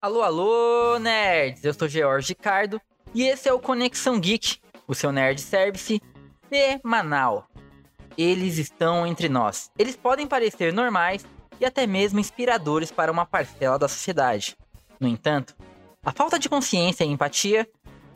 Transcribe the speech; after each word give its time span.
Alô, 0.00 0.22
alô, 0.22 0.98
nerds! 0.98 1.64
Eu 1.64 1.72
sou 1.72 1.88
George 1.88 2.28
Ricardo 2.28 2.80
e 3.14 3.22
esse 3.22 3.48
é 3.48 3.52
o 3.52 3.58
Conexão 3.58 4.20
Geek, 4.20 4.58
o 4.86 4.94
seu 4.94 5.10
nerd 5.10 5.40
service 5.40 6.00
de. 6.50 6.80
Eles 8.16 8.58
estão 8.58 9.06
entre 9.06 9.28
nós. 9.28 9.70
Eles 9.78 9.96
podem 9.96 10.26
parecer 10.26 10.72
normais 10.72 11.26
e 11.58 11.64
até 11.64 11.86
mesmo 11.86 12.20
inspiradores 12.20 12.92
para 12.92 13.10
uma 13.10 13.24
parcela 13.24 13.78
da 13.78 13.88
sociedade. 13.88 14.56
No 15.00 15.08
entanto, 15.08 15.56
a 16.04 16.12
falta 16.12 16.38
de 16.38 16.48
consciência 16.48 17.04
e 17.04 17.08
empatia 17.08 17.66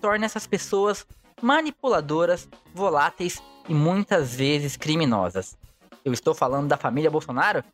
torna 0.00 0.26
essas 0.26 0.46
pessoas 0.46 1.06
manipuladoras, 1.40 2.48
voláteis 2.74 3.42
e 3.68 3.74
muitas 3.74 4.34
vezes 4.34 4.76
criminosas. 4.76 5.56
Eu 6.04 6.12
estou 6.12 6.34
falando 6.34 6.68
da 6.68 6.76
família 6.76 7.10
Bolsonaro? 7.10 7.64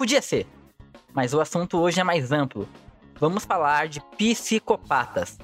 Podia 0.00 0.22
ser, 0.22 0.46
mas 1.12 1.34
o 1.34 1.42
assunto 1.42 1.78
hoje 1.78 2.00
é 2.00 2.02
mais 2.02 2.32
amplo. 2.32 2.66
Vamos 3.16 3.44
falar 3.44 3.86
de 3.86 4.00
psicopatas. 4.16 5.38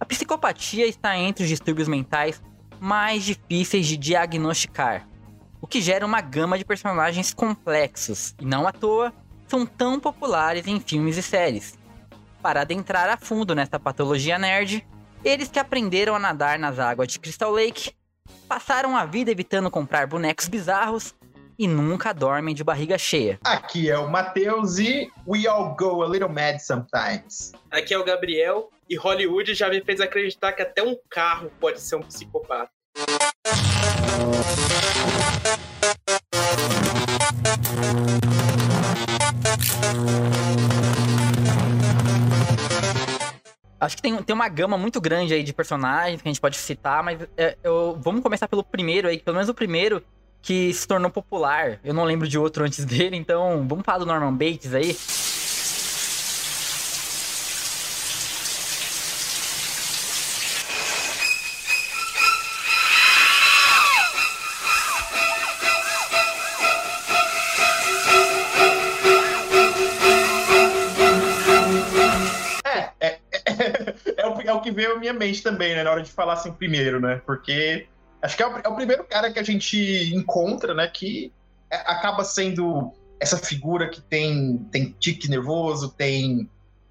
A 0.00 0.06
psicopatia 0.06 0.86
está 0.86 1.14
entre 1.14 1.42
os 1.42 1.48
distúrbios 1.50 1.88
mentais 1.88 2.40
mais 2.80 3.22
difíceis 3.22 3.86
de 3.86 3.98
diagnosticar, 3.98 5.06
o 5.60 5.66
que 5.66 5.82
gera 5.82 6.06
uma 6.06 6.22
gama 6.22 6.56
de 6.56 6.64
personagens 6.64 7.34
complexos, 7.34 8.34
e 8.40 8.46
não 8.46 8.66
à 8.66 8.72
toa 8.72 9.12
são 9.46 9.66
tão 9.66 10.00
populares 10.00 10.66
em 10.66 10.80
filmes 10.80 11.18
e 11.18 11.22
séries. 11.22 11.78
Para 12.40 12.62
adentrar 12.62 13.10
a 13.10 13.18
fundo 13.18 13.54
nesta 13.54 13.78
patologia 13.78 14.38
nerd, 14.38 14.88
eles 15.22 15.50
que 15.50 15.58
aprenderam 15.58 16.14
a 16.14 16.18
nadar 16.18 16.58
nas 16.58 16.78
águas 16.78 17.08
de 17.08 17.18
Crystal 17.18 17.50
Lake, 17.50 17.92
passaram 18.48 18.96
a 18.96 19.04
vida 19.04 19.30
evitando 19.30 19.70
comprar 19.70 20.06
bonecos 20.06 20.48
bizarros 20.48 21.14
e 21.58 21.66
nunca 21.66 22.12
dormem 22.12 22.54
de 22.54 22.64
barriga 22.64 22.96
cheia. 22.98 23.38
Aqui 23.44 23.90
é 23.90 23.98
o 23.98 24.10
Matheus 24.10 24.78
e 24.78 25.10
we 25.26 25.46
all 25.46 25.74
go 25.76 26.02
a 26.02 26.08
little 26.08 26.28
mad 26.28 26.58
sometimes. 26.58 27.52
Aqui 27.70 27.94
é 27.94 27.98
o 27.98 28.04
Gabriel 28.04 28.70
e 28.88 28.96
Hollywood 28.96 29.54
já 29.54 29.68
me 29.68 29.80
fez 29.80 30.00
acreditar 30.00 30.52
que 30.52 30.62
até 30.62 30.82
um 30.82 30.96
carro 31.08 31.50
pode 31.60 31.80
ser 31.80 31.96
um 31.96 32.02
psicopata. 32.02 32.70
Acho 43.80 43.96
que 43.96 44.02
tem, 44.02 44.22
tem 44.22 44.32
uma 44.32 44.48
gama 44.48 44.78
muito 44.78 45.00
grande 45.00 45.34
aí 45.34 45.42
de 45.42 45.52
personagens 45.52 46.22
que 46.22 46.28
a 46.28 46.30
gente 46.30 46.40
pode 46.40 46.56
citar, 46.56 47.02
mas 47.02 47.20
é, 47.36 47.58
eu, 47.64 47.98
vamos 48.00 48.22
começar 48.22 48.46
pelo 48.46 48.62
primeiro 48.62 49.08
aí, 49.08 49.18
pelo 49.18 49.34
menos 49.34 49.48
o 49.48 49.54
primeiro 49.54 50.04
que 50.42 50.72
se 50.74 50.86
tornou 50.86 51.10
popular. 51.10 51.78
Eu 51.84 51.94
não 51.94 52.04
lembro 52.04 52.28
de 52.28 52.38
outro 52.38 52.64
antes 52.64 52.84
dele, 52.86 53.16
então 53.16 53.64
vamos 53.66 53.84
falar 53.84 53.98
do 53.98 54.06
Norman 54.06 54.34
Bates 54.34 54.74
aí. 54.74 54.96
que 74.62 74.70
veio 74.70 74.92
à 74.92 74.98
minha 74.98 75.12
mente 75.12 75.42
também, 75.42 75.74
né? 75.74 75.82
Na 75.82 75.90
hora 75.90 76.02
de 76.02 76.10
falar 76.10 76.34
assim 76.34 76.52
primeiro, 76.52 77.00
né? 77.00 77.20
Porque 77.26 77.86
acho 78.22 78.36
que 78.36 78.42
é 78.42 78.46
o, 78.46 78.58
é 78.64 78.68
o 78.68 78.74
primeiro 78.74 79.04
cara 79.04 79.32
que 79.32 79.38
a 79.38 79.42
gente 79.42 80.14
encontra, 80.14 80.74
né? 80.74 80.86
Que 80.88 81.32
é, 81.70 81.76
acaba 81.76 82.24
sendo 82.24 82.92
essa 83.20 83.36
figura 83.36 83.88
que 83.88 84.00
tem, 84.00 84.58
tem 84.70 84.96
tique 84.98 85.28
nervoso, 85.28 85.90
tem, 85.90 86.48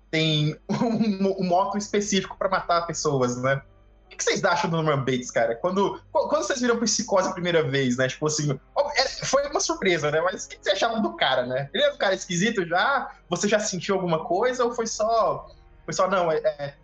tem 0.10 0.56
um, 0.70 1.44
um 1.44 1.48
moto 1.48 1.78
específico 1.78 2.38
para 2.38 2.50
matar 2.50 2.86
pessoas, 2.86 3.42
né? 3.42 3.62
O 4.06 4.18
que 4.18 4.24
vocês 4.24 4.44
acham 4.44 4.70
do 4.70 4.82
Norman 4.82 5.06
Bates, 5.06 5.32
cara? 5.32 5.56
Quando, 5.56 6.02
quando 6.12 6.44
vocês 6.44 6.60
viram 6.60 6.78
Psicose 6.80 7.30
a 7.30 7.34
primeira 7.34 7.64
vez, 7.64 7.96
né? 7.96 8.10
Tipo 8.10 8.28
assim, 8.28 8.60
é, 8.96 9.08
foi 9.26 9.48
uma 9.48 9.60
surpresa, 9.62 10.12
né? 10.12 10.20
Mas 10.22 10.46
o 10.46 10.50
que 10.50 10.58
você 10.62 10.72
achava 10.72 11.00
do 11.00 11.16
cara, 11.16 11.46
né? 11.46 11.70
Ele 11.74 11.84
é 11.84 11.94
um 11.94 11.98
cara 11.98 12.14
esquisito 12.14 12.68
já? 12.68 13.16
Você 13.30 13.48
já 13.48 13.60
sentiu 13.60 13.96
alguma 13.96 14.26
coisa 14.26 14.66
ou 14.66 14.74
foi 14.74 14.86
só 14.86 15.48
foi 15.86 15.94
só, 15.94 16.10
não, 16.10 16.32
é, 16.32 16.40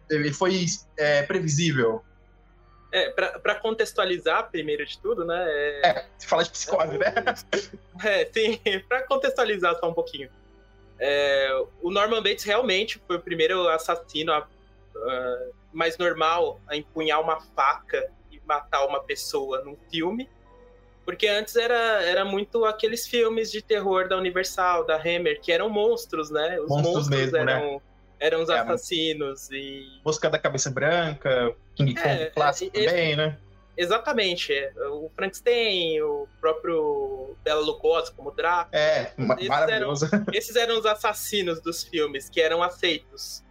é, 0.09 0.33
foi 0.33 0.65
é, 0.97 1.23
previsível. 1.23 2.03
É, 2.91 3.09
para 3.09 3.55
contextualizar, 3.55 4.49
primeiro 4.49 4.85
de 4.85 4.97
tudo, 4.99 5.25
né? 5.25 5.45
É, 5.47 5.89
é 5.89 6.05
fala 6.25 6.43
de 6.43 6.51
psicose, 6.51 6.97
né? 6.97 7.13
É, 8.03 8.25
sim, 8.31 8.59
para 8.87 9.03
contextualizar 9.03 9.77
só 9.79 9.89
um 9.89 9.93
pouquinho. 9.93 10.29
É, 10.99 11.49
o 11.81 11.91
Norman 11.91 12.23
Bates 12.23 12.43
realmente 12.43 13.01
foi 13.05 13.17
o 13.17 13.19
primeiro 13.19 13.67
assassino 13.67 14.31
a, 14.31 14.39
uh, 14.39 15.53
mais 15.71 15.97
normal 15.97 16.59
a 16.67 16.75
empunhar 16.75 17.21
uma 17.21 17.39
faca 17.55 18.09
e 18.31 18.41
matar 18.45 18.85
uma 18.85 19.01
pessoa 19.01 19.63
num 19.63 19.77
filme. 19.91 20.29
Porque 21.05 21.27
antes 21.27 21.55
era, 21.55 22.03
era 22.03 22.25
muito 22.25 22.65
aqueles 22.65 23.07
filmes 23.07 23.51
de 23.51 23.61
terror 23.61 24.09
da 24.09 24.17
Universal, 24.17 24.85
da 24.85 24.97
Hammer, 24.97 25.39
que 25.39 25.51
eram 25.51 25.69
monstros, 25.69 26.29
né? 26.29 26.59
Os 26.59 26.67
monstros, 26.67 26.95
monstros 26.95 27.09
mesmo, 27.09 27.45
né? 27.45 27.53
eram, 27.53 27.73
né? 27.73 27.81
Eram 28.19 28.41
os 28.43 28.49
é, 28.49 28.59
assassinos 28.59 29.49
e. 29.51 29.99
Mosca 30.03 30.29
da 30.29 30.39
Cabeça 30.39 30.69
Branca, 30.69 31.55
King 31.75 31.93
Kong 31.95 32.07
é, 32.07 32.25
clássico 32.27 32.77
é, 32.77 32.85
também, 32.85 33.15
né? 33.15 33.37
Exatamente. 33.77 34.53
É. 34.53 34.71
O 34.89 35.09
Frankenstein, 35.15 36.01
o 36.01 36.27
próprio 36.41 37.35
Bela 37.43 37.61
Lugosi 37.61 38.11
como 38.13 38.31
Drácula. 38.31 38.81
É, 38.81 39.13
esses 39.37 39.47
maravilhoso. 39.47 40.09
Eram, 40.11 40.25
esses 40.33 40.55
eram 40.55 40.79
os 40.79 40.85
assassinos 40.85 41.61
dos 41.61 41.83
filmes 41.83 42.27
que 42.29 42.41
eram 42.41 42.63
aceitos. 42.63 43.43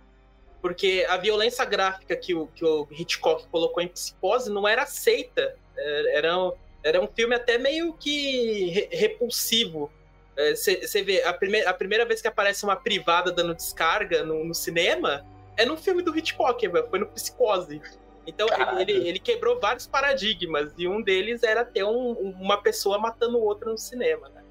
Porque 0.61 1.07
a 1.09 1.17
violência 1.17 1.65
gráfica 1.65 2.17
que 2.17 2.35
o, 2.35 2.49
que 2.49 2.65
o 2.65 2.89
Hitchcock 2.91 3.47
colocou 3.49 3.81
em 3.81 3.89
Psicose 3.89 4.51
não 4.51 4.67
era 4.67 4.83
aceita. 4.83 5.55
É, 5.77 6.19
era, 6.19 6.53
era 6.83 7.01
um 7.01 7.07
filme 7.07 7.37
até 7.37 7.57
meio 7.57 7.93
que 7.93 8.89
repulsivo 8.91 9.93
você 10.37 11.03
vê, 11.03 11.23
a, 11.23 11.33
prime 11.33 11.63
a 11.63 11.73
primeira 11.73 12.05
vez 12.05 12.21
que 12.21 12.29
aparece 12.29 12.65
uma 12.65 12.77
privada 12.77 13.33
dando 13.33 13.55
descarga 13.55 14.23
no, 14.23 14.45
no 14.45 14.55
cinema 14.55 15.25
é 15.57 15.65
no 15.65 15.77
filme 15.77 16.03
do 16.03 16.17
Hitchcock, 16.17 16.69
foi 16.91 16.99
no 16.99 17.07
Psicose. 17.07 17.81
Então 18.27 18.47
ele, 18.79 18.93
ele, 18.93 19.19
quebrou 19.19 19.59
vários 19.61 19.87
paradigmas 19.87 20.73
e 20.77 20.89
um 20.89 21.01
deles 21.01 21.43
era 21.43 21.65
ter 21.65 21.85
um, 21.85 22.13
uma 22.41 22.61
pessoa 22.61 22.99
matando 22.99 23.39
outra 23.39 23.71
no 23.71 23.79
cinema, 23.79 24.29
né? 24.31 24.43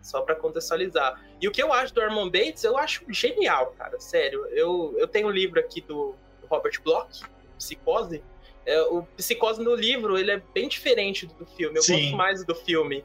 Só 0.00 0.22
para 0.22 0.36
contextualizar. 0.36 1.20
E 1.40 1.48
o 1.48 1.50
que 1.50 1.60
eu 1.60 1.72
acho 1.72 1.92
do 1.92 2.00
Armand 2.00 2.30
Bates, 2.30 2.62
eu 2.62 2.78
acho 2.78 3.04
genial, 3.08 3.74
cara, 3.76 3.98
sério. 3.98 4.46
Eu, 4.46 4.94
eu 4.96 5.08
tenho 5.08 5.26
um 5.26 5.30
livro 5.30 5.58
aqui 5.58 5.80
do, 5.80 6.14
do 6.40 6.46
Robert 6.46 6.80
Bloch, 6.82 7.24
Psicose. 7.58 8.22
É, 8.64 8.80
o 8.82 9.02
Psicose 9.16 9.62
no 9.62 9.74
livro, 9.74 10.16
ele 10.16 10.30
é 10.30 10.40
bem 10.54 10.68
diferente 10.68 11.26
do 11.26 11.44
filme. 11.44 11.76
Eu 11.76 11.82
Sim. 11.82 11.94
gosto 11.94 12.16
mais 12.16 12.44
do 12.44 12.54
filme. 12.54 13.04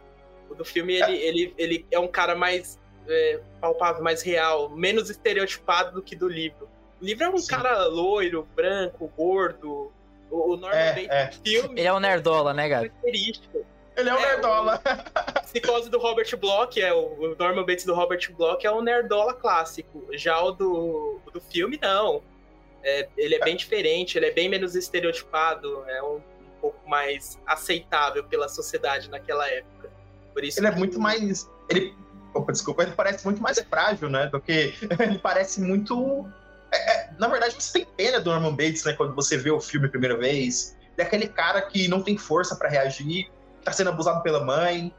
O 0.51 0.55
do 0.55 0.65
filme, 0.65 0.93
ele, 0.95 1.17
é. 1.17 1.27
ele, 1.27 1.53
ele 1.57 1.85
é 1.89 1.97
um 1.97 2.07
cara 2.07 2.35
mais 2.35 2.79
é, 3.07 3.39
palpável, 3.59 4.03
mais 4.03 4.21
real, 4.21 4.69
menos 4.69 5.09
estereotipado 5.09 5.93
do 5.93 6.01
que 6.01 6.15
do 6.15 6.27
livro. 6.27 6.69
O 7.01 7.05
livro 7.05 7.23
é 7.23 7.29
um 7.29 7.37
Sim. 7.37 7.47
cara 7.47 7.85
loiro, 7.87 8.47
branco, 8.55 9.11
gordo. 9.17 9.91
O, 10.29 10.53
o 10.53 10.57
Norman 10.57 10.77
é, 10.77 10.93
Bates 10.93 11.09
é. 11.09 11.31
filme. 11.43 11.79
Ele 11.79 11.87
é 11.87 11.93
um 11.93 11.99
nerdola, 11.99 12.53
né, 12.53 12.69
cara? 12.69 12.91
Ele 13.03 14.09
é 14.09 14.13
um 14.13 14.17
é, 14.17 14.21
nerdola. 14.21 14.81
O 15.37 15.41
psicose 15.41 15.89
do 15.89 15.99
Robert 15.99 16.37
Bloch, 16.37 16.81
é 16.81 16.93
o, 16.93 17.33
o 17.33 17.35
Norman 17.35 17.65
Bates 17.65 17.85
do 17.85 17.93
Robert 17.93 18.31
Bloch 18.33 18.65
é 18.65 18.71
um 18.71 18.81
nerdola 18.81 19.33
clássico. 19.33 20.07
Já 20.13 20.41
o 20.41 20.51
do, 20.51 21.19
do 21.33 21.41
filme, 21.41 21.77
não. 21.81 22.23
É, 22.83 23.07
ele 23.17 23.35
é 23.35 23.39
bem 23.39 23.55
diferente, 23.55 24.17
ele 24.17 24.27
é 24.27 24.31
bem 24.31 24.49
menos 24.49 24.75
estereotipado, 24.75 25.83
é 25.87 26.01
um, 26.01 26.15
um 26.15 26.59
pouco 26.59 26.89
mais 26.89 27.39
aceitável 27.45 28.23
pela 28.23 28.47
sociedade 28.47 29.09
naquela 29.09 29.47
época. 29.49 29.80
Por 30.33 30.43
isso 30.43 30.59
ele 30.59 30.67
é 30.67 30.71
muito 30.71 30.99
mais. 30.99 31.49
Ele. 31.69 31.95
Opa, 32.33 32.51
desculpa, 32.51 32.83
ele 32.83 32.93
parece 32.93 33.25
muito 33.25 33.41
mais 33.41 33.59
frágil, 33.59 34.09
né? 34.09 34.27
Do 34.27 34.39
que. 34.39 34.73
Ele 34.99 35.19
parece 35.19 35.59
muito. 35.59 36.25
É, 36.71 36.77
é, 36.77 37.09
na 37.19 37.27
verdade, 37.27 37.55
você 37.59 37.73
tem 37.73 37.85
pena 37.85 38.21
do 38.21 38.29
Norman 38.29 38.51
Bates, 38.55 38.85
né? 38.85 38.93
Quando 38.93 39.13
você 39.13 39.35
vê 39.35 39.51
o 39.51 39.59
filme 39.59 39.87
a 39.87 39.89
primeira 39.89 40.17
vez. 40.17 40.77
Ele 40.97 41.03
é 41.03 41.03
aquele 41.03 41.27
cara 41.27 41.61
que 41.61 41.89
não 41.89 42.01
tem 42.01 42.17
força 42.17 42.55
para 42.55 42.69
reagir, 42.69 43.29
tá 43.65 43.73
sendo 43.73 43.89
abusado 43.89 44.23
pela 44.23 44.43
mãe. 44.43 44.93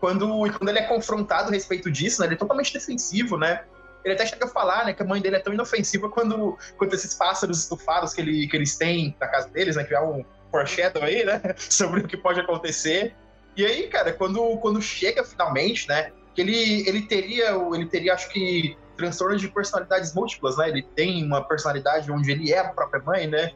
Quando, 0.00 0.26
quando 0.58 0.68
ele 0.68 0.80
é 0.80 0.82
confrontado 0.82 1.50
a 1.50 1.52
respeito 1.52 1.88
disso, 1.88 2.20
né? 2.20 2.26
Ele 2.26 2.34
é 2.34 2.38
totalmente 2.38 2.72
defensivo, 2.72 3.36
né? 3.36 3.62
Ele 4.04 4.14
até 4.14 4.26
chega 4.26 4.46
a 4.46 4.48
falar, 4.48 4.84
né, 4.84 4.92
que 4.92 5.02
a 5.02 5.06
mãe 5.06 5.20
dele 5.20 5.36
é 5.36 5.38
tão 5.38 5.54
inofensiva 5.54 6.08
quando, 6.08 6.58
quando 6.76 6.92
esses 6.92 7.14
pássaros 7.14 7.60
estufados 7.60 8.12
que, 8.12 8.20
ele, 8.20 8.48
que 8.48 8.56
eles 8.56 8.76
têm 8.76 9.16
na 9.20 9.28
casa 9.28 9.48
deles, 9.48 9.76
né? 9.76 9.84
Criar 9.84 10.00
é 10.00 10.04
um 10.04 10.24
foreshadow 10.50 11.02
aí, 11.02 11.24
né? 11.24 11.40
Sobre 11.56 12.00
o 12.00 12.08
que 12.08 12.16
pode 12.16 12.40
acontecer. 12.40 13.14
E 13.56 13.64
aí, 13.64 13.88
cara, 13.88 14.12
quando, 14.12 14.56
quando 14.58 14.80
chega 14.80 15.24
finalmente, 15.24 15.88
né? 15.88 16.10
Que 16.34 16.40
ele, 16.40 16.88
ele 16.88 17.02
teria, 17.02 17.50
ele 17.74 17.86
teria, 17.86 18.14
acho 18.14 18.28
que, 18.30 18.76
transtornos 18.96 19.40
de 19.40 19.48
personalidades 19.48 20.14
múltiplas, 20.14 20.56
né? 20.56 20.68
Ele 20.68 20.82
tem 20.82 21.24
uma 21.24 21.42
personalidade 21.42 22.10
onde 22.10 22.30
ele 22.30 22.52
é 22.52 22.58
a 22.58 22.68
própria 22.68 23.02
mãe, 23.02 23.26
né? 23.26 23.52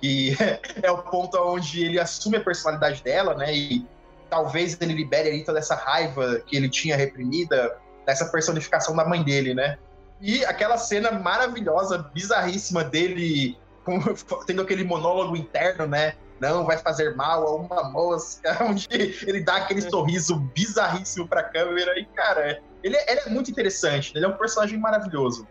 Que 0.00 0.36
é 0.82 0.90
o 0.90 0.98
ponto 0.98 1.36
onde 1.38 1.84
ele 1.84 1.98
assume 1.98 2.36
a 2.36 2.40
personalidade 2.40 3.02
dela, 3.02 3.34
né? 3.34 3.54
E 3.54 3.86
talvez 4.28 4.78
ele 4.80 4.94
libere 4.94 5.28
aí 5.28 5.44
toda 5.44 5.58
essa 5.58 5.74
raiva 5.74 6.40
que 6.46 6.56
ele 6.56 6.68
tinha 6.68 6.96
reprimida 6.96 7.76
dessa 8.06 8.26
personificação 8.26 8.94
da 8.94 9.04
mãe 9.04 9.22
dele, 9.22 9.54
né? 9.54 9.78
E 10.20 10.44
aquela 10.44 10.76
cena 10.76 11.10
maravilhosa, 11.10 12.10
bizarríssima 12.14 12.84
dele 12.84 13.58
com, 13.84 13.98
tendo 14.46 14.62
aquele 14.62 14.84
monólogo 14.84 15.36
interno, 15.36 15.86
né? 15.86 16.14
Não 16.40 16.64
vai 16.64 16.78
fazer 16.78 17.14
mal 17.14 17.46
a 17.46 17.54
uma 17.54 17.90
mosca, 17.90 18.56
onde 18.64 18.88
ele 18.90 19.40
dá 19.40 19.56
aquele 19.56 19.82
sorriso 19.82 20.36
bizarríssimo 20.36 21.28
pra 21.28 21.42
câmera. 21.42 21.98
E, 21.98 22.06
cara, 22.06 22.62
ele, 22.82 22.96
é, 22.96 23.12
ele 23.12 23.20
é 23.20 23.28
muito 23.28 23.50
interessante, 23.50 24.12
ele 24.16 24.24
é 24.24 24.28
um 24.28 24.36
personagem 24.36 24.78
maravilhoso. 24.78 25.46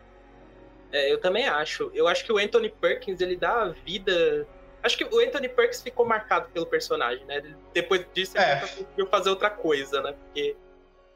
É, 0.91 1.11
eu 1.11 1.19
também 1.19 1.47
acho. 1.47 1.91
Eu 1.93 2.07
acho 2.07 2.25
que 2.25 2.31
o 2.31 2.37
Anthony 2.37 2.69
Perkins, 2.69 3.21
ele 3.21 3.35
dá 3.35 3.61
a 3.61 3.69
vida. 3.69 4.47
Acho 4.81 4.97
que 4.97 5.03
o 5.03 5.19
Anthony 5.19 5.47
Perkins 5.47 5.81
ficou 5.81 6.05
marcado 6.05 6.49
pelo 6.49 6.65
personagem, 6.65 7.23
né? 7.25 7.55
Depois 7.73 8.05
disso, 8.13 8.37
ele 8.37 8.45
é. 8.45 8.59
conseguiu 8.59 9.07
fazer 9.07 9.29
outra 9.29 9.49
coisa, 9.49 10.01
né? 10.01 10.13
Porque. 10.13 10.55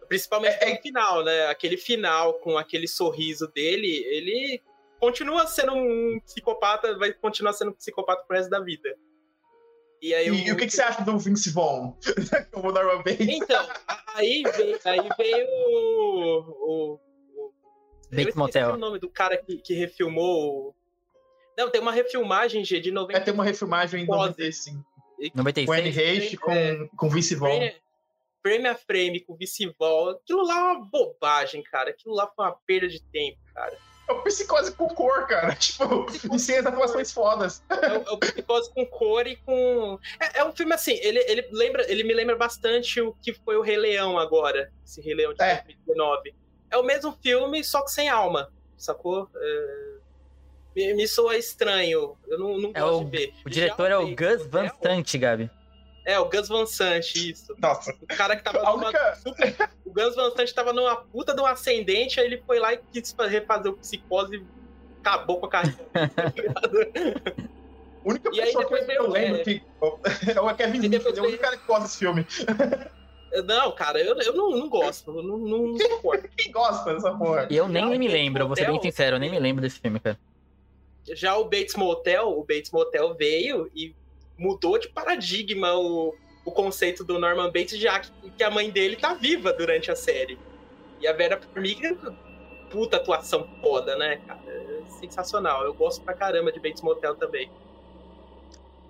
Principalmente 0.08 0.58
é, 0.62 0.66
no 0.66 0.72
é 0.74 0.82
final, 0.82 1.24
né? 1.24 1.48
Aquele 1.48 1.78
final 1.78 2.36
com 2.36 2.58
aquele 2.58 2.88
sorriso 2.88 3.48
dele, 3.48 3.88
ele 3.88 4.62
continua 5.00 5.48
sendo 5.48 5.74
um 5.74 6.20
psicopata, 6.24 6.96
vai 6.98 7.12
continuar 7.14 7.54
sendo 7.54 7.72
um 7.72 7.74
psicopata 7.74 8.24
pro 8.28 8.38
resto 8.38 8.50
da 8.50 8.60
vida. 8.60 8.96
E, 10.04 10.14
aí, 10.14 10.28
e 10.28 10.52
o 10.52 10.58
que, 10.58 10.66
que, 10.66 10.74
você 10.74 10.82
acha 10.82 11.02
do 11.02 11.18
Vince 11.18 11.50
Vaughn 11.50 11.94
como 12.52 12.74
Norman 12.74 12.98
Bates? 12.98 13.26
Então, 13.26 13.66
aí 14.14 14.44
veio, 14.58 14.78
aí 14.84 15.10
veio 15.18 15.48
o, 15.48 17.00
o 17.40 17.54
Bates 18.12 18.36
Motel. 18.36 18.74
o 18.74 18.78
nome 18.78 19.00
do 19.00 19.10
cara 19.10 19.38
que, 19.38 19.60
que 19.60 19.74
refilmou. 19.74 20.76
Não, 21.58 21.72
tem 21.72 21.80
uma 21.80 21.94
refilmagem, 21.94 22.66
G, 22.66 22.82
de 22.82 22.92
90. 22.92 23.18
É, 23.18 23.22
tem 23.24 23.34
uma 23.34 23.46
refilmagem 23.46 24.04
em 24.04 24.06
95. 24.06 24.86
96. 25.34 25.66
Com 25.66 25.72
Anne 25.72 25.98
Heche, 25.98 26.36
com, 26.36 26.52
é, 26.52 26.90
com 26.98 27.10
Vince 27.10 27.36
Vaughn. 27.36 27.56
Frame, 27.56 27.76
frame 28.42 28.68
a 28.68 28.76
frame 28.76 29.20
com 29.22 29.38
Vince 29.38 29.74
Vaughn. 29.80 30.10
Aquilo 30.10 30.46
lá 30.46 30.58
é 30.58 30.64
uma 30.64 30.86
bobagem, 30.86 31.64
cara. 31.64 31.92
Aquilo 31.92 32.14
lá 32.14 32.30
foi 32.36 32.44
uma 32.44 32.58
perda 32.68 32.90
de 32.90 33.02
tempo, 33.04 33.40
cara. 33.56 33.78
É 34.08 34.12
o 34.12 34.22
psicose 34.22 34.72
com 34.74 34.88
cor, 34.90 35.28
cara. 35.28 35.56
Tipo, 35.56 36.06
e 36.34 36.40
sem 36.40 36.58
as 36.58 36.66
atuações 36.66 37.12
fodas. 37.12 37.64
É 37.70 37.98
o, 37.98 38.04
é 38.04 38.12
o 38.12 38.18
psicose 38.18 38.74
com 38.74 38.86
cor 38.86 39.26
e 39.28 39.38
com. 39.38 39.98
É, 40.20 40.40
é, 40.40 40.46
um 40.46 40.52
filme 40.52 40.74
assim, 40.74 40.94
ele, 41.02 41.20
ele, 41.20 41.48
lembra, 41.52 41.90
ele 41.90 42.04
me 42.04 42.14
lembra 42.14 42.36
bastante 42.36 43.00
o 43.02 43.14
que 43.22 43.34
foi 43.34 43.56
o 43.56 43.62
Rei 43.62 43.78
Leão 43.78 44.18
agora. 44.18 44.72
Esse 44.86 45.02
Rei 45.02 45.14
Leão 45.14 45.34
de 45.34 45.42
é. 45.42 45.56
2019 45.64 46.44
é 46.74 46.78
o 46.78 46.84
mesmo 46.84 47.16
filme, 47.22 47.64
só 47.64 47.84
que 47.84 47.92
sem 47.92 48.10
alma, 48.10 48.52
sacou? 48.76 49.30
É... 49.36 49.94
Me, 50.76 50.94
me 50.96 51.08
soa 51.08 51.38
estranho. 51.38 52.18
Eu 52.28 52.40
não, 52.40 52.58
não 52.58 52.72
é 52.74 52.82
gosto 52.82 53.02
o, 53.02 53.06
de 53.06 53.18
ver. 53.18 53.34
O 53.46 53.50
diretor 53.50 53.90
Já 53.90 53.94
é 53.94 53.98
o 53.98 54.16
Gus 54.16 54.48
Van 54.48 54.70
Sant, 54.82 55.18
Gabi. 55.18 55.52
É, 56.06 56.20
o 56.20 56.26
Gus 56.26 56.50
Van 56.50 56.66
Sant, 56.66 57.16
isso. 57.16 57.56
Nossa. 57.58 57.96
O 58.02 58.08
cara 58.08 58.36
que 58.36 58.44
tava 58.44 58.62
numa 58.62 58.92
super... 59.16 59.70
O 59.86 59.92
Gus 59.92 60.16
Van 60.16 60.32
Sant 60.36 60.54
tava 60.54 60.74
numa 60.74 60.98
puta 60.98 61.34
de 61.34 61.42
um 61.42 61.46
ascendente, 61.46 62.20
aí 62.20 62.26
ele 62.26 62.44
foi 62.46 62.60
lá 62.60 62.74
e 62.74 62.80
quis 62.92 63.16
refazer 63.30 63.72
o 63.72 63.78
psicose 63.78 64.36
e 64.36 64.46
acabou 65.00 65.40
com 65.40 65.46
a 65.46 65.50
carreira. 65.50 65.78
A 65.94 67.44
única 68.04 68.32
pessoa 68.32 68.66
que 68.66 68.92
eu 68.92 69.10
lembro 69.10 69.42
é... 69.42 69.44
que. 69.44 69.64
É 70.36 70.40
o 70.40 70.56
Kevin 70.56 70.80
Smith, 70.80 71.06
é 71.06 71.22
o 71.22 71.24
único 71.24 71.42
cara 71.42 71.58
que 71.58 71.68
gosta 71.68 71.84
desse 71.84 71.98
filme. 72.00 72.26
Não, 73.46 73.72
cara, 73.72 74.00
eu, 74.00 74.16
eu 74.20 74.34
não, 74.34 74.52
não 74.52 74.70
gosto. 74.70 75.12
Não, 75.12 75.38
não 75.38 75.78
suporto. 75.78 76.30
Quem 76.38 76.52
gosta 76.52 76.94
dessa 76.94 77.12
porra? 77.18 77.48
Eu 77.50 77.68
nem 77.68 77.98
me 77.98 78.08
lembro, 78.08 78.48
vou 78.48 78.56
ser 78.56 78.68
bem 78.68 78.82
sincero, 78.82 79.16
eu 79.16 79.20
nem 79.20 79.32
me 79.32 79.40
lembro 79.40 79.62
desse 79.62 79.80
filme, 79.80 80.00
cara. 80.00 80.18
Já 81.06 81.36
o 81.38 81.46
Bates 81.46 81.76
Motel, 81.76 82.30
o 82.30 82.44
Bates 82.44 82.72
Motel 82.72 83.14
veio 83.16 83.70
e 83.76 83.94
mudou 84.38 84.78
de 84.78 84.88
paradigma 84.90 85.74
o, 85.76 86.16
o 86.46 86.52
conceito 86.52 87.04
do 87.04 87.20
Norman 87.20 87.52
Bates, 87.52 87.78
já 87.78 88.00
que, 88.00 88.12
que 88.38 88.44
a 88.44 88.50
mãe 88.52 88.70
dele 88.70 88.96
tá 88.96 89.14
viva 89.14 89.54
durante 89.54 89.92
a 89.92 89.96
série. 89.96 90.38
E 91.00 91.08
a 91.08 91.14
Vera 91.14 91.40
Farmiga, 91.40 91.96
puta 92.70 92.98
atuação 92.98 93.48
foda, 93.62 93.96
né, 93.96 94.18
cara? 94.26 94.42
É 94.48 94.82
sensacional. 95.00 95.64
Eu 95.64 95.74
gosto 95.74 96.02
pra 96.04 96.14
caramba 96.14 96.52
de 96.52 96.60
Bates 96.60 96.82
Motel 96.82 97.16
também. 97.16 97.52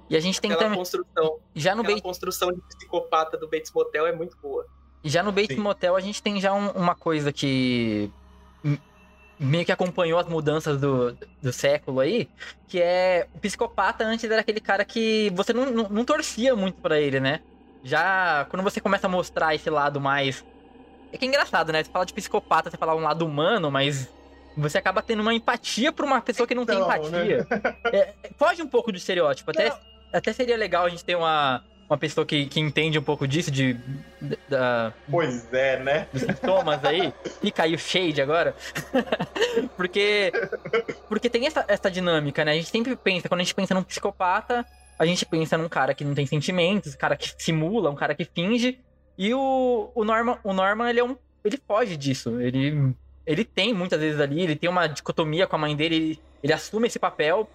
E 0.10 0.16
a 0.16 0.20
gente 0.20 0.40
tem 0.40 0.52
aquela 0.52 0.66
também. 0.66 0.80
Construção, 0.80 1.40
já 1.56 1.74
no 1.74 1.82
aquela 1.82 1.96
Bates... 1.96 2.04
construção 2.04 2.52
de 2.52 2.62
psicopata 2.62 3.38
do 3.38 3.48
Bates 3.48 3.72
Motel 3.74 4.06
é 4.06 4.12
muito 4.12 4.38
boa. 4.38 4.66
E 5.04 5.10
já 5.10 5.24
no 5.24 5.32
Bates 5.32 5.56
Sim. 5.56 5.62
Motel 5.62 5.96
a 5.96 6.00
gente 6.00 6.22
tem 6.22 6.40
já 6.40 6.54
um, 6.54 6.70
uma 6.72 6.96
coisa 6.96 7.34
que 7.34 8.12
meio 9.40 9.66
que 9.66 9.72
acompanhou 9.72 10.20
as 10.20 10.28
mudanças 10.28 10.80
do, 10.80 11.18
do 11.42 11.52
século 11.52 12.00
aí, 12.00 12.30
que 12.68 12.82
é 12.82 13.28
o 13.34 13.40
psicopata 13.40 14.04
antes 14.06 14.30
era 14.30 14.42
aquele 14.42 14.60
cara 14.60 14.86
que 14.86 15.32
você 15.36 15.54
não, 15.54 15.72
não, 15.72 15.90
não 15.90 16.06
torcia 16.06 16.56
muito 16.56 16.82
para 16.82 17.00
ele, 17.00 17.20
né? 17.20 17.42
Já 17.84 18.46
quando 18.50 18.64
você 18.64 18.80
começa 18.80 19.08
a 19.08 19.10
mostrar 19.10 19.54
esse 19.54 19.70
lado 19.70 20.00
mais. 20.00 20.46
É 21.12 21.18
que 21.18 21.26
é 21.26 21.28
engraçado, 21.28 21.72
né? 21.72 21.84
Você 21.84 21.92
fala 21.92 22.06
de 22.06 22.14
psicopata, 22.14 22.70
você 22.70 22.78
fala 22.78 22.96
um 22.96 23.02
lado 23.02 23.26
humano, 23.26 23.70
mas 23.70 24.10
você 24.56 24.78
acaba 24.78 25.02
tendo 25.02 25.22
uma 25.22 25.34
empatia 25.34 25.92
por 25.92 26.06
uma 26.06 26.22
pessoa 26.22 26.48
que 26.48 26.56
não, 26.56 26.66
tem 26.66 26.80
empatia. 26.80 27.48
Né? 27.50 27.76
É, 27.92 28.14
foge 28.38 28.62
um 28.62 28.68
pouco 28.68 28.92
do 28.92 28.98
estereótipo. 28.98 29.52
Até, 29.52 29.70
não 29.70 29.94
até 30.14 30.32
seria 30.32 30.56
legal 30.56 30.86
a 30.86 30.90
gente 30.90 31.04
ter 31.04 31.16
uma, 31.16 31.64
uma 31.90 31.98
pessoa 31.98 32.26
que, 32.26 32.46
que 32.46 32.60
entende 32.60 32.98
um 32.98 33.04
pouco 33.04 33.28
disso, 33.28 33.52
de. 33.52 33.78
Da, 34.48 34.94
pois 35.10 35.54
é, 35.54 35.80
né? 35.80 36.08
Dos 36.12 36.22
sintomas 36.22 36.84
aí. 36.84 37.14
Aí 37.58 37.76
o 37.76 37.80
shade 37.80 38.22
agora. 38.22 38.56
porque. 39.78 40.32
Porque 41.08 41.30
tem 41.30 41.46
essa, 41.46 41.66
essa 41.68 41.92
dinâmica, 41.92 42.44
né? 42.44 42.52
A 42.52 42.56
gente 42.56 42.70
sempre 42.70 42.96
pensa, 42.96 43.28
quando 43.28 43.42
a 43.42 43.44
gente 43.44 43.56
pensa 43.56 43.74
num 43.74 43.84
psicopata, 43.84 44.66
a 44.98 45.06
gente 45.06 45.26
pensa 45.26 45.58
num 45.58 45.70
cara 45.70 45.94
que 45.94 46.04
não 46.04 46.14
tem 46.14 46.26
sentimentos, 46.26 46.94
um 46.94 46.98
cara 46.98 47.16
que 47.16 47.34
simula, 47.38 47.90
um 47.90 47.96
cara 47.96 48.16
que 48.16 48.26
finge. 48.26 48.80
E 49.18 49.34
o, 49.34 49.92
o 49.94 50.04
Norman, 50.04 50.38
o 50.44 50.54
Norman 50.54 50.90
ele 50.90 51.00
é 51.00 51.04
um. 51.04 51.16
Ele 51.44 51.60
foge 51.68 51.98
disso. 51.98 52.40
Ele. 52.40 52.94
Ele 53.26 53.46
tem 53.46 53.74
muitas 53.74 54.00
vezes 54.00 54.20
ali, 54.20 54.42
ele 54.42 54.56
tem 54.56 54.70
uma 54.70 54.86
dicotomia 54.86 55.48
com 55.48 55.56
a 55.56 55.60
mãe 55.60 55.74
dele, 55.76 55.96
ele, 55.96 56.20
ele 56.44 56.52
assume 56.52 56.88
esse 56.88 57.00
papel 57.00 57.50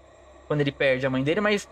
quando 0.46 0.62
ele 0.62 0.72
perde 0.72 1.06
a 1.06 1.10
mãe 1.10 1.22
dele, 1.22 1.42
mas 1.42 1.68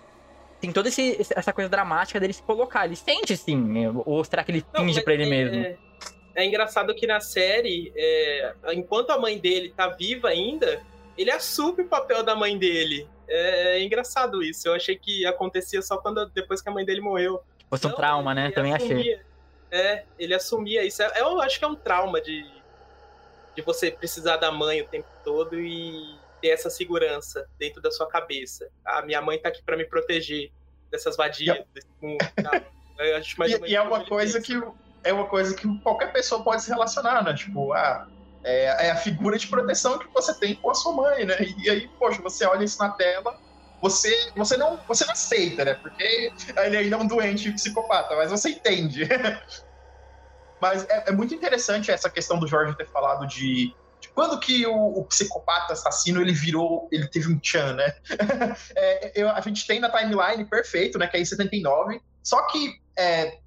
tem 0.60 0.72
toda 0.72 0.88
essa 0.88 1.52
coisa 1.52 1.68
dramática 1.68 2.18
dele 2.18 2.32
se 2.32 2.42
colocar. 2.42 2.86
Ele 2.86 2.96
sente 2.96 3.36
sim, 3.36 3.56
né? 3.56 3.92
ou 4.04 4.24
será 4.24 4.42
que 4.42 4.50
ele 4.50 4.64
finge 4.74 5.00
para 5.00 5.14
ele 5.14 5.24
é, 5.24 5.26
mesmo? 5.26 5.56
É, 5.56 5.76
é, 6.34 6.44
engraçado 6.44 6.94
que 6.94 7.06
na 7.06 7.20
série, 7.20 7.92
é, 7.96 8.54
enquanto 8.72 9.10
a 9.10 9.18
mãe 9.18 9.38
dele 9.38 9.72
tá 9.76 9.88
viva 9.88 10.28
ainda, 10.28 10.82
ele 11.16 11.30
assume 11.30 11.82
o 11.82 11.88
papel 11.88 12.22
da 12.22 12.34
mãe 12.34 12.58
dele. 12.58 13.08
É, 13.28 13.78
é 13.78 13.82
engraçado 13.82 14.42
isso. 14.42 14.68
Eu 14.68 14.74
achei 14.74 14.96
que 14.96 15.26
acontecia 15.26 15.82
só 15.82 15.96
quando 15.98 16.26
depois 16.30 16.60
que 16.60 16.68
a 16.68 16.72
mãe 16.72 16.84
dele 16.84 17.00
morreu. 17.00 17.42
Fosse 17.68 17.86
um 17.86 17.90
Não, 17.90 17.96
trauma, 17.96 18.34
né? 18.34 18.50
Também 18.50 18.74
assumia, 18.74 18.98
achei. 19.00 19.20
É, 19.70 20.04
ele 20.18 20.34
assumia 20.34 20.84
isso. 20.84 21.02
É, 21.02 21.20
eu 21.20 21.40
acho 21.40 21.58
que 21.58 21.64
é 21.64 21.68
um 21.68 21.74
trauma 21.74 22.20
de, 22.20 22.46
de 23.54 23.62
você 23.62 23.90
precisar 23.90 24.36
da 24.36 24.52
mãe 24.52 24.80
o 24.80 24.86
tempo 24.86 25.08
todo 25.24 25.58
e 25.58 26.16
ter 26.46 26.50
essa 26.50 26.70
segurança 26.70 27.48
dentro 27.58 27.82
da 27.82 27.90
sua 27.90 28.06
cabeça. 28.06 28.68
A 28.84 29.02
minha 29.02 29.20
mãe 29.20 29.38
tá 29.38 29.48
aqui 29.48 29.62
para 29.64 29.76
me 29.76 29.84
proteger 29.84 30.52
dessas 30.90 31.16
vadias. 31.16 31.58
Desse 31.74 31.88
mundo, 32.00 32.24
e, 33.66 33.70
e 33.70 33.74
é 33.74 33.82
uma 33.82 34.04
coisa 34.04 34.40
que 34.40 34.54
é 35.02 35.12
uma 35.12 35.26
coisa 35.26 35.54
que 35.54 35.66
qualquer 35.80 36.12
pessoa 36.12 36.42
pode 36.42 36.62
se 36.62 36.70
relacionar, 36.70 37.22
né? 37.22 37.34
Tipo, 37.34 37.72
ah, 37.72 38.08
é, 38.42 38.86
é, 38.86 38.90
a 38.90 38.96
figura 38.96 39.38
de 39.38 39.46
proteção 39.46 39.98
que 39.98 40.08
você 40.12 40.34
tem 40.34 40.54
com 40.56 40.70
a 40.70 40.74
sua 40.74 40.92
mãe, 40.92 41.24
né? 41.24 41.36
E 41.58 41.70
aí, 41.70 41.88
poxa, 41.98 42.20
você 42.22 42.44
olha 42.44 42.64
isso 42.64 42.78
na 42.78 42.90
tela, 42.90 43.38
você, 43.80 44.32
você, 44.36 44.56
não, 44.56 44.78
você 44.88 45.04
não 45.04 45.12
aceita, 45.12 45.64
né? 45.64 45.74
Porque 45.74 46.32
ele 46.56 46.76
ainda 46.76 46.96
é 46.96 46.98
um 46.98 47.06
doente 47.06 47.52
psicopata, 47.52 48.16
mas 48.16 48.30
você 48.30 48.50
entende. 48.50 49.08
mas 50.60 50.84
é, 50.88 51.04
é, 51.08 51.12
muito 51.12 51.34
interessante 51.34 51.90
essa 51.90 52.10
questão 52.10 52.38
do 52.38 52.48
Jorge 52.48 52.76
ter 52.76 52.88
falado 52.88 53.26
de 53.28 53.72
quando 54.16 54.40
que 54.40 54.66
o, 54.66 54.98
o, 54.98 55.04
psicopata 55.04 55.74
assassino 55.74 56.22
ele 56.22 56.32
virou, 56.32 56.88
ele 56.90 57.06
teve 57.06 57.30
um 57.30 57.38
tchan, 57.38 57.74
né? 57.74 57.94
é, 58.74 59.12
eu, 59.14 59.28
a 59.28 59.40
gente 59.42 59.66
tem 59.66 59.78
na 59.78 59.90
timeline 59.90 60.42
perfeito, 60.46 60.98
né? 60.98 61.06
Que 61.06 61.18
é 61.18 61.20
em 61.20 61.24
79. 61.26 62.00
Só 62.22 62.40
que 62.46 62.80
é, 62.98 63.38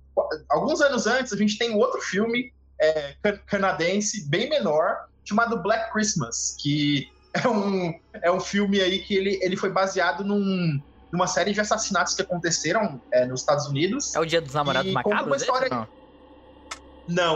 alguns 0.48 0.80
anos 0.80 1.08
antes 1.08 1.34
a 1.34 1.36
gente 1.36 1.58
tem 1.58 1.74
outro 1.74 2.00
filme 2.02 2.54
é, 2.80 3.16
canadense 3.48 4.30
bem 4.30 4.48
menor 4.48 5.08
chamado 5.26 5.58
Black 5.64 5.92
Christmas, 5.92 6.56
que 6.62 7.12
é 7.34 7.48
um, 7.48 8.00
é 8.22 8.32
um 8.32 8.40
filme 8.40 8.80
aí 8.80 9.00
que 9.00 9.16
ele, 9.16 9.40
ele 9.42 9.58
foi 9.58 9.72
baseado 9.72 10.24
num, 10.24 10.80
numa 11.12 11.26
série 11.26 11.52
de 11.52 11.60
assassinatos 11.60 12.14
que 12.14 12.22
aconteceram 12.22 13.02
é, 13.12 13.26
nos 13.26 13.40
Estados 13.40 13.66
Unidos. 13.66 14.14
É 14.16 14.20
o 14.20 14.26
Dia 14.26 14.40
dos 14.40 14.54
Namorados 14.54 14.92
Macabros? 14.92 15.26
Uma 15.26 15.36
história, 15.36 15.68
não, 15.68 15.88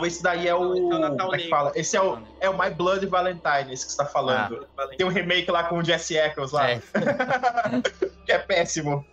esse 0.06 0.22
daí 0.22 0.48
é 0.48 0.56
o. 0.56 0.74
Esse 0.74 0.94
é 0.94 1.08
o 1.08 1.18
como 1.18 1.36
é 1.36 1.38
que 1.38 1.50
fala? 1.50 1.72
Esse 1.75 1.98
é 1.98 2.01
o, 2.01 2.20
é 2.39 2.50
o 2.50 2.58
My 2.58 2.70
Blood 2.70 3.06
Valentine, 3.08 3.74
esse 3.74 3.86
que 3.86 3.92
você 3.92 3.98
tá 3.98 4.06
falando. 4.06 4.68
Ah, 4.77 4.88
Tem 4.98 5.06
um 5.06 5.10
remake 5.10 5.50
lá 5.50 5.63
com 5.63 5.77
o 5.77 5.84
Jesse 5.84 6.18
Eccles 6.18 6.51
lá. 6.51 6.72
É. 6.72 6.82
que 8.25 8.32
é 8.32 8.39
péssimo. 8.39 9.06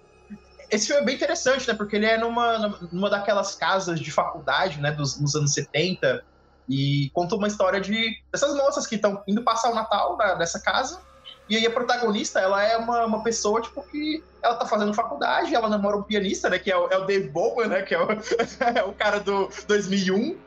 Esse 0.70 0.86
filme 0.86 1.02
é 1.02 1.04
bem 1.04 1.14
interessante, 1.16 1.66
né? 1.66 1.74
Porque 1.74 1.96
ele 1.96 2.06
é 2.06 2.16
numa, 2.16 2.78
numa 2.92 3.10
daquelas 3.10 3.54
casas 3.54 3.98
de 3.98 4.10
faculdade, 4.10 4.80
né? 4.80 4.92
Dos, 4.92 5.20
nos 5.20 5.34
anos 5.34 5.52
70. 5.52 6.24
E 6.68 7.10
conta 7.12 7.34
uma 7.34 7.48
história 7.48 7.80
de 7.80 8.22
dessas 8.30 8.54
moças 8.54 8.86
que 8.86 8.94
estão 8.94 9.22
indo 9.26 9.42
passar 9.42 9.70
o 9.70 9.74
Natal 9.74 10.16
na, 10.16 10.36
nessa 10.36 10.60
casa. 10.60 11.00
E 11.48 11.56
aí 11.56 11.66
a 11.66 11.70
protagonista, 11.70 12.38
ela 12.38 12.62
é 12.62 12.76
uma, 12.76 13.04
uma 13.04 13.22
pessoa, 13.24 13.60
tipo, 13.60 13.82
que 13.82 14.22
ela 14.40 14.54
tá 14.54 14.64
fazendo 14.64 14.94
faculdade, 14.94 15.52
ela 15.52 15.68
namora 15.68 15.96
um 15.96 16.02
pianista, 16.04 16.48
né? 16.48 16.60
Que 16.60 16.70
é 16.70 16.76
o, 16.76 16.86
é 16.88 16.96
o 16.96 17.04
Dave 17.04 17.28
Bowman, 17.28 17.66
né? 17.66 17.82
Que 17.82 17.96
é 17.96 18.00
o, 18.00 18.06
é 18.78 18.84
o 18.84 18.92
cara 18.92 19.18
do 19.18 19.50
2001. 19.66 20.38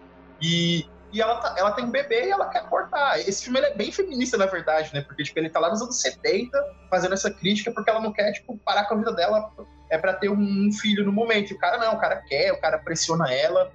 E, 0.43 0.85
e 1.13 1.21
ela, 1.21 1.37
tá, 1.37 1.55
ela 1.57 1.71
tem 1.71 1.85
um 1.85 1.91
bebê 1.91 2.25
e 2.25 2.31
ela 2.31 2.49
quer 2.49 2.59
abortar. 2.59 3.17
Esse 3.19 3.45
filme 3.45 3.61
é 3.61 3.73
bem 3.73 3.91
feminista, 3.93 4.37
na 4.37 4.45
verdade, 4.45 4.93
né? 4.93 5.01
Porque, 5.01 5.23
tipo, 5.23 5.39
ele 5.39 5.49
tá 5.49 5.59
lá 5.59 5.69
nos 5.69 5.81
anos 5.81 6.01
70 6.01 6.51
fazendo 6.89 7.13
essa 7.13 7.31
crítica 7.31 7.71
porque 7.71 7.89
ela 7.89 8.01
não 8.01 8.11
quer, 8.11 8.33
tipo, 8.33 8.57
parar 8.57 8.85
com 8.85 8.95
a 8.95 8.97
vida 8.97 9.13
dela 9.13 9.49
é 9.89 9.97
para 9.97 10.13
ter 10.13 10.29
um 10.29 10.69
filho 10.73 11.05
no 11.05 11.13
momento. 11.13 11.51
E 11.51 11.53
o 11.53 11.59
cara 11.59 11.77
não, 11.77 11.93
o 11.93 11.99
cara 11.99 12.17
quer, 12.17 12.51
o 12.51 12.59
cara 12.59 12.77
pressiona 12.77 13.31
ela. 13.31 13.71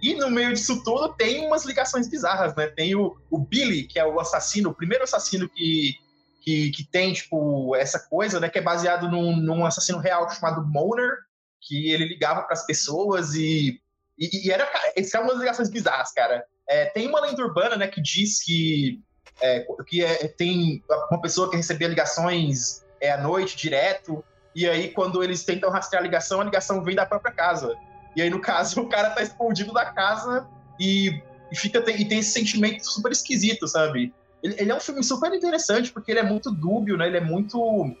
E 0.00 0.14
no 0.14 0.30
meio 0.30 0.52
disso 0.52 0.82
tudo 0.84 1.14
tem 1.14 1.44
umas 1.46 1.64
ligações 1.64 2.08
bizarras, 2.08 2.54
né? 2.54 2.68
Tem 2.68 2.94
o, 2.94 3.16
o 3.30 3.38
Billy, 3.38 3.84
que 3.84 3.98
é 3.98 4.06
o 4.06 4.20
assassino, 4.20 4.70
o 4.70 4.74
primeiro 4.74 5.04
assassino 5.04 5.48
que, 5.48 5.96
que, 6.40 6.70
que 6.70 6.84
tem, 6.84 7.12
tipo, 7.12 7.74
essa 7.74 7.98
coisa, 7.98 8.38
né? 8.38 8.48
Que 8.48 8.58
é 8.58 8.62
baseado 8.62 9.10
num, 9.10 9.36
num 9.36 9.66
assassino 9.66 9.98
real 9.98 10.28
chamado 10.30 10.64
Moner, 10.64 11.16
que 11.60 11.90
ele 11.90 12.06
ligava 12.06 12.42
para 12.42 12.52
as 12.52 12.66
pessoas 12.66 13.34
e, 13.34 13.80
e, 14.22 14.46
e 14.46 14.50
era, 14.50 14.68
essas 14.94 15.10
são 15.10 15.22
umas 15.22 15.38
ligações 15.38 15.68
bizarras, 15.68 16.12
cara. 16.12 16.44
É, 16.68 16.86
tem 16.86 17.08
uma 17.08 17.20
lenda 17.20 17.42
urbana, 17.42 17.76
né, 17.76 17.88
que 17.88 18.00
diz 18.00 18.42
que, 18.42 19.00
é, 19.40 19.66
que 19.86 20.04
é, 20.04 20.28
tem 20.28 20.82
uma 21.10 21.20
pessoa 21.20 21.50
que 21.50 21.56
recebia 21.56 21.88
ligações 21.88 22.84
é, 23.00 23.10
à 23.10 23.18
noite, 23.18 23.56
direto, 23.56 24.24
e 24.54 24.68
aí 24.68 24.90
quando 24.90 25.24
eles 25.24 25.44
tentam 25.44 25.70
rastrear 25.70 26.02
a 26.02 26.06
ligação, 26.06 26.40
a 26.40 26.44
ligação 26.44 26.84
vem 26.84 26.94
da 26.94 27.04
própria 27.04 27.32
casa. 27.32 27.76
E 28.14 28.22
aí, 28.22 28.30
no 28.30 28.40
caso, 28.40 28.80
o 28.82 28.88
cara 28.88 29.10
tá 29.10 29.22
escondido 29.22 29.72
da 29.72 29.86
casa 29.86 30.46
e, 30.78 31.20
e 31.50 31.56
fica, 31.56 31.78
e 31.90 32.04
tem 32.04 32.20
esse 32.20 32.30
sentimento 32.30 32.84
super 32.86 33.10
esquisito, 33.10 33.66
sabe? 33.66 34.14
Ele, 34.42 34.54
ele, 34.58 34.70
é 34.70 34.74
um 34.74 34.80
filme 34.80 35.02
super 35.02 35.32
interessante, 35.32 35.92
porque 35.92 36.12
ele 36.12 36.20
é 36.20 36.24
muito 36.24 36.50
dúbio, 36.50 36.96
né? 36.96 37.06
Ele 37.06 37.16
é 37.16 37.20
muito... 37.20 37.92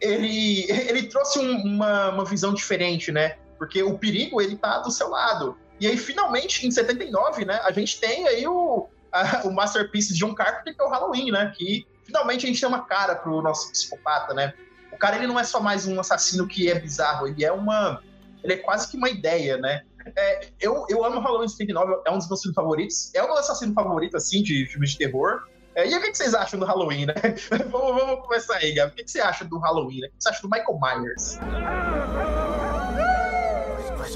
Ele, 0.00 0.70
ele 0.70 1.04
trouxe 1.04 1.38
um, 1.40 1.62
uma, 1.62 2.10
uma 2.10 2.24
visão 2.24 2.54
diferente, 2.54 3.10
né? 3.10 3.36
Porque 3.60 3.82
o 3.82 3.98
perigo, 3.98 4.40
ele 4.40 4.56
tá 4.56 4.78
do 4.78 4.90
seu 4.90 5.10
lado. 5.10 5.54
E 5.78 5.86
aí, 5.86 5.98
finalmente, 5.98 6.66
em 6.66 6.70
79, 6.70 7.44
né, 7.44 7.60
a 7.62 7.70
gente 7.70 8.00
tem 8.00 8.26
aí 8.26 8.48
o, 8.48 8.88
a, 9.12 9.46
o 9.46 9.52
masterpiece 9.52 10.14
de 10.14 10.18
John 10.18 10.34
Carpenter, 10.34 10.74
que 10.74 10.82
é 10.82 10.84
o 10.84 10.88
Halloween, 10.88 11.30
né? 11.30 11.52
Que 11.54 11.86
finalmente 12.02 12.46
a 12.46 12.48
gente 12.48 12.58
tem 12.58 12.66
uma 12.66 12.86
cara 12.86 13.14
pro 13.16 13.42
nosso 13.42 13.70
psicopata, 13.70 14.32
né? 14.32 14.54
O 14.90 14.96
cara, 14.96 15.16
ele 15.16 15.26
não 15.26 15.38
é 15.38 15.44
só 15.44 15.60
mais 15.60 15.86
um 15.86 16.00
assassino 16.00 16.48
que 16.48 16.70
é 16.70 16.80
bizarro, 16.80 17.28
ele 17.28 17.44
é 17.44 17.52
uma... 17.52 18.02
Ele 18.42 18.54
é 18.54 18.56
quase 18.56 18.90
que 18.90 18.96
uma 18.96 19.10
ideia, 19.10 19.58
né? 19.58 19.82
É, 20.16 20.48
eu, 20.58 20.86
eu 20.88 21.04
amo 21.04 21.20
Halloween 21.20 21.48
79, 21.48 22.00
é 22.06 22.10
um 22.10 22.16
dos 22.16 22.28
meus 22.28 22.40
filmes 22.40 22.54
favoritos. 22.54 23.14
É 23.14 23.22
o 23.22 23.26
meu 23.26 23.36
assassino 23.36 23.74
favorito, 23.74 24.16
assim, 24.16 24.42
de 24.42 24.64
filmes 24.68 24.92
de 24.92 24.98
terror. 24.98 25.42
É, 25.74 25.86
e 25.86 25.94
o 25.94 26.00
que, 26.00 26.14
vocês 26.14 26.32
acham 26.32 26.58
do 26.58 26.64
Halloween, 26.64 27.04
né? 27.04 27.14
vamos, 27.70 28.02
vamos 28.02 28.26
começar 28.26 28.56
aí, 28.56 28.72
Gabi. 28.72 28.92
O 28.92 28.94
que, 28.96 29.06
você 29.06 29.20
acha 29.20 29.44
do 29.44 29.58
Halloween, 29.58 30.00
né? 30.00 30.08
O 30.08 30.10
que 30.12 30.16
você 30.18 30.30
acha 30.30 30.40
do 30.40 30.48
Michael 30.48 30.80
Myers? 30.80 31.38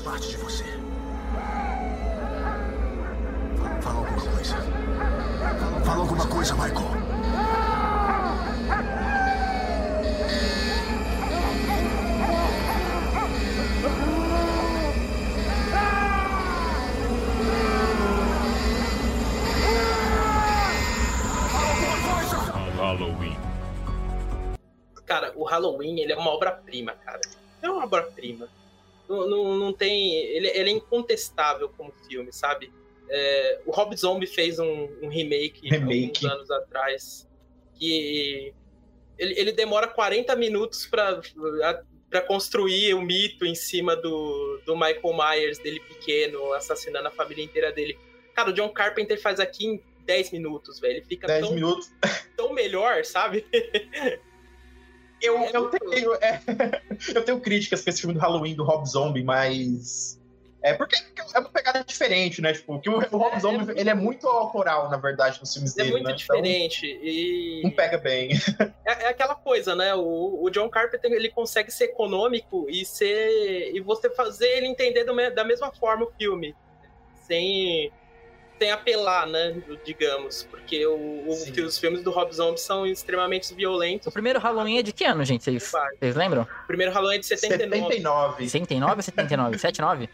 Parte 0.04 0.28
de 0.28 0.37
você. 0.37 0.64
Fala 3.80 3.99
alguma 3.99 4.20
coisa. 4.20 4.56
Fala 5.84 6.00
alguma 6.00 6.26
coisa, 6.26 6.54
Michael. 6.54 7.04
Halloween. 22.76 23.37
Cara, 25.06 25.32
o 25.34 25.44
Halloween, 25.44 26.00
ele 26.00 26.12
é 26.12 26.16
uma 26.16 26.30
obra-prima, 26.30 26.92
cara. 26.92 27.20
É 27.62 27.70
uma 27.70 27.84
obra-prima. 27.84 28.49
Não, 29.08 29.28
não, 29.28 29.54
não, 29.56 29.73
tem... 29.73 30.14
Ele, 30.14 30.49
ele, 30.49 30.70
é 30.70 30.73
incontestável 30.73 31.68
como 31.76 31.92
filme, 32.08 32.32
sabe? 32.32 32.73
É, 33.08 33.61
o 33.66 33.70
Rob 33.70 33.94
Zombie 33.96 34.26
fez 34.26 34.58
um, 34.58 34.88
um 35.02 35.08
remake, 35.08 35.68
remake, 35.68 36.26
alguns 36.26 36.38
anos 36.38 36.50
atrás, 36.50 37.28
que 37.75 38.54
ele, 39.18 39.38
ele 39.38 39.52
demora 39.52 39.87
40 39.87 40.34
minutos 40.37 40.87
para 40.87 41.20
para 42.14 42.20
construir 42.20 42.94
o 42.94 42.99
um 42.99 43.02
mito 43.02 43.44
em 43.44 43.56
cima 43.56 43.96
do, 43.96 44.61
do 44.64 44.76
Michael 44.76 45.16
Myers, 45.16 45.58
dele 45.58 45.80
pequeno, 45.80 46.52
assassinando 46.52 47.08
a 47.08 47.11
família 47.11 47.44
inteira 47.44 47.73
dele. 47.73 47.99
Cara, 48.32 48.50
o 48.50 48.52
John 48.52 48.68
Carpenter 48.68 49.20
faz 49.20 49.40
aqui 49.40 49.66
em 49.66 49.82
10 50.04 50.30
minutos, 50.30 50.78
velho. 50.78 50.99
Ele 50.99 51.04
fica 51.04 51.26
10 51.26 51.40
tão, 51.40 51.54
minutos. 51.54 51.90
tão 52.37 52.52
melhor, 52.52 53.04
sabe? 53.04 53.44
eu, 55.24 55.38
é 55.38 55.50
eu, 55.52 55.70
tenho, 55.70 56.14
é, 56.14 56.40
eu 57.14 57.24
tenho 57.24 57.40
críticas 57.40 57.82
com 57.82 57.90
esse 57.90 58.00
filme 58.00 58.14
do 58.14 58.20
Halloween 58.20 58.54
do 58.54 58.64
Rob 58.64 58.86
Zombie, 58.88 59.22
mas. 59.22 60.20
É 60.62 60.72
porque 60.72 60.96
é 61.34 61.38
uma 61.38 61.50
pegada 61.50 61.84
diferente, 61.84 62.40
né? 62.40 62.54
Tipo, 62.54 62.80
que 62.80 62.88
o, 62.88 62.96
o 62.96 63.16
Rob 63.18 63.34
é, 63.34 63.40
Zombie, 63.40 63.72
é, 63.72 63.80
ele 63.80 63.90
é 63.90 63.94
muito 63.94 64.26
autoral, 64.26 64.88
na 64.88 64.96
verdade, 64.96 65.38
nos 65.38 65.52
filmes 65.52 65.74
dele, 65.74 65.90
É 65.90 65.92
muito 65.92 66.08
né? 66.08 66.14
diferente 66.14 66.86
então, 66.86 67.06
e... 67.06 67.60
Não 67.64 67.70
pega 67.70 67.98
bem. 67.98 68.30
É, 68.86 69.04
é, 69.04 69.08
aquela 69.08 69.34
coisa, 69.34 69.74
né? 69.74 69.94
O, 69.94 70.42
o, 70.42 70.50
John 70.50 70.68
Carpenter, 70.68 71.10
ele 71.10 71.30
consegue 71.30 71.70
ser 71.70 71.84
econômico 71.84 72.66
e 72.68 72.84
ser... 72.84 73.74
E 73.74 73.80
você 73.80 74.10
fazer 74.10 74.46
ele 74.58 74.66
entender 74.66 75.04
do, 75.04 75.14
da 75.34 75.42
mesma 75.42 75.72
forma 75.72 76.04
o 76.04 76.12
filme. 76.18 76.54
Sem 77.26 77.90
sem 78.58 78.70
apelar, 78.70 79.26
né? 79.26 79.62
Digamos. 79.84 80.44
Porque 80.50 80.87
o, 80.87 80.96
o 80.96 81.64
os 81.64 81.78
filmes 81.78 82.02
do 82.02 82.11
Rob 82.11 82.32
Zombie 82.32 82.61
são 82.61 82.87
extremamente 82.87 83.54
violentos. 83.54 84.06
O 84.06 84.12
primeiro 84.12 84.38
Halloween 84.38 84.78
é 84.78 84.82
de 84.82 84.92
que 84.92 85.04
ano, 85.04 85.25
gente? 85.25 85.44
Vocês, 85.44 85.73
vocês 85.99 86.16
lembram? 86.16 86.42
O 86.42 86.66
primeiro 86.66 86.92
Halloween 86.92 87.16
é 87.16 87.18
de 87.18 87.26
79. 87.26 87.94
79. 87.94 88.49
79 88.49 88.96
ou 88.96 89.02
79? 89.02 89.58
79? 89.58 90.08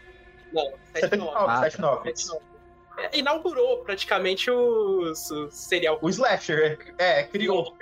Não, 0.53 0.73
79. 0.93 1.35
Ah, 1.35 1.63
79. 1.63 2.09
79. 2.15 2.51
É, 2.97 3.17
inaugurou 3.17 3.77
praticamente 3.79 4.51
o, 4.51 5.11
o 5.11 5.51
serial. 5.51 5.97
O 6.01 6.09
slasher, 6.09 6.93
é, 6.97 7.23
criou. 7.23 7.75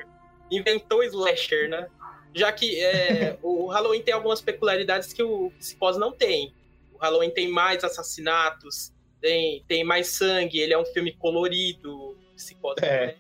Inventou 0.52 1.00
o 1.00 1.04
slasher, 1.04 1.70
né? 1.70 1.88
Já 2.34 2.52
que 2.52 2.80
é, 2.82 3.38
o 3.42 3.68
Halloween 3.68 4.02
tem 4.02 4.14
algumas 4.14 4.42
peculiaridades 4.42 5.12
que 5.14 5.24
o 5.24 5.52
Psicose 5.58 6.00
não 6.00 6.12
tem. 6.12 6.54
O 6.94 6.98
Halloween 6.98 7.32
tem 7.32 7.50
mais 7.50 7.84
assassinatos, 7.84 8.94
tem, 9.22 9.64
tem 9.68 9.84
mais 9.84 10.08
sangue, 10.08 10.60
ele 10.60 10.74
é 10.74 10.78
um 10.78 10.86
filme 10.86 11.14
colorido, 11.14 12.18
psicose 12.36 12.84
é. 12.84 13.16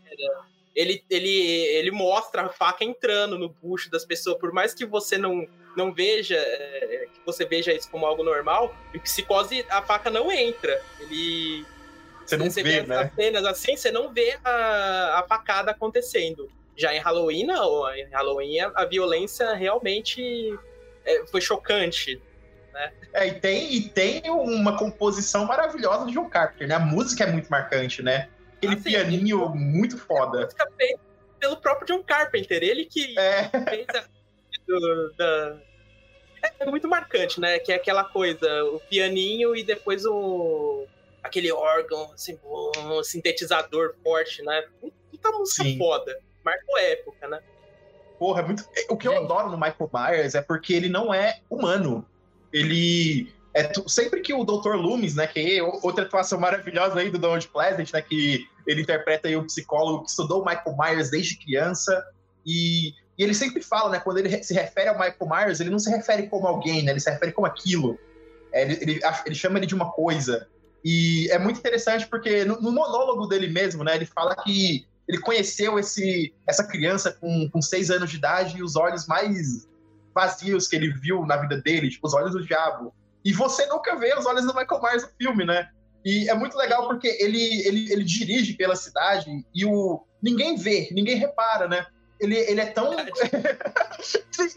ele, 0.75 1.03
ele, 1.10 1.29
ele 1.29 1.91
mostra 1.91 2.44
a 2.44 2.50
faca 2.50 2.84
entrando 2.84 3.38
no 3.38 3.50
bucho 3.50 3.89
das 3.91 4.06
pessoas, 4.06 4.38
por 4.38 4.53
mais 4.53 4.74
que 4.74 4.86
você 4.86 5.18
não, 5.18 5.48
não 5.75 5.94
veja, 5.94 6.38
é, 6.38 7.08
que 7.13 7.20
você 7.25 7.46
veja 7.46 7.74
isso 7.74 7.89
como 7.89 8.06
algo 8.06 8.24
normal, 8.24 8.74
em 8.94 9.00
psicose 9.00 9.65
a 9.70 9.82
faca 9.82 10.10
não 10.10 10.32
entra. 10.32 10.82
Ele. 11.00 11.65
Você 12.25 12.38
não 12.38 12.50
você 12.50 12.62
vê, 12.62 12.82
vê 12.82 12.88
né? 12.88 12.98
Apenas 12.98 13.46
assim, 13.46 13.75
você 13.75 13.91
não 13.91 14.13
vê 14.13 14.38
a, 14.44 15.20
a 15.20 15.25
facada 15.27 15.72
acontecendo. 15.72 16.50
Já 16.75 16.94
em 16.94 17.00
Halloween, 17.00 17.44
não. 17.46 17.94
Em 17.94 18.06
Halloween, 18.10 18.60
a, 18.60 18.72
a 18.75 18.86
violência 18.86 19.53
realmente 19.53 20.58
é, 21.03 21.25
foi 21.27 21.41
chocante. 21.41 22.22
Né? 22.79 22.93
É, 23.13 23.27
e 23.27 23.33
tem, 23.33 23.74
e 23.74 23.89
tem 23.89 24.21
uma 24.29 24.77
composição 24.77 25.45
maravilhosa 25.45 26.05
de 26.05 26.13
John 26.13 26.29
Carpenter, 26.29 26.65
né? 26.65 26.75
A 26.75 26.79
música 26.79 27.25
é 27.25 27.31
muito 27.31 27.50
marcante, 27.50 28.01
né? 28.01 28.29
Aquele 28.55 28.75
ah, 28.75 28.81
pianinho 28.81 29.43
ele... 29.43 29.59
muito 29.59 29.98
foda. 29.98 30.39
A 30.39 30.43
música 30.43 30.71
feita 30.77 31.01
pelo 31.38 31.57
próprio 31.57 31.88
John 31.88 32.03
Carpenter, 32.03 32.63
ele 32.63 32.86
que 32.86 33.17
é. 33.19 33.50
fez 33.69 33.86
a... 33.89 34.05
Do, 34.65 35.13
da... 35.17 35.57
É 36.57 36.65
muito 36.67 36.88
marcante, 36.88 37.41
né? 37.41 37.59
Que 37.59 37.74
é 37.74 37.75
aquela 37.75 38.05
coisa, 38.05 38.48
o 38.65 38.79
pianinho 38.79 39.55
e 39.55 39.63
depois 39.63 40.05
o 40.05 40.88
aquele 41.21 41.51
órgão, 41.51 42.13
assim, 42.13 42.39
um 42.45 43.03
sintetizador 43.03 43.93
forte, 44.01 44.41
né? 44.41 44.63
Puta 45.12 45.31
música 45.33 45.63
Sim. 45.63 45.77
foda. 45.77 46.17
Marcou 46.45 46.77
época, 46.77 47.27
né? 47.27 47.41
Porra, 48.17 48.41
é 48.41 48.45
muito. 48.45 48.63
O 48.89 48.95
que 48.95 49.05
eu 49.05 49.17
adoro 49.17 49.50
no 49.50 49.57
Michael 49.57 49.89
Myers 49.93 50.36
é 50.36 50.41
porque 50.41 50.74
ele 50.74 50.88
não 50.88 51.13
é 51.13 51.41
humano 51.50 52.07
ele 52.51 53.32
é 53.53 53.72
sempre 53.88 54.22
que 54.22 54.34
o 54.34 54.44
Dr. 54.44 54.75
Loomis, 54.75 55.15
né, 55.15 55.27
que 55.27 55.58
é 55.58 55.63
outra 55.63 56.06
atuação 56.06 56.39
maravilhosa 56.39 57.00
aí 57.00 57.10
do 57.10 57.18
Donald 57.18 57.48
Pleasant, 57.48 57.91
né, 57.91 58.01
que 58.01 58.48
ele 58.68 58.82
interpreta 58.82 59.27
aí 59.27 59.36
o 59.36 59.44
psicólogo 59.44 60.03
que 60.03 60.10
estudou 60.10 60.41
o 60.41 60.46
Michael 60.46 60.77
Myers 60.77 61.10
desde 61.10 61.38
criança 61.38 62.03
e, 62.46 62.89
e, 63.18 63.24
ele 63.24 63.34
sempre 63.34 63.62
fala, 63.62 63.89
né, 63.89 64.00
quando 64.00 64.20
ele 64.20 64.44
se 64.44 64.53
refere 64.53 64.89
ao 64.89 64.96
Michael 64.96 65.27
Myers, 65.27 65.60
ele 65.60 65.70
não 65.70 65.79
se 65.79 65.89
refere 65.89 66.27
como 66.27 66.48
alguém, 66.48 66.84
né, 66.84 66.91
ele 66.91 67.00
se 67.00 67.10
refere 67.10 67.32
como 67.32 67.48
aquilo. 67.48 68.00
É, 68.51 68.63
ele, 68.63 68.77
ele, 68.82 69.00
ele, 69.25 69.36
chama 69.36 69.60
ele 69.60 69.65
de 69.65 69.75
uma 69.75 69.91
coisa. 69.91 70.48
E 70.84 71.29
é 71.29 71.38
muito 71.38 71.60
interessante 71.60 72.08
porque 72.08 72.46
no, 72.46 72.62
no, 72.62 72.72
monólogo 72.72 73.27
dele 73.27 73.48
mesmo, 73.48 73.84
né, 73.84 73.96
ele 73.96 74.06
fala 74.06 74.36
que 74.36 74.88
ele 75.08 75.20
conheceu 75.20 75.77
esse, 75.77 76.34
essa 76.48 76.63
criança 76.63 77.12
com, 77.12 77.50
com 77.50 77.62
seis 77.62 77.89
anos 77.89 78.10
de 78.10 78.18
idade 78.18 78.58
e 78.58 78.63
os 78.63 78.75
olhos 78.75 79.08
mais 79.08 79.68
vazios 80.19 80.67
que 80.67 80.75
ele 80.75 80.91
viu 80.91 81.25
na 81.25 81.38
vida 81.38 81.57
dele, 81.61 81.89
tipo 81.89 82.05
os 82.05 82.13
olhos 82.13 82.33
do 82.33 82.45
diabo. 82.45 82.93
E 83.23 83.31
você 83.31 83.65
nunca 83.67 83.95
vê 83.95 84.13
os 84.17 84.25
olhos 84.25 84.45
do 84.45 84.53
Michael 84.53 84.81
Myers 84.81 85.03
no 85.03 85.09
filme, 85.17 85.45
né? 85.45 85.69
E 86.03 86.29
é 86.29 86.33
muito 86.33 86.57
legal 86.57 86.88
porque 86.88 87.07
ele, 87.19 87.65
ele, 87.65 87.91
ele 87.91 88.03
dirige 88.03 88.53
pela 88.53 88.75
cidade 88.75 89.29
e 89.53 89.65
o 89.65 90.05
ninguém 90.21 90.57
vê, 90.57 90.89
ninguém 90.91 91.15
repara, 91.15 91.67
né? 91.67 91.85
Ele, 92.19 92.35
ele 92.35 92.59
é 92.59 92.65
tão. 92.65 92.91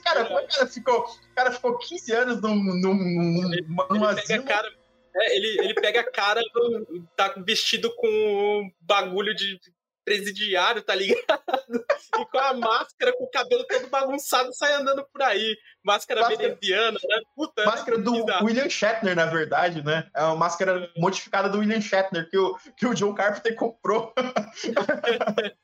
cara, 0.03 0.25
como 0.27 0.39
é 0.39 0.47
que 0.47 0.57
cara 0.57 0.67
ficou, 0.67 1.01
o 1.01 1.35
cara 1.35 1.53
ficou 1.53 1.79
15 1.79 2.13
anos 2.13 2.43
num, 2.43 2.57
num, 2.57 2.95
num, 2.95 3.49
num 3.91 4.11
ele, 4.11 4.17
ele 4.19 4.25
pega 4.25 4.43
cara, 4.43 4.69
É, 5.15 5.37
ele, 5.37 5.61
ele 5.61 5.75
pega 5.75 6.01
a 6.01 6.11
cara, 6.11 6.41
do, 6.53 7.05
tá 7.17 7.35
vestido 7.47 7.95
com 7.95 8.09
um 8.09 8.71
bagulho 8.81 9.35
de 9.35 9.61
presidiário, 10.05 10.83
tá 10.83 10.95
ligado? 10.95 11.23
E 12.21 12.27
com 12.27 12.39
a 12.39 12.53
máscara, 12.53 13.11
com 13.17 13.25
o 13.25 13.31
cabelo 13.31 13.65
todo 13.67 13.87
bagunçado, 13.89 14.53
sai 14.55 14.75
andando 14.75 15.03
por 15.11 15.23
aí. 15.23 15.57
Máscara, 15.83 16.21
Máscara- 16.21 16.49
veneziana, 16.49 16.99
né? 17.03 17.21
Puta, 17.35 17.65
Máscara 17.65 17.97
do 17.97 18.13
bizarro. 18.13 18.45
William 18.45 18.69
Shatner, 18.69 19.17
na 19.17 19.25
verdade, 19.27 19.83
né? 19.83 20.07
É 20.15 20.23
uma 20.25 20.37
máscara 20.37 20.91
modificada 20.97 21.49
do 21.49 21.59
William 21.61 21.81
Shatner 21.81 22.29
que 22.29 22.37
o, 22.37 22.55
que 22.77 22.87
o 22.87 22.93
John 22.93 23.15
Carpenter 23.15 23.55
comprou. 23.57 24.13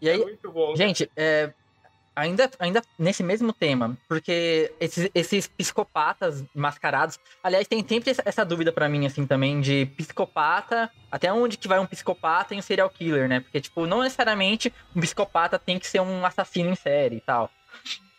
E 0.00 0.08
aí, 0.08 0.20
É 0.20 0.24
muito 0.24 0.50
bom. 0.52 0.74
Gente, 0.76 1.10
é, 1.16 1.52
ainda, 2.18 2.50
ainda 2.58 2.82
nesse 2.98 3.22
mesmo 3.22 3.52
tema, 3.52 3.96
porque 4.08 4.72
esses, 4.80 5.10
esses 5.14 5.46
psicopatas 5.46 6.44
mascarados. 6.54 7.18
Aliás, 7.42 7.66
tem 7.68 7.84
sempre 7.86 8.14
essa, 8.24 8.44
dúvida 8.44 8.72
pra 8.72 8.88
mim, 8.88 9.06
assim, 9.06 9.26
também, 9.26 9.60
de 9.60 9.86
psicopata. 9.96 10.90
Até 11.10 11.32
onde 11.32 11.56
que 11.56 11.68
vai 11.68 11.78
um 11.78 11.86
psicopata 11.86 12.54
e 12.54 12.58
um 12.58 12.62
serial 12.62 12.90
killer, 12.90 13.28
né? 13.28 13.40
Porque, 13.40 13.60
tipo, 13.60 13.86
não 13.86 14.02
necessariamente 14.02 14.72
um 14.94 15.00
psicopata 15.00 15.58
tem 15.58 15.78
que 15.78 15.86
ser 15.86 16.00
um 16.00 16.24
assassino 16.26 16.70
em 16.70 16.74
série 16.74 17.16
e 17.16 17.20
tal. 17.20 17.50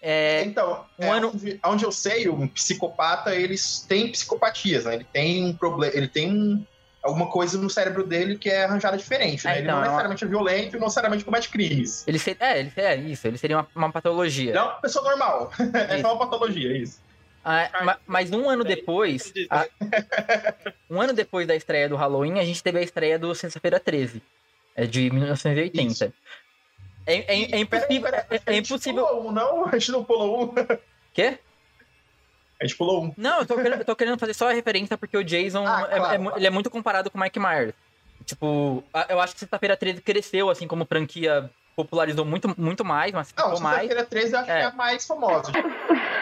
É, 0.01 0.43
Então, 0.43 0.85
um 0.97 1.03
é, 1.05 1.09
ano- 1.09 1.31
onde, 1.33 1.59
onde 1.65 1.83
eu 1.83 1.91
sei, 1.91 2.29
um 2.29 2.47
psicopata, 2.47 3.35
eles 3.35 3.81
têm 3.87 4.09
psicopatias, 4.11 4.85
né? 4.85 4.95
Ele 4.95 5.03
tem 5.11 5.45
um 5.45 5.53
problema, 5.53 5.93
ele 5.95 6.07
tem 6.07 6.31
um- 6.31 6.65
alguma 7.03 7.27
coisa 7.27 7.57
no 7.57 7.69
cérebro 7.69 8.05
dele 8.05 8.37
que 8.37 8.49
é 8.49 8.65
arranjada 8.65 8.97
diferente, 8.97 9.45
né? 9.45 9.53
É, 9.53 9.57
ele 9.59 9.63
então, 9.63 9.75
não 9.77 9.83
é 9.83 9.87
necessariamente 9.87 10.23
é 10.23 10.27
violento 10.27 10.75
e 10.75 10.79
não 10.79 10.87
necessariamente 10.87 11.23
comete 11.25 11.49
crimes. 11.49 12.03
ele 12.07 12.19
ser, 12.19 12.35
é, 12.39 12.59
ele 12.59 12.71
é 12.75 12.95
isso, 12.95 13.27
ele 13.27 13.37
seria 13.37 13.57
uma, 13.57 13.67
uma 13.75 13.91
patologia. 13.91 14.49
Ele 14.51 14.57
é 14.57 14.61
uma 14.61 14.73
pessoa 14.81 15.09
normal. 15.09 15.51
é 15.89 16.01
só 16.01 16.13
uma 16.13 16.19
patologia, 16.19 16.77
isso. 16.77 16.99
Ah, 17.43 17.69
ma- 17.83 17.97
mas 18.05 18.31
um 18.31 18.49
ano 18.49 18.63
depois, 18.65 19.31
a- 19.49 19.65
um 20.89 21.01
ano 21.01 21.13
depois 21.13 21.47
da 21.47 21.55
estreia 21.55 21.87
do 21.87 21.95
Halloween, 21.95 22.37
a 22.39 22.43
gente 22.45 22.61
teve 22.61 22.79
a 22.79 22.81
estreia 22.81 23.17
do 23.17 23.33
Sexta-feira 23.33 23.79
13, 23.79 24.21
é 24.75 24.85
de 24.85 25.09
1980. 25.09 25.81
Isso. 25.91 26.13
É, 27.07 27.15
é, 27.15 27.55
é 27.55 27.59
impossível. 27.59 28.07
É, 28.09 28.25
é 28.29 28.41
a 28.45 28.51
gente 28.51 28.71
impossível. 28.71 29.05
pulou 29.07 29.29
um, 29.29 29.31
não? 29.31 29.65
A 29.65 29.71
gente 29.71 29.91
não 29.91 30.03
pulou 30.03 30.43
um. 30.43 30.53
Quê? 31.13 31.39
A 32.61 32.65
gente 32.65 32.77
pulou 32.77 33.05
um. 33.05 33.13
Não, 33.17 33.39
eu 33.39 33.45
tô 33.45 33.55
querendo, 33.55 33.79
eu 33.79 33.85
tô 33.85 33.95
querendo 33.95 34.19
fazer 34.19 34.33
só 34.33 34.49
a 34.49 34.53
referência 34.53 34.97
porque 34.97 35.17
o 35.17 35.23
Jason 35.23 35.65
Ah, 35.65 35.87
é- 35.89 35.95
claro, 35.97 36.13
é 36.13 36.17
claro. 36.17 36.37
ele 36.37 36.47
é 36.47 36.49
muito 36.49 36.69
comparado 36.69 37.09
com 37.09 37.17
o 37.17 37.21
Mike 37.21 37.39
Myers. 37.39 37.73
Tipo, 38.25 38.83
a- 38.93 39.05
eu 39.09 39.19
acho 39.21 39.33
que 39.33 39.39
Sexta-feira 39.39 39.77
13 39.77 40.01
cresceu, 40.01 40.49
assim, 40.49 40.67
como 40.67 40.85
franquia 40.85 41.49
popularizou 41.75 42.25
muito, 42.25 42.53
muito 42.59 42.83
mais, 42.83 43.13
mas 43.13 43.33
Não, 43.37 43.45
ficou 43.45 43.61
mais. 43.61 43.77
Sexta-feira 43.79 44.05
13 44.05 44.33
eu 44.33 44.39
acho 44.39 44.51
É. 44.51 44.57
que 44.57 44.61
é 44.63 44.65
a 44.65 44.71
mais 44.73 45.07
famosa. 45.07 45.51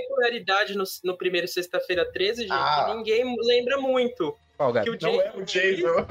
peculiaridade 0.00 0.76
no, 0.76 0.84
no 1.04 1.16
primeiro 1.16 1.46
Sexta-feira 1.48 2.04
13, 2.10 2.42
gente, 2.42 2.52
Ah. 2.52 2.86
que 2.88 2.94
ninguém 2.96 3.36
lembra 3.40 3.78
muito. 3.78 4.36
Qual, 4.56 4.72
Que 4.72 4.90
o 4.90 4.92
Não 4.92 4.96
Jason, 4.98 5.20
é 5.20 5.32
o 5.36 5.42
Jason. 5.44 5.86
o 5.88 6.06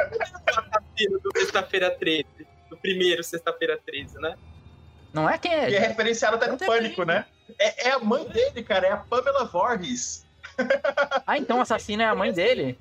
assassino 0.60 1.19
do 1.19 1.32
Sexta-feira 1.38 1.91
13. 1.91 2.26
Do 2.69 2.78
primeiro 2.78 3.24
Sexta-feira 3.24 3.80
13, 3.86 4.19
né? 4.19 4.36
Não 5.13 5.30
é 5.30 5.38
quem 5.38 5.54
é? 5.54 5.69
E 5.69 5.76
é 5.76 5.80
referenciado 5.80 6.36
até 6.36 6.45
no 6.48 6.54
Não 6.54 6.60
Pânico, 6.67 7.04
né? 7.04 7.26
É, 7.60 7.88
é 7.88 7.91
a 7.91 8.00
mãe 8.00 8.24
dele, 8.28 8.62
cara. 8.63 8.88
É 8.88 8.91
a 8.91 8.98
Pamela 8.98 9.45
Voorhees. 9.45 10.24
Ah, 11.28 11.38
então 11.38 11.58
o 11.58 11.62
assassino 11.62 12.02
é 12.02 12.06
a 12.06 12.15
mãe 12.15 12.32
dele. 12.32 12.78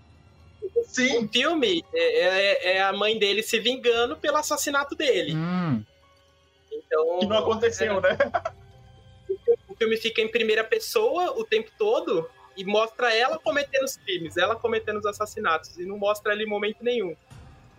Sim. 0.87 1.25
O 1.25 1.29
filme 1.29 1.85
é, 1.95 2.21
é- 2.21 2.77
é 2.77 2.83
a 2.83 2.93
mãe 2.93 3.19
dele 3.19 3.43
se 3.43 3.59
vingando 3.59 4.17
pelo 4.17 4.37
assassinato 4.37 4.95
dele. 4.95 5.35
Hum. 5.35 5.83
Então, 6.73 7.19
Que 7.21 7.27
não 7.27 7.39
aconteceu, 7.39 8.01
né? 8.01 8.11
o 9.75 9.77
filme 9.77 9.97
fica 9.97 10.21
em 10.21 10.29
primeira 10.29 10.63
pessoa 10.65 11.33
o 11.37 11.45
tempo 11.45 11.71
todo 11.77 12.29
e 12.57 12.65
mostra 12.65 13.13
ela 13.15 13.39
cometendo 13.39 13.83
os 13.85 13.97
crimes, 13.97 14.37
ela 14.37 14.55
cometendo 14.55 14.99
os 14.99 15.07
assassinatos. 15.07 15.77
E 15.79 15.85
não 15.85 15.99
mostra 15.99 16.33
ali 16.33 16.47
momento 16.47 16.79
nenhum. 16.83 17.17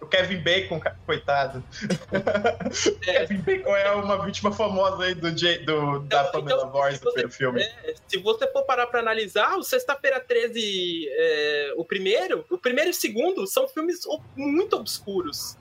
O 0.02 0.06
Kevin 0.06 0.42
Bacon, 0.42 0.80
coitado. 1.06 1.64
É. 3.08 3.26
Kevin 3.26 3.38
Bacon 3.38 3.76
é 3.76 3.92
uma 3.92 4.24
vítima 4.26 4.52
famosa 4.52 5.04
aí 5.06 5.16
do, 5.16 5.32
J- 5.32 5.60
do- 5.60 6.00
da 6.02 6.22
Então, 6.22 6.32
Pamela 6.42 6.60
então, 6.62 6.72
Voorhees 6.72 7.00
do 7.00 7.12
você- 7.12 7.30
filme. 7.30 7.62
É, 7.62 7.96
se 8.08 8.18
você 8.18 8.46
for 8.52 8.64
parar 8.64 8.88
pra 8.88 9.00
analisar, 9.00 9.56
o 9.58 9.64
Sexta-feira 9.64 10.20
13, 10.20 11.08
é, 11.10 11.74
o 11.78 11.86
primeiro, 11.86 12.46
o 12.50 12.58
primeiro 12.58 12.90
e 12.90 12.92
o 12.92 12.94
segundo 12.94 13.48
são 13.48 13.68
filmes 13.70 14.02
muito 14.36 14.76
obscuros. 14.76 15.56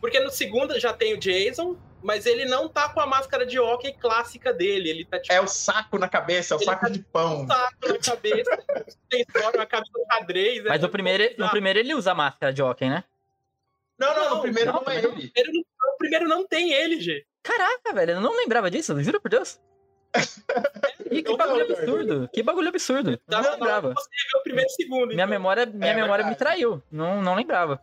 Porque 0.00 0.20
no 0.20 0.30
segundo 0.30 0.78
já 0.78 0.92
tem 0.92 1.14
o 1.14 1.18
Jason, 1.18 1.76
mas 2.02 2.26
ele 2.26 2.44
não 2.44 2.68
tá 2.68 2.88
com 2.88 3.00
a 3.00 3.06
máscara 3.06 3.44
de 3.46 3.58
hockey 3.58 3.92
clássica 3.94 4.52
dele. 4.52 4.88
Ele 4.90 5.04
tá 5.04 5.20
tipo 5.20 5.32
É 5.34 5.40
o 5.40 5.46
saco 5.46 5.98
na 5.98 6.08
cabeça, 6.08 6.54
é 6.54 6.56
o 6.56 6.60
saco 6.60 6.80
tá 6.86 6.88
de 6.88 7.00
pão. 7.00 7.42
um 7.42 7.46
saco 7.46 7.88
na 7.88 7.98
cabeça, 7.98 8.64
tem 9.08 9.20
história, 9.22 9.58
uma 9.60 9.66
camisa 9.66 9.92
xadrez. 10.12 10.64
Mas 10.64 10.78
é 10.80 10.82
no 10.82 10.88
primeiro, 10.88 11.34
no 11.38 11.50
primeiro 11.50 11.78
ele 11.78 11.94
usa 11.94 12.12
a 12.12 12.14
máscara 12.14 12.52
de 12.52 12.62
hockey, 12.62 12.88
né? 12.88 13.04
Não, 13.98 14.14
não, 14.14 14.24
Não, 14.24 14.36
no 14.36 14.42
primeiro 14.42 14.72
não, 14.72 14.82
não, 14.82 14.92
é 14.92 15.02
não. 15.02 15.10
ele. 15.12 15.28
Primeiro 15.28 15.52
não- 15.52 15.60
o 15.92 15.96
primeiro 15.98 16.28
não 16.28 16.46
tem 16.46 16.72
ele, 16.72 17.00
G. 17.00 17.24
Caraca, 17.42 17.92
velho, 17.92 18.12
eu 18.12 18.20
não 18.20 18.34
lembrava 18.36 18.70
disso, 18.70 18.98
juro 19.02 19.20
por 19.20 19.30
Deus. 19.30 19.60
E 21.10 21.22
que 21.24 21.30
Não, 21.30 21.36
bagulho 21.36 21.66
não, 21.68 21.74
absurdo, 21.76 22.30
que 22.32 22.42
bagulho 22.42 22.68
absurdo. 22.68 23.16
Tá 23.16 23.38
Não 23.38 23.40
hora 23.40 23.50
lembrava. 23.56 23.94
e 24.46 24.68
segundo. 24.70 25.08
Minha 25.08 25.14
então. 25.24 25.26
memória, 25.28 25.66
minha 25.66 25.90
É 25.90 25.94
memória 25.94 26.24
me 26.24 26.36
traiu, 26.36 26.80
não, 26.90 27.20
não 27.20 27.34
lembrava. 27.34 27.82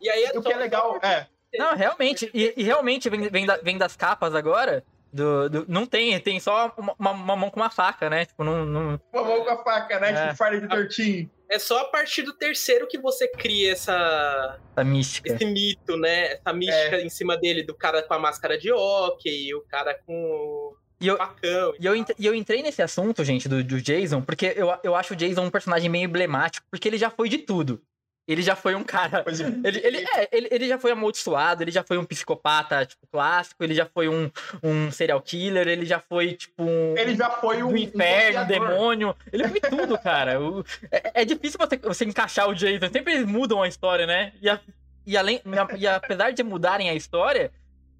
E 0.00 0.10
aí 0.10 0.24
é 0.24 0.38
O 0.38 0.42
que 0.42 0.52
é 0.52 0.56
legal, 0.56 0.98
é. 1.02 1.26
Não, 1.58 1.74
realmente, 1.76 2.30
e, 2.32 2.54
e 2.56 2.62
realmente 2.62 3.08
vem, 3.10 3.28
vem, 3.28 3.46
da- 3.46 3.58
vem 3.58 3.76
das 3.78 3.94
capas 3.96 4.34
agora. 4.34 4.84
Do, 5.12 5.50
do- 5.50 5.66
não 5.68 5.84
tem, 5.84 6.18
tem 6.20 6.40
só 6.40 6.72
uma, 6.78 6.94
uma- 6.98 7.10
uma 7.10 7.36
mão 7.36 7.50
com 7.50 7.60
uma 7.60 7.68
faca, 7.68 8.08
né? 8.08 8.24
Tipo, 8.24 8.42
não. 8.44 8.64
não 8.64 9.00
Uma 9.12 9.22
mão 9.24 9.44
com 9.44 9.50
a 9.50 9.62
faca, 9.62 10.00
né? 10.00 10.10
É. 10.10 10.22
Tipo 10.28 10.36
Friday 10.42 10.60
the 10.62 10.68
13. 10.68 11.30
É 11.50 11.58
só 11.58 11.80
a 11.82 11.84
partir 11.84 12.22
do 12.22 12.32
terceiro 12.32 12.86
que 12.88 12.98
você 12.98 13.28
cria 13.28 13.72
essa, 13.72 14.58
essa 14.72 14.82
mística. 14.84 15.30
esse 15.34 15.44
mito, 15.44 15.98
né? 15.98 16.32
Essa 16.32 16.50
mística 16.54 16.96
É. 16.96 17.02
em 17.04 17.10
cima 17.10 17.36
dele, 17.36 17.62
do 17.62 17.74
cara 17.74 18.02
com 18.02 18.14
a 18.14 18.18
máscara 18.18 18.56
de 18.56 18.72
hockey, 18.72 19.54
o 19.54 19.60
cara 19.68 19.94
com 20.06 20.14
o 20.14 20.76
E 20.98 21.06
eu, 21.08 21.18
facão. 21.18 21.74
e 21.78 21.84
eu, 21.84 21.94
e 21.94 22.26
eu 22.26 22.34
entrei 22.34 22.62
nesse 22.62 22.80
assunto, 22.80 23.22
gente, 23.22 23.50
do, 23.50 23.62
do 23.62 23.82
Jason, 23.82 24.22
porque 24.22 24.54
eu, 24.56 24.74
eu 24.82 24.94
acho 24.94 25.12
o 25.12 25.16
Jason 25.16 25.42
um 25.42 25.50
personagem 25.50 25.90
meio 25.90 26.06
emblemático, 26.06 26.66
porque 26.70 26.88
ele 26.88 26.96
já 26.96 27.10
foi 27.10 27.28
de 27.28 27.36
tudo. 27.36 27.82
Ele 28.26 28.40
já 28.40 28.54
foi 28.54 28.74
um 28.76 28.84
cara. 28.84 29.24
É. 29.26 29.68
Ele, 29.68 29.80
ele, 29.84 29.98
é, 30.14 30.28
ele, 30.30 30.48
ele 30.50 30.68
já 30.68 30.78
foi 30.78 30.92
amaldiçoado, 30.92 31.62
ele 31.64 31.72
já 31.72 31.82
foi 31.82 31.98
um 31.98 32.04
psicopata, 32.04 32.86
tipo, 32.86 33.04
clássico, 33.10 33.64
ele 33.64 33.74
já 33.74 33.84
foi 33.84 34.08
um, 34.08 34.30
um 34.62 34.92
serial 34.92 35.20
killer, 35.20 35.66
ele 35.66 35.84
já 35.84 35.98
foi, 35.98 36.34
tipo, 36.34 36.62
um. 36.62 36.96
Ele 36.96 37.16
já 37.16 37.28
foi 37.30 37.62
um. 37.62 37.68
do 37.68 37.76
inferno, 37.76 38.42
um 38.42 38.46
demônio. 38.46 39.16
Ele 39.32 39.48
foi 39.48 39.60
tudo, 39.60 39.98
cara. 39.98 40.40
O- 40.40 40.64
é, 40.90 41.22
é 41.22 41.24
difícil 41.24 41.58
você, 41.58 41.76
você 41.78 42.04
encaixar 42.04 42.48
o 42.48 42.54
Jason. 42.54 42.88
Sempre 42.92 43.14
eles 43.14 43.26
mudam 43.26 43.60
a 43.62 43.66
história, 43.68 44.06
né? 44.06 44.32
E, 44.40 44.48
a- 44.48 44.60
e 45.04 45.16
além, 45.16 45.42
e 45.76 45.86
apesar 45.88 46.30
de 46.32 46.42
mudarem 46.44 46.88
a 46.88 46.94
história, 46.94 47.50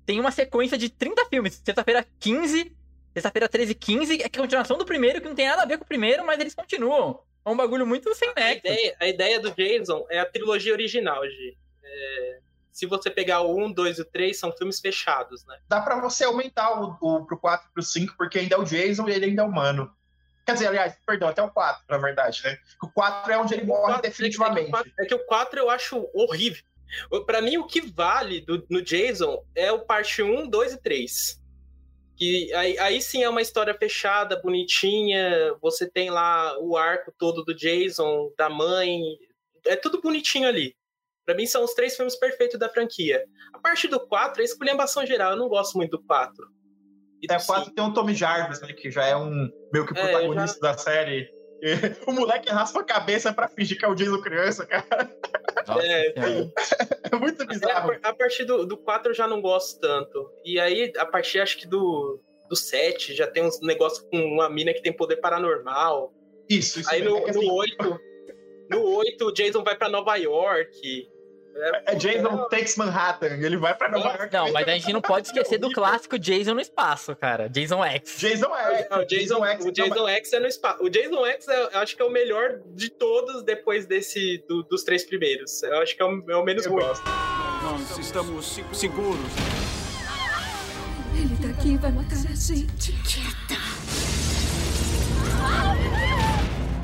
tem 0.06 0.20
uma 0.20 0.30
sequência 0.30 0.78
de 0.78 0.88
30 0.88 1.26
filmes. 1.26 1.60
Sexta-feira 1.64 2.06
15, 2.20 2.70
sexta-feira 3.12 3.48
13 3.48 3.74
15, 3.74 4.14
é 4.22 4.28
que 4.28 4.38
é 4.38 4.40
a 4.40 4.42
continuação 4.42 4.78
do 4.78 4.84
primeiro, 4.84 5.20
que 5.20 5.28
não 5.28 5.34
tem 5.34 5.48
nada 5.48 5.62
a 5.62 5.66
ver 5.66 5.78
com 5.78 5.84
o 5.84 5.86
primeiro, 5.88 6.24
mas 6.24 6.38
eles 6.38 6.54
continuam. 6.54 7.18
É 7.44 7.50
um 7.50 7.56
bagulho 7.56 7.86
muito 7.86 8.14
sem 8.14 8.28
A 8.30 8.34
nexo. 8.34 8.58
ideia, 8.58 8.96
a 9.00 9.08
ideia 9.08 9.40
do 9.40 9.50
Jason 9.50 10.06
é 10.10 10.18
a 10.20 10.26
trilogia 10.26 10.72
original, 10.72 11.22
G. 11.28 11.56
É, 11.82 12.38
se 12.70 12.86
você 12.86 13.10
pegar 13.10 13.40
o 13.40 13.56
1, 13.58 13.72
2 13.72 13.98
e 13.98 14.02
o 14.02 14.04
3, 14.04 14.38
são 14.38 14.52
filmes 14.52 14.80
fechados, 14.80 15.44
né? 15.46 15.58
Dá 15.68 15.80
pra 15.80 16.00
você 16.00 16.24
aumentar 16.24 16.80
o, 16.80 16.96
o, 17.00 17.26
pro 17.26 17.36
4 17.38 17.68
e 17.68 17.72
pro 17.74 17.82
5, 17.82 18.14
porque 18.16 18.38
ainda 18.38 18.54
é 18.54 18.58
o 18.58 18.64
Jason 18.64 19.08
e 19.08 19.12
ele 19.12 19.26
ainda 19.26 19.42
é 19.42 19.44
humano. 19.44 19.92
Quer 20.46 20.54
dizer, 20.54 20.68
aliás, 20.68 20.96
perdão, 21.06 21.28
até 21.28 21.42
o 21.42 21.50
4, 21.50 21.84
na 21.88 21.98
verdade, 21.98 22.42
né? 22.44 22.58
O 22.82 22.88
4 22.88 23.32
é 23.32 23.38
onde 23.38 23.54
ele 23.54 23.64
morre 23.64 23.82
quatro- 23.92 23.98
é 23.98 24.02
que- 24.02 24.08
definitivamente. 24.08 24.60
É 24.60 24.64
que, 24.64 24.68
o 24.68 24.72
quatro- 24.72 24.92
é 24.98 25.06
que 25.06 25.14
o 25.14 25.26
4 25.26 25.58
eu 25.60 25.70
acho 25.70 26.08
horrível. 26.14 26.62
Pra 27.26 27.40
mim, 27.40 27.56
o 27.58 27.66
que 27.66 27.80
vale 27.80 28.40
do- 28.40 28.64
no 28.70 28.82
Jason 28.82 29.42
é 29.54 29.70
o 29.72 29.80
parte 29.80 30.22
1, 30.22 30.46
2 30.48 30.72
e 30.72 30.80
3. 30.80 31.40
Que 32.22 32.54
aí, 32.54 32.78
aí 32.78 33.02
sim 33.02 33.24
é 33.24 33.28
uma 33.28 33.42
história 33.42 33.74
fechada, 33.74 34.40
bonitinha. 34.40 35.56
Você 35.60 35.90
tem 35.90 36.08
lá 36.08 36.56
o 36.60 36.76
arco 36.76 37.12
todo 37.18 37.42
do 37.42 37.52
Jason, 37.52 38.30
da 38.38 38.48
mãe. 38.48 39.00
É 39.66 39.74
tudo 39.74 40.00
bonitinho 40.00 40.46
ali. 40.46 40.76
Pra 41.26 41.34
mim, 41.34 41.46
são 41.46 41.64
os 41.64 41.74
três 41.74 41.96
filmes 41.96 42.14
perfeitos 42.14 42.60
da 42.60 42.68
franquia. 42.68 43.24
A 43.52 43.58
parte 43.58 43.88
do 43.88 43.98
4 43.98 44.40
é 44.40 44.44
esculhambação 44.44 45.04
geral. 45.04 45.32
Eu 45.32 45.36
não 45.36 45.48
gosto 45.48 45.76
muito 45.76 45.96
do 45.96 46.02
4. 46.04 46.32
E 47.20 47.26
Até 47.26 47.38
do 47.42 47.46
4 47.46 47.64
cinco. 47.64 47.74
tem 47.74 47.84
o 47.84 47.92
Tommy 47.92 48.14
Jarvis, 48.14 48.60
né? 48.60 48.72
Que 48.72 48.88
já 48.88 49.04
é 49.04 49.16
um 49.16 49.50
meio 49.72 49.84
que 49.84 49.98
É, 49.98 50.02
protagonista 50.02 50.60
da 50.60 50.78
série. 50.78 51.28
O 52.06 52.12
moleque 52.12 52.50
raspa 52.50 52.80
a 52.80 52.84
cabeça 52.84 53.32
pra 53.32 53.48
fingir 53.48 53.78
que 53.78 53.84
é 53.84 53.88
o 53.88 53.94
Jason 53.94 54.20
criança, 54.20 54.66
cara. 54.66 54.84
Nossa 55.66 55.86
É. 55.86 56.14
É 57.12 57.16
muito 57.16 57.42
É, 57.42 57.44
a, 57.44 57.48
bizarro. 57.48 57.92
a 58.02 58.12
partir 58.12 58.44
do, 58.44 58.66
do 58.66 58.76
4 58.76 59.10
eu 59.10 59.14
já 59.14 59.26
não 59.28 59.40
gosto 59.40 59.80
tanto. 59.80 60.30
E 60.44 60.58
aí, 60.58 60.92
a 60.96 61.06
partir 61.06 61.40
acho 61.40 61.58
que 61.58 61.66
do, 61.66 62.20
do 62.48 62.56
7, 62.56 63.14
já 63.14 63.26
tem 63.26 63.44
uns 63.44 63.60
negócios 63.60 64.04
com 64.10 64.18
uma 64.18 64.50
mina 64.50 64.74
que 64.74 64.82
tem 64.82 64.92
poder 64.92 65.16
paranormal. 65.16 66.12
Isso, 66.48 66.80
isso. 66.80 66.90
Aí 66.90 67.00
é, 67.00 67.04
no, 67.04 67.22
que, 67.22 67.30
assim, 67.30 67.46
no 67.46 67.54
8. 67.54 68.00
No 68.70 68.96
8, 68.96 69.24
o 69.24 69.32
Jason 69.32 69.62
vai 69.62 69.76
pra 69.76 69.88
Nova 69.88 70.16
York. 70.16 71.08
É 71.86 71.94
Jason 71.94 72.48
Takes 72.48 72.76
Manhattan. 72.76 73.26
Ele 73.36 73.56
vai 73.56 73.74
pra 73.74 73.88
Nova 73.90 74.08
York. 74.08 74.32
Não, 74.32 74.52
mas 74.52 74.66
a 74.68 74.72
gente 74.72 74.92
não 74.92 75.00
pode 75.00 75.26
esquecer 75.28 75.58
do 75.58 75.70
clássico 75.72 76.18
Jason 76.18 76.54
no 76.54 76.60
espaço, 76.60 77.14
cara. 77.14 77.48
Jason 77.48 77.84
X. 77.84 78.16
Jason 78.18 78.54
é. 78.56 78.88
Não, 78.90 78.98
o 79.00 79.04
Jason, 79.06 79.44
X. 79.44 79.64
o 79.66 79.70
Jason 79.72 80.08
X 80.08 80.32
é 80.32 80.40
no 80.40 80.46
espaço. 80.46 80.82
O 80.82 80.88
Jason 80.90 81.26
X 81.26 81.48
é- 81.48 81.62
eu 81.74 81.78
acho 81.78 81.94
que 81.96 82.02
é 82.02 82.04
o 82.04 82.10
melhor 82.10 82.58
de 82.74 82.88
todos 82.90 83.42
depois 83.42 83.86
desse 83.86 84.44
do- 84.48 84.62
dos 84.62 84.82
três 84.82 85.04
primeiros. 85.04 85.62
Eu 85.62 85.80
acho 85.82 85.94
que 85.96 86.02
é 86.02 86.04
o, 86.06 86.24
é 86.30 86.36
o 86.36 86.44
menos 86.44 86.64
Eu 86.66 86.72
ruim. 86.72 86.82
gosto. 86.84 87.04
Nós 87.62 87.98
estamos 87.98 88.46
se- 88.46 88.64
seguros. 88.72 89.18
Ele 91.14 91.36
tá 91.40 91.48
aqui 91.50 91.74
e 91.74 91.76
vai 91.76 91.92
matar 91.92 92.16
a 92.16 92.34
gente. 92.34 92.92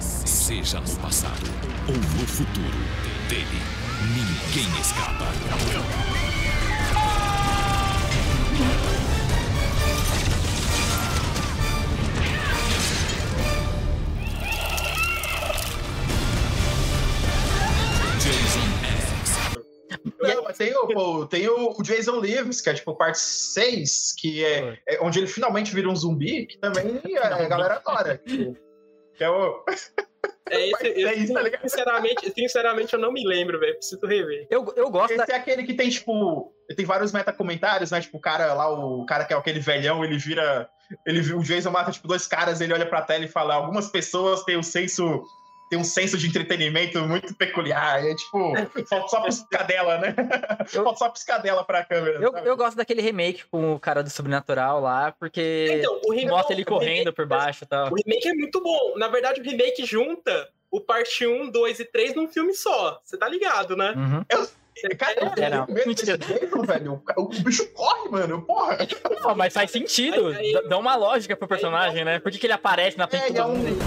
Seja 0.00 0.80
no 0.80 0.96
passado 0.96 1.46
ou 1.88 1.94
no 1.94 2.26
futuro, 2.26 2.78
dele 3.28 3.77
ninguém 4.06 4.80
escapa. 4.80 5.26
Não, 20.20 20.52
tem, 20.52 20.76
o, 20.76 21.26
tem 21.26 21.48
o, 21.48 21.74
o 21.78 21.82
Jason 21.82 22.20
Lives, 22.20 22.60
que 22.60 22.70
é 22.70 22.74
tipo 22.74 22.94
parte 22.94 23.18
6, 23.18 24.14
que 24.18 24.44
é, 24.44 24.78
é 24.86 25.00
onde 25.00 25.18
ele 25.18 25.26
finalmente 25.26 25.74
vira 25.74 25.88
um 25.88 25.96
zumbi, 25.96 26.46
que 26.46 26.58
também 26.58 27.00
a, 27.16 27.36
a 27.36 27.48
galera 27.48 27.74
adora. 27.74 28.18
Tipo, 28.18 28.56
que 29.14 29.24
é 29.24 29.30
o. 29.30 29.64
É 30.50 30.68
esse, 30.68 31.04
É 31.04 31.14
isso, 31.14 31.32
tá 31.32 31.42
ligado? 31.42 31.62
sinceramente, 31.62 32.32
sinceramente, 32.32 32.92
eu 32.92 32.98
não 32.98 33.12
me 33.12 33.26
lembro, 33.26 33.58
velho. 33.58 33.74
Preciso 33.74 34.06
rever. 34.06 34.46
Eu, 34.50 34.72
eu 34.76 34.90
gosto 34.90 35.16
da. 35.16 35.24
Esse 35.24 35.32
é 35.32 35.36
aquele 35.36 35.64
que 35.64 35.74
tem, 35.74 35.88
tipo. 35.88 36.52
Tem 36.74 36.84
vários 36.84 37.12
metacomentários, 37.12 37.90
né? 37.90 38.00
Tipo, 38.00 38.18
o 38.18 38.20
cara 38.20 38.52
lá, 38.54 38.70
o 38.70 39.04
cara 39.06 39.24
que 39.24 39.32
é 39.32 39.36
aquele 39.36 39.60
velhão, 39.60 40.04
ele 40.04 40.18
vira. 40.18 40.68
Ele, 41.06 41.20
o 41.32 41.42
Jason 41.42 41.70
mata, 41.70 41.90
tipo, 41.90 42.08
dois 42.08 42.26
caras, 42.26 42.60
ele 42.60 42.72
olha 42.72 42.86
pra 42.86 43.02
tela 43.02 43.24
e 43.24 43.28
fala: 43.28 43.54
algumas 43.54 43.88
pessoas 43.88 44.42
têm 44.44 44.56
um 44.56 44.62
senso. 44.62 45.22
Tem 45.70 45.78
um 45.78 45.84
senso 45.84 46.16
de 46.16 46.26
entretenimento 46.26 46.98
muito 47.00 47.34
peculiar. 47.34 48.04
É 48.04 48.14
tipo, 48.14 48.52
falta 48.88 49.08
só 49.08 49.20
piscadela, 49.22 49.98
né? 49.98 50.14
Eu- 50.72 50.84
Falta 50.84 50.98
só 50.98 51.08
piscadela 51.10 51.64
pra 51.64 51.84
câmera. 51.84 52.18
Eu, 52.22 52.32
sabe? 52.32 52.48
eu 52.48 52.56
gosto 52.56 52.76
daquele 52.76 53.02
remake 53.02 53.44
com 53.50 53.74
o 53.74 53.78
cara 53.80 54.02
do 54.02 54.10
Sobrenatural 54.10 54.80
lá, 54.80 55.12
porque 55.12 55.76
Então, 55.80 56.00
o 56.04 56.10
remake, 56.10 56.28
mostra 56.30 56.54
ele 56.54 56.64
correndo 56.64 56.98
remake- 56.98 57.12
por 57.16 57.26
baixo 57.26 57.64
e 57.64 57.66
tal. 57.66 57.90
O 57.90 57.94
remake 57.94 58.28
é 58.28 58.32
muito 58.34 58.60
bom. 58.62 58.94
Na 58.96 59.08
verdade, 59.08 59.40
o 59.40 59.44
remake 59.44 59.84
junta 59.84 60.48
o 60.70 60.80
parte 60.80 61.26
1, 61.26 61.50
2 61.50 61.80
e 61.80 61.84
3 61.84 62.14
num 62.14 62.28
filme 62.28 62.52
só. 62.54 63.00
Você 63.04 63.16
tá 63.16 63.26
ligado, 63.28 63.76
né? 63.76 63.94
Uhum. 63.96 64.24
Cara, 64.96 65.14
eu 65.36 65.42
É, 65.44 65.50
não. 65.50 65.66
medo 65.66 65.88
Mentira. 65.88 66.16
desse 66.16 66.38
Jason, 66.40 66.62
velho. 66.62 67.02
O, 67.16 67.22
o 67.22 67.28
bicho 67.42 67.66
corre, 67.72 68.08
mano. 68.10 68.42
Porra. 68.42 68.78
Pô, 69.22 69.34
mas 69.34 69.52
faz 69.52 69.70
sentido. 69.72 70.28
Aí- 70.28 70.54
aí- 70.56 70.68
dá- 70.68 70.78
uma 70.78 70.94
lógica 70.94 71.34
pro 71.36 71.48
personagem, 71.48 72.04
né? 72.04 72.20
Por 72.20 72.30
que, 72.30 72.38
que 72.38 72.46
ele 72.46 72.52
aparece 72.52 72.96
na 72.96 73.08
frente 73.08 73.34
É, 73.36 73.40
é 73.40 73.44
um. 73.44 73.56
mundo? 73.56 73.78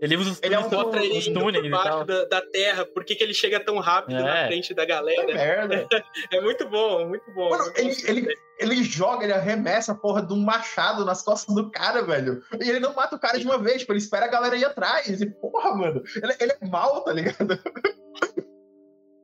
Ele 0.00 0.16
usa 0.16 0.30
os, 0.30 0.42
Ele 0.42 0.54
é 0.54 0.58
um 0.60 0.70
Mostra 0.70 1.04
ele 1.04 1.34
túneis 1.34 1.62
por 1.62 1.70
baixo 1.70 2.04
da, 2.04 2.24
da 2.26 2.40
terra. 2.40 2.84
Por 2.86 3.04
que, 3.04 3.16
que 3.16 3.24
ele 3.24 3.34
chega 3.34 3.58
tão 3.58 3.78
rápido 3.80 4.16
É. 4.16 4.22
na 4.22 4.46
frente 4.46 4.72
da 4.72 4.84
É 4.84 4.86
galera? 4.86 5.26
merda. 5.34 5.88
É 6.32 6.40
muito 6.40 6.68
bom, 6.68 7.08
muito 7.08 7.28
bom. 7.34 7.50
Mano, 7.50 7.72
ele, 7.74 7.96
ele, 8.06 8.34
ele 8.60 8.84
joga, 8.84 9.24
ele 9.24 9.32
arremessa 9.32 9.92
a 9.92 9.94
porra 9.96 10.22
de 10.22 10.32
um 10.32 10.38
machado 10.40 11.04
nas 11.04 11.22
costas 11.22 11.52
do 11.54 11.68
cara, 11.70 12.02
velho. 12.02 12.42
E 12.60 12.68
ele 12.68 12.78
não 12.78 12.94
mata 12.94 13.16
o 13.16 13.18
cara 13.18 13.38
de 13.38 13.44
uma 13.44 13.58
vez, 13.58 13.80
tipo, 13.80 13.92
ele 13.92 13.98
espera 13.98 14.26
a 14.26 14.30
galera 14.30 14.56
ir 14.56 14.64
atrás. 14.64 15.20
E, 15.20 15.26
porra, 15.26 15.74
mano, 15.74 16.02
ele, 16.22 16.34
ele 16.40 16.52
é 16.60 16.66
mal, 16.68 17.02
tá 17.02 17.12
ligado? 17.12 17.58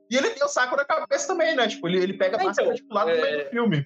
E 0.09 0.15
ele 0.17 0.29
tem 0.31 0.43
o 0.43 0.47
saco 0.47 0.75
na 0.75 0.85
cabeça 0.85 1.27
também, 1.27 1.55
né? 1.55 1.67
Tipo, 1.67 1.87
ele, 1.87 1.97
ele 2.01 2.13
pega 2.13 2.37
a 2.37 2.41
É, 2.41 2.45
máscara 2.45 2.67
então, 2.67 2.75
tipo, 2.77 2.93
lá 2.93 3.05
no 3.05 3.11
é- 3.11 3.21
meio 3.21 3.43
do 3.45 3.49
filme. 3.49 3.85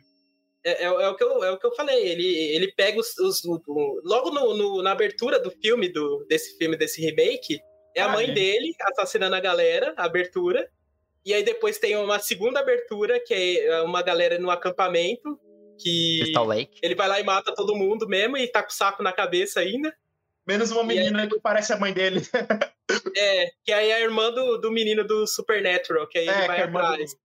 É, 0.66 0.84
é- 0.84 0.88
é 0.88 1.08
o 1.10 1.16
que 1.16 1.24
eu, 1.24 1.44
é 1.44 1.52
o 1.52 1.58
que 1.58 1.66
eu 1.66 1.74
falei. 1.74 2.06
Ele, 2.08 2.28
ele 2.56 2.74
pega 2.74 3.00
os. 3.00 3.18
os- 3.18 3.44
o- 3.46 3.62
o- 3.68 4.02
logo 4.04 4.30
no- 4.32 4.54
no- 4.58 4.82
na 4.82 4.92
abertura 4.92 5.40
do 5.40 5.50
filme, 5.50 5.88
do, 5.88 6.26
desse 6.28 6.58
filme, 6.58 6.76
desse 6.76 7.00
remake, 7.02 7.60
é 7.96 8.02
a 8.02 8.06
Ah, 8.06 8.10
mãe 8.10 8.30
é. 8.30 8.34
dele 8.34 8.74
assassinando 8.92 9.36
a 9.36 9.40
galera, 9.40 9.94
a 9.96 10.04
abertura. 10.06 10.70
E 11.26 11.34
aí 11.34 11.44
depois 11.44 11.78
tem 11.78 11.96
uma 11.96 12.20
segunda 12.20 12.60
abertura, 12.60 13.20
que 13.20 13.34
é 13.60 13.82
uma 13.82 14.02
galera 14.02 14.38
no 14.38 14.50
acampamento, 14.52 15.40
que 15.82 16.20
Crystal 16.24 16.46
Lake. 16.46 16.80
ele 16.84 16.96
vai 16.96 17.08
lá 17.08 17.20
e 17.20 17.24
mata 17.24 17.54
todo 17.56 17.76
mundo 17.76 18.08
mesmo, 18.08 18.36
e 18.38 18.46
tá 18.48 18.62
com 18.62 18.70
o 18.70 18.74
saco 18.74 19.02
na 19.02 19.14
cabeça 19.14 19.62
ainda. 19.62 19.96
Menos 20.50 20.72
uma 20.72 20.82
E 20.92 20.98
aí- 20.98 21.04
menina 21.06 21.28
que 21.28 21.40
parece 21.40 21.72
a 21.72 21.78
mãe 21.78 21.94
dele. 21.94 22.22
É, 23.16 23.52
que 23.64 23.72
aí 23.72 23.92
é 23.92 23.96
a 23.98 24.00
irmã 24.02 24.32
do, 24.32 24.58
do 24.58 24.72
menino 24.72 25.04
do 25.06 25.28
Supernatural, 25.28 26.08
que 26.08 26.18
aí 26.18 26.28
É, 26.28 26.38
ele 26.40 26.48
vai 26.48 26.62
é 26.62 26.68
do- 26.68 26.76
atrás. 26.78 27.16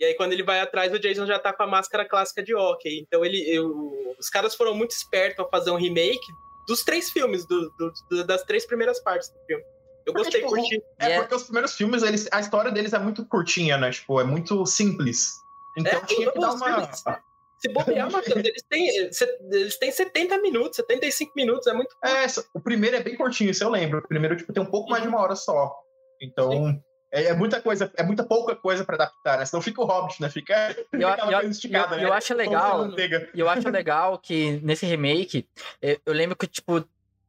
E 0.00 0.04
aí, 0.06 0.14
quando 0.14 0.32
ele 0.32 0.42
vai 0.42 0.58
atrás, 0.60 0.90
o 0.92 0.98
Jason 0.98 1.26
já 1.26 1.38
tá 1.38 1.52
com 1.52 1.62
a 1.62 1.66
máscara 1.66 2.08
clássica 2.08 2.42
de 2.42 2.54
hockey. 2.54 3.00
Então, 3.00 3.22
ele, 3.24 3.42
eu- 3.46 4.16
os 4.18 4.28
caras 4.30 4.54
foram 4.54 4.74
muito 4.74 4.92
espertos 4.92 5.38
ao 5.40 5.50
fazer 5.50 5.70
um 5.70 5.76
remake 5.76 6.26
dos 6.66 6.82
três 6.82 7.10
filmes, 7.10 7.46
do- 7.46 7.68
do- 7.78 7.92
do- 8.10 8.24
das 8.24 8.42
três 8.44 8.66
primeiras 8.66 9.00
partes 9.02 9.28
do 9.28 9.38
filme. 9.46 9.62
Eu 10.06 10.12
Porque, 10.14 10.24
gostei, 10.24 10.40
tipo, 10.40 10.54
curti. 10.54 10.82
É 10.98 11.18
porque 11.20 11.34
os 11.34 11.42
primeiros 11.44 11.74
filmes, 11.74 12.02
eles, 12.02 12.26
a 12.32 12.40
história 12.40 12.70
deles 12.72 12.94
é 12.94 12.98
muito 12.98 13.24
curtinha, 13.26 13.76
né? 13.76 13.90
Tipo, 13.90 14.18
é 14.20 14.24
muito 14.24 14.64
simples. 14.64 15.28
Então 15.76 15.92
É, 16.00 16.06
tinha 16.06 16.32
que 16.32 16.38
dar 16.40 16.52
uma. 16.54 16.66
filmes- 16.66 17.04
Se 17.64 17.72
bobear, 17.72 18.10
Matheus, 18.10 18.44
eles 18.44 18.62
têm, 18.68 18.88
eles 19.50 19.78
têm 19.78 19.90
70 19.90 20.36
minutos, 20.38 20.76
75 20.76 21.32
minutos, 21.34 21.66
é 21.66 21.72
muito 21.72 21.96
É, 22.04 22.26
o 22.52 22.60
primeiro 22.60 22.96
é 22.96 23.02
bem 23.02 23.16
curtinho, 23.16 23.50
isso 23.50 23.64
eu 23.64 23.70
lembro. 23.70 24.00
O 24.00 24.06
primeiro, 24.08 24.36
tipo, 24.36 24.52
tem 24.52 24.62
um 24.62 24.66
pouco 24.70 24.90
mais 24.90 25.02
de 25.02 25.08
uma 25.08 25.18
hora 25.20 25.34
só. 25.34 25.74
Então, 26.20 26.78
é, 27.10 27.24
é 27.28 27.32
muita 27.34 27.62
coisa, 27.62 27.90
é 27.96 28.02
muita 28.02 28.22
pouca 28.22 28.54
coisa 28.54 28.84
pra 28.84 28.96
adaptar, 28.96 29.38
né? 29.38 29.46
Senão 29.46 29.62
fica 29.62 29.80
o 29.80 29.84
Hobbit, 29.86 30.20
né? 30.20 30.28
Fica, 30.28 30.76
eu, 30.92 31.08
aquela 31.08 31.32
eu- 31.32 31.38
coisa 31.38 31.50
esticada, 31.52 31.94
eu- 31.94 32.00
né? 32.00 32.04
eu 32.04 32.12
acho 32.12 32.34
legal. 32.34 32.88
eu 33.34 33.48
acho 33.48 33.68
legal 33.70 34.18
que 34.18 34.60
nesse 34.62 34.84
remake, 34.84 35.48
eu, 35.80 35.98
eu 36.04 36.12
lembro 36.12 36.36
que, 36.36 36.46
tipo, 36.46 36.84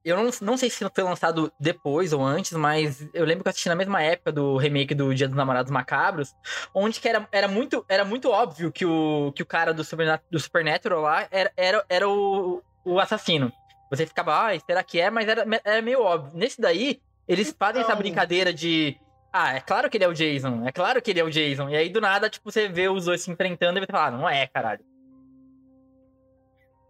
eu 0.06 0.16
não, 0.16 0.30
não 0.42 0.56
sei 0.58 0.70
se 0.70 0.88
foi 0.94 1.04
lançado 1.04 1.52
depois 1.60 2.14
ou 2.14 2.24
antes, 2.24 2.52
mas 2.54 3.08
eu 3.14 3.26
lembro 3.26 3.44
que 3.44 3.48
eu 3.48 3.50
assisti 3.50 3.68
na 3.68 3.76
mesma 3.76 4.02
época 4.02 4.32
do 4.32 4.56
remake 4.56 4.94
do 4.94 5.14
Dia 5.14 5.28
dos 5.28 5.36
Namorados 5.36 5.72
Macabros, 5.72 6.36
onde 6.74 7.00
que 7.00 7.10
era, 7.10 7.28
era, 7.32 7.48
muito, 7.48 7.84
era 7.90 8.06
muito 8.06 8.30
óbvio 8.30 8.72
que 8.72 8.86
o, 8.86 9.34
que 9.36 9.42
o 9.42 9.46
cara 9.46 9.74
do, 9.74 9.84
Supernat 9.84 10.22
do 10.30 10.40
Supernatural 10.40 11.02
lá 11.02 11.28
era, 11.32 11.52
era, 11.58 11.86
era 11.90 12.08
o, 12.08 12.62
o 12.86 13.00
assassino. 13.00 13.52
Você 13.90 14.06
ficava, 14.06 14.34
ah, 14.52 14.60
será 14.66 14.84
que 14.84 15.00
é? 15.00 15.10
Mas 15.10 15.28
era, 15.28 15.46
era 15.64 15.82
meio 15.82 16.02
óbvio. 16.02 16.32
Nesse 16.38 16.62
daí, 16.62 17.02
eles 17.28 17.56
fazem 17.58 17.82
essa 17.82 17.92
Então- 17.92 18.00
brincadeira 18.00 18.54
de. 18.54 18.98
Ah, 19.34 19.56
é 19.56 19.60
claro 19.60 19.90
que 19.90 19.98
ele 19.98 20.04
é 20.06 20.08
o 20.08 20.14
Jason, 20.14 20.66
é 20.66 20.72
claro 20.72 21.02
que 21.02 21.12
ele 21.12 21.20
é 21.20 21.24
o 21.24 21.30
Jason. 21.30 21.68
E 21.70 21.76
aí, 21.76 21.90
do 21.90 22.00
nada, 22.00 22.30
tipo, 22.30 22.50
você 22.50 22.70
vê 22.70 22.88
os 22.88 23.04
dois 23.04 23.22
se 23.22 23.30
enfrentando 23.30 23.78
e 23.78 23.82
você 23.82 23.92
fala, 23.92 24.08
ah, 24.08 24.12
não 24.12 24.30
é, 24.30 24.48
caralho. 24.48 24.80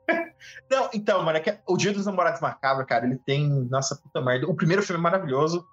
Não, 0.69 0.89
então, 0.93 1.23
mano, 1.23 1.37
é 1.37 1.41
que 1.41 1.57
o 1.67 1.77
Dia 1.77 1.93
dos 1.93 2.05
Namorados 2.05 2.41
Macabros, 2.41 2.87
cara, 2.87 3.05
ele 3.05 3.17
tem. 3.25 3.47
Nossa 3.69 3.95
puta 3.95 4.21
merda. 4.21 4.47
O 4.47 4.55
primeiro 4.55 4.83
filme 4.83 4.99
é 4.99 5.03
maravilhoso. 5.03 5.65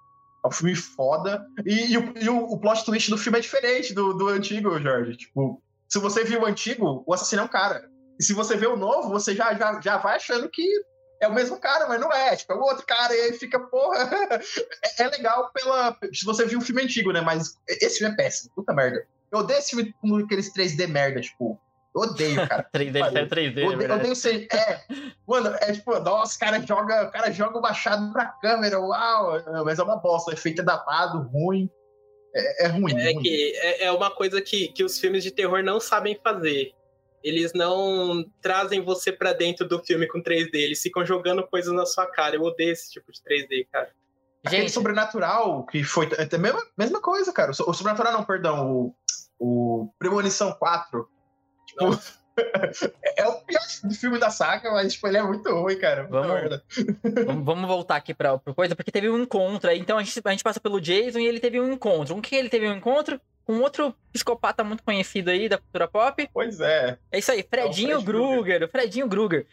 É 0.43 0.47
um 0.47 0.51
filme 0.51 0.75
foda. 0.75 1.45
E, 1.65 1.93
e 1.93 1.97
o, 1.97 2.13
e 2.17 2.29
o 2.29 2.57
plot 2.57 2.83
twist 2.83 3.09
do 3.09 3.17
filme 3.17 3.37
é 3.37 3.41
diferente 3.41 3.93
do, 3.93 4.13
do 4.13 4.27
antigo, 4.27 4.79
Jorge. 4.79 5.15
Tipo, 5.15 5.61
se 5.87 5.99
você 5.99 6.23
viu 6.23 6.41
o 6.41 6.45
antigo, 6.45 7.03
o 7.05 7.13
assassino 7.13 7.43
é 7.43 7.45
um 7.45 7.49
cara. 7.49 7.89
E 8.19 8.23
se 8.23 8.33
você 8.33 8.55
vê 8.55 8.67
o 8.67 8.75
novo, 8.75 9.09
você 9.09 9.35
já, 9.35 9.53
já, 9.53 9.79
já 9.79 9.97
vai 9.97 10.17
achando 10.17 10.49
que 10.49 10.63
é 11.21 11.27
o 11.27 11.33
mesmo 11.33 11.59
cara, 11.59 11.87
mas 11.87 11.99
não 11.99 12.11
é. 12.11 12.35
Tipo, 12.35 12.53
é 12.53 12.55
o 12.55 12.61
outro 12.61 12.85
cara. 12.85 13.15
E 13.15 13.21
aí 13.21 13.33
fica, 13.33 13.59
porra. 13.59 14.09
É, 14.99 15.03
é 15.03 15.07
legal 15.07 15.49
pela. 15.53 15.97
Se 16.13 16.25
você 16.25 16.45
viu 16.45 16.59
o 16.59 16.61
filme 16.61 16.83
antigo, 16.83 17.11
né? 17.11 17.21
Mas 17.21 17.57
esse 17.67 17.99
filme 17.99 18.13
é 18.13 18.17
péssimo. 18.17 18.51
Puta 18.55 18.73
merda. 18.73 19.05
Eu 19.31 19.39
odeio 19.39 19.59
esse 19.59 19.69
filme 19.69 19.93
com 20.01 20.17
aqueles 20.17 20.53
3D 20.53 20.87
merda, 20.87 21.21
tipo. 21.21 21.59
Eu 21.95 22.01
odeio, 22.01 22.47
cara. 22.47 22.67
3D, 22.73 22.99
Valeu. 22.99 23.23
é 23.23 23.27
3D, 23.27 23.57
Eu 23.57 23.71
é 23.71 23.75
odeio, 23.75 23.93
odeio 23.93 24.15
ser. 24.15 24.47
É, 24.51 24.81
mano, 25.27 25.55
é 25.61 25.71
tipo, 25.71 25.99
nossa, 25.99 26.35
o 26.35 26.39
cara 26.39 26.59
joga, 26.61 27.03
o 27.07 27.11
cara 27.11 27.31
joga 27.31 27.57
o 27.57 27.61
machado 27.61 28.11
pra 28.11 28.25
câmera, 28.25 28.79
uau, 28.79 29.33
mas 29.63 29.77
é 29.79 29.83
uma 29.83 29.97
bosta, 29.97 30.31
o 30.31 30.33
efeito 30.33 30.61
é 30.61 30.65
datado, 30.65 31.21
ruim. 31.29 31.69
É, 32.35 32.65
é 32.65 32.67
ruim. 32.67 32.99
É 32.99 33.13
ruim. 33.13 33.21
que 33.21 33.53
é, 33.57 33.85
é 33.85 33.91
uma 33.91 34.09
coisa 34.09 34.41
que, 34.41 34.69
que 34.69 34.83
os 34.83 34.99
filmes 34.99 35.23
de 35.23 35.31
terror 35.31 35.61
não 35.63 35.79
sabem 35.79 36.19
fazer. 36.23 36.73
eles 37.23 37.53
não 37.53 38.25
trazem 38.41 38.81
você 38.81 39.11
pra 39.11 39.31
dentro 39.33 39.67
do 39.67 39.79
filme 39.83 40.07
com 40.07 40.21
3D, 40.21 40.49
eles 40.55 40.81
ficam 40.81 41.05
jogando 41.05 41.47
coisas 41.47 41.71
na 41.73 41.85
sua 41.85 42.05
cara. 42.05 42.35
Eu 42.35 42.41
odeio 42.41 42.71
esse 42.71 42.91
tipo 42.91 43.11
de 43.11 43.19
3D, 43.21 43.67
cara. 43.71 43.91
Aquele 44.45 44.63
Gente, 44.63 44.73
sobrenatural, 44.73 45.65
que 45.65 45.83
foi. 45.83 46.09
É 46.17 46.35
a 46.35 46.37
mesma, 46.37 46.61
mesma 46.77 46.99
coisa, 46.99 47.31
cara. 47.31 47.51
O 47.51 47.73
sobrenatural 47.73 48.11
não, 48.11 48.25
perdão. 48.25 48.71
O, 48.71 48.95
o 49.39 49.93
Premonição 49.97 50.51
4. 50.51 51.07
Tipo, 51.77 51.99
é 53.15 53.27
o 53.27 53.33
pior 53.41 53.61
filme 53.99 54.17
da 54.17 54.29
saga, 54.31 54.71
mas 54.71 54.93
tipo, 54.93 55.07
ele 55.07 55.17
é 55.17 55.23
muito 55.23 55.47
ruim, 55.53 55.77
cara. 55.77 56.07
Vamos- 56.09 56.61
vamos, 57.25 57.45
vamos 57.45 57.67
voltar 57.67 57.95
aqui 57.97 58.13
pra, 58.13 58.37
pra 58.37 58.53
coisa, 58.53 58.75
porque 58.75 58.91
teve 58.91 59.09
um 59.09 59.21
encontro 59.21 59.69
aí. 59.69 59.77
Então 59.79 59.97
a 59.97 60.03
gente, 60.03 60.19
a 60.23 60.31
gente 60.31 60.43
passa 60.43 60.59
pelo 60.59 60.81
Jason 60.81 61.19
e 61.19 61.27
ele 61.27 61.39
teve 61.39 61.59
um 61.59 61.71
encontro. 61.73 62.15
Com 62.15 62.21
quem 62.21 62.39
ele 62.39 62.49
teve 62.49 62.67
um 62.67 62.73
encontro? 62.75 63.19
Com 63.45 63.59
outro 63.59 63.93
psicopata 64.11 64.63
muito 64.63 64.81
conhecido 64.83 65.29
aí 65.29 65.49
da 65.49 65.57
cultura 65.57 65.87
pop. 65.87 66.29
Pois 66.33 66.59
é. 66.61 66.97
É 67.11 67.19
isso 67.19 67.31
aí, 67.31 67.43
Fredinho 67.47 68.01
Fred 68.01 68.05
Krueger. 68.05 68.63
O 68.63 68.67
Fredinho 68.69 69.09
Krueger. 69.09 69.45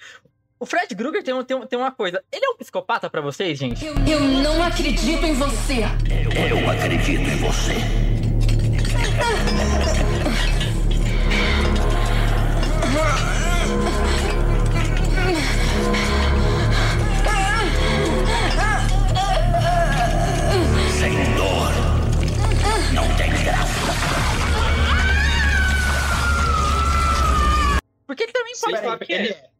O 0.60 0.64
Fred 0.66 0.94
Krueger 0.94 1.22
tem, 1.24 1.34
um- 1.34 1.42
tem, 1.44 1.56
um- 1.56 1.66
tem 1.66 1.78
uma 1.78 1.90
coisa. 1.90 2.22
Ele 2.30 2.44
é 2.46 2.50
um 2.50 2.56
psicopata 2.56 3.10
pra 3.10 3.20
vocês, 3.20 3.58
gente? 3.58 3.84
Eu 3.84 3.94
não 4.20 4.62
acredito 4.62 5.24
em 5.26 5.34
você. 5.34 5.80
Eu 6.48 6.70
acredito 6.70 7.20
em 7.28 7.36
você. 7.36 7.74
Porque 28.10 28.24
ele 28.24 28.32
também 28.32 28.52
pode. 28.60 28.76
Sabe 28.78 29.06
que 29.06 29.12
ele 29.12 29.28
é. 29.28 29.30
é. 29.30 29.50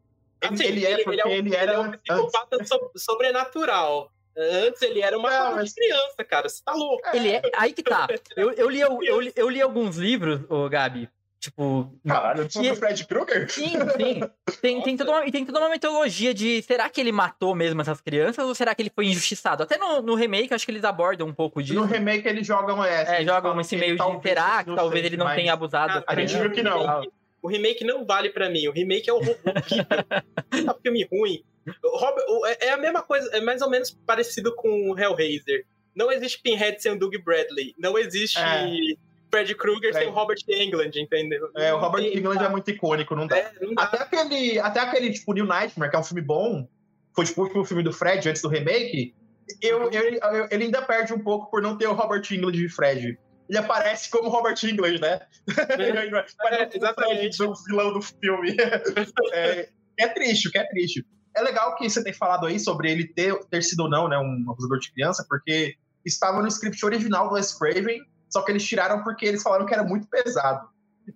Ele, 0.43 0.53
Assim, 0.55 0.63
ele 0.65 0.85
é 0.85 1.03
porque 1.03 1.27
um- 1.27 1.31
ele 1.31 1.55
era. 1.55 1.71
é 1.73 1.77
um 1.79 1.83
antes. 1.83 1.99
psicopata 2.03 2.65
so- 2.65 2.91
sobrenatural. 2.97 4.11
Antes 4.37 4.81
ele 4.81 5.01
era 5.01 5.17
uma 5.17 5.29
Não, 5.29 5.55
mas- 5.55 5.73
criança, 5.73 6.23
cara. 6.27 6.49
Você 6.49 6.61
tá 6.63 6.73
louco. 6.73 7.01
Ele 7.13 7.29
é. 7.31 7.41
Aí 7.55 7.71
que 7.73 7.83
tá. 7.83 8.07
Eu, 8.35 8.51
eu, 8.51 8.69
li, 8.69 8.79
eu, 8.81 9.01
eu, 9.03 9.21
li- 9.21 9.33
eu 9.35 9.49
li 9.49 9.61
alguns 9.61 9.95
livros, 9.97 10.41
ô 10.49 10.67
Gabi. 10.67 11.09
Tipo. 11.39 11.91
Caralho, 12.07 12.51
sobre 12.51 12.67
E- 12.67 12.71
o 12.71 12.75
Fred 12.75 13.05
Krueger? 13.07 13.49
Sim, 13.51 13.71
sim. 13.97 14.21
Tem, 14.61 14.81
tem, 14.83 14.95
toda 14.97 15.11
uma, 15.11 15.25
e 15.25 15.31
tem 15.31 15.43
toda 15.45 15.59
uma 15.59 15.69
mitologia 15.69 16.33
de 16.35 16.61
será 16.61 16.87
que 16.89 17.01
ele 17.01 17.11
matou 17.11 17.55
mesmo 17.55 17.81
essas 17.81 17.99
crianças 17.99 18.45
ou 18.45 18.53
será 18.53 18.75
que 18.75 18.81
ele 18.83 18.91
foi 18.93 19.07
injustiçado? 19.07 19.63
Até 19.63 19.75
no, 19.77 20.01
no 20.03 20.13
remake, 20.15 20.53
acho 20.53 20.65
que 20.65 20.71
eles 20.71 20.83
abordam 20.83 21.27
um 21.27 21.33
pouco 21.33 21.61
disso. 21.63 21.79
No 21.79 21.85
remake 21.85 22.27
eles 22.27 22.45
jogam 22.45 22.83
essa. 22.83 23.15
É, 23.15 23.23
jogam 23.25 23.59
esse 23.59 23.75
meio 23.75 23.95
de 23.97 24.21
será 24.21 24.63
que 24.63 24.75
talvez 24.75 25.03
ele 25.05 25.17
não 25.17 25.25
mas- 25.25 25.35
tenha 25.35 25.51
abusado 25.53 25.99
Ah, 25.99 26.03
a 26.07 26.15
gente 26.15 26.35
viu 26.37 26.51
que 26.51 26.61
não. 26.63 27.01
E. 27.43 27.45
O 27.45 27.47
remake 27.49 27.83
não 27.83 28.05
vale 28.05 28.29
pra 28.29 28.49
mim. 28.49 28.67
O 28.67 28.71
remake 28.71 29.09
é 29.09 29.13
o 29.13 29.17
horrível. 29.17 29.35
é 30.51 30.71
um 30.71 30.79
filme 30.81 31.07
ruim. 31.11 31.43
O 31.83 31.97
Robert- 31.97 32.25
o- 32.29 32.45
é- 32.45 32.57
é 32.61 32.69
a 32.71 32.77
mesma 32.77 33.01
coisa, 33.03 33.29
é 33.35 33.41
mais 33.41 33.61
ou 33.61 33.69
menos 33.69 33.91
parecido 34.05 34.55
com 34.55 34.91
o 34.91 34.99
Hellraiser. 34.99 35.65
Não 35.95 36.11
existe 36.11 36.41
Pinhead 36.41 36.81
sem 36.81 36.91
o 36.93 36.99
Doug 36.99 37.13
Bradley. 37.23 37.73
Não 37.77 37.97
existe 37.97 38.39
É. 38.39 38.67
Fred 39.29 39.55
Krueger 39.55 39.93
sem 39.93 40.03
É. 40.03 40.07
o 40.07 40.11
Robert 40.11 40.37
Englund, 40.47 40.99
entendeu? 40.99 41.49
É, 41.55 41.73
o 41.73 41.77
Robert 41.79 42.01
Não 42.03 42.09
tem- 42.09 42.17
Englund 42.19 42.43
é 42.43 42.49
muito 42.49 42.69
icônico, 42.71 43.15
não 43.15 43.27
dá. 43.27 43.37
É, 43.37 43.51
não 43.61 43.73
dá. 43.73 43.83
Até 43.83 43.97
aquele, 44.01 44.59
até 44.59 44.79
aquele, 44.81 45.11
tipo, 45.11 45.33
New 45.33 45.45
Nightmare, 45.45 45.89
que 45.89 45.95
é 45.95 45.99
um 45.99 46.03
filme 46.03 46.21
bom, 46.21 46.67
foi 47.15 47.25
tipo 47.25 47.41
o 47.41 47.43
último 47.45 47.63
filme 47.65 47.83
do 47.83 47.93
Fred 47.93 48.27
antes 48.27 48.41
do 48.41 48.49
remake, 48.49 49.13
eu, 49.61 49.89
eu- 49.91 50.03
eu- 50.13 50.47
ele 50.51 50.65
ainda 50.65 50.81
perde 50.81 51.13
um 51.13 51.19
pouco 51.19 51.49
por 51.51 51.61
não 51.61 51.77
ter 51.77 51.87
o 51.87 51.93
Robert 51.93 52.21
Englund 52.31 52.57
de 52.57 52.67
Fred. 52.69 53.17
Ele 53.51 53.57
aparece 53.57 54.09
como 54.09 54.29
Robert 54.29 54.55
Englund, 54.63 55.01
né? 55.01 55.19
Parece 56.41 56.77
o 56.77 56.77
exatamente. 56.77 57.37
Do 57.37 57.53
vilão 57.67 57.91
do 57.91 58.01
filme. 58.01 58.55
é, 59.33 59.69
é 59.99 60.07
triste, 60.07 60.47
o 60.47 60.51
que 60.51 60.57
é 60.57 60.65
triste. 60.69 61.05
É 61.35 61.41
legal 61.41 61.75
que 61.75 61.89
você 61.89 62.01
tem 62.01 62.13
falado 62.13 62.47
aí 62.47 62.57
sobre 62.57 62.89
ele 62.89 63.05
ter, 63.09 63.37
ter 63.49 63.61
sido 63.61 63.81
ou 63.81 63.89
não, 63.89 64.07
né, 64.07 64.17
um 64.17 64.49
abusador 64.49 64.79
de 64.79 64.89
criança, 64.93 65.25
porque 65.27 65.75
estava 66.05 66.41
no 66.41 66.47
script 66.47 66.85
original 66.85 67.27
do 67.27 67.35
Wes 67.35 67.53
Craven, 67.53 67.99
só 68.29 68.41
que 68.41 68.53
eles 68.53 68.65
tiraram 68.65 69.03
porque 69.03 69.25
eles 69.25 69.43
falaram 69.43 69.65
que 69.65 69.73
era 69.73 69.83
muito 69.83 70.07
pesado. 70.07 70.69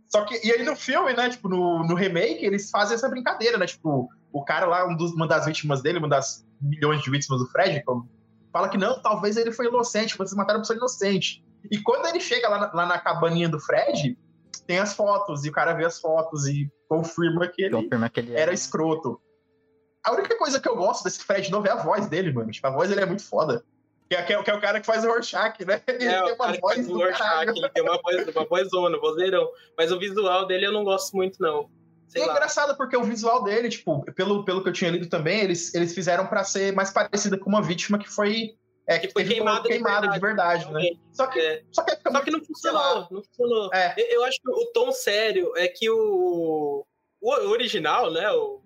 Só 0.09 0.25
que, 0.25 0.45
e 0.45 0.51
aí 0.51 0.63
no 0.63 0.75
filme, 0.75 1.13
né, 1.13 1.29
tipo, 1.29 1.47
no, 1.47 1.87
no 1.87 1.95
remake, 1.95 2.45
eles 2.45 2.69
fazem 2.69 2.95
essa 2.95 3.07
brincadeira, 3.07 3.57
né, 3.57 3.65
tipo, 3.65 4.09
o 4.33 4.43
cara 4.43 4.65
lá, 4.65 4.85
um 4.85 4.97
dos, 4.97 5.13
uma 5.13 5.25
das 5.27 5.45
vítimas 5.45 5.81
dele, 5.81 5.99
uma 5.99 6.09
das 6.09 6.45
milhões 6.59 7.01
de 7.01 7.09
vítimas 7.09 7.39
do 7.39 7.47
Fred, 7.47 7.81
fala 8.51 8.67
que 8.67 8.77
não, 8.77 9.01
talvez 9.01 9.37
ele 9.37 9.53
foi 9.53 9.67
inocente, 9.67 10.17
vocês 10.17 10.35
mataram 10.35 10.59
uma 10.59 10.63
pessoa 10.63 10.75
inocente. 10.75 11.45
E 11.71 11.79
quando 11.81 12.05
ele 12.07 12.19
chega 12.19 12.47
lá 12.49 12.59
na, 12.59 12.73
lá 12.73 12.85
na 12.85 12.99
cabaninha 12.99 13.49
do 13.49 13.59
Fred, 13.59 14.17
tem 14.67 14.79
as 14.79 14.93
fotos, 14.93 15.45
e 15.45 15.49
o 15.49 15.51
cara 15.51 15.73
vê 15.73 15.85
as 15.85 15.99
fotos 15.99 16.45
e 16.47 16.69
confirma 16.87 17.47
que 17.47 17.63
ele 17.63 17.75
Confirma 17.75 18.09
que 18.09 18.19
ele 18.19 18.35
é. 18.35 18.39
era 18.41 18.53
escroto. 18.53 19.19
A 20.03 20.11
única 20.13 20.37
coisa 20.37 20.59
que 20.59 20.67
eu 20.69 20.75
gosto 20.75 21.03
desse 21.03 21.23
Fred 21.23 21.49
novo 21.51 21.67
é 21.67 21.71
a 21.71 21.75
voz 21.75 22.07
dele, 22.07 22.31
mano. 22.31 22.51
Tipo, 22.51 22.67
a 22.67 22.71
voz 22.71 22.89
dele 22.89 23.01
é 23.01 23.05
muito 23.05 23.23
foda. 23.27 23.63
Que 24.07 24.15
é, 24.15 24.21
que 24.21 24.33
é- 24.33 24.35
é 24.35 24.53
o 24.55 24.61
cara 24.61 24.79
que 24.79 24.85
faz 24.85 25.03
o 25.03 25.07
Rorschach, 25.07 25.65
né? 25.65 25.81
Ele 25.87 26.05
É, 26.05 26.21
tem 26.23 26.33
uma 26.35 26.53
voz 26.59 26.85
do 26.87 26.93
Rorschach, 26.93 27.17
caralho. 27.17 27.49
ele 27.57 27.69
tem 27.69 27.81
uma 27.83 27.99
voz, 27.99 28.27
uma 28.35 28.45
vozona, 28.45 28.99
vozeirão. 28.99 29.49
Mas 29.75 29.91
o 29.91 29.97
visual 29.97 30.45
dele 30.45 30.67
eu 30.67 30.71
não 30.71 30.83
gosto 30.83 31.15
muito, 31.15 31.37
não. 31.41 31.67
E 32.07 32.11
Sei 32.11 32.21
é 32.21 32.25
lá. 32.27 32.33
engraçado 32.33 32.77
porque 32.77 32.95
o 32.95 33.03
visual 33.03 33.43
dele, 33.43 33.67
tipo, 33.67 34.05
pelo, 34.13 34.45
pelo 34.45 34.61
que 34.61 34.69
eu 34.69 34.73
tinha 34.73 34.91
lido 34.91 35.07
também, 35.09 35.39
eles, 35.41 35.73
eles 35.73 35.95
fizeram 35.95 36.27
pra 36.27 36.43
ser 36.43 36.71
mais 36.71 36.91
parecida 36.91 37.35
com 37.35 37.49
uma 37.49 37.63
vítima 37.63 37.97
que 37.97 38.07
foi. 38.07 38.51
É, 38.87 38.99
que, 38.99 39.07
Que 39.07 39.13
foi 39.13 39.23
teve 39.23 39.35
queimada 39.35 39.61
de 39.63 39.67
queimada 39.69 40.07
de 40.09 40.19
verdade, 40.19 40.65
né? 40.65 40.69
realmente. 40.71 40.99
Só 41.11 41.25
que, 41.27 41.39
É. 41.39 41.63
só 41.71 41.83
que, 41.83 41.91
Só 42.11 42.21
que 42.21 42.31
não 42.31 42.43
funcionou, 42.45 43.07
não 43.11 43.23
funcionou. 43.23 43.73
É. 43.73 43.95
Eu- 43.97 44.05
Eu 44.17 44.23
acho 44.25 44.39
que 44.41 44.49
o 44.49 44.65
tom 44.73 44.91
sério 44.91 45.51
é 45.57 45.67
que 45.67 45.89
o, 45.89 46.85
o 47.21 47.29
original, 47.49 48.11
né? 48.11 48.31
O, 48.31 48.61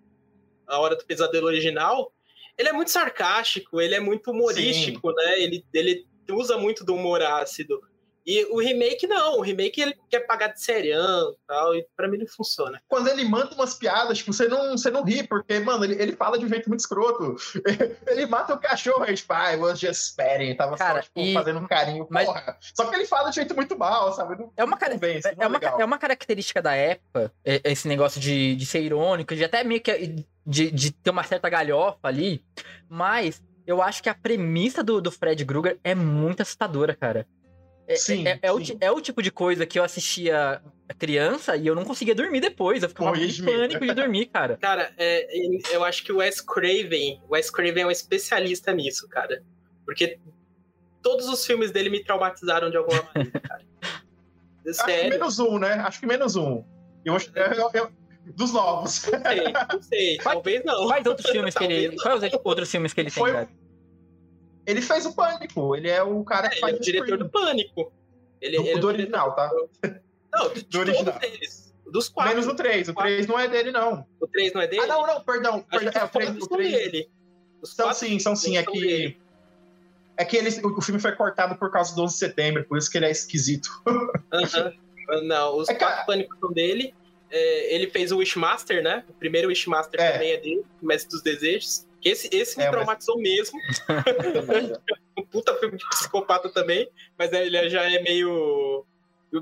a 0.67 0.77
Hora 0.79 0.95
do 0.95 1.05
Pesadelo 1.05 1.47
original, 1.47 2.11
ele 2.57 2.67
é 2.69 2.73
muito 2.73 2.91
sarcástico, 2.91 3.79
ele 3.79 3.95
é 3.95 3.99
muito 3.99 4.31
humorístico, 4.31 5.11
né? 5.13 5.39
Ele, 5.41 5.65
ele 5.73 6.05
usa 6.31 6.57
muito 6.57 6.83
do 6.83 6.93
humor 6.95 7.21
ácido. 7.23 7.81
E 8.29 8.45
o 8.51 8.59
remake 8.59 9.07
não, 9.07 9.39
o 9.39 9.41
remake 9.41 9.81
ele 9.81 9.97
quer 10.07 10.19
pagar 10.19 10.49
de 10.49 10.61
serião 10.61 11.31
e 11.31 11.35
tal, 11.47 11.75
e 11.75 11.83
pra 11.97 12.07
mim 12.07 12.19
não 12.19 12.27
funciona. 12.27 12.79
Quando 12.87 13.07
ele 13.07 13.25
manda 13.25 13.55
umas 13.55 13.73
piadas, 13.73 14.19
tipo, 14.19 14.31
você 14.31 14.47
não, 14.47 14.77
você 14.77 14.91
não 14.91 15.03
ri, 15.03 15.25
porque, 15.25 15.57
mano, 15.57 15.83
ele, 15.83 15.99
ele 15.99 16.15
fala 16.15 16.37
de 16.37 16.45
um 16.45 16.47
jeito 16.47 16.69
muito 16.69 16.81
escroto. 16.81 17.35
Ele 18.05 18.27
mata 18.27 18.53
o 18.53 18.59
cachorro, 18.59 19.01
aí, 19.03 19.15
tipo, 19.15 19.33
I 19.33 19.55
was 19.55 19.79
just 19.79 20.15
petting, 20.15 20.53
tava 20.55 20.77
Cara, 20.77 21.01
só, 21.01 21.01
tipo, 21.01 21.19
e- 21.19 21.33
fazendo 21.33 21.59
um 21.59 21.67
carinho, 21.67 22.05
mas- 22.09 22.27
porra. 22.27 22.55
Só 22.61 22.85
que 22.85 22.95
ele 22.95 23.05
fala 23.07 23.29
de 23.29 23.35
jeito 23.37 23.55
muito 23.55 23.75
mal, 23.75 24.13
sabe? 24.13 24.35
Não 24.37 24.53
É 24.55 24.63
uma, 24.63 24.77
cara, 24.77 24.93
convence, 24.93 25.35
não 25.35 25.43
é, 25.43 25.47
uma, 25.47 25.57
é 25.81 25.85
uma 25.85 25.97
característica 25.97 26.61
da 26.61 26.75
época, 26.75 27.33
é- 27.43 27.61
esse 27.63 27.87
negócio 27.87 28.21
de, 28.21 28.55
de 28.55 28.65
ser 28.65 28.81
irônico, 28.81 29.35
de 29.35 29.43
até 29.43 29.63
meio 29.63 29.81
que 29.81 30.23
de, 30.45 30.69
de 30.69 30.91
ter 30.91 31.09
uma 31.09 31.23
certa 31.23 31.49
galhofa 31.49 32.07
ali, 32.07 32.43
mas 32.87 33.41
eu 33.65 33.81
acho 33.81 34.03
que 34.03 34.09
a 34.09 34.15
premissa 34.15 34.83
do, 34.83 34.99
do 35.01 35.11
Fred 35.11 35.43
Krueger 35.45 35.79
é 35.83 35.95
muito 35.95 36.41
assustadora, 36.41 36.95
cara. 36.95 37.25
É, 37.89 37.95
Sim, 37.95 38.27
é, 38.27 38.37
é 38.43 38.51
o, 38.51 38.59
sim. 38.59 38.63
ti- 38.65 38.77
é 38.79 38.91
o 38.91 39.01
tipo 39.01 39.19
de 39.23 39.31
coisa 39.31 39.65
que 39.65 39.79
eu 39.79 39.83
assistia 39.83 40.61
criança 40.99 41.55
e 41.57 41.65
eu 41.65 41.73
não 41.73 41.83
conseguia 41.83 42.13
dormir 42.13 42.39
depois. 42.39 42.83
Eu 42.83 42.89
ficava 42.89 43.11
medo. 43.13 43.43
pânico 43.43 43.83
de 43.83 43.93
dormir, 43.95 44.27
cara. 44.27 44.57
Cara, 44.61 44.93
é, 44.95 45.27
eu 45.73 45.83
acho 45.83 46.03
que 46.03 46.11
o 46.11 46.17
Wes 46.17 46.39
Craven, 46.39 47.19
o 47.27 47.33
Wes 47.33 47.49
Craven 47.49 47.81
é 47.83 47.87
um 47.87 47.91
especialista 47.91 48.71
nisso, 48.71 49.09
cara. 49.09 49.41
Porque 49.85 50.19
todos 51.01 51.27
os 51.27 51.43
filmes 51.43 51.71
dele 51.71 51.89
me 51.89 52.03
traumatizaram 52.03 52.69
de 52.69 52.77
alguma 52.77 53.01
maneira, 53.13 53.39
cara. 53.41 53.61
Acho 54.67 54.85
que 54.85 54.91
Sério, 54.91 55.09
menos 55.09 55.39
um, 55.39 55.57
né? 55.57 55.73
Acho 55.73 55.99
que 55.99 56.05
menos 56.05 56.35
um. 56.35 56.63
Eu 57.03 57.15
acho 57.15 57.31
eu- 57.33 57.53
eu- 57.53 57.71
eu- 57.73 57.91
dos 58.35 58.53
novos. 58.53 59.03
não 59.11 59.19
sei, 59.23 59.43
não 59.73 59.81
sei. 59.81 60.17
Talvez 60.17 60.63
não. 60.63 60.85
Quais 60.85 61.05
outros 61.07 61.27
filmes 61.31 61.55
que 61.55 61.63
ele. 61.63 61.95
Talvez 61.95 62.19
Quais 62.31 62.33
os 62.35 62.39
outros 62.45 62.69
filmes 62.69 62.93
que 62.93 63.01
ele 63.01 63.09
tem, 63.09 63.23
Foi- 63.23 63.31
cara? 63.31 63.49
Ele 64.69 64.81
fez 64.81 65.05
o 65.05 65.13
Pânico. 65.13 65.75
Ele 65.75 65.89
é 65.89 66.01
o 66.03 66.23
cara 66.23 66.47
que 66.49 66.55
Ele 66.55 66.61
faz 66.61 66.73
é 66.75 66.77
o 66.77 66.81
diretor 66.81 67.05
Scream. 67.05 67.19
do 67.19 67.29
Pânico. 67.29 67.91
Ele, 68.41 68.57
Do- 68.57 68.63
ele 68.63 68.69
é 68.71 68.75
o 68.75 68.79
do 68.79 68.87
original, 68.87 69.35
tá? 69.35 69.51
Não, 70.33 70.53
Do 70.53 70.79
original. 70.79 71.19
Dos 71.91 72.07
quatro. 72.07 72.33
Menos 72.35 72.47
o 72.47 72.53
3. 72.55 72.89
O 72.89 72.93
3 72.93 73.25
não 73.27 73.39
é 73.39 73.47
dele, 73.47 73.71
não. 73.71 74.05
O 74.21 74.27
3 74.27 74.53
não 74.53 74.61
é 74.61 74.67
dele? 74.67 74.83
Ah, 74.83 74.87
não, 74.87 75.07
não, 75.07 75.21
perdão. 75.21 75.61
Perdão. 75.63 75.91
que 75.91 75.97
É, 75.97 76.01
o 76.03 76.05
os 76.05 76.11
3, 76.11 76.25
quatro 76.29 76.43
o 76.43 76.47
são 76.47 76.57
3 76.57 76.71
dele. 76.71 77.09
Os 77.61 77.73
São 77.75 77.93
sim, 77.93 78.19
são 78.19 78.35
sim. 78.35 78.57
É 78.57 78.63
que. 78.63 78.79
dele. 78.79 79.17
É 80.15 80.25
que 80.25 80.35
eles, 80.37 80.61
o 80.63 80.81
filme 80.81 80.99
foi 80.99 81.13
cortado 81.13 81.55
por 81.57 81.71
causa 81.71 81.95
do 81.95 82.03
11 82.03 82.13
de 82.13 82.19
setembro, 82.19 82.63
por 82.65 82.77
isso 82.77 82.91
que 82.91 82.97
ele 82.97 83.05
é 83.05 83.11
esquisito. 83.11 83.69
Aham. 84.31 84.73
Não, 85.23 85.57
os 85.57 85.67
É, 85.69 85.73
quatro 85.73 86.05
pânicos 86.05 86.37
são 86.39 86.51
dele. 86.51 86.93
É, 87.31 87.73
ele 87.75 87.89
fez 87.89 88.11
o 88.11 88.17
Wishmaster, 88.17 88.83
né? 88.83 89.03
O 89.09 89.13
primeiro 89.13 89.47
Wishmaster 89.47 89.99
É. 89.99 90.11
também 90.11 90.31
é 90.31 90.37
dele, 90.37 90.63
o 90.81 90.85
Mestre 90.85 91.09
dos 91.09 91.21
Desejos. 91.23 91.85
Que 92.01 92.09
esse, 92.09 92.29
esse 92.33 92.57
me 92.57 92.63
É, 92.63 92.67
mas- 92.67 92.75
traumatizou 92.75 93.17
mesmo. 93.19 93.59
um 95.17 95.25
puta 95.25 95.55
filme 95.55 95.77
de 95.77 95.87
psicopata 95.89 96.49
também, 96.49 96.89
mas 97.17 97.31
ele 97.33 97.69
já 97.69 97.83
é 97.89 98.01
meio 98.01 98.85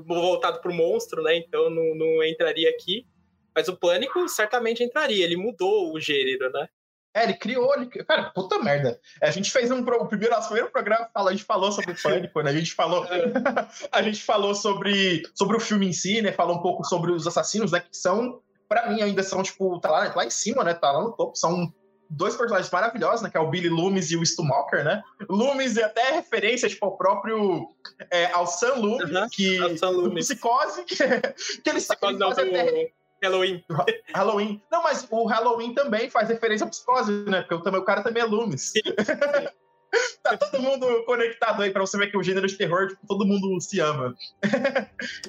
voltado 0.06 0.60
pro 0.60 0.72
monstro, 0.72 1.22
né? 1.22 1.36
Então 1.36 1.70
não, 1.70 1.94
não 1.94 2.24
entraria 2.24 2.68
aqui. 2.70 3.06
Mas 3.54 3.68
o 3.68 3.76
Pânico 3.76 4.28
certamente 4.28 4.82
entraria, 4.84 5.24
ele 5.24 5.36
mudou 5.36 5.92
o 5.92 6.00
gênero, 6.00 6.50
né? 6.52 6.68
É, 7.14 7.24
ele 7.24 7.34
criou. 7.34 7.74
Ele... 7.74 7.86
Cara, 7.86 8.30
puta 8.30 8.58
merda. 8.58 9.00
É, 9.20 9.28
A 9.28 9.30
gente 9.30 9.50
fez 9.50 9.70
um. 9.70 9.82
pro- 9.84 10.02
O 10.02 10.06
primeiro, 10.06 10.34
nosso 10.34 10.48
primeiro 10.48 10.70
programa, 10.70 11.08
a 11.14 11.30
gente 11.32 11.42
falou 11.44 11.72
sobre 11.72 11.92
o 11.92 11.96
pânico, 12.02 12.40
né? 12.42 12.50
A 12.50 12.54
gente 12.54 12.72
falou. 12.74 13.04
a 13.90 14.02
gente 14.02 14.22
falou 14.22 14.54
sobre, 14.54 15.22
sobre 15.34 15.56
o 15.56 15.60
filme 15.60 15.88
em 15.88 15.92
si, 15.92 16.20
né? 16.22 16.32
Falou 16.32 16.56
um 16.56 16.62
pouco 16.62 16.84
sobre 16.84 17.10
os 17.10 17.26
assassinos, 17.26 17.72
né? 17.72 17.80
Que 17.80 17.96
são 17.96 18.40
pra 18.68 18.90
mim 18.90 19.00
ainda 19.00 19.22
são, 19.22 19.42
tipo, 19.42 19.80
tá 19.80 19.90
lá, 19.90 20.12
lá 20.14 20.26
em 20.26 20.30
cima, 20.30 20.62
né? 20.62 20.74
Tá 20.74 20.92
lá 20.92 21.02
no 21.02 21.12
topo. 21.16 21.34
São 21.34 21.72
dois 22.10 22.36
personagens 22.36 22.70
maravilhosos, 22.70 23.22
né? 23.22 23.30
Que 23.30 23.36
é 23.36 23.40
o 23.40 23.50
Billy 23.50 23.68
Loomis 23.68 24.10
e 24.10 24.16
o 24.16 24.24
Stumocker, 24.24 24.84
né? 24.84 25.02
Loomis 25.28 25.76
é 25.76 25.84
até 25.84 26.12
referência, 26.12 26.68
tipo, 26.68 26.84
ao 26.84 26.96
próprio... 26.96 27.68
É, 28.10 28.26
ao 28.32 28.46
Sam 28.46 28.74
Loomis, 28.74 29.10
Uhum, 29.10 29.28
que... 29.30 29.58
ao 29.58 29.76
Sam 29.76 29.90
Loomis. 29.90 30.26
Psicose, 30.26 30.84
que, 30.84 30.96
que 31.62 31.70
ele, 31.70 31.80
Psicose 31.80 32.18
não, 32.18 32.30
até 32.30 32.44
Halloween. 33.22 33.64
Halloween. 34.14 34.62
Não, 34.70 34.82
mas 34.82 35.06
o 35.10 35.26
Halloween 35.26 35.74
também 35.74 36.08
faz 36.10 36.28
referência 36.28 36.66
à 36.66 36.68
psicose, 36.68 37.12
né? 37.26 37.40
Porque 37.42 37.54
o, 37.54 37.62
também, 37.62 37.80
o 37.80 37.84
cara 37.84 38.02
também 38.02 38.22
é 38.22 38.26
Loomis. 38.26 38.72
tá 40.22 40.36
todo 40.36 40.62
mundo 40.62 41.04
conectado 41.04 41.62
aí 41.62 41.70
pra 41.70 41.80
você 41.80 41.96
ver 41.98 42.10
que 42.10 42.16
o 42.16 42.22
gênero 42.22 42.46
de 42.46 42.56
terror, 42.56 42.88
tipo, 42.88 43.06
todo 43.06 43.26
mundo 43.26 43.60
se 43.60 43.80
ama. 43.80 44.14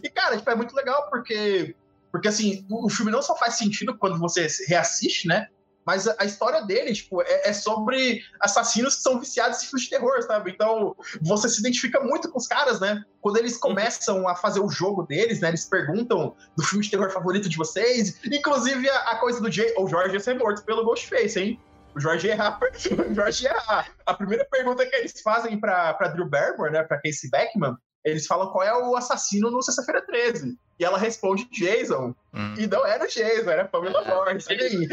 e, 0.04 0.10
cara, 0.10 0.38
tipo, 0.38 0.50
é 0.50 0.56
muito 0.56 0.76
legal 0.76 1.10
porque, 1.10 1.76
porque 2.12 2.28
assim, 2.28 2.66
o 2.70 2.90
filme 2.90 3.12
não 3.12 3.22
só 3.22 3.36
faz 3.36 3.56
sentido 3.56 3.98
quando 3.98 4.20
você 4.20 4.48
reassiste, 4.68 5.28
né? 5.28 5.48
Mas 5.90 6.08
a, 6.08 6.16
a 6.20 6.26
história 6.26 6.62
dele, 6.62 6.94
tipo, 6.94 7.20
é, 7.24 7.50
é 7.50 7.52
sobre 7.52 8.22
assassinos 8.40 8.96
que 8.96 9.02
são 9.02 9.20
viciados 9.20 9.64
em 9.64 9.66
filmes 9.66 9.86
de 9.86 9.90
terror, 9.90 10.22
sabe? 10.22 10.52
Então, 10.52 10.96
você 11.20 11.50
se 11.50 11.60
identifica 11.62 12.00
muito 12.00 12.30
com 12.30 12.38
os 12.38 12.46
caras, 12.46 12.80
né? 12.80 13.04
Quando 13.20 13.38
eles 13.38 13.58
começam 13.58 14.28
a 14.28 14.36
fazer 14.36 14.60
o 14.60 14.70
jogo 14.70 15.02
deles, 15.02 15.40
né? 15.40 15.48
Eles 15.48 15.66
perguntam 15.66 16.36
do 16.56 16.64
filme 16.64 16.86
de 16.86 16.92
terror 16.92 17.10
favorito 17.10 17.50
de 17.50 17.58
vocês. 17.58 18.20
Inclusive, 18.24 18.88
a, 18.88 18.98
a 19.14 19.16
coisa 19.16 19.42
do 19.42 19.52
Jay... 19.52 19.74
O 19.80 19.88
Jorge 19.88 20.14
ia 20.14 20.20
ser 20.20 20.38
morto 20.38 20.64
pelo 20.64 20.86
Ghostface, 20.86 21.40
hein? 21.40 21.60
O 21.96 22.00
Jorge 22.00 22.28
errar. 22.28 22.60
O 23.10 23.16
Jorge 23.16 23.48
errar. 23.48 23.90
A 24.06 24.14
primeira 24.14 24.46
pergunta 24.46 24.86
que 24.86 24.96
eles 24.96 25.20
fazem 25.24 25.60
pra, 25.60 25.96
pra 25.96 26.10
Drew 26.10 26.30
Barrymore, 26.30 26.72
né? 26.72 26.84
Pra 26.84 27.02
Casey 27.02 27.32
Beckman, 27.32 27.76
eles 28.04 28.26
falam 28.26 28.48
qual 28.52 28.64
é 28.64 28.74
o 28.76 28.96
assassino 28.96 29.50
no 29.52 29.62
Sexta-feira 29.62 30.02
13. 30.02 30.58
E 30.80 30.86
ela 30.86 30.98
responde 30.98 31.46
Jason. 31.52 32.16
Hum. 32.34 32.54
E 32.58 32.66
não 32.66 32.86
era 32.86 33.04
o 33.04 33.08
Jason, 33.08 33.50
era 33.50 33.64
a 33.64 33.66
Pamela. 33.66 34.02
Olha 34.02 34.32
aí. 34.32 34.88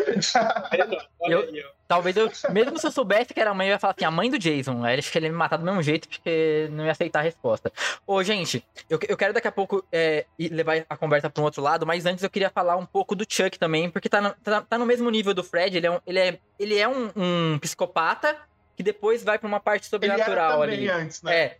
Olha 0.73 1.07
Eu- 1.31 1.41
aí, 1.41 1.65
ó. 1.65 1.77
Talvez 1.87 2.17
eu, 2.17 2.29
mesmo 2.51 2.77
se 2.81 2.85
eu 2.89 2.91
soubesse 2.91 3.33
que 3.33 3.39
era 3.39 3.51
a 3.51 3.55
mãe, 3.55 3.69
eu 3.69 3.75
ia 3.75 3.79
falar 3.79 3.95
assim, 3.97 4.05
a 4.05 4.11
mãe 4.11 4.29
do 4.29 4.37
Jason. 4.41 4.85
Aí 4.85 4.99
acho 4.99 5.13
que 5.13 5.17
ele 5.19 5.27
ia 5.27 5.31
me 5.33 5.39
matar 5.39 5.57
do 5.57 5.65
mesmo 5.65 5.81
jeito, 5.81 6.09
porque 6.09 6.67
não 6.73 6.85
ia 6.85 6.91
aceitar 6.91 7.21
a 7.21 7.23
resposta. 7.23 7.73
Ô, 8.05 8.21
gente, 8.25 8.67
eu, 8.91 8.99
eu 9.09 9.17
quero 9.17 9.33
daqui 9.33 9.47
a 9.47 9.53
pouco 9.53 9.85
é, 9.93 10.27
levar 10.37 10.85
a 10.91 10.97
conversa 10.97 11.31
para 11.31 11.41
um 11.41 11.45
outro 11.45 11.63
lado, 11.63 11.87
mas 11.87 12.05
antes 12.05 12.25
eu 12.25 12.31
queria 12.31 12.51
falar 12.51 12.75
um 12.77 12.85
pouco 12.85 13.15
do 13.15 13.25
Chuck 13.29 13.57
também, 13.57 13.89
porque 13.89 14.09
tá 14.09 14.21
no, 14.21 14.31
tá, 14.43 14.63
tá 14.63 14.77
no 14.77 14.85
mesmo 14.85 15.09
nível 15.09 15.33
do 15.33 15.45
Fred. 15.45 15.77
Ele 15.77 15.87
é 15.87 15.91
um, 15.93 16.01
ele 16.05 16.19
é, 16.19 16.39
ele 16.59 16.77
é 16.77 16.89
um, 16.89 17.13
um 17.15 17.59
psicopata 17.61 18.37
que 18.77 18.83
depois 18.83 19.23
vai 19.23 19.39
pra 19.39 19.47
uma 19.47 19.61
parte 19.61 19.89
Ele 19.95 20.07
era 20.07 20.17
sobrenatural 20.17 20.63
ali. 20.63 20.89
antes, 20.91 21.23
né? 21.23 21.37
É, 21.37 21.57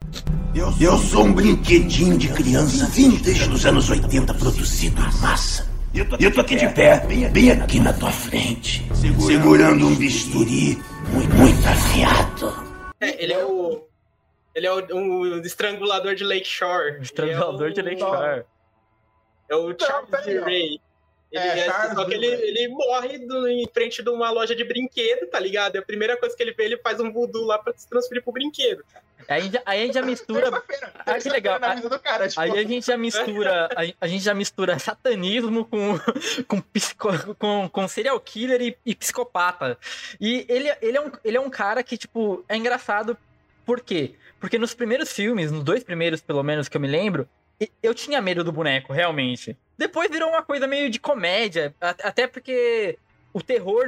Eu 0.57 0.97
sou 0.97 1.25
um 1.25 1.35
brinquedinho 1.35 2.17
de 2.17 2.33
criança 2.33 2.87
vintage 2.87 3.47
dos 3.47 3.67
anos 3.67 3.91
80 3.91 4.33
produzido 4.33 4.99
em 5.03 5.21
massa. 5.21 5.69
E 5.93 5.99
eu 5.99 6.09
tô, 6.09 6.17
eu 6.17 6.33
tô 6.33 6.41
aqui 6.41 6.57
de 6.57 6.67
pé, 6.71 6.99
bem, 7.31 7.51
aqui 7.51 7.79
na 7.79 7.93
tua 7.93 8.11
frente, 8.11 8.83
segurando 9.21 9.87
um 9.87 9.95
bisturi 9.95 10.79
muito, 11.13 11.35
muito 11.35 11.69
afiado. 11.69 12.55
É, 12.99 13.23
ele 13.23 13.35
é 13.35 13.45
o. 13.45 13.87
Ele 14.55 14.67
é 14.67 14.73
o, 14.73 14.97
um 14.97 15.41
estrangulador 15.43 16.15
de 16.15 16.25
Lakeshore. 16.25 17.03
estrangulador 17.03 17.71
de 17.73 17.81
é 17.81 17.83
o- 17.83 17.87
Lakeshore. 17.87 18.45
É 19.51 19.57
o 19.57 19.79
Charles 19.79 20.11
peraí, 20.11 20.39
ó. 20.39 20.45
Ray. 20.45 20.81
Ele 21.33 21.43
É, 21.43 21.59
é, 21.59 21.65
Charles 21.65 21.95
só 21.95 22.05
que 22.05 22.15
ele, 22.15 22.29
Ray. 22.35 22.41
ele 22.49 22.69
morre 22.69 23.19
do- 23.19 23.49
em 23.49 23.67
frente 23.73 24.03
de 24.03 24.09
uma 24.11 24.31
loja 24.31 24.55
de 24.55 24.63
brinquedo, 24.65 25.27
tá 25.29 25.41
ligado? 25.41 25.75
E 25.75 25.79
a 25.79 25.83
primeira 25.83 26.17
coisa 26.17 26.37
que 26.37 26.43
ele 26.43 26.53
vê, 26.53 26.65
ele 26.67 26.77
faz 26.79 27.01
um 27.01 27.13
voodoo 27.13 27.45
lá 27.45 27.59
pra 27.59 27.73
se 27.77 27.89
transferir 27.89 28.23
pro 28.23 28.33
brinquedo. 28.33 28.85
Aí, 29.29 29.41
a 29.41 29.41
gente- 29.41 29.63
aí 29.67 29.83
a 29.83 29.87
gente 29.87 29.95
já 29.95 30.03
mistura 30.03 30.43
Terça-feira. 30.53 30.93
Ah, 31.05 31.19
que 31.19 31.29
legal. 31.29 31.59
Na 31.59 31.75
vida 31.75 31.89
do 31.89 31.99
cara, 31.99 32.29
tipo, 32.29 32.41
Aí 32.41 32.51
a 32.53 32.63
gente 32.63 32.87
já 32.87 32.97
mistura, 32.97 33.69
a, 34.01 34.07
gente 34.07 34.23
já 34.23 34.35
mistura 34.35 34.79
satanismo 34.79 35.65
com, 35.65 35.99
com, 36.47 36.61
psico- 36.61 37.35
com, 37.35 37.69
com 37.69 37.89
serial 37.89 38.21
killer 38.21 38.63
e, 38.63 38.79
e 38.87 38.95
psicopata. 38.95 39.77
E 40.21 40.47
ele, 40.49 40.73
ele, 40.81 40.97
é 40.97 41.01
um, 41.01 41.11
ele 41.25 41.37
é 41.37 41.41
um 41.41 41.51
cara 41.51 41.83
que, 41.83 41.97
tipo, 41.99 42.45
é 42.49 42.57
engraçado. 42.57 43.17
Por 43.65 43.81
quê? 43.81 44.15
Porque 44.39 44.59
nos 44.59 44.75
primeiros 44.75 45.11
filmes, 45.13 45.51
nos 45.51 45.65
dois 45.65 45.83
primeiros, 45.83 46.21
pelo 46.21 46.45
menos, 46.45 46.69
que 46.69 46.77
eu 46.77 46.81
me 46.81 46.87
lembro, 46.87 47.29
eu 47.83 47.93
tinha 47.93 48.23
medo 48.23 48.45
do 48.45 48.53
boneco, 48.53 48.93
realmente. 48.93 49.57
Depois 49.79 50.11
virou 50.11 50.29
uma 50.31 50.43
coisa 50.43 50.67
meio 50.67 50.89
de 50.91 50.99
comédia, 50.99 51.75
até 51.81 52.27
porque 52.27 52.99
o 53.33 53.43
terror 53.43 53.85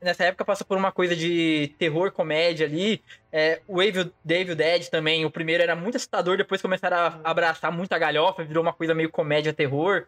nessa 0.00 0.24
época 0.24 0.44
passou 0.44 0.66
por 0.66 0.76
uma 0.78 0.90
coisa 0.90 1.14
de 1.14 1.74
terror, 1.78 2.10
comédia 2.10 2.66
ali. 2.66 3.02
É, 3.30 3.60
o 3.68 3.82
Evil, 3.82 4.10
The 4.26 4.40
Evil 4.40 4.56
Dead 4.56 4.88
também, 4.88 5.24
o 5.26 5.30
primeiro 5.30 5.62
era 5.62 5.76
muito 5.76 5.96
assustador, 5.96 6.36
depois 6.38 6.62
começaram 6.62 6.96
a 6.96 7.20
abraçar 7.30 7.70
muita 7.70 7.98
galhofa, 7.98 8.42
virou 8.44 8.62
uma 8.62 8.72
coisa 8.72 8.94
meio 8.94 9.10
comédia, 9.10 9.52
terror. 9.52 10.06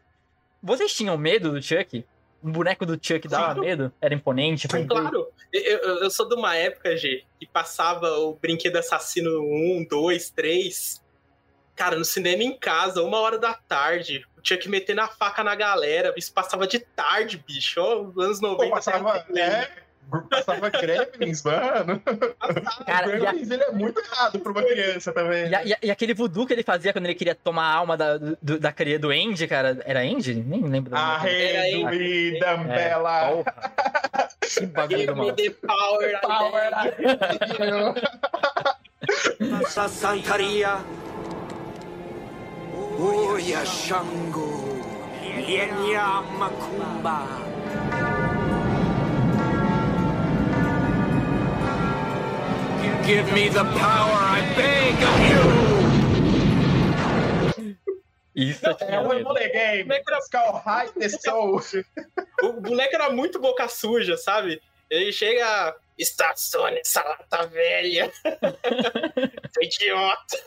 Vocês 0.62 0.94
tinham 0.94 1.18
medo 1.18 1.53
do 1.53 1.62
Chuck? 1.62 2.05
O 2.42 2.48
boneco 2.51 2.87
do 2.87 2.94
Chuck 3.01 3.29
dava 3.29 3.61
medo? 3.61 3.92
Era 4.01 4.14
imponente? 4.14 4.62
Sim, 4.62 4.87
claro. 4.87 5.29
Eu, 5.53 5.62
eu- 5.62 5.98
eu 6.05 6.11
sou 6.11 6.27
de 6.29 6.35
uma 6.35 6.57
época, 6.57 6.96
G, 6.96 7.22
que 7.38 7.46
passava 7.46 8.09
o 8.18 8.35
Brinquedo 8.35 8.77
Assassino 8.77 9.31
1, 9.42 9.87
2, 9.88 10.31
3. 10.31 11.02
Cara, 11.74 11.96
no 11.96 12.04
cinema 12.04 12.42
em 12.42 12.56
casa, 12.58 13.02
uma 13.02 13.18
hora 13.18 13.38
da 13.38 13.54
tarde. 13.54 14.24
Tinha 14.42 14.58
que 14.58 14.68
meter 14.68 14.94
na 14.94 15.06
faca 15.08 15.42
na 15.44 15.54
galera. 15.54 16.12
Isso 16.16 16.32
passava 16.32 16.66
de 16.66 16.80
tarde, 16.80 17.42
bicho. 17.46 17.80
Ó, 17.80 18.11
anos 18.20 18.40
90. 18.40 18.64
Pô, 18.64 18.70
passava, 18.70 19.24
é, 19.37 19.68
passava 20.28 20.68
Gremlins, 20.68 21.42
mano. 21.44 22.02
Cara, 22.85 23.06
o 23.08 23.11
e, 23.11 23.14
a- 23.14 23.30
Gremlins, 23.30 23.50
ele 23.50 23.62
é 23.62 23.70
muito 23.70 24.00
errado 24.00 24.40
pra 24.40 24.50
uma 24.52 24.62
criança 24.64 25.12
também. 25.12 25.48
e 25.48 25.54
a- 25.54 25.64
e 25.64 25.72
a- 25.72 25.78
e 25.85 25.90
aquele 25.92 26.12
voodoo 26.12 26.44
que 26.44 26.52
ele 26.52 26.64
fazia 26.64 26.92
quando 26.92 27.04
ele 27.06 27.14
queria 27.14 27.35
tomar 27.37 27.64
a 27.70 27.74
alma 27.76 27.96
da, 27.96 28.18
do, 28.18 28.58
da 28.58 28.72
cria 28.72 28.98
do 28.98 29.11
Andy, 29.11 29.46
cara. 29.46 29.78
Era 29.85 30.00
Andy? 30.00 30.35
Nem 30.35 30.61
lembro. 30.62 30.90
do 30.90 30.96
nome 30.96 31.14
daquele. 31.14 31.85
Arreduída, 31.85 32.46
É, 32.46 32.56
Bela. 32.64 33.28
porra. 33.28 33.54
Que 34.40 34.66
bagulho 34.66 34.98
Give 34.98 35.06
do 35.06 35.16
me 35.16 35.26
mal. 35.28 35.37
the 35.37 35.50
power. 35.50 36.20
Power 36.20 36.70
Santaria. 39.68 40.78
Oya 42.76 43.64
Shango. 43.66 44.48
Lienya 45.44 46.22
Macumba. 46.38 47.18
Give 53.06 53.26
me 53.32 53.48
the 53.48 53.64
power, 53.64 54.14
I 54.38 54.40
beg 54.56 54.94
of 55.11 55.20
you! 55.30 55.42
Isso 58.35 58.64
eu 58.64 58.70
É 58.70 58.74
tinha 58.74 59.00
um 59.00 59.08
medo. 59.08 59.24
mole 59.24 59.48
game. 59.48 59.82
Como 59.82 59.92
é 59.92 60.00
que 60.00 60.11
era- 60.11 60.18
Skull 60.20 60.52
High 60.64 60.88
the 60.98 61.08
Soul. 61.08 61.61
O 62.42 62.52
boneco 62.61 62.94
era 62.94 63.11
muito 63.11 63.38
boca 63.40 63.68
suja, 63.68 64.16
sabe? 64.16 64.62
Ele 64.88 65.12
chega. 65.12 65.74
Estacione 65.98 66.78
essa 66.78 67.02
lata 67.04 67.46
velha. 67.48 68.11
Idiota. 69.61 70.38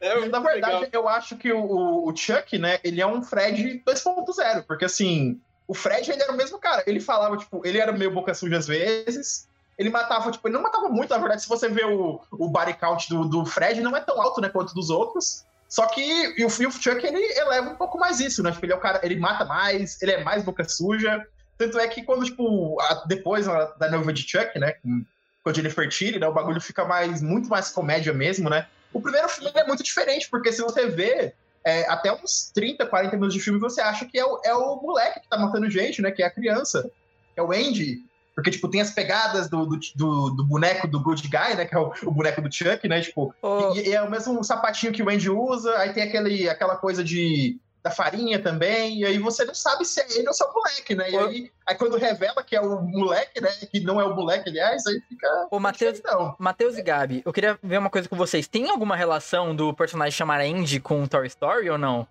É 0.00 0.14
Na 0.28 0.40
verdade, 0.40 0.80
legal. 0.80 0.88
eu 0.92 1.08
acho 1.08 1.36
que 1.36 1.52
o, 1.52 2.08
o 2.08 2.16
Chuck, 2.16 2.58
né, 2.58 2.78
ele 2.82 3.00
é 3.00 3.06
um 3.06 3.22
Fred 3.22 3.82
2.0, 3.86 4.64
porque 4.66 4.84
assim, 4.86 5.38
o 5.68 5.74
Fred 5.74 6.10
ele 6.10 6.22
era 6.22 6.32
o 6.32 6.36
mesmo 6.36 6.58
cara. 6.58 6.82
Ele 6.86 7.00
falava, 7.00 7.36
tipo, 7.36 7.60
ele 7.66 7.78
era 7.78 7.92
meio 7.92 8.10
boca 8.10 8.32
suja 8.34 8.56
às 8.56 8.66
vezes. 8.66 9.46
Ele 9.78 9.90
matava, 9.90 10.30
tipo, 10.30 10.46
ele 10.48 10.54
não 10.54 10.62
matava 10.62 10.88
muito, 10.88 11.10
na 11.10 11.18
verdade, 11.18 11.42
se 11.42 11.48
você 11.48 11.68
vê 11.68 11.84
o, 11.84 12.20
o 12.32 12.48
body 12.48 12.74
count 12.74 13.08
do, 13.08 13.24
do 13.26 13.46
Fred, 13.46 13.80
não 13.80 13.96
é 13.96 14.00
tão 14.00 14.20
alto, 14.20 14.40
né, 14.40 14.48
quanto 14.48 14.74
dos 14.74 14.90
outros. 14.90 15.44
Só 15.68 15.86
que 15.86 16.00
e 16.02 16.44
o, 16.44 16.48
o 16.48 16.50
Chuck, 16.72 17.06
ele 17.06 17.38
eleva 17.38 17.70
um 17.70 17.76
pouco 17.76 17.96
mais 17.98 18.18
isso, 18.20 18.42
né? 18.42 18.50
Tipo, 18.50 18.66
ele 18.66 18.72
é 18.72 18.76
o 18.76 18.80
cara, 18.80 19.00
ele 19.04 19.16
mata 19.20 19.44
mais, 19.44 20.00
ele 20.02 20.12
é 20.12 20.24
mais 20.24 20.42
boca 20.42 20.64
suja. 20.68 21.24
Tanto 21.56 21.78
é 21.78 21.86
que 21.86 22.02
quando, 22.02 22.24
tipo, 22.24 22.80
a- 22.80 23.04
depois 23.06 23.46
a- 23.46 23.66
da 23.78 23.88
noiva 23.90 24.12
de 24.12 24.22
Chuck, 24.28 24.58
né, 24.58 24.72
com, 24.82 25.04
a 25.50 25.52
Jennifer 25.52 25.88
Tilly, 25.88 26.18
né, 26.18 26.26
o 26.26 26.32
bagulho 26.32 26.60
fica 26.60 26.84
mais, 26.84 27.22
muito 27.22 27.48
mais 27.48 27.70
comédia 27.70 28.12
mesmo, 28.12 28.50
né? 28.50 28.66
O 28.92 29.00
primeiro 29.00 29.28
filme 29.28 29.50
é 29.54 29.66
muito 29.66 29.82
diferente, 29.82 30.28
porque 30.30 30.52
se 30.52 30.62
você 30.62 30.86
vê 30.86 31.32
é, 31.64 31.86
até 31.88 32.12
uns 32.12 32.50
30, 32.54 32.86
40 32.86 33.14
minutos 33.16 33.34
de 33.34 33.40
filme, 33.40 33.58
você 33.60 33.80
acha 33.80 34.04
que 34.06 34.18
é 34.18 34.24
o, 34.24 34.40
é 34.44 34.54
o 34.54 34.76
moleque 34.82 35.20
que 35.20 35.28
tá 35.28 35.38
matando 35.38 35.70
gente, 35.70 36.00
né? 36.02 36.10
Que 36.10 36.22
é 36.22 36.26
a 36.26 36.30
criança. 36.30 36.90
É 37.36 37.42
o 37.42 37.52
Andy. 37.52 37.98
Porque, 38.34 38.50
tipo, 38.50 38.68
tem 38.68 38.80
as 38.80 38.90
pegadas 38.92 39.48
do, 39.50 39.66
do, 39.66 39.78
do- 39.94 40.30
do 40.30 40.44
boneco 40.44 40.86
do 40.88 41.00
Good 41.00 41.28
Guy, 41.28 41.56
né? 41.56 41.66
Que 41.66 41.74
é 41.74 41.78
o, 41.78 41.92
o 42.04 42.10
boneco 42.10 42.40
do 42.40 42.50
Chuck, 42.52 42.88
né? 42.88 43.00
Tipo, 43.00 43.34
Ô, 43.42 43.74
e, 43.74 43.88
e 43.88 43.92
é 43.94 44.00
o 44.02 44.10
mesmo 44.10 44.42
sapatinho 44.42 44.92
que 44.92 45.02
o 45.02 45.10
Andy 45.10 45.28
usa, 45.28 45.76
aí 45.78 45.92
tem 45.92 46.02
aquele, 46.04 46.48
aquela 46.48 46.76
coisa 46.76 47.04
de 47.04 47.58
da 47.82 47.90
farinha 47.90 48.38
também, 48.42 49.00
e 49.00 49.04
aí 49.06 49.18
você 49.18 49.44
não 49.44 49.54
sabe 49.54 49.84
se 49.84 50.00
é 50.00 50.18
ele 50.18 50.28
ou 50.28 50.34
se 50.34 50.44
é 50.44 50.46
o 50.46 50.52
moleque, 50.52 50.94
né? 50.94 51.10
E 51.10 51.16
aí, 51.16 51.52
aí 51.66 51.74
quando 51.76 51.96
revela 51.96 52.42
que 52.42 52.54
é 52.54 52.60
o 52.60 52.82
moleque, 52.82 53.40
né? 53.40 53.50
Que 53.70 53.80
não 53.80 54.00
é 54.00 54.04
o 54.04 54.14
moleque, 54.14 54.50
aliás, 54.50 54.86
aí 54.86 55.00
fica. 55.08 55.48
Ô, 55.50 55.58
Matheus. 55.58 56.02
Matheus 56.38 56.76
e 56.76 56.82
Gabi, 56.82 57.22
eu 57.24 57.32
queria 57.32 57.58
ver 57.62 57.78
uma 57.78 57.90
coisa 57.90 58.08
com 58.08 58.16
vocês. 58.16 58.46
Tem 58.46 58.68
alguma 58.68 58.96
relação 58.96 59.56
do 59.56 59.72
personagem 59.72 60.12
chamar 60.12 60.40
Andy 60.40 60.78
com 60.78 61.06
Toy 61.06 61.26
Story 61.26 61.70
ou 61.70 61.78
não? 61.78 62.06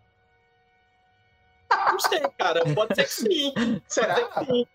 Não 1.72 2.00
sei, 2.00 2.22
cara. 2.38 2.62
Pode 2.74 2.96
ser 2.96 3.04
que 3.04 3.14
sim. 3.14 3.54
Será? 3.88 4.16
Pode 4.16 4.46
ser 4.46 4.46
que 4.46 4.52
sim. 4.54 4.68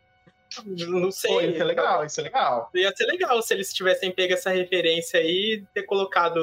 Não 0.65 1.11
sei. 1.11 1.31
Pô, 1.31 1.41
isso 1.41 1.61
é 1.61 1.65
legal, 1.65 2.05
isso 2.05 2.21
é 2.21 2.25
legal. 2.25 2.71
Ia 2.75 2.93
ser 2.95 3.07
legal 3.07 3.41
se 3.43 3.55
eles 3.55 3.73
tivessem 3.73 4.11
pego 4.13 4.35
essa 4.35 4.51
referência 4.51 5.19
aí 5.21 5.55
e 5.55 5.65
ter 5.75 5.83
colocado 5.85 6.37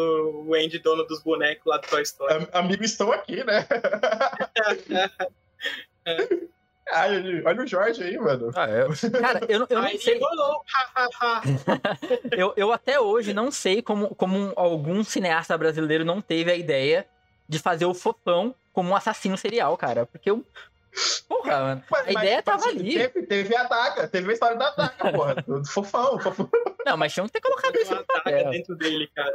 o 0.48 0.54
Andy, 0.54 0.80
dono 0.80 1.04
dos 1.06 1.22
bonecos 1.22 1.66
lá 1.66 1.78
do 1.78 1.88
Toy 1.88 2.02
Story. 2.02 2.34
Am- 2.34 2.48
Amigos 2.54 2.92
estão 2.92 3.12
aqui, 3.12 3.44
né? 3.44 3.66
Ai, 6.94 7.42
olha 7.46 7.62
o 7.64 7.68
Jorge 7.68 8.04
aí, 8.04 8.18
mano. 8.18 8.52
Ah, 8.56 8.68
eu- 8.70 8.90
Cara, 9.22 9.40
eu, 9.48 9.60
não- 9.60 9.68
eu 9.70 9.82
não 9.82 9.98
sei. 9.98 10.20
Eu, 12.36 12.54
eu 12.58 12.72
até 12.74 13.00
hoje 13.00 13.34
não 13.34 13.50
sei 13.52 13.82
como, 13.82 14.14
como 14.16 14.52
algum 14.56 15.04
cineasta 15.04 15.58
brasileiro 15.58 16.04
não 16.04 16.22
teve 16.22 16.52
a 16.52 16.56
ideia 16.56 17.06
de 17.48 17.60
fazer 17.60 17.86
o 17.86 17.94
fofão 17.94 18.54
como 18.74 18.90
um 18.90 18.96
assassino 18.96 19.38
serial, 19.38 19.78
cara. 19.78 20.06
Porque 20.06 20.30
eu. 20.30 20.46
Porra, 21.28 21.60
mano. 21.62 21.84
Mas- 21.90 22.08
A 22.08 22.12
ideia 22.12 22.36
mas, 22.38 22.46
tava 22.46 22.58
assim, 22.68 22.80
ali. 22.80 22.94
Teve, 22.98 23.24
teve 23.28 23.56
a 23.56 23.64
daga, 23.64 24.08
teve 24.08 24.30
a 24.30 24.34
história 24.34 24.58
da 24.58 24.70
daga, 24.72 25.12
porra. 25.12 25.36
do 25.48 25.66
Fofão, 25.66 26.20
fofão. 26.20 26.50
Não, 26.86 26.98
mas 26.98 27.14
tinham 27.14 27.26
que 27.28 27.34
ter 27.34 27.42
colocado 27.42 27.76
isso. 27.78 27.94
ataca 27.94 28.30
É. 28.30 28.50
dentro 28.50 28.76
dele, 28.76 29.10
cara. 29.16 29.34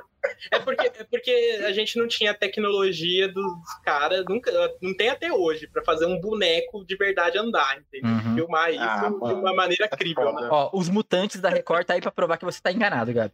É 0.50 0.58
porque, 0.58 0.86
é 0.86 1.04
porque 1.04 1.60
a 1.66 1.72
gente 1.72 1.98
não 1.98 2.06
tinha 2.08 2.32
a 2.32 2.34
tecnologia 2.34 3.28
dos 3.32 3.44
caras, 3.84 4.24
nunca, 4.28 4.50
não 4.82 4.94
tem 4.96 5.08
até 5.08 5.32
hoje, 5.32 5.66
pra 5.68 5.82
fazer 5.84 6.04
um 6.06 6.20
boneco 6.20 6.84
de 6.84 6.96
verdade 6.96 7.38
andar, 7.38 7.78
entendeu? 7.78 8.10
Uhum. 8.10 8.34
Filmar 8.34 8.70
isso 8.70 8.82
Ah, 8.82 9.08
de 9.08 9.32
uma 9.34 9.54
maneira 9.54 9.84
É 9.90 9.96
crível, 9.96 10.24
foda. 10.24 10.40
né? 10.42 10.48
Ó, 10.50 10.70
os 10.74 10.88
mutantes 10.88 11.40
da 11.40 11.48
Record 11.48 11.86
tá 11.86 11.94
aí 11.94 12.00
pra 12.00 12.10
provar 12.10 12.36
que 12.36 12.44
você 12.44 12.60
tá 12.60 12.70
enganado, 12.72 13.12
Gabi. 13.12 13.32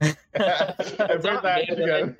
É 1.08 1.16
verdade, 1.18 1.66
cara. 1.76 2.14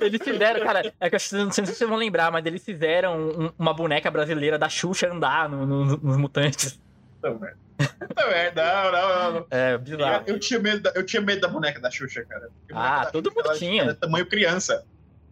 Eles 0.00 0.20
fizeram, 0.22 0.64
cara, 0.64 0.92
é 1.00 1.10
que 1.10 1.16
eu 1.16 1.44
não 1.44 1.50
sei 1.52 1.66
se 1.66 1.74
vocês 1.74 1.88
vão 1.88 1.98
lembrar, 1.98 2.30
mas 2.30 2.44
eles 2.46 2.64
fizeram 2.64 3.18
um- 3.18 3.52
uma 3.58 3.74
boneca 3.74 4.10
brasileira 4.10 4.58
da 4.58 4.68
Xuxa 4.68 5.10
andar 5.12 5.48
no- 5.48 5.66
no- 5.66 5.84
nos 5.96 6.16
mutantes. 6.16 6.78
Puta 7.20 7.34
merda. 7.34 7.58
Puta 7.76 8.26
merda, 8.28 8.64
não, 8.64 8.92
não, 8.92 9.32
não. 9.40 9.46
É, 9.50 9.74
Eu, 9.74 9.78
bizarro. 9.78 10.24
eu 10.26 10.38
tinha 10.38 10.60
medo 10.60 10.80
da, 10.82 10.90
eu 10.94 11.04
tinha 11.04 11.20
medo 11.22 11.40
da 11.40 11.48
boneca 11.48 11.80
da 11.80 11.90
Xuxa, 11.90 12.24
cara. 12.24 12.48
Ah, 12.72 13.06
todo 13.06 13.30
Xuxa, 13.30 13.36
mundo 13.36 13.46
ela- 13.50 13.58
tinha. 13.58 13.82
ela 13.82 13.90
É 13.92 13.94
tamanho 13.94 14.26
criança. 14.26 14.84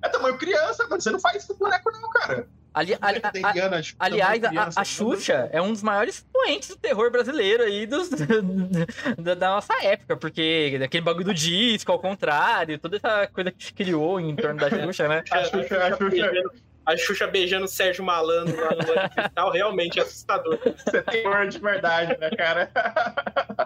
É 0.03 0.09
tamanho 0.09 0.37
criança, 0.37 0.85
mano. 0.89 1.01
Você 1.01 1.11
não 1.11 1.20
faz 1.20 1.43
isso 1.45 1.55
com 1.55 1.64
boneco, 1.64 1.91
não, 1.93 2.11
cara. 2.11 2.47
Ali, 2.74 2.96
ali- 3.00 3.20
Boneca 3.20 3.28
a- 3.28 3.30
da 3.30 3.50
Indiana, 3.50 3.82
tipo, 3.82 4.02
aliás, 4.02 4.44
a, 4.44 4.70
a 4.76 4.84
Xuxa 4.84 5.48
é 5.52 5.60
um 5.60 5.72
dos 5.72 5.82
maiores 5.82 6.16
expoentes 6.16 6.68
do 6.70 6.76
terror 6.76 7.10
brasileiro 7.10 7.62
aí 7.64 7.86
dos, 7.86 8.08
da, 9.18 9.34
da 9.34 9.48
nossa 9.50 9.74
época, 9.84 10.16
porque 10.16 10.80
aquele 10.82 11.02
bagulho 11.04 11.26
do 11.26 11.34
disco, 11.34 11.92
ao 11.92 11.98
contrário, 11.98 12.78
toda 12.78 12.96
essa 12.96 13.26
coisa 13.26 13.50
que 13.50 13.62
se 13.64 13.72
criou 13.74 14.18
em 14.18 14.34
torno 14.34 14.58
da 14.60 14.70
Xuxa, 14.86 15.06
né? 15.08 15.22
A 15.30 15.44
Xuxa, 15.44 15.84
a 15.84 15.90
Xuxa, 15.90 16.08
beijando, 16.08 16.52
a 16.86 16.96
Xuxa 16.96 17.26
beijando 17.26 17.64
o 17.66 17.68
Sérgio 17.68 18.02
Malandro 18.04 18.56
lá 18.58 18.70
no 18.70 18.78
de 19.08 19.14
Cristal, 19.14 19.50
realmente 19.52 19.98
é 19.98 20.02
assustador. 20.02 20.58
você 20.84 21.02
tem 21.02 21.26
horror 21.28 21.48
de 21.48 21.58
verdade, 21.58 22.16
né, 22.18 22.30
cara? 22.30 22.70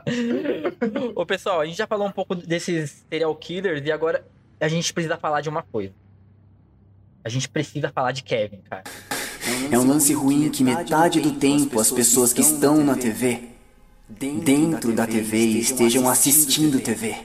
Ô, 1.15 1.25
pessoal, 1.25 1.61
a 1.61 1.67
gente 1.67 1.77
já 1.79 1.87
falou 1.87 2.07
um 2.07 2.13
pouco 2.13 2.35
desses 2.35 3.05
serial 3.09 3.35
killers 3.37 3.85
e 3.87 3.93
agora 3.93 4.25
a 4.61 4.69
gente 4.69 4.93
precisa 4.93 5.17
falar 5.17 5.41
de 5.41 5.49
uma 5.49 5.63
coisa. 5.63 5.93
A 7.27 7.29
gente 7.29 7.49
precisa 7.49 7.91
falar 7.93 8.13
de 8.13 8.23
Kevin, 8.23 8.61
cara. 8.71 8.85
É 9.73 9.77
um 9.77 9.85
lance 9.85 10.15
ruim 10.15 10.49
que 10.49 10.63
metade 10.63 11.21
do 11.21 11.33
tempo 11.33 11.81
as 11.81 11.91
pessoas 11.91 12.33
que 12.33 12.41
estão 12.41 12.85
na 12.85 12.95
TV, 12.97 13.49
dentro 14.09 14.93
da 14.93 15.09
TV, 15.09 15.37
estejam 15.59 16.09
assistindo 16.09 16.79
TV. 16.81 17.17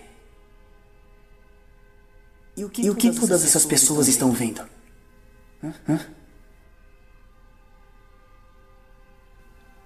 E 2.57 2.65
o 2.65 2.95
que 2.95 3.11
todas 3.11 3.45
essas 3.45 3.63
pessoas 3.63 4.07
estão 4.07 4.31
vendo? 4.31 4.67
Hã? 5.63 5.99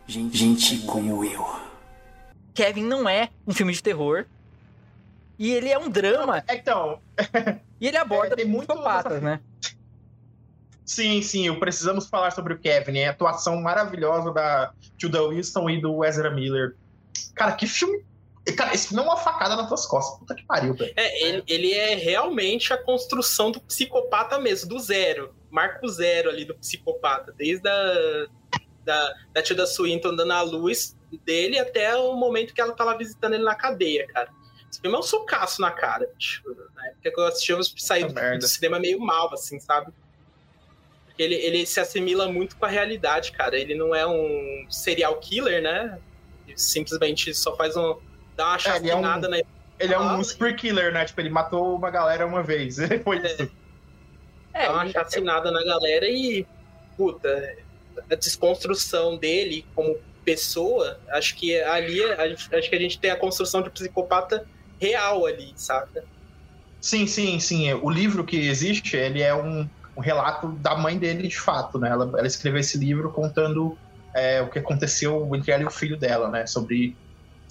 Gente 0.08 0.78
como 0.88 1.26
eu. 1.26 1.46
Kevin 2.54 2.86
não 2.86 3.10
é 3.10 3.32
um 3.46 3.54
filme 3.54 3.74
de 3.74 3.84
terror. 3.84 4.26
E 5.38 5.52
ele 5.52 5.68
é 5.68 5.78
um 5.78 5.90
drama. 5.90 6.42
Então, 6.50 7.02
E 7.82 7.88
ele 7.90 7.98
aborda 7.98 8.32
É, 8.36 8.36
tem 8.38 8.46
muito 8.46 8.68
psicopatas, 8.68 9.12
dessa- 9.12 9.26
né? 9.26 9.42
Sim, 10.86 11.22
sim, 11.22 11.54
precisamos 11.60 12.08
falar 12.08 12.32
sobre 12.32 12.54
o 12.54 12.60
Kevin. 12.60 13.04
A 13.04 13.12
atuação 13.12 13.62
maravilhosa 13.62 14.32
da 14.32 14.74
Tilda 14.98 15.28
Winston 15.28 15.70
e 15.70 15.82
do 15.82 16.04
Ezra 16.04 16.32
Miller. 16.32 16.76
Cara, 17.36 17.54
que 17.54 17.68
filme. 17.68 18.06
Cara, 18.56 18.74
esse 18.76 18.90
filme 18.90 19.02
é 19.04 19.06
uma 19.06 19.18
facada 19.18 19.56
nas 19.56 19.68
tuas 19.68 19.88
costas. 19.88 20.20
Puta 20.20 20.36
que 20.36 20.46
pariu, 20.46 20.76
velho. 20.76 20.94
É, 20.96 21.28
ele, 21.28 21.44
ele 21.48 21.74
é 21.74 21.96
realmente 21.96 22.72
a 22.72 22.78
construção 22.78 23.52
do 23.52 23.60
psicopata 23.60 24.38
mesmo, 24.40 24.70
do 24.70 24.80
zero. 24.80 25.34
Marco 25.50 25.88
zero 25.88 26.30
ali 26.30 26.46
do 26.46 26.54
psicopata. 26.56 27.34
Desde 27.36 27.68
a 27.68 28.28
da, 28.86 29.14
da 29.34 29.42
Tilda 29.42 29.66
Swinton 29.66 30.16
dando 30.16 30.32
a 30.32 30.42
luz 30.44 30.96
dele 31.26 31.58
até 31.58 31.96
o 31.96 32.14
momento 32.14 32.54
que 32.54 32.62
ela 32.62 32.74
tá 32.74 32.84
lá 32.84 32.96
visitando 32.96 33.34
ele 33.34 33.44
na 33.44 33.56
cadeia, 33.56 34.08
cara. 34.08 34.30
Esse 34.72 34.80
filme 34.80 34.96
é 34.96 35.00
um 35.00 35.04
socaço 35.04 35.60
na 35.62 35.72
cara, 35.72 36.08
bicho. 36.16 36.44
Na 36.76 36.88
época 36.88 37.12
que 37.12 37.52
eu 37.52 37.58
eu 37.58 37.64
saí 37.64 38.04
do, 38.04 38.14
do 38.14 38.48
cinema 38.48 38.80
meio 38.80 39.00
mal, 39.00 39.34
assim, 39.34 39.60
sabe? 39.60 39.92
Porque 41.16 41.24
ele, 41.24 41.36
ele 41.36 41.66
se 41.66 41.80
assimila 41.80 42.30
muito 42.30 42.58
com 42.58 42.66
a 42.66 42.70
realidade, 42.70 43.32
cara. 43.32 43.58
Ele 43.58 43.74
não 43.74 43.96
é 43.96 44.06
um 44.06 44.66
serial 44.70 45.16
killer, 45.22 45.62
né? 45.62 45.98
Ele 46.46 46.58
simplesmente 46.58 47.34
só 47.34 47.56
faz 47.56 47.78
um. 47.78 47.96
dá 48.36 48.48
uma 48.50 48.58
É, 48.58 48.76
ele 48.78 48.90
é 48.90 48.96
um- 48.96 49.02
chacinada 49.02 49.30
na 49.30 49.38
Ele 49.80 49.94
é 49.94 50.00
um 50.00 50.20
spree 50.22 50.56
killer, 50.56 50.92
né? 50.92 51.06
Tipo, 51.06 51.22
ele 51.22 51.30
matou 51.30 51.76
uma 51.78 51.90
galera 51.90 52.28
uma 52.28 52.44
vez. 52.44 52.76
Foi 53.06 53.18
isso. 53.26 53.50
É, 54.54 54.66
dá 54.66 54.74
uma 54.74 54.84
ele- 54.84 54.92
chacinada 54.92 55.52
na 55.52 55.64
galera 55.64 56.06
e, 56.06 56.46
puta, 56.98 57.56
a 58.12 58.16
desconstrução 58.16 59.16
dele 59.16 59.66
como 59.74 59.98
pessoa, 60.26 61.00
acho 61.12 61.34
que 61.36 61.58
ali, 61.62 62.04
acho 62.04 62.70
que 62.70 62.76
a 62.76 62.80
gente 62.80 63.00
tem 63.00 63.12
a 63.12 63.16
construção 63.16 63.62
de 63.62 63.70
um 63.70 63.72
psicopata 63.72 64.46
real 64.82 65.26
ali, 65.26 65.54
saca? 65.56 66.04
Sim, 66.82 67.08
sim, 67.08 67.40
sim. 67.40 67.72
O 67.76 67.90
livro 67.90 68.26
que 68.26 68.36
existe, 68.36 68.98
ele 68.98 69.22
é 69.22 69.34
um, 69.34 69.70
um 69.98 70.02
relato 70.02 70.58
da 70.60 70.76
mãe 70.76 70.98
dele, 70.98 71.28
de 71.28 71.40
fato, 71.40 71.80
né? 71.80 71.90
Ela, 71.90 72.06
ela 72.18 72.28
escreveu 72.28 72.60
esse 72.60 72.78
livro 72.78 73.12
contando 73.14 73.80
é, 74.16 74.42
o 74.42 74.50
que 74.50 74.60
aconteceu 74.60 75.30
entre 75.36 75.52
ela 75.52 75.64
e 75.64 75.66
o 75.66 75.72
filho 75.72 75.98
dela, 75.98 76.30
né? 76.30 76.46
Sobre, 76.48 76.98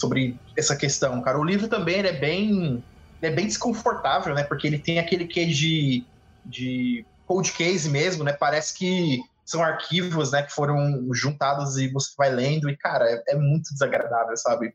sobre 0.00 0.40
essa 0.56 0.76
questão, 0.76 1.22
cara. 1.22 1.38
O 1.38 1.44
livro 1.44 1.68
também 1.68 2.00
é 2.00 2.12
bem 2.12 2.84
é 3.22 3.30
bem 3.30 3.46
desconfortável, 3.46 4.34
né? 4.34 4.44
Porque 4.44 4.66
ele 4.66 4.78
tem 4.82 4.98
aquele 4.98 5.26
que 5.26 5.46
de, 5.46 6.06
de 6.44 7.06
cold 7.24 7.50
case 7.52 7.88
mesmo, 7.88 8.22
né? 8.22 8.32
Parece 8.34 8.76
que 8.76 9.18
são 9.44 9.62
arquivos, 9.62 10.32
né? 10.32 10.42
Que 10.42 10.52
foram 10.52 10.76
juntados 11.12 11.76
e 11.78 11.88
você 11.88 12.10
vai 12.18 12.30
lendo 12.30 12.68
e, 12.68 12.76
cara, 12.76 13.06
é, 13.10 13.22
é 13.28 13.36
muito 13.36 13.72
desagradável, 13.72 14.36
sabe? 14.36 14.74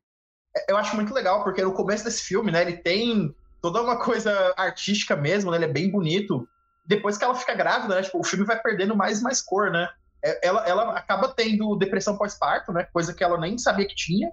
É- 0.55 0.72
Eu 0.72 0.78
acho 0.78 0.95
muito 0.95 1.13
legal, 1.13 1.43
porque 1.43 1.61
no 1.61 1.74
começo 1.74 2.03
desse 2.03 2.24
filme, 2.24 2.51
né? 2.51 2.61
Ele 2.61 2.78
tem 2.78 3.34
toda 3.61 3.82
uma 3.82 3.99
coisa 4.03 4.53
artística 4.57 5.15
mesmo, 5.15 5.51
né? 5.51 5.57
Ele 5.57 5.65
é 5.65 5.74
bem 5.74 5.91
bonito. 5.91 6.47
Depois 6.90 7.18
que 7.20 7.24
ela 7.24 7.36
fica 7.36 7.54
grávida, 7.54 7.96
né? 7.96 8.02
Tipo, 8.02 8.20
o 8.20 8.24
filme 8.24 8.46
vai 8.46 8.60
perdendo 8.60 8.96
mais 8.98 9.20
e 9.20 9.24
mais 9.24 9.42
cor, 9.44 9.72
né? 9.72 9.88
É- 10.26 10.48
Ela, 10.48 10.68
ela 10.68 10.98
acaba 10.98 11.30
tendo 11.36 11.76
depressão 11.78 12.18
pós-parto, 12.18 12.74
né? 12.74 12.88
Coisa 12.92 13.14
que 13.14 13.24
ela 13.24 13.40
nem 13.40 13.60
sabia 13.60 13.88
que 13.88 13.96
tinha. 13.96 14.32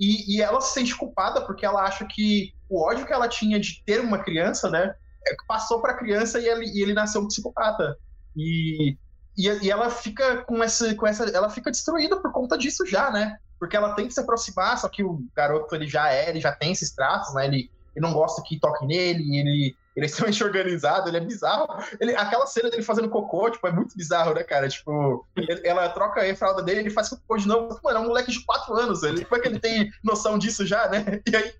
E, 0.00 0.36
e 0.36 0.42
ela 0.42 0.60
se 0.60 0.74
sente 0.74 0.96
culpada 0.96 1.46
porque 1.46 1.64
ela 1.64 1.82
acha 1.84 2.04
que 2.06 2.52
o 2.68 2.82
ódio 2.84 3.06
que 3.06 3.12
ela 3.12 3.28
tinha 3.28 3.60
de 3.60 3.82
ter 3.86 4.00
uma 4.00 4.18
criança, 4.18 4.68
né? 4.70 4.94
é, 5.26 5.34
Passou 5.46 5.80
pra 5.80 5.94
criança 5.96 6.40
e 6.40 6.48
ele, 6.48 6.66
e 6.66 6.82
ele 6.82 6.92
nasceu 6.94 7.20
um 7.22 7.28
psicopata. 7.28 7.96
E, 8.36 8.96
e, 9.36 9.48
e 9.48 9.70
ela 9.70 9.90
fica 9.90 10.44
com 10.44 10.62
essa, 10.62 10.94
com 10.96 11.06
essa. 11.06 11.24
Ela 11.30 11.50
fica 11.50 11.70
destruída 11.70 12.20
por 12.20 12.32
conta 12.32 12.58
disso 12.58 12.84
já, 12.86 13.10
né? 13.12 13.36
Porque 13.60 13.76
ela 13.76 13.94
tem 13.94 14.08
que 14.08 14.14
se 14.14 14.20
aproximar, 14.20 14.76
só 14.78 14.88
que 14.88 15.04
o 15.04 15.24
garoto 15.36 15.72
ele 15.76 15.86
já 15.86 16.10
é, 16.12 16.28
ele 16.30 16.40
já 16.40 16.52
tem 16.52 16.72
esses 16.72 16.92
traços, 16.92 17.32
né? 17.34 17.46
Ele, 17.46 17.70
ele 17.94 18.04
não 18.04 18.12
gosta 18.12 18.42
que 18.44 18.58
toque 18.58 18.84
nele, 18.86 19.38
ele, 19.38 19.78
ele 19.94 20.06
é 20.06 20.08
extremamente 20.08 20.42
organizado, 20.42 21.08
ele 21.08 21.18
é 21.18 21.20
bizarro. 21.20 21.66
Ele, 22.00 22.14
aquela 22.16 22.46
cena 22.46 22.70
dele 22.70 22.82
fazendo 22.82 23.08
cocô, 23.08 23.50
tipo, 23.50 23.66
é 23.66 23.72
muito 23.72 23.96
bizarro, 23.96 24.34
né, 24.34 24.42
cara? 24.42 24.68
Tipo, 24.68 25.26
ele- 25.36 25.66
ela 25.66 25.88
troca 25.90 26.22
a 26.22 26.36
fralda 26.36 26.62
dele, 26.62 26.80
ele 26.80 26.90
faz 26.90 27.08
cocô 27.10 27.36
de 27.36 27.46
novo. 27.46 27.78
Mano, 27.84 27.98
é 27.98 28.00
um 28.00 28.06
moleque 28.06 28.30
de 28.30 28.44
4 28.44 28.74
anos, 28.74 29.02
ele, 29.02 29.24
como 29.24 29.38
é 29.38 29.42
que 29.42 29.48
ele 29.48 29.58
tem 29.60 29.90
noção 30.02 30.38
disso 30.38 30.64
já, 30.66 30.88
né? 30.88 31.20
E 31.30 31.36
aí, 31.36 31.52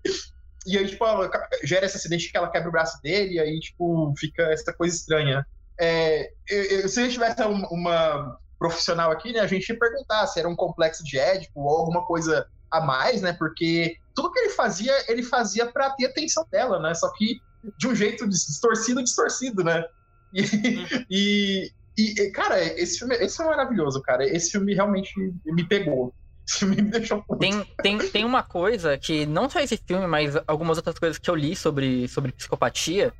e 0.65 0.77
aí 0.77 0.87
tipo, 0.87 1.05
ela 1.05 1.29
gera 1.63 1.85
esse 1.85 1.97
acidente 1.97 2.31
que 2.31 2.37
ela 2.37 2.49
quebra 2.49 2.69
o 2.69 2.71
braço 2.71 2.99
dele, 3.01 3.35
e 3.35 3.39
aí, 3.39 3.59
tipo, 3.59 4.13
fica 4.17 4.43
essa 4.43 4.73
coisa 4.73 4.95
estranha. 4.95 5.45
É, 5.79 6.29
eu- 6.49 6.63
eu- 6.63 6.89
se 6.89 6.99
a 6.99 7.03
gente 7.03 7.13
tivesse 7.13 7.41
um- 7.43 7.65
uma 7.67 8.37
profissional 8.57 9.11
aqui, 9.11 9.33
né, 9.33 9.41
a 9.41 9.47
gente 9.47 9.67
ia 9.67 9.77
perguntar 9.77 10.25
se 10.27 10.39
era 10.39 10.47
um 10.47 10.55
complexo 10.55 11.03
de 11.03 11.19
Édipo 11.19 11.59
ou 11.61 11.77
alguma 11.77 12.05
coisa 12.05 12.47
a 12.71 12.79
mais, 12.81 13.21
né? 13.21 13.33
Porque 13.33 13.95
tudo 14.15 14.31
que 14.31 14.39
ele 14.39 14.49
fazia, 14.51 14.93
ele 15.11 15.21
fazia 15.21 15.65
pra 15.71 15.89
ter 15.91 16.05
atenção 16.05 16.45
dela, 16.49 16.79
né? 16.79 16.93
Só 16.93 17.11
que 17.13 17.39
de 17.77 17.87
um 17.87 17.95
jeito 17.95 18.27
distorcido, 18.27 19.03
distorcido, 19.03 19.63
né? 19.63 19.83
E, 21.09 21.71
e, 21.97 22.21
e, 22.21 22.31
cara, 22.31 22.61
esse 22.61 22.99
filme, 22.99 23.15
esse 23.15 23.37
filme 23.37 23.53
é 23.53 23.55
maravilhoso, 23.55 24.01
cara. 24.01 24.25
Esse 24.25 24.51
filme 24.51 24.73
realmente 24.73 25.13
me 25.45 25.63
pegou. 25.63 26.13
Esse 26.47 26.59
filme 26.59 26.75
me 26.77 26.89
deixou 26.89 27.23
puto. 27.23 27.39
Tem, 27.39 27.63
tem, 27.81 27.97
tem 27.97 28.25
uma 28.25 28.43
coisa 28.43 28.97
que, 28.97 29.25
não 29.25 29.49
só 29.49 29.59
esse 29.59 29.77
filme, 29.77 30.07
mas 30.07 30.35
algumas 30.47 30.77
outras 30.77 30.97
coisas 30.97 31.17
que 31.17 31.29
eu 31.29 31.35
li 31.35 31.55
sobre, 31.55 32.07
sobre 32.07 32.31
psicopatia, 32.31 33.13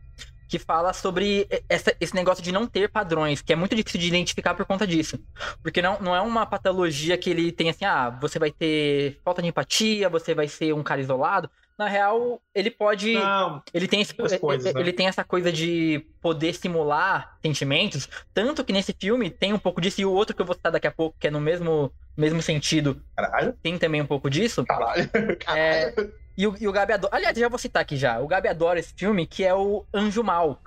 que 0.48 0.60
fala 0.60 0.94
sobre 0.94 1.48
essa- 1.70 1.96
esse 2.00 2.14
negócio 2.14 2.44
de 2.44 2.52
não 2.52 2.68
ter 2.68 2.90
padrões, 2.90 3.42
que 3.42 3.54
é 3.54 3.56
muito 3.56 3.76
difícil 3.76 4.00
de 4.00 4.08
identificar 4.08 4.54
por 4.54 4.66
conta 4.66 4.86
disso. 4.86 5.18
Porque 5.64 5.82
não, 5.82 6.00
não 6.00 6.16
é 6.16 6.22
uma 6.22 6.46
patologia 6.46 7.18
que 7.18 7.30
ele 7.30 7.52
tem 7.52 7.70
assim, 7.70 7.86
ah, 7.86 8.10
você 8.10 8.38
vai 8.38 8.52
ter 8.52 9.20
falta 9.24 9.42
de 9.42 9.48
empatia, 9.48 10.10
você 10.10 10.36
vai 10.36 10.48
ser 10.48 10.74
um 10.74 10.84
cara 10.84 11.02
isolado. 11.02 11.50
Na 11.78 11.88
real, 11.88 12.42
ele 12.54 12.70
pode. 12.70 13.14
Não, 13.14 13.62
Ele 13.74 13.88
tem, 13.88 14.02
esse- 14.02 14.14
Muitas 14.18 14.40
coisas, 14.40 14.66
ele, 14.68 14.76
né? 14.76 14.82
ele 14.82 14.94
tem 14.94 15.08
essa 15.08 15.24
coisa 15.24 15.52
de 15.52 16.06
poder 16.22 16.54
simular 16.54 17.38
sentimentos. 17.42 18.08
Tanto 18.34 18.64
que 18.64 18.72
nesse 18.74 18.94
filme 18.94 19.30
tem 19.30 19.54
um 19.54 19.60
pouco 19.60 19.82
disso, 19.82 20.00
e 20.02 20.06
o 20.06 20.12
outro 20.12 20.36
que 20.36 20.42
eu 20.42 20.46
vou 20.46 20.56
citar 20.56 20.72
daqui 20.72 20.88
a 20.88 20.92
pouco, 20.92 21.16
que 21.20 21.28
é 21.28 21.32
no 21.32 21.42
mesmo, 21.42 21.92
mesmo 22.16 22.42
sentido, 22.42 23.02
caralho, 23.16 23.54
tem 23.64 23.78
também 23.78 24.02
um 24.02 24.06
pouco 24.06 24.30
disso. 24.30 24.64
caralho, 24.66 25.10
caralho. 25.40 25.60
É, 25.60 25.94
e, 26.38 26.48
o, 26.48 26.56
e 26.60 26.68
o 26.68 26.72
Gabi 26.72 26.94
adora. 26.94 27.16
Aliás, 27.16 27.38
já 27.38 27.50
vou 27.50 27.60
citar 27.60 27.82
aqui 27.82 27.98
já. 27.98 28.20
O 28.20 28.28
Gabi 28.28 28.48
adora 28.48 28.80
esse 28.80 28.94
filme, 28.96 29.26
que 29.28 29.44
é 29.44 29.54
o 29.54 29.86
Anjo 29.94 30.24
Mal. 30.24 30.60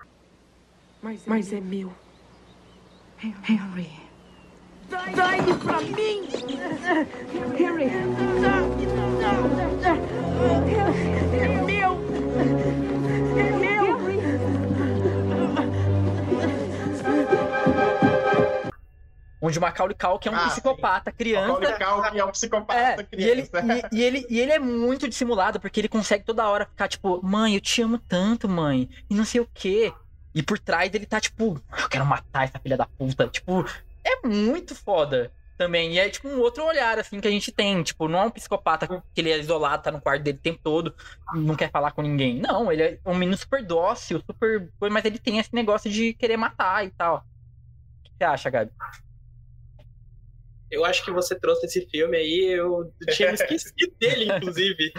Mas 1.26 1.52
é 1.52 1.60
meu. 1.60 1.92
Harry. 3.18 3.90
Dá 4.88 5.36
ele 5.36 5.54
pra 5.54 5.80
mim! 5.80 6.28
Harry! 7.58 9.05
É 11.36 11.48
meu! 11.48 11.96
É 13.36 13.50
meu! 13.58 13.96
Onde 19.40 19.58
o 19.58 19.60
Macaulay 19.60 19.94
Culkin 19.96 20.28
é 20.28 20.32
um 20.32 20.34
Ah, 20.36 20.48
psicopata, 20.48 21.12
criança. 21.12 21.52
Macaulay 21.60 21.78
Culkin 22.02 22.18
é 22.18 22.24
um 22.24 22.30
psicopata 22.30 22.78
É, 22.80 23.06
e 23.16 23.24
ele, 23.24 23.46
criança. 23.46 23.88
e, 23.92 23.96
e 23.98 24.02
ele, 24.02 24.26
e 24.30 24.40
ele 24.40 24.52
é 24.52 24.58
muito 24.58 25.08
dissimulado, 25.08 25.60
porque 25.60 25.78
ele 25.80 25.88
consegue 25.88 26.24
toda 26.24 26.48
hora 26.48 26.64
ficar 26.66 26.88
tipo, 26.88 27.20
mãe, 27.24 27.54
eu 27.54 27.60
te 27.60 27.82
amo 27.82 27.98
tanto, 27.98 28.48
mãe, 28.48 28.88
e 29.10 29.14
não 29.14 29.24
sei 29.24 29.40
o 29.40 29.48
quê. 29.52 29.92
E 30.34 30.42
por 30.42 30.58
trás 30.58 30.92
ele 30.94 31.06
tá 31.06 31.20
tipo, 31.20 31.60
eu 31.80 31.88
quero 31.88 32.04
matar 32.06 32.44
essa 32.44 32.58
filha 32.58 32.76
da 32.76 32.86
puta. 32.86 33.28
Tipo, 33.28 33.64
é 34.04 34.26
muito 34.26 34.74
foda 34.74 35.30
também. 35.56 35.94
E 35.94 35.98
é 35.98 36.08
tipo 36.08 36.28
um 36.28 36.40
outro 36.40 36.64
olhar, 36.64 36.98
assim, 36.98 37.20
que 37.20 37.28
a 37.28 37.30
gente 37.30 37.50
tem. 37.50 37.82
Tipo, 37.82 38.08
não 38.08 38.20
é 38.20 38.26
um 38.26 38.30
psicopata 38.30 38.86
que 38.86 39.20
ele 39.20 39.30
é 39.30 39.38
isolado, 39.38 39.82
tá 39.82 39.90
no 39.90 40.00
quarto 40.00 40.22
dele 40.22 40.38
o 40.38 40.40
tempo 40.40 40.60
todo, 40.62 40.94
não 41.34 41.56
quer 41.56 41.70
falar 41.70 41.92
com 41.92 42.02
ninguém. 42.02 42.38
Não, 42.38 42.70
ele 42.70 42.82
é 42.82 42.98
um 43.04 43.14
menino 43.14 43.36
super 43.36 43.64
dócil, 43.64 44.22
super. 44.26 44.70
Mas 44.90 45.04
ele 45.04 45.18
tem 45.18 45.38
esse 45.38 45.54
negócio 45.54 45.90
de 45.90 46.14
querer 46.14 46.36
matar 46.36 46.84
e 46.84 46.90
tal. 46.90 47.24
O 48.00 48.04
que 48.04 48.10
você 48.18 48.24
acha, 48.24 48.50
Gabi? 48.50 48.72
Eu 50.70 50.84
acho 50.84 51.04
que 51.04 51.10
você 51.10 51.38
trouxe 51.38 51.66
esse 51.66 51.86
filme 51.86 52.16
aí, 52.16 52.52
eu 52.52 52.92
tinha 53.14 53.28
me 53.28 53.34
esquecido 53.34 53.94
dele, 54.00 54.24
inclusive. 54.32 54.92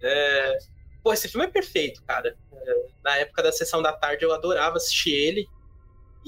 É, 0.00 0.58
Pô, 1.02 1.12
esse 1.12 1.28
filme 1.28 1.46
é 1.46 1.50
perfeito, 1.50 2.02
cara. 2.04 2.36
É, 2.52 2.74
Na 3.02 3.16
época 3.16 3.42
da 3.42 3.50
sessão 3.52 3.80
da 3.80 3.92
tarde 3.92 4.24
eu 4.24 4.32
adorava 4.32 4.76
assistir 4.76 5.12
ele. 5.12 5.48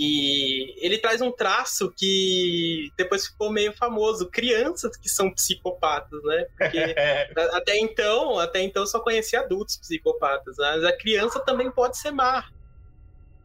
E 0.03 0.75
ele 0.79 0.97
traz 0.97 1.21
um 1.21 1.31
traço 1.31 1.93
que 1.95 2.91
depois 2.97 3.27
ficou 3.27 3.53
meio 3.53 3.71
famoso. 3.75 4.31
Crianças 4.31 4.97
que 4.97 5.11
são 5.11 5.31
psicopatas, 5.31 6.23
né? 6.25 6.47
Porque 6.57 6.79
a- 7.37 7.59
até 7.59 7.77
então, 7.79 8.39
até 8.39 8.63
então 8.63 8.83
eu 8.83 8.87
só 8.87 8.99
conhecia 9.01 9.41
adultos 9.41 9.77
psicopatas, 9.77 10.57
né? 10.57 10.71
mas 10.77 10.85
a 10.85 10.97
criança 10.97 11.39
também 11.41 11.71
pode 11.71 11.99
ser 11.99 12.13
má. 12.13 12.49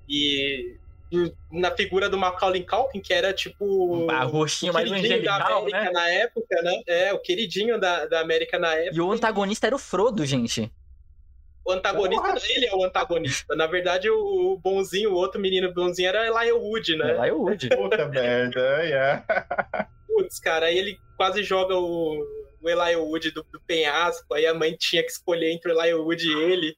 E 0.08 0.78
na 1.51 1.72
figura 1.72 2.10
do 2.10 2.18
Macaulay 2.18 2.64
Culkin, 2.64 3.01
que 3.01 3.14
era 3.14 3.34
tipo 3.34 4.08
roxinho, 4.28 4.72
o 4.72 4.74
mais 4.74 4.88
queridinho 4.89 5.24
da 5.24 5.36
angelical, 5.36 5.58
América 5.60 5.84
né? 5.84 5.91
na 5.91 6.10
época, 6.10 6.62
né? 6.62 6.82
É, 6.88 7.14
o 7.14 7.20
queridinho 7.20 7.78
da, 7.80 8.06
da 8.06 8.22
América 8.22 8.58
na 8.58 8.74
época. 8.76 8.95
E 8.95 9.01
o 9.01 9.12
antagonista 9.12 9.68
era 9.68 9.76
o 9.76 9.80
Frodo, 9.80 10.26
gente. 10.26 10.72
O 11.66 11.72
antagonista, 11.72 12.22
Porra. 12.22 12.39
ele 12.49 12.68
é 12.68 12.76
o 12.76 12.84
antagonista. 12.84 13.55
Na 13.55 13.66
verdade, 13.66 14.07
o, 14.07 14.53
o 14.53 14.57
bonzinho, 14.57 15.11
o 15.11 15.16
outro 15.16 15.41
menino 15.41 15.74
bonzinho 15.74 16.09
era 16.09 16.28
Elijah 16.28 16.55
Wood, 16.55 16.95
né? 16.95 17.28
É 17.28 17.34
o 17.34 17.41
Woody. 17.41 17.70
Puta 17.70 18.07
merda, 18.07 18.84
yeah. 18.84 19.26
Putz, 20.07 20.39
cara, 20.39 20.68
aí 20.68 20.78
ele 20.78 20.99
quase 21.18 21.41
joga 21.41 21.76
o, 21.76 22.24
o 22.61 22.70
Elijah 22.70 22.99
Wood 22.99 23.32
do, 23.32 23.43
do 23.51 23.59
penhasco, 23.61 24.32
aí 24.36 24.45
a 24.45 24.53
mãe 24.53 24.76
tinha 24.78 25.01
que 25.01 25.09
escolher 25.09 25.51
entre 25.51 25.72
o 25.72 25.76
Elijah 25.76 25.97
Wood 25.97 26.24
e 26.24 26.43
ele. 26.43 26.78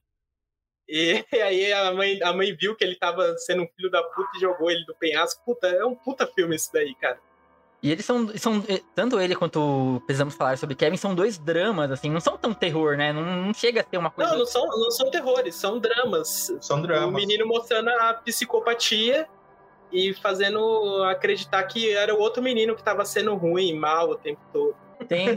E 0.88 1.22
aí 1.42 1.70
a 1.70 1.92
mãe, 1.92 2.18
a 2.22 2.32
mãe 2.32 2.56
viu 2.56 2.74
que 2.74 2.82
ele 2.82 2.96
tava 2.96 3.36
sendo 3.36 3.64
um 3.64 3.68
filho 3.76 3.90
da 3.90 4.02
puta 4.02 4.30
e 4.36 4.40
jogou 4.40 4.70
ele 4.70 4.86
do 4.86 4.94
penhasco. 4.94 5.44
Puta, 5.44 5.68
é 5.68 5.84
um 5.84 5.94
puta 5.94 6.26
filme 6.26 6.56
isso 6.56 6.70
daí, 6.72 6.94
cara. 6.94 7.20
E 7.82 7.92
eles 7.92 8.04
são, 8.04 8.26
são. 8.36 8.64
eh, 8.68 8.80
Tanto 8.94 9.20
ele 9.20 9.36
quanto 9.36 9.60
o 9.60 10.00
precisamos 10.00 10.34
falar 10.34 10.58
sobre 10.58 10.74
Kevin 10.74 10.96
são 10.96 11.14
dois 11.14 11.38
dramas, 11.38 11.90
assim, 11.92 12.10
não 12.10 12.20
são 12.20 12.36
tão 12.36 12.52
terror, 12.52 12.96
né? 12.96 13.12
Não, 13.12 13.22
não 13.22 13.54
chega 13.54 13.80
a 13.82 13.84
ser 13.88 13.96
uma 13.98 14.10
coisa. 14.10 14.32
Não, 14.32 14.38
não 14.40 14.46
são, 14.46 14.66
não 14.66 14.90
são 14.90 15.10
terrores, 15.10 15.54
são 15.54 15.78
dramas. 15.78 16.52
São 16.60 16.80
O 16.80 16.82
dramas. 16.82 17.12
menino 17.14 17.46
mostrando 17.46 17.88
a 17.90 18.14
psicopatia 18.14 19.28
e 19.92 20.12
fazendo 20.14 21.04
acreditar 21.04 21.62
que 21.64 21.90
era 21.92 22.14
o 22.14 22.18
outro 22.18 22.42
menino 22.42 22.74
que 22.74 22.82
tava 22.82 23.04
sendo 23.04 23.34
ruim, 23.36 23.74
mal 23.74 24.10
o 24.10 24.16
tempo 24.16 24.40
todo. 24.52 24.74
Tem, 25.06 25.28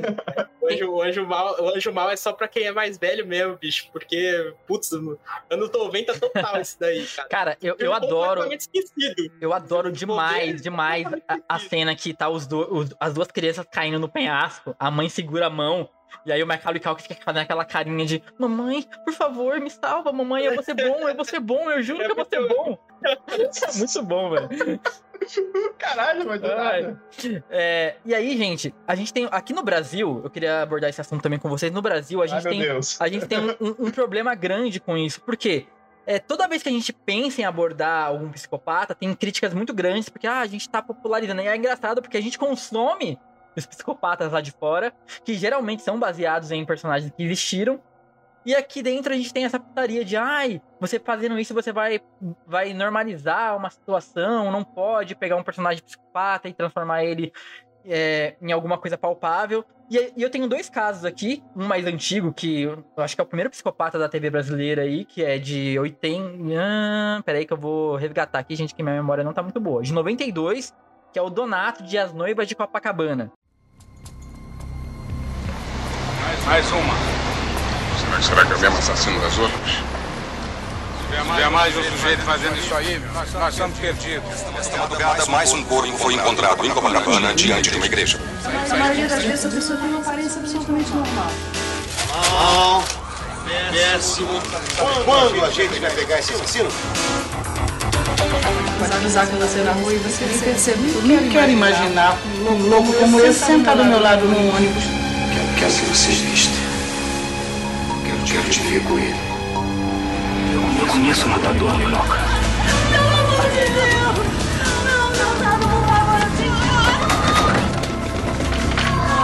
O 0.61 0.67
anjo, 0.67 0.89
o 0.91 1.01
anjo, 1.01 1.25
mal, 1.27 1.61
o 1.61 1.69
anjo 1.69 1.91
mal 1.93 2.09
é 2.09 2.15
só 2.15 2.33
pra 2.33 2.47
quem 2.47 2.63
é 2.63 2.71
mais 2.71 2.97
velho 2.97 3.25
mesmo, 3.25 3.57
bicho. 3.57 3.89
Porque, 3.91 4.53
putz, 4.67 4.91
anos 4.93 5.17
90 5.71 6.19
total 6.19 6.61
isso 6.61 6.77
daí, 6.79 7.05
cara. 7.07 7.29
cara, 7.29 7.57
eu, 7.61 7.69
eu 7.73 7.77
Filme 7.77 7.95
adoro. 7.95 8.53
esquecido. 8.53 9.31
Eu 9.39 9.53
adoro 9.53 9.91
demais, 9.91 10.61
demais 10.61 11.05
a, 11.27 11.37
a 11.55 11.59
cena 11.59 11.95
que 11.95 12.13
tá 12.13 12.29
os, 12.29 12.47
do- 12.47 12.73
os- 12.73 12.95
as 12.99 13.13
duas 13.13 13.27
crianças 13.29 13.65
caindo 13.71 13.99
no 13.99 14.09
penhasco, 14.09 14.75
a 14.79 14.89
mãe 14.91 15.09
segura 15.09 15.47
a 15.47 15.49
mão, 15.49 15.89
e 16.25 16.31
aí 16.31 16.41
o 16.43 16.47
Macaulay 16.47 16.79
Culkin 16.79 17.03
fica 17.03 17.15
fazendo 17.23 17.41
aquela 17.43 17.65
carinha 17.65 18.05
de 18.05 18.23
Mamãe, 18.37 18.87
por 19.05 19.13
favor, 19.13 19.59
me 19.59 19.69
salva, 19.69 20.11
mamãe, 20.11 20.45
eu 20.45 20.55
vou 20.55 20.63
ser 20.63 20.73
bom, 20.73 21.07
eu 21.09 21.15
vou 21.15 21.25
ser 21.25 21.39
bom, 21.39 21.69
eu 21.71 21.81
juro 21.81 21.99
que 22.05 22.11
eu 22.11 22.15
vou 22.15 22.25
ser 22.25 22.47
bom. 22.47 22.77
É 23.03 23.77
muito 23.77 24.03
bom, 24.03 24.29
velho. 24.29 24.79
Caralho, 25.77 26.25
mas 26.27 26.41
do 26.41 26.47
Ai. 26.51 26.81
nada. 26.81 27.03
É, 27.49 27.95
e 28.05 28.13
aí, 28.13 28.37
gente, 28.37 28.73
a 28.87 28.95
gente 28.95 29.13
tem. 29.13 29.27
Aqui 29.31 29.53
no 29.53 29.63
Brasil, 29.63 30.21
eu 30.23 30.29
queria 30.29 30.61
abordar 30.61 30.89
esse 30.89 31.01
assunto 31.01 31.21
também 31.21 31.39
com 31.39 31.49
vocês. 31.49 31.71
No 31.71 31.81
Brasil, 31.81 32.19
a 32.21 32.25
Ai, 32.25 32.29
gente 32.29 32.43
meu 32.57 32.79
tem 32.79 32.97
a 32.99 33.07
gente 33.07 33.25
tem 33.27 33.39
um, 33.39 33.49
um- 33.59 33.75
um 33.87 33.91
problema 33.91 34.33
grande 34.35 34.79
com 34.79 34.97
isso. 34.97 35.21
Por 35.21 35.35
quê? 35.37 35.65
É, 36.05 36.17
toda 36.19 36.47
vez 36.47 36.63
que 36.63 36.69
a 36.69 36.71
gente 36.71 36.91
pensa 36.91 37.41
em 37.41 37.45
abordar 37.45 38.07
algum 38.07 38.29
psicopata, 38.31 38.95
tem 38.95 39.13
críticas 39.13 39.53
muito 39.53 39.73
grandes, 39.73 40.09
porque 40.09 40.25
ah, 40.27 40.39
a 40.39 40.47
gente 40.47 40.67
tá 40.67 40.81
popularizando. 40.81 41.41
E 41.41 41.47
é 41.47 41.55
engraçado 41.55 42.01
porque 42.01 42.17
a 42.17 42.21
gente 42.21 42.37
consome 42.39 43.19
os 43.55 43.65
psicopatas 43.65 44.31
lá 44.31 44.41
de 44.41 44.51
fora, 44.51 44.93
que 45.23 45.33
geralmente 45.33 45.81
são 45.81 45.99
baseados 45.99 46.51
em 46.51 46.65
personagens 46.65 47.11
que 47.15 47.23
existiram. 47.23 47.79
E 48.43 48.55
aqui 48.55 48.81
dentro 48.81 49.13
a 49.13 49.15
gente 49.15 49.31
tem 49.31 49.45
essa 49.45 49.59
putaria 49.59 50.03
de, 50.03 50.17
ai, 50.17 50.61
você 50.79 50.99
fazendo 50.99 51.37
isso 51.39 51.53
você 51.53 51.71
vai, 51.71 52.01
vai 52.47 52.73
normalizar 52.73 53.55
uma 53.55 53.69
situação, 53.69 54.51
não 54.51 54.63
pode 54.63 55.13
pegar 55.13 55.35
um 55.35 55.43
personagem 55.43 55.83
psicopata 55.83 56.49
e 56.49 56.53
transformar 56.53 57.03
ele 57.03 57.31
é, 57.85 58.35
em 58.41 58.51
alguma 58.51 58.77
coisa 58.77 58.97
palpável. 58.97 59.63
E, 59.91 60.13
e 60.15 60.23
eu 60.23 60.29
tenho 60.29 60.47
dois 60.47 60.69
casos 60.69 61.05
aqui, 61.05 61.43
um 61.55 61.67
mais 61.67 61.85
antigo, 61.85 62.33
que 62.33 62.63
eu 62.63 62.83
acho 62.97 63.13
que 63.13 63.21
é 63.21 63.23
o 63.23 63.27
primeiro 63.27 63.49
psicopata 63.49 63.99
da 63.99 64.07
TV 64.07 64.29
brasileira 64.29 64.83
aí, 64.83 65.05
que 65.05 65.23
é 65.23 65.37
de 65.37 65.77
80. 65.77 66.37
Ah, 66.57 67.21
peraí 67.25 67.45
que 67.45 67.53
eu 67.53 67.57
vou 67.57 67.95
resgatar 67.95 68.39
aqui, 68.39 68.55
gente, 68.55 68.73
que 68.73 68.81
minha 68.81 68.95
memória 68.95 69.23
não 69.23 69.33
tá 69.33 69.43
muito 69.43 69.59
boa. 69.59 69.83
De 69.83 69.93
92, 69.93 70.73
que 71.11 71.19
é 71.19 71.21
o 71.21 71.29
Donato 71.29 71.83
de 71.83 71.97
As 71.97 72.13
Noivas 72.13 72.47
de 72.47 72.55
Copacabana. 72.55 73.31
Mais 76.45 76.65
uma. 76.71 76.93
Será 77.99 78.17
que, 78.17 78.25
será 78.25 78.45
que 78.45 78.53
é 78.53 78.55
o 78.55 78.59
mesmo 78.59 78.77
assassino 78.77 79.19
das 79.21 79.37
outras? 79.37 79.71
Se 79.71 81.35
tiver 81.35 81.49
mais 81.49 81.77
um 81.77 81.83
sujeito 81.83 82.21
fazendo 82.23 82.57
isso 82.57 82.73
aí, 82.73 83.01
nós, 83.13 83.33
nós 83.33 83.53
estamos 83.53 83.77
perdidos. 83.77 84.29
Esta 84.57 84.77
madrugada, 84.77 85.25
mais 85.27 85.53
um 85.53 85.63
corpo 85.63 85.97
foi 85.97 86.13
encontrado 86.15 86.65
em 86.65 86.69
Copacabana 86.69 87.33
diante 87.33 87.69
de 87.69 87.77
uma 87.77 87.85
igreja. 87.85 88.19
A 88.69 88.75
maioria 88.75 89.07
das 89.07 89.23
vezes 89.23 89.45
a 89.45 89.49
pessoa 89.49 89.79
tem 89.79 89.89
uma 89.89 89.99
aparência 89.99 90.39
absolutamente 90.39 90.89
normal. 90.89 91.31
Não. 92.31 92.83
Péssimo. 93.71 94.41
Quando 95.05 95.45
a 95.45 95.49
gente 95.49 95.79
vai 95.79 95.91
pegar 95.91 96.19
esse 96.19 96.33
assassino? 96.33 96.69
Vai 98.79 98.99
cruzar 98.99 99.27
com 99.27 99.37
você 99.37 99.59
na 99.59 99.71
rua 99.73 99.93
e 99.93 99.97
você 99.97 100.25
nem 100.25 100.39
percebe 100.39 100.91
tudo. 100.91 101.07
Não 101.07 101.29
quero 101.29 101.51
imaginar 101.51 102.17
um 102.49 102.69
louco 102.69 102.93
como 102.93 103.19
esse 103.19 103.45
sentado 103.45 103.81
ao 103.81 103.85
meu 103.85 104.01
lado 104.01 104.25
num 104.25 104.55
ônibus. 104.55 105.00
Quero 105.33 105.55
que 105.57 105.65
assim 105.65 105.85
você 105.85 106.11
exista. 106.11 106.57
Quero 108.05 108.23
te, 108.23 108.33
quero 108.33 108.49
te 108.49 108.59
ver 108.59 108.83
com 108.83 108.99
ele. 108.99 109.15
Eu 110.79 110.87
conheço 110.87 111.25
o 111.25 111.29
matador, 111.29 111.77
Minoca. 111.77 112.19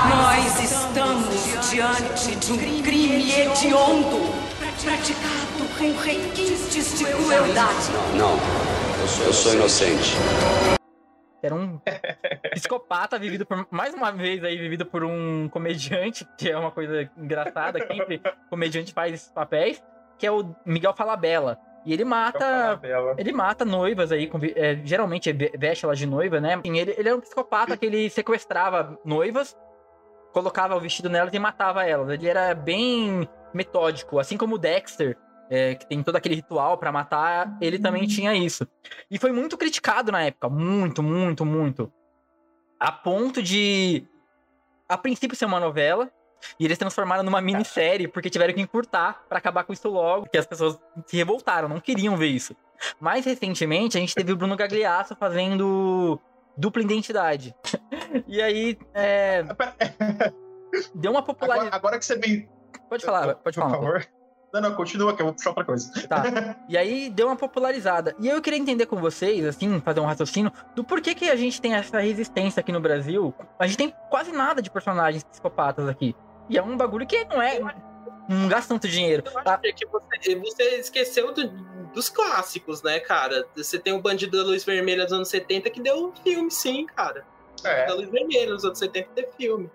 Nós 0.09 0.63
estamos 0.63 1.69
diante 1.69 2.35
de 2.35 2.51
um 2.53 2.81
crime 2.81 3.31
hediondo, 3.31 4.33
praticado 4.83 5.67
com 5.77 5.97
requintes 5.97 6.97
de 6.97 7.05
crueldade. 7.05 7.91
Não. 8.15 8.39
Eu 9.01 9.07
sou, 9.07 9.25
eu 9.25 9.33
sou 9.33 9.53
inocente. 9.53 10.76
Era 11.41 11.53
um 11.55 11.79
psicopata 12.51 13.17
vivido 13.19 13.45
por. 13.45 13.67
Mais 13.69 13.93
uma 13.93 14.11
vez 14.11 14.43
aí, 14.43 14.57
vivido 14.57 14.85
por 14.85 15.03
um 15.03 15.47
comediante, 15.49 16.27
que 16.37 16.49
é 16.49 16.57
uma 16.57 16.71
coisa 16.71 17.09
engraçada, 17.17 17.79
que 17.79 17.93
sempre 17.93 18.21
comediante 18.49 18.93
faz 18.93 19.13
esses 19.13 19.31
papéis, 19.31 19.83
que 20.17 20.25
é 20.25 20.31
o 20.31 20.55
Miguel 20.65 20.93
Falabella. 20.93 21.59
E 21.85 21.93
ele 21.93 22.03
mata. 22.03 22.39
Ele 23.17 23.31
mata 23.31 23.63
noivas 23.63 24.11
aí, 24.11 24.27
com 24.27 24.39
é, 24.55 24.75
geralmente 24.83 25.31
ve- 25.31 25.53
veste 25.57 25.85
elas 25.85 25.97
de 25.99 26.05
noiva, 26.05 26.41
né? 26.41 26.55
Assim, 26.55 26.77
ele, 26.77 26.93
ele 26.97 27.07
era 27.07 27.17
um 27.17 27.21
psicopata 27.21 27.77
que 27.77 27.85
ele 27.85 28.09
sequestrava 28.09 28.99
noivas, 29.05 29.55
colocava 30.33 30.75
o 30.75 30.79
vestido 30.81 31.09
nelas 31.09 31.33
e 31.33 31.39
matava 31.39 31.85
elas. 31.85 32.09
Ele 32.09 32.27
era 32.27 32.53
bem 32.53 33.29
metódico. 33.53 34.19
Assim 34.19 34.37
como 34.37 34.55
o 34.55 34.57
Dexter, 34.57 35.15
é, 35.49 35.75
que 35.75 35.87
tem 35.87 36.03
todo 36.03 36.15
aquele 36.15 36.35
ritual 36.35 36.77
pra 36.77 36.91
matar, 36.91 37.57
ele 37.61 37.79
também 37.79 38.05
tinha 38.07 38.33
isso. 38.33 38.67
E 39.09 39.17
foi 39.17 39.31
muito 39.31 39.57
criticado 39.57 40.11
na 40.11 40.23
época. 40.23 40.49
Muito, 40.49 41.01
muito, 41.01 41.45
muito. 41.45 41.91
A 42.79 42.91
ponto 42.91 43.41
de. 43.41 44.05
A 44.87 44.97
princípio 44.97 45.35
ser 45.35 45.45
uma 45.45 45.59
novela. 45.59 46.11
E 46.59 46.65
eles 46.65 46.77
transformaram 46.77 47.23
numa 47.23 47.41
minissérie 47.41 48.07
porque 48.07 48.29
tiveram 48.29 48.53
que 48.53 48.61
encurtar 48.61 49.23
pra 49.27 49.39
acabar 49.39 49.63
com 49.63 49.73
isso 49.73 49.89
logo. 49.89 50.23
Porque 50.23 50.37
as 50.37 50.45
pessoas 50.45 50.79
se 51.07 51.17
revoltaram, 51.17 51.67
não 51.67 51.79
queriam 51.79 52.15
ver 52.15 52.27
isso. 52.27 52.55
Mais 52.99 53.25
recentemente, 53.25 53.97
a 53.97 53.99
gente 53.99 54.13
teve 54.13 54.31
o 54.31 54.35
Bruno 54.35 54.55
Gagliasso 54.55 55.15
fazendo 55.15 56.19
dupla 56.55 56.83
identidade. 56.83 57.55
e 58.27 58.39
aí, 58.39 58.77
é... 58.93 59.43
deu 60.93 61.11
uma 61.11 61.23
popularidade. 61.23 61.67
Agora, 61.69 61.75
agora 61.75 61.99
que 61.99 62.05
você 62.05 62.15
me. 62.15 62.47
Pode 62.87 63.03
falar, 63.03 63.35
pode 63.35 63.55
Por 63.55 63.63
falar. 63.63 63.75
favor. 63.75 64.07
Não, 64.53 64.61
não, 64.61 64.75
continua 64.75 65.13
que 65.15 65.21
eu 65.21 65.25
vou 65.25 65.33
puxar 65.35 65.49
outra 65.49 65.65
coisa. 65.65 65.91
Tá. 66.07 66.23
E 66.69 66.77
aí 66.77 67.09
deu 67.09 67.27
uma 67.27 67.35
popularizada. 67.35 68.15
E 68.19 68.27
eu 68.27 68.41
queria 68.41 68.57
entender 68.59 68.85
com 68.85 68.95
vocês, 68.97 69.45
assim, 69.45 69.79
fazer 69.81 69.99
um 69.99 70.05
raciocínio 70.05 70.51
do 70.75 70.83
porquê 70.83 71.13
que 71.13 71.29
a 71.29 71.35
gente 71.35 71.61
tem 71.61 71.75
essa 71.75 71.99
resistência 71.99 72.59
aqui 72.61 72.71
no 72.71 72.79
Brasil. 72.79 73.33
A 73.59 73.67
gente 73.67 73.77
tem 73.77 73.93
quase 74.09 74.31
nada 74.31 74.61
de 74.61 74.69
personagens 74.71 75.23
psicopatas 75.23 75.87
aqui. 75.87 76.15
E 76.49 76.57
é 76.57 76.63
um 76.63 76.77
bagulho 76.77 77.05
que 77.05 77.25
não 77.25 77.41
é. 77.41 77.59
Não 78.29 78.47
gasta 78.49 78.73
tanto 78.73 78.87
dinheiro. 78.87 79.23
Eu 79.25 79.39
acho 79.39 79.73
que 79.73 79.85
você, 79.85 80.35
você 80.35 80.63
esqueceu 80.79 81.33
do- 81.33 81.49
dos 81.93 82.09
clássicos, 82.09 82.81
né, 82.83 82.99
cara? 82.99 83.45
Você 83.55 83.79
tem 83.79 83.93
o 83.93 84.01
Bandido 84.01 84.37
da 84.37 84.43
Luz 84.43 84.63
Vermelha 84.65 85.03
dos 85.05 85.13
anos 85.13 85.29
70 85.29 85.69
que 85.69 85.81
deu 85.81 86.13
filme, 86.23 86.51
sim, 86.51 86.85
cara. 86.87 87.25
É. 87.63 87.85
Da 87.85 87.93
Luz 87.93 88.09
Vermelha 88.09 88.51
nos 88.53 88.65
anos 88.65 88.79
70 88.79 89.09
teve 89.15 89.29
filme. 89.37 89.69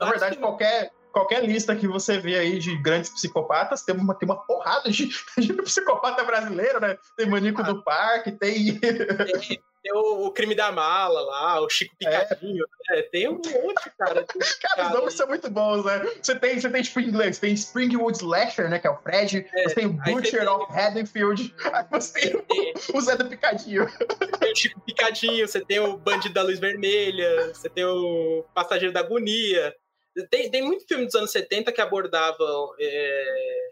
Na 0.00 0.10
verdade, 0.10 0.36
qualquer, 0.38 0.92
qualquer 1.14 1.42
lista 1.44 1.74
que 1.76 1.86
você 1.88 2.18
vê 2.18 2.36
aí 2.38 2.58
de 2.58 2.76
grandes 2.82 3.08
psicopatas, 3.08 3.82
tem 3.82 3.94
uma, 3.94 4.14
tem 4.14 4.28
uma 4.28 4.44
porrada 4.44 4.90
de, 4.90 5.08
de 5.38 5.52
psicopata 5.62 6.22
brasileiro, 6.24 6.80
né? 6.80 6.98
Tem 7.16 7.26
Manico 7.26 7.62
do 7.62 7.82
Parque, 7.82 8.32
tem. 8.32 8.78
Tem, 8.78 9.62
tem 9.82 9.92
o, 9.92 10.26
o 10.26 10.30
Crime 10.32 10.54
da 10.54 10.72
Mala 10.72 11.20
lá, 11.20 11.60
o 11.60 11.68
Chico 11.68 11.94
Picadinho. 11.98 12.64
né? 12.88 13.02
Tem 13.12 13.28
um 13.28 13.34
monte, 13.34 13.90
cara. 13.98 14.22
de 14.22 14.26
Cara, 14.60 14.86
os 14.86 14.94
nomes 14.94 15.14
são 15.14 15.26
muito 15.28 15.50
bons, 15.50 15.84
né? 15.84 16.00
Você 16.22 16.34
tem, 16.36 16.58
você 16.58 16.70
tem 16.70 16.82
tipo, 16.82 17.00
em 17.00 17.08
inglês, 17.08 17.38
tem 17.38 17.52
Springwood 17.52 18.16
Slasher, 18.16 18.70
né? 18.70 18.78
Que 18.78 18.86
é 18.86 18.90
o 18.90 18.96
Fred. 18.96 19.46
você 19.52 19.74
tem 19.74 19.86
o 19.86 20.00
aí 20.02 20.14
Butcher 20.14 20.40
tem- 20.40 20.48
of 20.48 20.72
Haddonfield. 20.72 21.54
Aí 21.72 21.84
você 21.90 22.30
tem 22.30 22.34
o, 22.92 22.96
o 22.96 23.00
Zé 23.02 23.14
do 23.16 23.26
Picadinho. 23.26 23.86
Você 23.86 24.26
tem 24.38 24.52
o 24.52 24.56
Chico 24.56 24.80
Picadinho, 24.80 25.46
você 25.46 25.60
tem 25.60 25.80
o 25.80 25.96
Bandido 25.98 26.32
da 26.34 26.42
Luz 26.42 26.58
Vermelha, 26.58 27.48
você 27.48 27.68
tem 27.68 27.84
o 27.84 28.42
Passageiro 28.54 28.92
da 28.92 29.00
Agonia. 29.00 29.74
Tem, 30.30 30.50
tem 30.50 30.62
muito 30.62 30.86
filme 30.86 31.04
dos 31.06 31.14
anos 31.14 31.30
70 31.32 31.72
que 31.72 31.80
abordavam 31.80 32.70
é, 32.78 33.68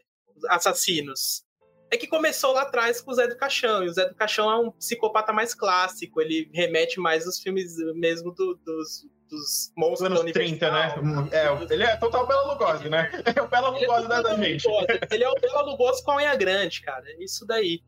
assassinos. 0.49 1.45
É 1.91 1.97
que 1.97 2.07
começou 2.07 2.53
lá 2.53 2.63
atrás 2.63 3.01
com 3.01 3.11
o 3.11 3.15
Zé 3.15 3.27
do 3.29 3.37
Caixão, 3.37 3.85
e 3.85 3.89
o 3.89 3.93
Zé 3.93 4.09
do 4.09 4.15
Caixão 4.15 4.51
é 4.51 4.57
um 4.57 4.71
psicopata 4.71 5.31
mais 5.33 5.55
clássico, 5.55 6.21
ele 6.23 6.51
remete 6.55 6.99
mais 6.99 7.27
aos 7.27 7.39
filmes 7.39 7.77
mesmo 7.97 8.33
do- 8.33 8.55
dos, 8.65 9.07
dos 9.29 9.73
monstros 9.77 10.09
Dos 10.09 10.21
anos 10.21 10.25
da 10.25 10.33
30, 10.33 10.71
né? 10.71 10.95
Universal. 10.97 11.29
É, 11.69 11.75
ele 11.75 11.83
é 11.85 11.97
total 11.97 12.27
Bela 12.27 12.51
Lugosi, 12.53 12.89
né? 12.89 13.11
É 13.37 13.43
o 13.43 13.47
Bela 13.49 13.69
Lugosi 13.69 14.09
da, 14.09 14.23
da 14.23 14.35
gente. 14.37 14.67
Ele 15.11 15.23
é 15.25 15.29
o 15.29 15.35
Bela 15.35 15.63
Lugosi 15.63 16.03
com 16.03 16.13
a 16.13 16.17
unha 16.17 16.35
grande, 16.35 16.81
cara. 16.81 17.05
É 17.07 17.23
Isso 17.23 17.45
daí. 17.47 17.83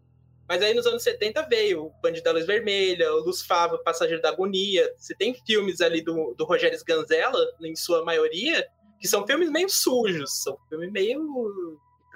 Mas 0.48 0.60
aí 0.62 0.74
nos 0.74 0.86
anos 0.86 1.02
70 1.02 1.42
veio 1.48 1.84
o 1.86 1.90
Bandido 2.02 2.24
da 2.24 2.32
Luz 2.32 2.46
Vermelha, 2.46 3.12
o 3.14 3.20
Luz 3.24 3.42
Fava, 3.42 3.78
Passageiro 3.78 4.20
da 4.22 4.28
Agonia. 4.28 4.90
Você 4.98 5.14
tem 5.14 5.34
filmes 5.46 5.80
ali 5.80 6.02
do, 6.02 6.34
do 6.36 6.44
Rogério 6.44 6.76
Sganzella, 6.76 7.38
em 7.62 7.74
sua 7.74 8.04
maioria, 8.04 8.66
que 9.00 9.08
são 9.08 9.26
filmes 9.26 9.50
meio 9.50 9.68
sujos. 9.70 10.42
São 10.42 10.58
filmes 10.68 10.92
meio 10.92 11.20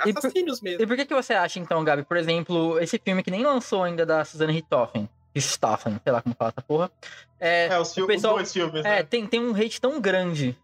E 0.05 0.13
por- 0.13 0.19
assassinos 0.19 0.61
mesmo. 0.61 0.83
E 0.83 0.87
por 0.87 0.95
que, 0.97 1.07
que 1.07 1.15
você 1.15 1.33
acha, 1.33 1.59
então, 1.59 1.83
Gabi, 1.83 2.03
por 2.05 2.17
exemplo, 2.17 2.79
esse 2.81 2.99
filme 2.99 3.23
que 3.23 3.31
nem 3.31 3.43
lançou 3.45 3.83
ainda 3.83 4.05
da 4.05 4.25
Suzanne 4.25 4.53
Richthofen, 4.53 5.09
Richthofen, 5.35 5.99
sei 6.03 6.13
lá 6.13 6.21
como 6.23 6.35
fala 6.39 6.53
essa 6.57 6.63
porra. 6.67 6.91
É, 7.41 7.67
É, 7.69 7.79
os, 7.81 7.91
o 7.93 7.95
filmes, 7.95 8.17
pessoal- 8.17 8.35
os 8.35 8.41
dois 8.43 8.53
filmes, 8.53 8.85
é, 8.85 8.97
né? 8.97 9.03
tem, 9.05 9.27
tem 9.27 9.41
um 9.41 9.55
hate 9.55 9.81
tão 9.81 10.01
grande 10.01 10.57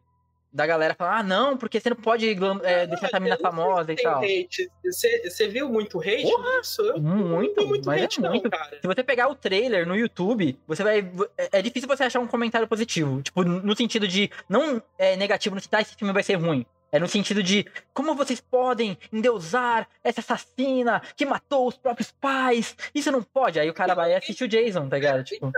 da 0.55 0.65
galera 0.67 0.95
falando, 0.95 1.15
ah, 1.19 1.23
não, 1.25 1.57
porque 1.57 1.81
você 1.81 1.91
não 1.91 1.97
pode 1.97 2.31
é, 2.63 2.87
deixar 2.87 3.07
essa 3.09 3.19
mina 3.19 3.37
famosa 3.37 3.93
e 3.93 3.97
tal. 3.97 4.23
hate. 4.23 4.71
Você, 4.85 5.29
você 5.29 5.49
viu 5.49 5.69
muito 5.69 5.99
hate 5.99 6.23
nisso? 6.25 6.83
Eu 6.83 7.01
Muito, 7.01 7.67
muito 7.67 7.87
mas 7.87 8.01
hate, 8.03 8.21
é 8.21 8.23
não, 8.23 8.31
muito. 8.31 8.49
cara. 8.49 8.79
Se 8.81 8.87
você 8.87 9.03
pegar 9.03 9.29
o 9.29 9.35
trailer 9.35 9.85
no 9.87 9.97
YouTube, 9.97 10.57
você 10.67 10.85
vai. 10.85 11.01
É 11.37 11.59
é 11.59 11.63
difícil 11.63 11.89
você 11.89 12.05
achar 12.05 12.21
um 12.21 12.27
comentário 12.27 12.69
positivo. 12.69 13.21
Tipo, 13.23 13.43
no 13.45 13.77
sentido 13.77 14.07
de. 14.07 14.31
Não 14.49 14.81
é 14.97 15.17
negativo 15.17 15.57
no 15.57 15.61
sentido, 15.61 15.75
ah, 15.75 15.81
esse 15.83 15.97
filme 15.97 16.13
vai 16.13 16.23
ser 16.23 16.35
ruim. 16.35 16.65
É 16.93 16.99
no 17.01 17.09
sentido 17.09 17.43
de 17.43 17.67
como 17.93 18.15
vocês 18.15 18.41
podem 18.41 18.97
endeusar 19.13 19.89
essa 20.05 20.21
assassina 20.21 21.03
que 21.17 21.27
matou 21.27 21.67
os 21.67 21.77
próprios 21.77 22.13
pais. 22.13 22.77
Isso 22.95 23.11
não 23.11 23.21
pode. 23.21 23.59
Aí 23.59 23.69
o 23.69 23.75
cara 23.75 23.95
vai 23.95 24.15
assistir 24.15 24.45
o 24.45 24.49
Jason, 24.49 24.89
tá 24.89 24.97
ligado? 24.97 25.25
Tipo, 25.25 25.47
Mas 25.47 25.55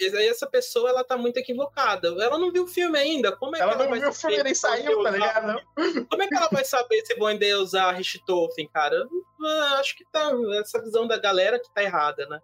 aí 0.00 0.28
essa 0.28 0.46
pessoa, 0.46 0.90
ela 0.90 1.04
tá 1.04 1.16
muito 1.16 1.36
equivocada. 1.36 2.08
Ela 2.08 2.38
não 2.38 2.50
viu 2.50 2.64
o 2.64 2.68
filme 2.68 2.98
ainda. 2.98 3.34
Como 3.36 3.56
é 3.56 3.60
Ela 3.60 3.70
que 3.70 3.74
ela 3.74 3.84
não 3.84 3.90
vai 3.90 4.00
viu 4.00 4.08
o 4.08 4.12
filme, 4.12 4.42
nem 4.42 4.54
saiu, 4.54 5.02
tá 5.02 5.10
ligado? 5.10 5.62
Como 6.10 6.22
é 6.22 6.26
que 6.26 6.34
ela 6.34 6.48
vai 6.50 6.64
saber 6.64 7.04
se 7.04 7.14
vão 7.14 7.30
endeusar 7.30 7.94
Richthofen, 7.94 8.68
cara? 8.68 8.96
Eu 8.96 9.62
acho 9.78 9.96
que 9.96 10.04
tá 10.10 10.30
essa 10.60 10.82
visão 10.82 11.06
da 11.06 11.16
galera 11.16 11.58
que 11.58 11.72
tá 11.72 11.82
errada, 11.82 12.26
né? 12.26 12.40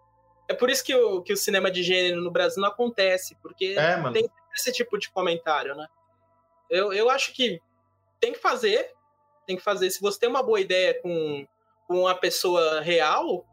É 0.47 0.53
por 0.53 0.69
isso 0.69 0.83
que 0.83 0.93
o, 0.93 1.21
que 1.21 1.33
o 1.33 1.37
cinema 1.37 1.71
de 1.71 1.83
gênero 1.83 2.21
no 2.21 2.31
Brasil 2.31 2.61
não 2.61 2.69
acontece, 2.69 3.37
porque 3.41 3.75
É, 3.77 3.97
mano. 3.97 4.13
tem 4.13 4.29
esse 4.55 4.71
tipo 4.71 4.97
de 4.97 5.09
comentário, 5.09 5.75
né? 5.75 5.87
Eu, 6.69 6.91
eu 6.93 7.09
acho 7.09 7.33
que 7.33 7.61
tem 8.19 8.33
que 8.33 8.39
fazer, 8.39 8.91
tem 9.45 9.55
que 9.55 9.63
fazer. 9.63 9.89
Se 9.89 10.01
você 10.01 10.19
tem 10.19 10.29
uma 10.29 10.43
boa 10.43 10.59
ideia 10.59 10.99
com, 11.01 11.45
com 11.87 12.01
uma 12.01 12.15
pessoa 12.15 12.81
real, 12.81 13.45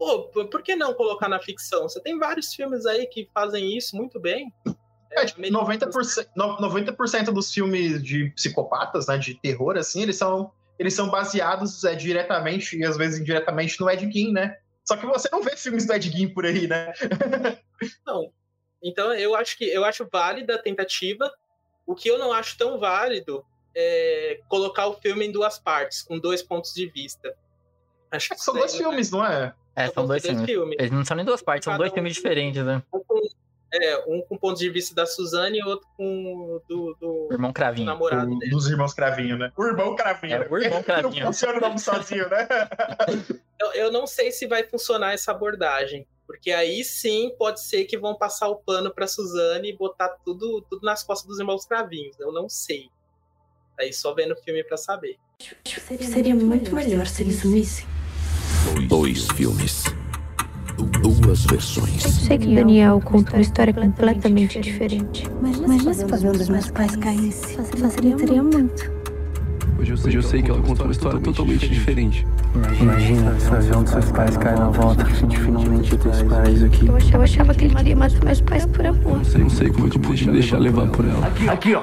pô, 0.00 0.22
por 0.46 0.62
que 0.62 0.74
não 0.74 0.94
colocar 0.94 1.28
na 1.28 1.38
ficção? 1.38 1.82
Você 1.82 2.00
tem 2.00 2.18
vários 2.18 2.54
filmes 2.54 2.86
aí 2.86 3.06
que 3.06 3.28
fazem 3.34 3.76
isso 3.76 3.94
muito 3.94 4.18
bem. 4.18 4.50
É, 5.10 5.26
tipo, 5.26 5.42
90%, 5.42 6.30
no- 6.34 6.56
90% 6.56 7.30
dos 7.30 7.52
filmes 7.52 8.02
de 8.02 8.30
psicopatas, 8.30 9.08
né, 9.08 9.18
de 9.18 9.34
terror, 9.34 9.76
assim, 9.76 10.02
eles 10.02 10.16
são, 10.16 10.52
eles 10.78 10.94
são 10.94 11.10
baseados 11.10 11.84
é, 11.84 11.94
diretamente 11.94 12.78
e 12.78 12.84
às 12.84 12.96
vezes 12.96 13.20
indiretamente 13.20 13.78
no 13.78 13.90
Ed 13.90 14.10
Gein, 14.10 14.32
né? 14.32 14.56
Só 14.84 14.96
que 14.96 15.04
você 15.04 15.28
não 15.30 15.42
vê 15.42 15.54
filmes 15.54 15.86
do 15.86 15.92
Ed 15.92 16.10
Gein 16.10 16.28
por 16.32 16.46
aí, 16.46 16.66
né? 16.66 16.92
Não. 18.06 18.32
Então 18.82 19.12
eu 19.12 19.34
acho 19.34 19.58
que 19.58 19.64
eu 19.64 19.84
acho 19.84 20.08
válida 20.10 20.54
a 20.54 20.62
tentativa. 20.62 21.30
O 21.86 21.94
que 21.94 22.08
eu 22.08 22.18
não 22.18 22.32
acho 22.32 22.56
tão 22.56 22.78
válido 22.78 23.44
é 23.74 24.40
colocar 24.48 24.86
o 24.86 24.94
filme 24.94 25.26
em 25.26 25.32
duas 25.32 25.58
partes, 25.58 26.02
com 26.02 26.18
dois 26.18 26.42
pontos 26.42 26.72
de 26.72 26.86
vista. 26.86 27.36
Acho 28.10 28.30
que 28.30 28.36
São 28.42 28.54
dois 28.54 28.74
filmes, 28.74 29.10
não 29.10 29.24
é? 29.24 29.54
é, 29.76 29.88
são 29.88 30.06
dois 30.06 30.22
dois 30.22 30.34
filmes. 30.34 30.46
filmes. 30.50 30.76
Eles 30.78 30.90
não 30.90 31.04
são 31.04 31.16
nem 31.16 31.24
duas 31.24 31.42
partes, 31.42 31.64
são 31.64 31.76
dois 31.76 31.90
um- 31.90 31.94
filmes 31.94 32.14
diferentes, 32.14 32.64
né? 32.64 32.82
Um 32.92 33.00
com, 33.04 33.20
é, 33.72 33.98
um 34.08 34.20
com 34.22 34.34
o 34.34 34.38
ponto 34.38 34.58
de 34.58 34.68
vista 34.68 34.94
da 34.94 35.06
Suzane 35.06 35.58
e 35.58 35.64
outro 35.64 35.86
com 35.96 36.04
o 36.34 36.62
do, 36.68 36.96
do 37.00 37.28
O 37.30 37.32
irmão 37.32 37.52
Cravinho. 37.52 37.86
namorado 37.86 38.32
O- 38.34 38.38
dele. 38.38 38.50
dos 38.50 38.66
irmãos 38.68 38.92
Cravinho, 38.92 39.38
né? 39.38 39.52
O 39.56 39.64
irmão 39.64 39.94
Cravinho. 39.94 40.34
É, 40.34 40.48
o 40.48 40.58
irmão 40.58 40.78
Não 40.78 40.82
Cravinho. 40.82 41.26
funciona 41.26 41.58
o 41.58 41.60
nome 41.60 41.78
sozinho, 41.78 42.28
né? 42.28 42.48
Eu, 43.60 43.72
eu 43.74 43.92
não 43.92 44.06
sei 44.06 44.32
se 44.32 44.46
vai 44.46 44.64
funcionar 44.64 45.12
essa 45.12 45.32
abordagem. 45.32 46.06
Porque 46.26 46.50
aí 46.50 46.82
sim 46.82 47.30
pode 47.38 47.60
ser 47.62 47.84
que 47.84 47.98
vão 47.98 48.14
passar 48.16 48.48
o 48.48 48.56
pano 48.56 48.90
pra 48.94 49.06
Suzane 49.06 49.68
e 49.70 49.76
botar 49.76 50.08
tudo, 50.24 50.64
tudo 50.70 50.82
nas 50.84 51.02
costas 51.02 51.28
dos 51.28 51.38
irmãos 51.38 51.66
cravinhos. 51.66 52.18
Eu 52.18 52.32
não 52.32 52.48
sei. 52.48 52.88
Aí 53.78 53.92
só 53.92 54.14
vendo 54.14 54.32
o 54.32 54.36
filme 54.36 54.64
pra 54.64 54.76
saber. 54.78 55.16
Seria 56.00 56.34
muito 56.34 56.74
melhor 56.74 57.06
se 57.06 57.22
eles 57.22 57.40
sumissem. 57.40 57.84
Dois 58.88 59.28
filmes. 59.34 59.84
Duas 61.02 61.44
versões. 61.44 62.02
Sei 62.02 62.38
que 62.38 62.54
Daniel 62.54 63.00
conta 63.04 63.34
uma 63.34 63.42
história 63.42 63.72
completamente 63.72 64.60
diferente. 64.60 65.28
Imagina 65.64 65.94
se 65.94 66.04
pavão 66.06 66.32
dos 66.32 66.48
meus 66.48 66.70
pais 66.70 66.96
caísse. 66.96 67.56
Facilitaria 67.56 68.42
muito. 68.42 68.90
Hoje 69.78 69.92
eu, 69.92 69.96
sei, 69.96 70.08
Hoje 70.08 70.16
eu 70.18 70.22
sei 70.22 70.42
que 70.42 70.50
ela 70.50 70.60
contou 70.62 70.86
uma 70.86 70.92
história 70.92 71.18
totalmente 71.20 71.68
diferente. 71.68 72.26
Imagina 72.80 73.38
se 73.38 73.50
o 73.50 73.54
avião 73.54 73.82
dos 73.82 73.92
seus 73.92 74.10
pais 74.12 74.36
cai 74.36 74.54
na 74.54 74.68
volta. 74.68 75.04
A 75.04 75.08
gente 75.08 75.38
finalmente 75.38 75.96
ter 75.96 76.08
esse 76.08 76.24
paraíso 76.24 76.66
aqui. 76.66 76.86
Eu 76.86 76.96
achava, 76.96 77.16
eu 77.16 77.22
achava 77.22 77.54
que 77.54 77.64
ele 77.64 77.74
queria 77.74 77.96
matar 77.96 78.24
meus 78.24 78.40
pais 78.40 78.66
por 78.66 78.86
amor. 78.86 79.18
Não 79.18 79.24
sei, 79.24 79.40
não 79.42 79.50
sei 79.50 79.70
como 79.70 79.86
é 79.86 79.90
que 79.90 79.96
eu 79.96 80.00
pude 80.02 80.26
me 80.26 80.32
deixar 80.32 80.58
levar 80.58 80.86
por 80.88 81.04
ela. 81.04 81.26
Aqui, 81.50 81.74
ó. 81.74 81.82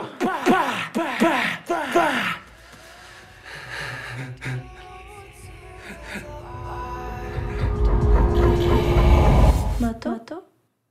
Matou? 9.88 10.12
Matou? 10.12 10.44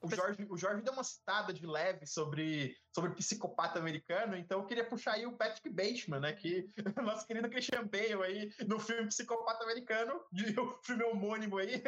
O 0.03 0.09
Jorge, 0.15 0.47
o 0.49 0.57
Jorge 0.57 0.83
deu 0.83 0.93
uma 0.93 1.03
citada 1.03 1.53
de 1.53 1.67
leve 1.67 2.07
sobre, 2.07 2.77
sobre 2.95 3.11
psicopata 3.11 3.79
americano, 3.79 4.37
então 4.37 4.61
eu 4.61 4.67
queria 4.67 4.85
puxar 4.85 5.13
aí 5.15 5.27
o 5.27 5.33
Patrick 5.33 5.69
Bateman, 5.69 6.21
né? 6.21 6.33
Que 6.33 6.71
nosso 7.03 7.27
querido 7.27 7.49
Christian 7.49 7.87
Bale 7.87 8.23
aí, 8.23 8.51
no 8.69 8.79
filme 8.79 9.09
Psicopata 9.09 9.65
Americano, 9.65 10.21
de, 10.31 10.59
o 10.59 10.79
filme 10.83 11.03
homônimo 11.05 11.59
aí. 11.59 11.83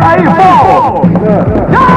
Agora, 0.00 1.93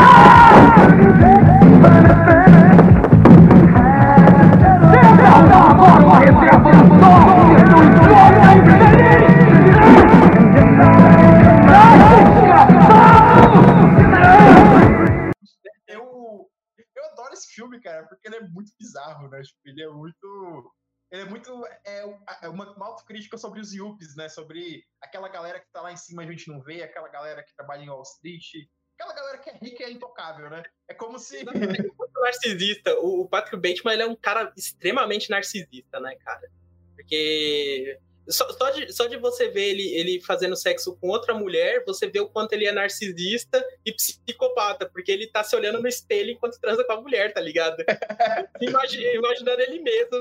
bizarro, 18.79 19.29
né? 19.29 19.41
Tipo, 19.41 19.59
ele 19.65 19.83
é 19.83 19.89
muito. 19.89 20.75
Ele 21.11 21.21
é 21.21 21.25
muito. 21.25 21.65
É, 21.85 21.99
é 22.43 22.49
uma, 22.49 22.75
uma 22.75 22.87
autocrítica 22.87 23.37
sobre 23.37 23.59
os 23.59 23.73
Yuppies, 23.73 24.15
né? 24.15 24.29
Sobre 24.29 24.83
aquela 25.01 25.29
galera 25.29 25.59
que 25.59 25.71
tá 25.71 25.81
lá 25.81 25.91
em 25.91 25.97
cima 25.97 26.23
a 26.23 26.25
gente 26.25 26.47
não 26.49 26.61
vê, 26.61 26.83
aquela 26.83 27.07
galera 27.07 27.43
que 27.43 27.55
trabalha 27.55 27.83
em 27.83 27.89
Wall 27.89 28.03
Street, 28.03 28.67
aquela 28.99 29.13
galera 29.13 29.37
que 29.37 29.49
é 29.49 29.57
rica 29.57 29.83
e 29.83 29.85
é 29.85 29.91
intocável, 29.91 30.49
né? 30.49 30.63
É 30.87 30.93
como 30.93 31.17
se. 31.19 31.43
narcisista. 32.21 32.93
O 32.99 33.27
Patrick 33.27 33.55
Bateman 33.57 33.93
ele 33.93 34.03
é 34.03 34.07
um 34.07 34.15
cara 34.15 34.51
extremamente 34.57 35.29
narcisista, 35.29 35.99
né, 35.99 36.15
cara? 36.15 36.49
Porque 36.95 37.99
só, 38.29 38.47
só, 38.51 38.69
de, 38.71 38.91
só 38.93 39.05
de 39.07 39.17
você 39.17 39.49
ver 39.49 39.69
ele, 39.69 39.87
ele 39.95 40.21
fazendo 40.21 40.55
sexo 40.55 40.97
com 40.99 41.07
outra 41.07 41.33
mulher, 41.33 41.83
você 41.85 42.07
vê 42.07 42.19
o 42.19 42.27
quanto 42.27 42.53
ele 42.53 42.65
é 42.65 42.71
narcisista 42.71 43.63
e 43.85 43.93
psicopata, 43.93 44.85
porque 44.85 45.11
ele 45.11 45.27
tá 45.27 45.43
se 45.43 45.55
olhando 45.55 45.81
no 45.81 45.87
espelho 45.87 46.31
enquanto 46.31 46.59
transa 46.59 46.83
com 46.83 46.93
a 46.93 47.01
mulher, 47.01 47.33
tá 47.33 47.39
ligado? 47.39 47.77
Imagina, 48.61 49.13
imaginando 49.13 49.61
ele 49.61 49.79
mesmo 49.79 50.17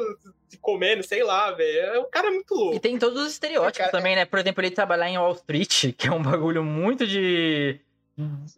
se 0.48 0.58
comendo, 0.58 1.02
sei 1.02 1.22
lá, 1.22 1.50
velho. 1.50 1.78
É 1.78 2.00
um 2.00 2.10
cara 2.10 2.30
muito 2.30 2.54
louco. 2.54 2.76
E 2.76 2.80
tem 2.80 2.98
todos 2.98 3.20
os 3.20 3.32
estereótipos 3.32 3.78
cara, 3.78 3.90
também, 3.90 4.14
né? 4.14 4.24
Por 4.24 4.38
exemplo, 4.38 4.62
ele 4.62 4.70
trabalhar 4.70 5.08
em 5.08 5.18
Wall 5.18 5.34
Street, 5.34 5.92
que 5.98 6.08
é 6.08 6.12
um 6.12 6.22
bagulho 6.22 6.62
muito 6.62 7.06
de. 7.06 7.80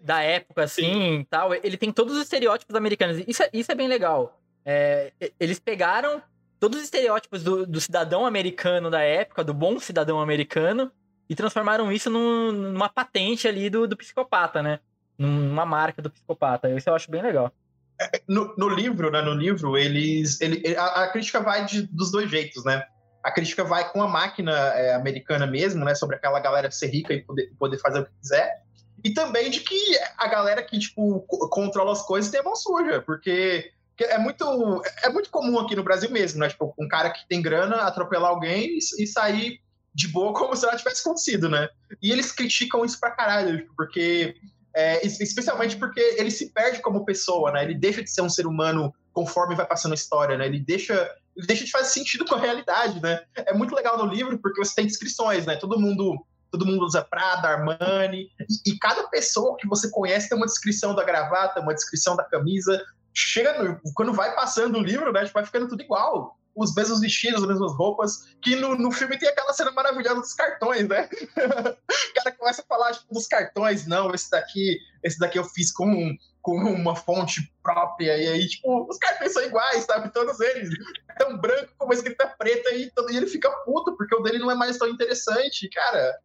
da 0.00 0.22
época, 0.22 0.64
assim, 0.64 1.20
e 1.20 1.24
tal. 1.24 1.54
Ele 1.54 1.76
tem 1.76 1.90
todos 1.90 2.16
os 2.16 2.22
estereótipos 2.22 2.74
americanos. 2.74 3.22
Isso 3.26 3.42
é, 3.42 3.50
isso 3.52 3.72
é 3.72 3.74
bem 3.74 3.88
legal. 3.88 4.38
É, 4.64 5.12
eles 5.40 5.58
pegaram 5.58 6.22
todos 6.58 6.78
os 6.78 6.84
estereótipos 6.84 7.42
do, 7.42 7.66
do, 7.66 7.80
cidadão 7.80 8.26
americano 8.26 8.90
da 8.90 9.00
época, 9.00 9.44
do 9.44 9.54
bom 9.54 9.78
cidadão 9.78 10.20
americano, 10.20 10.90
e 11.28 11.34
transformaram 11.34 11.92
isso 11.92 12.10
num, 12.10 12.52
numa 12.52 12.88
patente 12.88 13.46
ali 13.46 13.68
do, 13.68 13.86
do 13.86 13.96
psicopata, 13.96 14.62
né? 14.62 14.80
Numa 15.16 15.66
marca 15.66 16.00
do 16.00 16.10
psicopata. 16.10 16.70
Isso 16.70 16.88
eu 16.88 16.94
acho 16.94 17.10
bem 17.10 17.22
legal. 17.22 17.52
É, 18.00 18.22
no, 18.28 18.54
no 18.56 18.68
livro, 18.68 19.10
né? 19.10 19.20
No 19.20 19.34
livro, 19.34 19.76
eles. 19.76 20.40
Ele, 20.40 20.76
a, 20.76 21.04
a 21.04 21.08
crítica 21.08 21.40
vai 21.40 21.64
de, 21.64 21.82
dos 21.82 22.10
dois 22.10 22.30
jeitos, 22.30 22.64
né? 22.64 22.84
A 23.22 23.30
crítica 23.30 23.64
vai 23.64 23.90
com 23.92 24.00
a 24.00 24.08
máquina 24.08 24.52
é, 24.52 24.94
americana 24.94 25.46
mesmo, 25.46 25.84
né? 25.84 25.94
Sobre 25.94 26.16
aquela 26.16 26.40
galera 26.40 26.70
ser 26.70 26.88
rica 26.88 27.12
e 27.12 27.22
poder, 27.22 27.52
poder 27.58 27.78
fazer 27.78 28.00
o 28.00 28.04
que 28.04 28.12
quiser. 28.20 28.62
E 29.04 29.10
também 29.10 29.50
de 29.50 29.60
que 29.60 29.78
a 30.16 30.26
galera 30.28 30.62
que, 30.62 30.78
tipo, 30.78 31.20
controla 31.50 31.92
as 31.92 32.02
coisas 32.02 32.30
tem 32.30 32.40
a 32.40 32.44
mão 32.44 32.56
suja, 32.56 33.02
porque 33.02 33.70
é 34.04 34.18
muito, 34.18 34.82
é 35.02 35.08
muito 35.08 35.30
comum 35.30 35.58
aqui 35.58 35.74
no 35.74 35.82
Brasil 35.82 36.10
mesmo, 36.10 36.40
né? 36.40 36.48
Tipo, 36.48 36.74
um 36.78 36.88
cara 36.88 37.10
que 37.10 37.26
tem 37.28 37.42
grana 37.42 37.76
atropelar 37.82 38.30
alguém 38.30 38.78
e, 38.78 38.78
e 38.78 39.06
sair 39.06 39.60
de 39.94 40.08
boa 40.08 40.32
como 40.38 40.54
se 40.54 40.64
nada 40.64 40.78
tivesse 40.78 41.00
acontecido, 41.00 41.48
né? 41.48 41.68
E 42.02 42.12
eles 42.12 42.32
criticam 42.32 42.84
isso 42.84 42.98
pra 42.98 43.10
caralho, 43.10 43.58
tipo, 43.58 43.74
porque. 43.76 44.36
É, 44.76 45.04
especialmente 45.04 45.76
porque 45.76 45.98
ele 46.18 46.30
se 46.30 46.52
perde 46.52 46.80
como 46.80 47.04
pessoa, 47.04 47.50
né? 47.50 47.64
Ele 47.64 47.74
deixa 47.74 48.00
de 48.02 48.10
ser 48.10 48.20
um 48.20 48.28
ser 48.28 48.46
humano 48.46 48.94
conforme 49.12 49.56
vai 49.56 49.66
passando 49.66 49.92
a 49.92 49.96
história, 49.96 50.36
né? 50.36 50.46
Ele 50.46 50.60
deixa, 50.60 51.10
ele 51.34 51.46
deixa 51.46 51.64
de 51.64 51.70
fazer 51.72 51.88
sentido 51.88 52.24
com 52.24 52.36
a 52.36 52.40
realidade, 52.40 53.02
né? 53.02 53.24
É 53.34 53.52
muito 53.52 53.74
legal 53.74 53.98
no 53.98 54.06
livro 54.06 54.38
porque 54.38 54.62
você 54.62 54.76
tem 54.76 54.86
descrições, 54.86 55.46
né? 55.46 55.56
Todo 55.56 55.80
mundo 55.80 56.24
todo 56.50 56.66
mundo 56.66 56.84
usa 56.84 57.04
Prada, 57.04 57.48
Armani, 57.48 58.30
e, 58.48 58.72
e, 58.72 58.78
cada 58.78 59.06
pessoa 59.08 59.56
que 59.56 59.68
você 59.68 59.90
conhece 59.90 60.28
tem 60.28 60.36
uma 60.36 60.46
descrição 60.46 60.94
da 60.94 61.04
gravata, 61.04 61.60
uma 61.60 61.74
descrição 61.74 62.16
da 62.16 62.24
camisa, 62.24 62.82
chega 63.18 63.62
no, 63.62 63.80
quando 63.94 64.12
vai 64.12 64.34
passando 64.34 64.78
o 64.78 64.82
livro, 64.82 65.12
né, 65.12 65.22
tipo, 65.22 65.34
vai 65.34 65.44
ficando 65.44 65.68
tudo 65.68 65.82
igual. 65.82 66.36
Os 66.54 66.74
mesmos 66.74 67.00
vestidos, 67.00 67.42
as 67.42 67.48
mesmas 67.48 67.72
roupas, 67.74 68.24
que 68.42 68.56
no, 68.56 68.74
no 68.76 68.90
filme 68.90 69.16
tem 69.16 69.28
aquela 69.28 69.52
cena 69.52 69.70
maravilhosa 69.70 70.20
dos 70.20 70.34
cartões, 70.34 70.88
né? 70.88 71.08
o 71.38 72.14
cara 72.14 72.36
começa 72.36 72.62
a 72.62 72.64
falar 72.64 72.92
tipo, 72.92 73.14
dos 73.14 73.28
cartões, 73.28 73.86
não, 73.86 74.12
esse 74.12 74.28
daqui, 74.28 74.78
esse 75.04 75.18
daqui 75.20 75.38
eu 75.38 75.44
fiz 75.44 75.70
com, 75.70 76.16
com 76.42 76.56
uma 76.56 76.96
fonte 76.96 77.52
própria, 77.62 78.16
e 78.16 78.28
aí, 78.28 78.48
tipo, 78.48 78.88
os 78.88 78.98
cartões 78.98 79.32
são 79.32 79.44
iguais, 79.44 79.84
sabe? 79.84 80.12
Todos 80.12 80.40
eles. 80.40 80.70
Tão 81.16 81.38
branco 81.38 81.72
com 81.78 81.92
escrita 81.92 82.26
preta, 82.26 82.70
e, 82.70 82.90
e 83.10 83.16
ele 83.16 83.28
fica 83.28 83.50
puto, 83.64 83.96
porque 83.96 84.16
o 84.16 84.20
dele 84.20 84.40
não 84.40 84.50
é 84.50 84.54
mais 84.56 84.78
tão 84.78 84.88
interessante. 84.88 85.68
Cara, 85.68 86.18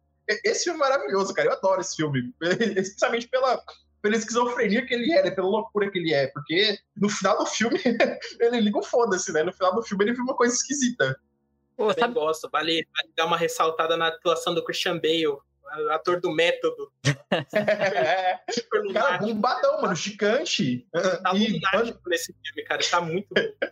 esse 0.44 0.64
filme 0.64 0.78
é 0.78 0.88
maravilhoso, 0.88 1.32
cara. 1.32 1.48
Eu 1.48 1.52
adoro 1.52 1.80
esse 1.80 1.94
filme. 1.94 2.34
Especialmente 2.76 3.28
pela, 3.28 3.62
pela 4.04 4.16
esquizofrenia 4.16 4.84
que 4.84 4.92
ele 4.92 5.10
é, 5.14 5.22
né? 5.22 5.30
pela 5.30 5.48
loucura 5.48 5.90
que 5.90 5.98
ele 5.98 6.12
é. 6.12 6.26
Porque 6.26 6.78
no 6.94 7.08
final 7.08 7.38
do 7.38 7.46
filme, 7.46 7.80
ele 8.38 8.60
liga 8.60 8.78
o 8.78 8.82
foda-se, 8.82 9.32
né? 9.32 9.42
No 9.42 9.52
final 9.54 9.74
do 9.74 9.82
filme 9.82 10.04
ele 10.04 10.12
viu 10.12 10.24
uma 10.24 10.36
coisa 10.36 10.54
esquisita. 10.54 11.18
Pô, 11.74 11.90
sabe... 11.90 12.12
gosto, 12.12 12.50
vale, 12.52 12.86
vale 12.94 13.12
dar 13.16 13.24
uma 13.24 13.38
ressaltada 13.38 13.96
na 13.96 14.08
atuação 14.08 14.54
do 14.54 14.62
Christian 14.62 15.00
Bale, 15.00 15.38
ator 15.90 16.20
do 16.20 16.30
método. 16.30 16.92
é, 17.32 18.40
cara, 18.92 19.18
bombadão, 19.18 19.80
mano, 19.80 19.96
gigante. 19.96 20.86
Tá 20.92 21.34
e, 21.34 21.58
nesse 22.06 22.34
filme, 22.44 22.62
cara, 22.68 22.82
tá 22.88 23.00
muito 23.00 23.28
bom. 23.34 23.68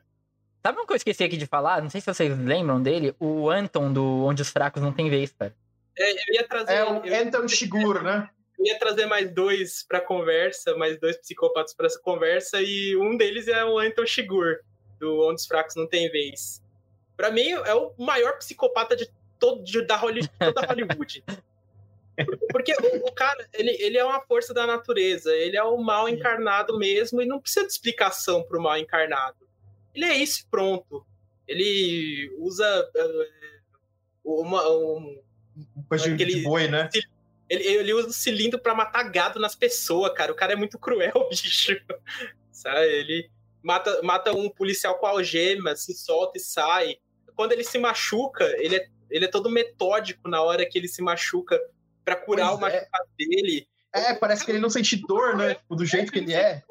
Sabe 0.63 0.79
uma 0.79 0.87
coisa 0.87 1.05
que 1.05 1.11
eu 1.11 1.13
esqueci 1.13 1.25
aqui 1.25 1.37
de 1.37 1.47
falar? 1.47 1.83
Não 1.83 1.91
sei 1.91 2.01
se 2.01 2.07
vocês 2.07 2.39
lembram 2.39 2.83
dele, 2.83 3.15
o 3.21 3.51
Anton 3.51 3.93
do 3.93 4.25
Onde 4.25 4.41
os 4.41 4.49
Fracos 4.49 4.81
Não 4.81 4.95
Tem 4.95 5.11
Vez, 5.11 5.31
cara. 5.31 5.55
É, 5.99 6.11
eu 6.11 6.35
ia 6.37 6.49
trazer. 6.49 6.73
É 6.73 6.85
o 6.85 7.03
Anton 7.23 7.47
Shiguro, 7.47 8.03
né? 8.03 8.31
Ia 8.65 8.79
trazer 8.79 9.07
mais 9.07 9.33
dois 9.33 9.85
para 9.87 10.01
conversa, 10.01 10.77
mais 10.77 10.99
dois 10.99 11.17
psicopatas 11.17 11.75
para 11.75 11.87
essa 11.87 12.01
conversa, 12.01 12.61
e 12.61 12.97
um 12.97 13.17
deles 13.17 13.49
é 13.49 13.65
o 13.65 13.79
Anton 13.79 14.07
Shigur, 14.07 14.61
do 14.99 15.27
Onde 15.27 15.41
os 15.41 15.47
Fracos 15.47 15.77
Não 15.77 15.87
Tem 15.87 16.11
Vez. 16.11 16.63
Para 17.17 17.31
mim, 17.31 17.51
é 17.51 17.75
o 17.75 17.93
maior 17.99 18.39
psicopata 18.39 18.97
de, 18.97 19.09
todo, 19.39 19.63
de, 19.63 19.85
da 19.87 19.97
Hollywood, 19.97 20.31
toda 20.39 20.61
Hollywood. 20.67 21.25
Porque 22.51 22.73
o, 22.75 23.09
o, 23.09 23.13
cara, 23.13 23.49
ele, 23.53 23.71
ele 23.81 23.99
é 23.99 24.05
uma 24.05 24.21
força 24.21 24.53
da 24.53 24.67
natureza, 24.67 25.35
ele 25.35 25.57
é 25.57 25.63
o 25.63 25.79
mal 25.79 26.09
encarnado 26.09 26.79
mesmo, 26.79 27.23
e 27.23 27.27
não 27.27 27.41
precisa 27.41 27.67
de 27.67 27.73
explicação 27.73 28.43
pro 28.43 28.61
mal 28.61 28.77
encarnado. 28.77 29.49
Ele 29.95 30.05
é 30.05 30.17
isso 30.17 30.47
pronto. 30.51 31.07
Ele 31.47 32.35
usa 32.39 32.91
uh, 32.97 34.41
uma, 34.41 34.69
um, 34.71 35.21
Coisa 35.89 36.13
aquele, 36.13 36.37
de 36.37 36.43
boi, 36.43 36.69
né? 36.69 36.89
Ele, 37.53 37.65
ele 37.65 37.93
usa 37.93 38.09
o 38.09 38.13
cilindro 38.15 38.59
para 38.59 38.75
matar 38.75 39.03
gado 39.11 39.39
nas 39.39 39.55
pessoas, 39.55 40.15
cara. 40.15 40.33
O 40.33 40.35
cara 40.35 40.55
é 40.55 40.57
muito 40.57 40.79
cruel, 40.79 41.13
bicho. 41.29 41.79
Sabe? 42.51 42.87
Ele 42.87 43.31
mata, 43.63 44.01
mata 44.03 44.33
um 44.33 44.49
policial 44.49 44.99
com 44.99 45.05
algema, 45.05 45.77
se 45.77 45.93
solta 45.93 46.39
e 46.39 46.41
sai. 46.41 46.97
Quando 47.37 47.53
ele 47.53 47.63
se 47.63 47.79
machuca, 47.79 48.45
ele 48.59 48.77
é, 48.77 48.89
ele 49.11 49.27
é 49.27 49.29
todo 49.29 49.51
metódico 49.51 50.31
na 50.31 50.43
hora 50.43 50.65
que 50.65 50.79
ele 50.79 50.89
se 50.89 51.03
machuca 51.03 51.61
para 52.03 52.17
curar 52.17 52.49
pois 52.49 52.63
o 52.63 52.67
é. 52.67 52.73
machucado 52.73 53.09
dele. 53.19 53.69
É, 53.95 54.15
parece 54.15 54.47
que 54.47 54.51
ele 54.51 54.59
não 54.59 54.71
sente 54.71 54.97
dor, 55.07 55.37
né? 55.37 55.55
Tipo, 55.55 55.77
do 55.77 55.85
jeito 55.85 56.11
que 56.11 56.21
ele 56.21 56.33
é. 56.33 56.63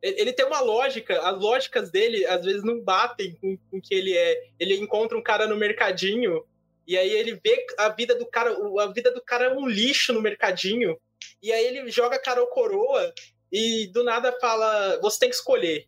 Ele 0.00 0.32
tem 0.32 0.46
uma 0.46 0.60
lógica, 0.60 1.20
as 1.20 1.38
lógicas 1.38 1.90
dele 1.90 2.24
às 2.24 2.42
vezes 2.42 2.62
não 2.62 2.80
batem 2.80 3.34
com 3.34 3.58
o 3.70 3.82
que 3.82 3.94
ele 3.94 4.16
é. 4.16 4.48
Ele 4.58 4.76
encontra 4.76 5.18
um 5.18 5.22
cara 5.22 5.46
no 5.46 5.56
mercadinho 5.56 6.42
e 6.86 6.96
aí 6.96 7.10
ele 7.10 7.34
vê 7.42 7.66
a 7.78 7.88
vida 7.88 8.14
do 8.14 8.26
cara, 8.26 8.56
a 8.80 8.86
vida 8.86 9.10
do 9.10 9.20
cara 9.20 9.46
é 9.46 9.52
um 9.52 9.66
lixo 9.66 10.12
no 10.12 10.22
mercadinho. 10.22 10.96
E 11.42 11.52
aí 11.52 11.66
ele 11.66 11.90
joga 11.90 12.20
cara 12.20 12.46
coroa 12.46 13.12
e 13.50 13.88
do 13.88 14.04
nada 14.04 14.32
fala: 14.40 14.98
você 15.00 15.20
tem 15.20 15.28
que 15.28 15.34
escolher. 15.34 15.86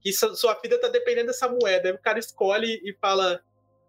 Que 0.00 0.12
sua 0.12 0.54
vida 0.54 0.80
tá 0.80 0.86
dependendo 0.86 1.28
dessa 1.28 1.48
moeda. 1.48 1.88
Aí 1.88 1.94
o 1.94 2.00
cara 2.00 2.18
escolhe 2.18 2.80
e 2.84 2.94
fala. 3.00 3.42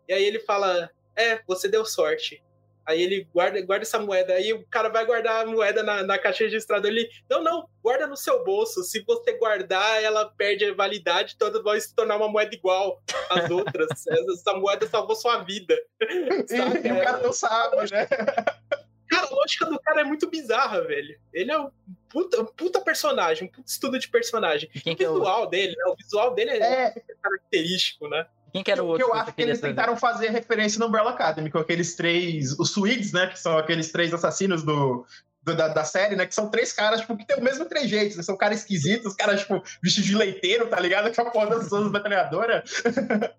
E 0.07 0.13
aí 0.13 0.23
ele 0.23 0.39
fala: 0.39 0.89
É, 1.15 1.41
você 1.47 1.67
deu 1.67 1.85
sorte. 1.85 2.43
Aí 2.87 3.01
ele 3.01 3.27
guarda, 3.33 3.61
guarda 3.61 3.83
essa 3.83 3.99
moeda. 3.99 4.33
Aí 4.33 4.53
o 4.53 4.65
cara 4.67 4.87
vai 4.87 5.05
guardar 5.05 5.43
a 5.43 5.45
moeda 5.45 5.83
na, 5.83 6.03
na 6.03 6.17
caixa 6.17 6.45
registrada. 6.45 6.87
Ele, 6.87 7.09
não, 7.29 7.43
não, 7.43 7.67
guarda 7.83 8.07
no 8.07 8.15
seu 8.15 8.45
bolso. 8.45 8.81
Se 8.81 9.03
você 9.05 9.37
guardar, 9.37 10.01
ela 10.01 10.25
perde 10.37 10.63
a 10.63 10.73
validade, 10.73 11.35
todas 11.37 11.61
vão 11.61 11.77
se 11.77 11.93
tornar 11.93 12.15
uma 12.15 12.29
moeda 12.29 12.55
igual 12.55 13.03
às 13.29 13.49
outras. 13.51 13.89
essa 14.07 14.53
moeda 14.53 14.87
salvou 14.87 15.15
sua 15.15 15.39
vida. 15.39 15.77
E, 16.49 16.87
e 16.87 16.91
o 16.91 17.03
cara 17.03 17.17
não 17.17 17.33
sabe, 17.33 17.91
né? 17.91 18.07
Cara, 19.09 19.27
a 19.27 19.35
lógica 19.35 19.65
do 19.65 19.79
cara 19.79 20.01
é 20.01 20.03
muito 20.03 20.29
bizarra, 20.29 20.81
velho. 20.81 21.19
Ele 21.33 21.51
é 21.51 21.59
um 21.59 21.69
puta, 22.09 22.41
um 22.41 22.45
puta 22.45 22.79
personagem, 22.81 23.47
um 23.47 23.51
puta 23.51 23.69
estudo 23.69 23.99
de 23.99 24.07
personagem. 24.07 24.69
o 24.85 24.95
visual 24.95 25.43
é 25.43 25.45
o... 25.45 25.49
dele, 25.49 25.75
né? 25.75 25.85
O 25.87 25.95
visual 25.95 26.33
dele 26.33 26.51
é, 26.51 26.87
é... 26.87 26.93
característico, 27.21 28.07
né? 28.07 28.25
Quem 28.57 28.63
que 28.63 28.71
era 28.71 28.83
o 28.83 28.87
outro? 28.87 29.05
Que 29.05 29.11
eu 29.11 29.15
acho 29.15 29.33
que 29.33 29.41
eles 29.41 29.61
tentaram 29.61 29.95
fazer 29.95 30.29
referência 30.29 30.79
no 30.79 30.87
Umbrella 30.87 31.11
Academy, 31.11 31.51
com 31.51 31.59
aqueles 31.59 31.95
três, 31.95 32.57
os 32.57 32.71
Swedes, 32.71 33.13
né, 33.13 33.27
que 33.27 33.39
são 33.39 33.55
aqueles 33.55 33.91
três 33.91 34.11
assassinos 34.13 34.63
do, 34.63 35.05
do 35.43 35.55
da, 35.55 35.67
da, 35.67 35.83
série, 35.83 36.15
né, 36.15 36.25
que 36.25 36.33
são 36.33 36.49
três 36.49 36.73
caras, 36.73 37.01
tipo, 37.01 37.15
que 37.15 37.25
tem 37.25 37.37
o 37.37 37.43
mesmo 37.43 37.65
trejeito, 37.65 38.17
né, 38.17 38.23
são 38.23 38.35
caras 38.35 38.59
esquisitos, 38.59 39.13
caras, 39.13 39.41
tipo, 39.41 39.61
vestidos 39.83 40.09
de 40.09 40.15
leiteiro, 40.15 40.67
tá 40.67 40.79
ligado? 40.79 41.11
Que 41.11 41.19
é 41.19 41.23
a 41.23 41.29
porra 41.29 41.51
das 41.51 41.69
da 41.69 41.81
metralhadora. 41.81 42.63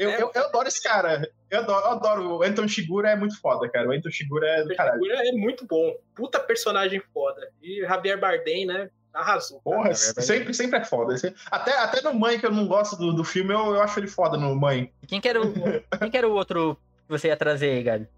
Eu, 0.00 0.08
é, 0.08 0.22
eu, 0.22 0.30
eu, 0.34 0.44
adoro 0.46 0.66
esse 0.66 0.82
cara. 0.82 1.30
Eu 1.50 1.58
adoro, 1.58 1.84
eu 1.84 1.90
adoro. 1.90 2.38
O 2.38 2.42
Anton 2.42 2.66
Shigura 2.66 3.10
é 3.10 3.16
muito 3.16 3.38
foda, 3.38 3.68
cara. 3.68 3.86
O 3.86 3.92
Anton 3.92 4.08
Shigura 4.10 4.48
é 4.48 4.64
do 4.64 4.74
caralho. 4.74 4.98
Shigura 4.98 5.28
é 5.28 5.32
muito 5.32 5.66
bom. 5.66 5.94
Puta 6.14 6.40
personagem 6.40 7.02
foda. 7.12 7.52
E 7.62 7.82
Javier 7.82 8.18
Bardem, 8.18 8.64
né? 8.64 8.88
Arrasou. 9.12 9.60
Porra, 9.60 9.92
sempre, 9.94 10.54
sempre 10.54 10.78
é 10.78 10.84
foda. 10.84 11.14
Até, 11.50 11.76
até 11.78 12.00
no 12.02 12.14
Mãe, 12.14 12.38
que 12.38 12.46
eu 12.46 12.52
não 12.52 12.66
gosto 12.66 12.96
do, 12.96 13.12
do 13.12 13.24
filme, 13.24 13.52
eu, 13.52 13.74
eu 13.74 13.82
acho 13.82 13.98
ele 13.98 14.06
foda 14.08 14.36
no 14.36 14.54
Mãe. 14.54 14.92
Quem 15.08 15.20
que, 15.20 15.28
era 15.28 15.40
o, 15.42 15.52
quem 15.98 16.10
que 16.10 16.16
era 16.16 16.28
o 16.28 16.32
outro 16.32 16.76
que 17.06 17.08
você 17.08 17.28
ia 17.28 17.36
trazer 17.36 17.70
aí, 17.70 17.82
Gabi? 17.82 18.08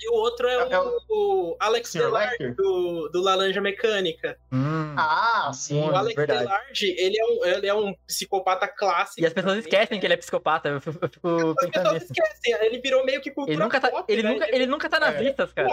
E 0.00 0.08
o 0.10 0.14
outro 0.14 0.46
é, 0.46 0.54
É- 0.68 0.72
é 0.74 0.78
o, 0.80 0.96
o 1.08 1.56
Alex 1.58 1.92
Lecter? 1.94 2.54
do, 2.54 3.08
do 3.08 3.20
Laranja 3.20 3.60
Mecânica. 3.60 4.38
Hum, 4.52 4.94
Ah, 4.96 5.50
sim. 5.52 5.80
O 5.82 5.96
Alex 5.96 6.14
verdade. 6.14 6.40
Delard, 6.44 6.84
ele 6.96 7.18
é, 7.18 7.24
um, 7.24 7.44
ele 7.46 7.66
é 7.66 7.74
um 7.74 7.94
psicopata 8.06 8.68
clássico. 8.68 9.20
E 9.20 9.26
as 9.26 9.32
pessoas 9.32 9.54
também. 9.54 9.68
esquecem 9.68 9.98
que 9.98 10.06
ele 10.06 10.14
é 10.14 10.16
psicopata. 10.18 10.68
Eu 10.68 10.80
fico, 10.80 10.98
eu 11.02 11.08
fico 11.08 11.28
As 11.28 11.54
pensando 11.54 11.70
pessoas 11.72 11.92
nisso. 11.94 12.12
esquecem, 12.12 12.54
ele 12.66 12.78
virou 12.80 13.04
meio 13.04 13.20
que 13.20 13.30
cultura 13.32 13.54
Ele 13.56 13.60
nunca 13.62 13.80
tá, 13.80 13.90
pop, 13.90 14.12
ele 14.12 14.22
né? 14.22 14.30
nunca, 14.30 14.54
ele 14.54 14.66
nunca 14.66 14.88
tá 14.88 15.00
nas 15.00 15.16
É. 15.16 15.20
listas, 15.22 15.52
cara. 15.52 15.68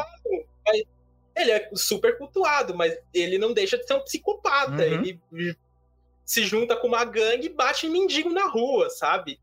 Mas 0.66 0.84
Ele 1.36 1.52
é 1.52 1.70
super 1.74 2.18
cultuado, 2.18 2.76
mas 2.76 2.98
ele 3.14 3.38
não 3.38 3.54
deixa 3.54 3.78
de 3.78 3.86
ser 3.86 3.94
um 3.96 4.00
psicopata. 4.04 4.72
Uhum. 4.86 5.04
Ele 5.04 5.20
se 6.26 6.44
junta 6.44 6.76
com 6.76 6.88
uma 6.88 7.04
gangue 7.06 7.48
e 7.48 7.50
bate 7.50 7.86
em 7.88 7.90
mendigo 7.92 8.30
na 8.32 8.48
rua, 8.48 8.90
sabe? 8.90 9.40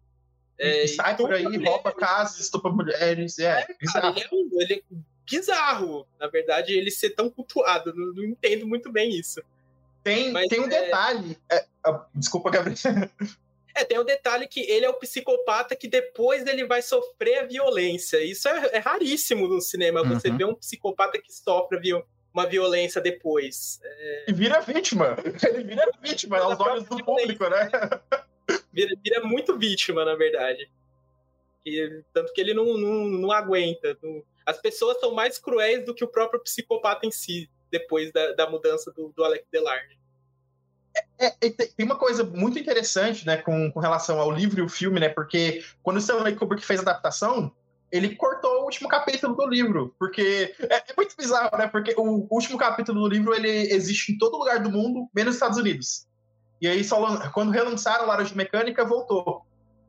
É, 0.58 0.86
sai 0.86 1.16
por 1.16 1.32
aí, 1.32 1.42
mulheres. 1.44 1.68
rouba 1.68 1.92
casas, 1.92 2.38
estupra 2.40 2.70
mulheres. 2.70 3.38
É, 3.38 3.62
Cara, 3.62 3.76
bizarro. 3.80 4.16
ele, 4.18 4.24
é 4.24 4.62
ele 4.62 4.74
é 4.74 4.96
bizarro. 5.28 6.06
Na 6.18 6.28
verdade, 6.28 6.72
ele 6.72 6.90
ser 6.90 7.10
tão 7.10 7.28
cultuado. 7.30 7.92
Não, 7.94 8.12
não 8.12 8.24
entendo 8.24 8.66
muito 8.66 8.90
bem 8.90 9.10
isso. 9.10 9.42
Tem, 10.02 10.32
Mas 10.32 10.48
tem 10.48 10.60
um 10.60 10.64
é- 10.66 10.68
detalhe. 10.68 11.38
é, 11.50 11.64
ah, 11.84 12.04
desculpa, 12.14 12.50
Gabriel. 12.50 12.76
É, 13.74 13.84
tem 13.84 13.98
o 13.98 14.04
detalhe 14.04 14.46
que 14.46 14.60
ele 14.60 14.84
é 14.84 14.88
o 14.90 14.94
psicopata 14.94 15.74
que 15.74 15.88
depois 15.88 16.46
ele 16.46 16.66
vai 16.66 16.82
sofrer 16.82 17.38
a 17.38 17.44
violência. 17.46 18.22
Isso 18.22 18.48
é, 18.48 18.70
é 18.74 18.78
raríssimo 18.78 19.48
no 19.48 19.60
cinema, 19.60 20.02
você 20.04 20.28
Uhum. 20.28 20.36
ver 20.36 20.44
um 20.44 20.54
psicopata 20.54 21.20
que 21.20 21.32
sofre 21.32 21.78
viol- 21.80 22.06
uma 22.34 22.46
violência 22.46 23.00
depois. 23.00 23.80
E 24.26 24.32
vira 24.32 24.60
vítima. 24.60 25.16
Ele 25.48 25.64
vira 25.64 25.90
vítima 26.02 26.38
aos 26.38 26.58
olhos 26.60 26.84
do 26.84 27.02
público, 27.04 27.46
né? 27.48 27.68
Vira, 28.72 28.96
vira 29.02 29.20
muito 29.24 29.58
vítima, 29.58 30.04
na 30.04 30.14
verdade. 30.14 30.70
E, 31.64 32.02
tanto 32.12 32.32
que 32.32 32.40
ele 32.40 32.54
não, 32.54 32.64
não, 32.76 33.04
não 33.04 33.30
aguenta. 33.32 33.96
não- 34.02 34.22
As 34.44 34.58
pessoas 34.58 34.98
são 34.98 35.12
mais 35.12 35.38
cruéis 35.38 35.84
do 35.84 35.94
que 35.94 36.02
o 36.04 36.08
próprio 36.08 36.40
psicopata 36.40 37.06
em 37.06 37.10
si, 37.10 37.48
depois 37.70 38.10
da, 38.12 38.32
da 38.32 38.48
mudança 38.50 38.90
do, 38.90 39.12
do 39.14 39.22
Alex 39.24 39.46
Delard. 39.52 39.98
É, 41.18 41.32
e 41.40 41.50
tem 41.50 41.86
uma 41.86 41.96
coisa 41.96 42.24
muito 42.24 42.58
interessante, 42.58 43.26
né, 43.26 43.36
com, 43.36 43.70
com 43.70 43.80
relação 43.80 44.20
ao 44.20 44.30
livro 44.30 44.60
e 44.60 44.62
o 44.62 44.68
filme, 44.68 44.98
né, 44.98 45.08
porque 45.08 45.64
quando 45.82 45.96
o 45.96 46.00
Stanley 46.00 46.34
Kubrick 46.34 46.64
fez 46.64 46.80
a 46.80 46.82
adaptação, 46.82 47.52
ele 47.92 48.16
cortou 48.16 48.62
o 48.62 48.64
último 48.64 48.88
capítulo 48.88 49.34
do 49.36 49.46
livro, 49.46 49.94
porque 49.98 50.54
é, 50.58 50.76
é 50.76 50.94
muito 50.96 51.14
bizarro, 51.16 51.56
né, 51.56 51.68
porque 51.68 51.94
o 51.96 52.26
último 52.30 52.58
capítulo 52.58 53.02
do 53.02 53.08
livro, 53.08 53.34
ele 53.34 53.72
existe 53.72 54.12
em 54.12 54.18
todo 54.18 54.38
lugar 54.38 54.60
do 54.60 54.70
mundo, 54.70 55.08
menos 55.14 55.26
nos 55.28 55.36
Estados 55.36 55.58
Unidos. 55.58 56.06
E 56.60 56.68
aí, 56.68 56.82
só 56.82 57.28
quando 57.30 57.50
relançaram 57.50 58.06
Laranja 58.06 58.34
Mecânica, 58.34 58.84
voltou. 58.84 59.42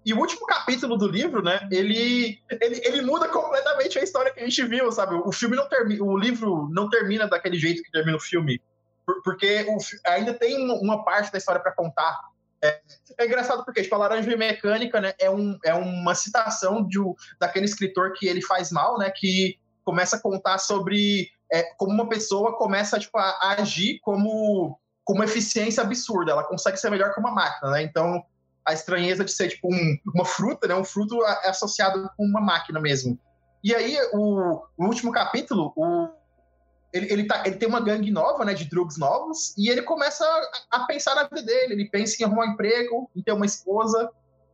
E 0.06 0.14
o 0.14 0.20
último 0.20 0.46
capítulo 0.46 0.98
do 0.98 1.08
livro, 1.08 1.42
né, 1.42 1.68
ele, 1.72 2.40
ele, 2.50 2.82
ele 2.84 3.02
muda 3.02 3.30
completamente 3.30 3.98
a 3.98 4.04
história 4.04 4.34
que 4.34 4.40
a 4.40 4.44
gente 4.44 4.64
viu, 4.66 4.92
sabe? 4.92 5.16
O 5.16 5.32
filme 5.32 5.56
não 5.56 5.70
termina, 5.70 6.04
o 6.04 6.18
livro 6.18 6.68
não 6.72 6.90
termina 6.90 7.28
daquele 7.28 7.58
jeito 7.58 7.82
que 7.82 7.92
termina 7.92 8.18
o 8.18 8.20
filme. 8.20 8.62
Por- 9.06 9.22
porque 9.24 9.66
o 9.70 9.78
ainda 10.10 10.34
tem 10.34 10.70
uma- 10.72 11.04
parte 11.04 11.32
da 11.32 11.38
história 11.38 11.62
para 11.62 11.74
contar. 11.74 12.20
É, 12.64 12.82
é 13.20 13.26
engraçado 13.26 13.66
porque, 13.66 13.82
tipo, 13.84 13.94
a 13.96 13.98
Laranja 13.98 14.38
Mecânica, 14.38 15.02
né, 15.02 15.14
é, 15.20 15.30
um, 15.30 15.58
é 15.66 15.74
uma 15.74 16.16
citação 16.16 16.82
de, 16.88 16.98
daquele 17.40 17.66
escritor 17.66 18.14
que 18.14 18.26
ele 18.26 18.42
faz 18.42 18.72
mal, 18.72 18.98
né, 18.98 19.12
que 19.14 19.60
começa 19.84 20.16
a 20.16 20.20
contar 20.22 20.58
sobre 20.60 21.30
é, 21.52 21.64
como 21.78 21.92
uma 21.92 22.08
pessoa 22.10 22.58
começa 22.58 22.98
tipo, 22.98 23.16
a, 23.18 23.30
a 23.42 23.62
agir 23.62 24.00
como, 24.02 24.80
com 25.04 25.14
uma 25.14 25.26
eficiência 25.26 25.84
absurda. 25.84 26.32
Ela 26.32 26.44
consegue 26.46 26.78
ser 26.78 26.90
melhor 26.90 27.14
que 27.14 27.20
uma 27.20 27.32
máquina, 27.32 27.70
né? 27.72 27.84
Então, 27.84 28.24
a 28.66 28.74
estranheza 28.74 29.24
de 29.24 29.32
ser 29.32 29.50
tipo 29.50 29.68
um- 29.72 29.98
uma 30.16 30.26
fruta, 30.26 30.68
né? 30.68 30.74
Um 30.74 30.84
fruto 30.86 31.22
associado 31.46 32.10
com 32.18 32.24
uma 32.26 32.42
máquina 32.42 32.80
mesmo. 32.80 33.20
E 33.64 33.76
aí, 33.76 33.96
o, 34.14 34.64
o 34.78 34.86
último 34.86 35.12
capítulo, 35.12 35.72
o, 35.76 36.10
ele, 36.94 37.12
ele, 37.12 37.24
tá, 37.26 37.44
ele 37.46 37.56
tem 37.56 37.68
uma 37.68 37.82
gangue 37.82 38.12
nova, 38.12 38.46
né? 38.46 38.54
De 38.54 38.66
drugs 38.66 38.98
novos, 38.98 39.54
e 39.58 39.70
ele 39.70 39.82
começa 39.82 40.24
a, 40.24 40.78
a 40.78 40.86
pensar 40.86 41.16
na 41.16 41.24
vida 41.24 41.42
dele. 41.42 41.74
Ele 41.74 41.90
pensa 41.90 42.22
em 42.22 42.26
arrumar 42.26 42.46
um 42.46 42.52
emprego, 42.52 43.10
em 43.16 43.24
ter 43.24 43.32
uma 43.32 43.46
esposa. 43.46 44.12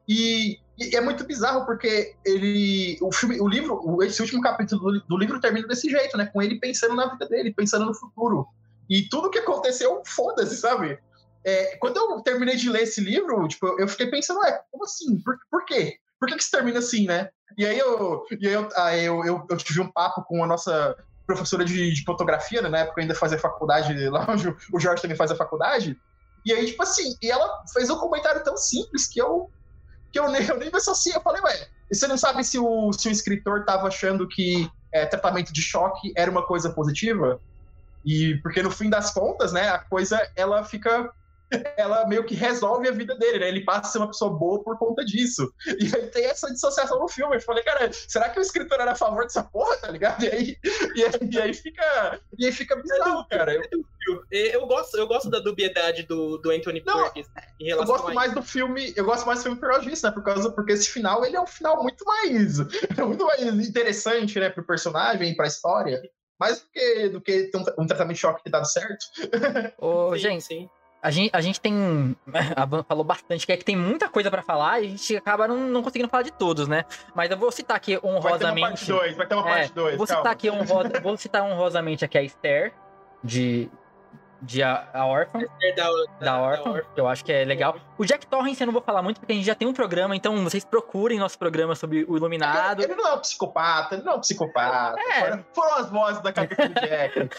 E, 0.08 0.58
e 0.78 0.96
é 0.96 1.02
muito 1.02 1.26
bizarro 1.26 1.66
porque 1.66 2.16
ele, 2.26 2.98
o 3.02 3.12
filme, 3.12 3.40
o 3.40 3.48
livro, 3.48 4.02
esse 4.02 4.22
último 4.22 4.42
capítulo 4.42 4.94
do, 4.94 5.02
do 5.02 5.18
livro 5.18 5.40
termina 5.40 5.68
desse 5.68 5.90
jeito, 5.90 6.18
né? 6.18 6.28
Com 6.28 6.42
ele 6.42 6.60
pensando 6.60 6.96
na 6.96 7.12
vida 7.12 7.28
dele, 7.28 7.54
pensando 7.54 7.86
no 7.86 7.94
futuro. 7.94 8.48
E 8.90 9.04
tudo 9.10 9.30
que 9.30 9.40
aconteceu, 9.40 10.02
foda-se, 10.06 10.58
sabe? 10.58 10.98
É, 11.44 11.78
quando 11.78 11.98
eu 11.98 12.22
terminei 12.22 12.56
de 12.56 12.70
ler 12.70 12.84
esse 12.84 13.02
livro, 13.02 13.48
tipo, 13.48 13.68
eu 13.80 13.88
fiquei 13.88 14.08
pensando, 14.08 14.40
ué, 14.40 14.62
como 14.72 14.86
assim? 14.86 15.20
Por, 15.20 15.38
por 15.52 15.66
quê? 15.66 15.98
Por 16.20 16.28
que, 16.28 16.36
que 16.36 16.42
isso 16.42 16.52
termina 16.52 16.80
assim, 16.80 17.06
né? 17.06 17.30
E 17.58 17.66
aí 17.66 17.78
eu, 17.78 18.26
e 18.40 18.48
aí 18.48 18.54
eu, 18.54 18.70
aí 18.76 19.06
eu, 19.06 19.26
eu, 19.26 19.46
eu 19.50 19.58
tive 19.58 19.82
um 19.82 19.92
papo 19.92 20.24
com 20.24 20.44
a 20.44 20.48
nossa 20.48 20.96
professora 21.36 21.64
de, 21.64 21.94
de 21.94 22.04
fotografia, 22.04 22.62
né? 22.62 22.70
Na 22.70 22.80
época 22.80 23.00
eu 23.00 23.04
ainda 23.04 23.16
fazia 23.16 23.38
faculdade 23.40 23.94
lá, 24.10 24.26
onde 24.30 24.48
o- 24.50 24.80
Jorge 24.80 25.02
também 25.02 25.18
fazia 25.18 25.36
faculdade. 25.36 25.98
E 26.46 26.54
aí, 26.54 26.66
tipo 26.66 26.82
assim, 26.84 27.16
e 27.22 27.30
ela 27.30 27.48
fez 27.74 27.90
um 27.90 27.98
comentário 28.00 28.44
tão 28.44 28.56
simples 28.58 29.08
que 29.08 29.22
eu, 29.22 29.52
que 30.12 30.20
eu, 30.20 30.30
nem, 30.32 30.46
eu 30.48 30.58
nem 30.58 30.70
associei. 30.74 31.16
Eu 31.16 31.22
falei, 31.22 31.42
ué, 31.42 31.68
você 31.92 32.08
não 32.08 32.18
sabe 32.18 32.44
se 32.44 32.60
o, 32.60 32.94
se 32.94 33.10
o 33.10 33.12
escritor 33.12 33.66
tava 33.66 33.88
achando 33.88 34.28
que 34.28 34.70
é, 34.94 35.06
tratamento 35.06 35.54
de 35.54 35.62
choque 35.62 36.14
era 36.18 36.32
uma 36.32 36.46
coisa 36.46 36.72
positiva? 36.74 37.42
E 38.06 38.38
porque 38.42 38.64
no 38.64 38.72
fim 38.72 38.90
das 38.90 39.12
contas, 39.12 39.52
né, 39.54 39.70
a 39.70 39.80
coisa 39.80 40.20
ela 40.36 40.64
fica 40.64 41.12
ela 41.78 42.08
meio 42.08 42.26
que 42.26 42.36
resolve 42.36 42.88
a 42.88 42.92
vida 42.92 43.16
dele, 43.16 43.40
né? 43.40 43.48
Ele 43.48 43.62
passa 43.62 43.82
a 43.82 43.92
ser 43.92 43.98
uma 44.00 44.08
pessoa 44.08 44.32
boa 44.32 44.64
por 44.64 44.78
conta 44.78 45.04
disso. 45.04 45.52
E 45.66 45.96
aí 45.96 46.08
tem 46.08 46.26
essa 46.26 46.52
dissociação 46.52 47.00
no 47.00 47.08
filme. 47.08 47.36
Eu 47.36 47.42
falei, 47.42 47.64
cara, 47.64 47.90
será 47.92 48.30
que 48.30 48.40
o 48.40 48.42
escritor 48.42 48.80
era 48.80 48.92
a 48.92 48.96
favor 48.96 49.24
dessa 49.24 49.44
porra, 49.44 49.78
tá 49.78 49.92
ligado? 49.92 50.24
E 50.24 50.30
aí, 50.30 50.58
e 50.96 51.04
aí, 51.04 51.30
e 51.32 51.40
aí 51.40 51.54
fica. 51.54 52.20
E 52.38 52.46
aí 52.46 52.52
fica 52.52 52.76
bizarro, 52.76 53.26
cara. 53.28 53.54
Eu, 53.54 54.24
Eu 54.32 54.66
gosto, 54.68 54.98
eu 54.98 55.08
gosto 55.08 55.30
da 55.30 55.40
dubiedade 55.40 56.04
do, 56.04 56.38
do 56.38 56.52
Anthony 56.52 56.82
Não, 56.86 57.04
Perkins 57.04 57.28
em 57.60 57.70
eu 57.70 57.78
relação 57.78 57.96
gosto 57.96 58.12
a 58.12 58.14
mais 58.14 58.34
do 58.34 58.42
filme. 58.42 58.94
Eu 58.96 59.06
gosto 59.06 59.26
mais 59.26 59.40
do 59.40 59.44
filme 59.44 59.60
por 59.60 59.70
causa 59.70 59.90
disso, 59.90 60.06
né? 60.06 60.12
Por 60.12 60.24
causa, 60.24 60.52
porque 60.52 60.74
esse 60.74 60.90
final 60.90 61.26
ele 61.26 61.36
é 61.36 61.42
um 61.42 61.48
final 61.48 61.82
muito 61.84 62.04
mais. 62.06 62.60
muito 62.98 63.26
mais 63.26 63.68
interessante, 63.68 64.40
né, 64.40 64.50
pro 64.50 64.64
personagem, 64.64 65.36
pra 65.36 65.48
história. 65.48 66.02
Mais 66.40 66.62
do 66.62 66.70
que, 66.72 67.10
do 67.10 67.22
que 67.22 67.44
ter 67.46 67.58
um, 67.58 67.84
um 67.84 67.86
tratamento 67.86 68.16
de 68.16 68.22
choque 68.22 68.44
que 68.44 68.50
dado 68.50 68.66
certo. 68.66 69.06
Ô, 69.78 70.14
Sim, 70.14 70.20
gente, 70.20 70.44
sim. 70.44 70.70
A 71.02 71.12
gente, 71.12 71.30
a 71.34 71.42
gente 71.42 71.60
tem. 71.62 72.16
A 72.56 72.66
Van 72.66 72.84
falou 72.84 73.04
bastante, 73.04 73.46
que 73.46 73.52
é 73.52 73.58
que 73.58 73.64
tem 73.66 73.76
muita 73.76 74.10
coisa 74.10 74.30
pra 74.30 74.42
falar 74.42 74.82
e 74.82 74.86
a 74.86 74.90
gente 74.90 75.16
acaba 75.18 75.48
não, 75.48 75.58
não 75.58 75.82
conseguindo 75.82 76.10
falar 76.10 76.24
de 76.24 76.32
todos, 76.32 76.68
né? 76.68 76.86
Mas 77.16 77.32
eu 77.32 77.38
vou 77.38 77.52
citar 77.52 77.78
aqui 77.78 77.98
Vai 77.98 78.02
ter 78.02 78.08
uma 78.08 78.22
parte 78.22 78.44
honrosamente. 78.46 78.86
2, 78.88 79.16
vai 79.18 79.28
ter 79.28 79.36
uma 79.36 79.50
É, 79.50 79.54
parte 79.54 79.74
2. 79.74 79.98
vou 79.98 80.08
citar 80.08 80.28
aqui 80.28 80.50
honrosa, 80.50 81.00
vou 81.02 81.18
citar 81.18 81.44
honrosamente 81.44 82.04
aqui 82.06 82.18
a 82.18 82.22
Esther, 82.24 82.74
de. 83.24 83.70
De 84.42 84.64
a, 84.64 84.88
a 84.94 85.06
Orphan, 85.06 85.42
É 85.62 85.74
da, 85.74 85.90
da 86.22 86.42
Orphan, 86.42 86.82
que 86.96 87.02
eu 87.02 87.08
acho 87.08 87.26
que 87.26 87.32
é 87.32 87.44
legal. 87.44 87.78
O 87.98 88.06
Jack 88.06 88.26
Torrance 88.26 88.62
eu 88.62 88.68
não 88.68 88.74
vou 88.74 88.82
falar 88.82 89.02
muito, 89.02 89.20
porque 89.20 89.34
a 89.34 89.36
gente 89.36 89.46
já 89.46 89.56
tem 89.56 89.68
um 89.68 89.74
programa, 89.74 90.16
então 90.16 90.42
vocês 90.44 90.64
procurem 90.64 91.20
nosso 91.20 91.38
programa 91.38 91.76
sobre 91.76 92.06
o 92.08 92.16
Iluminado. 92.16 92.82
Ele 92.82 92.96
não 92.96 93.08
é 93.08 93.14
um 93.16 93.20
psicopata, 93.20 93.96
ele 93.96 94.04
não 94.04 94.14
é 94.14 94.16
um 94.16 94.20
psicopata. 94.22 95.00
É. 95.00 95.20
Foram, 95.20 95.46
foram 95.54 95.76
as 95.76 95.90
vozes 95.90 96.22
da 96.22 96.32
cabeça 96.32 96.68
do 96.70 96.74
Jack. 96.80 97.30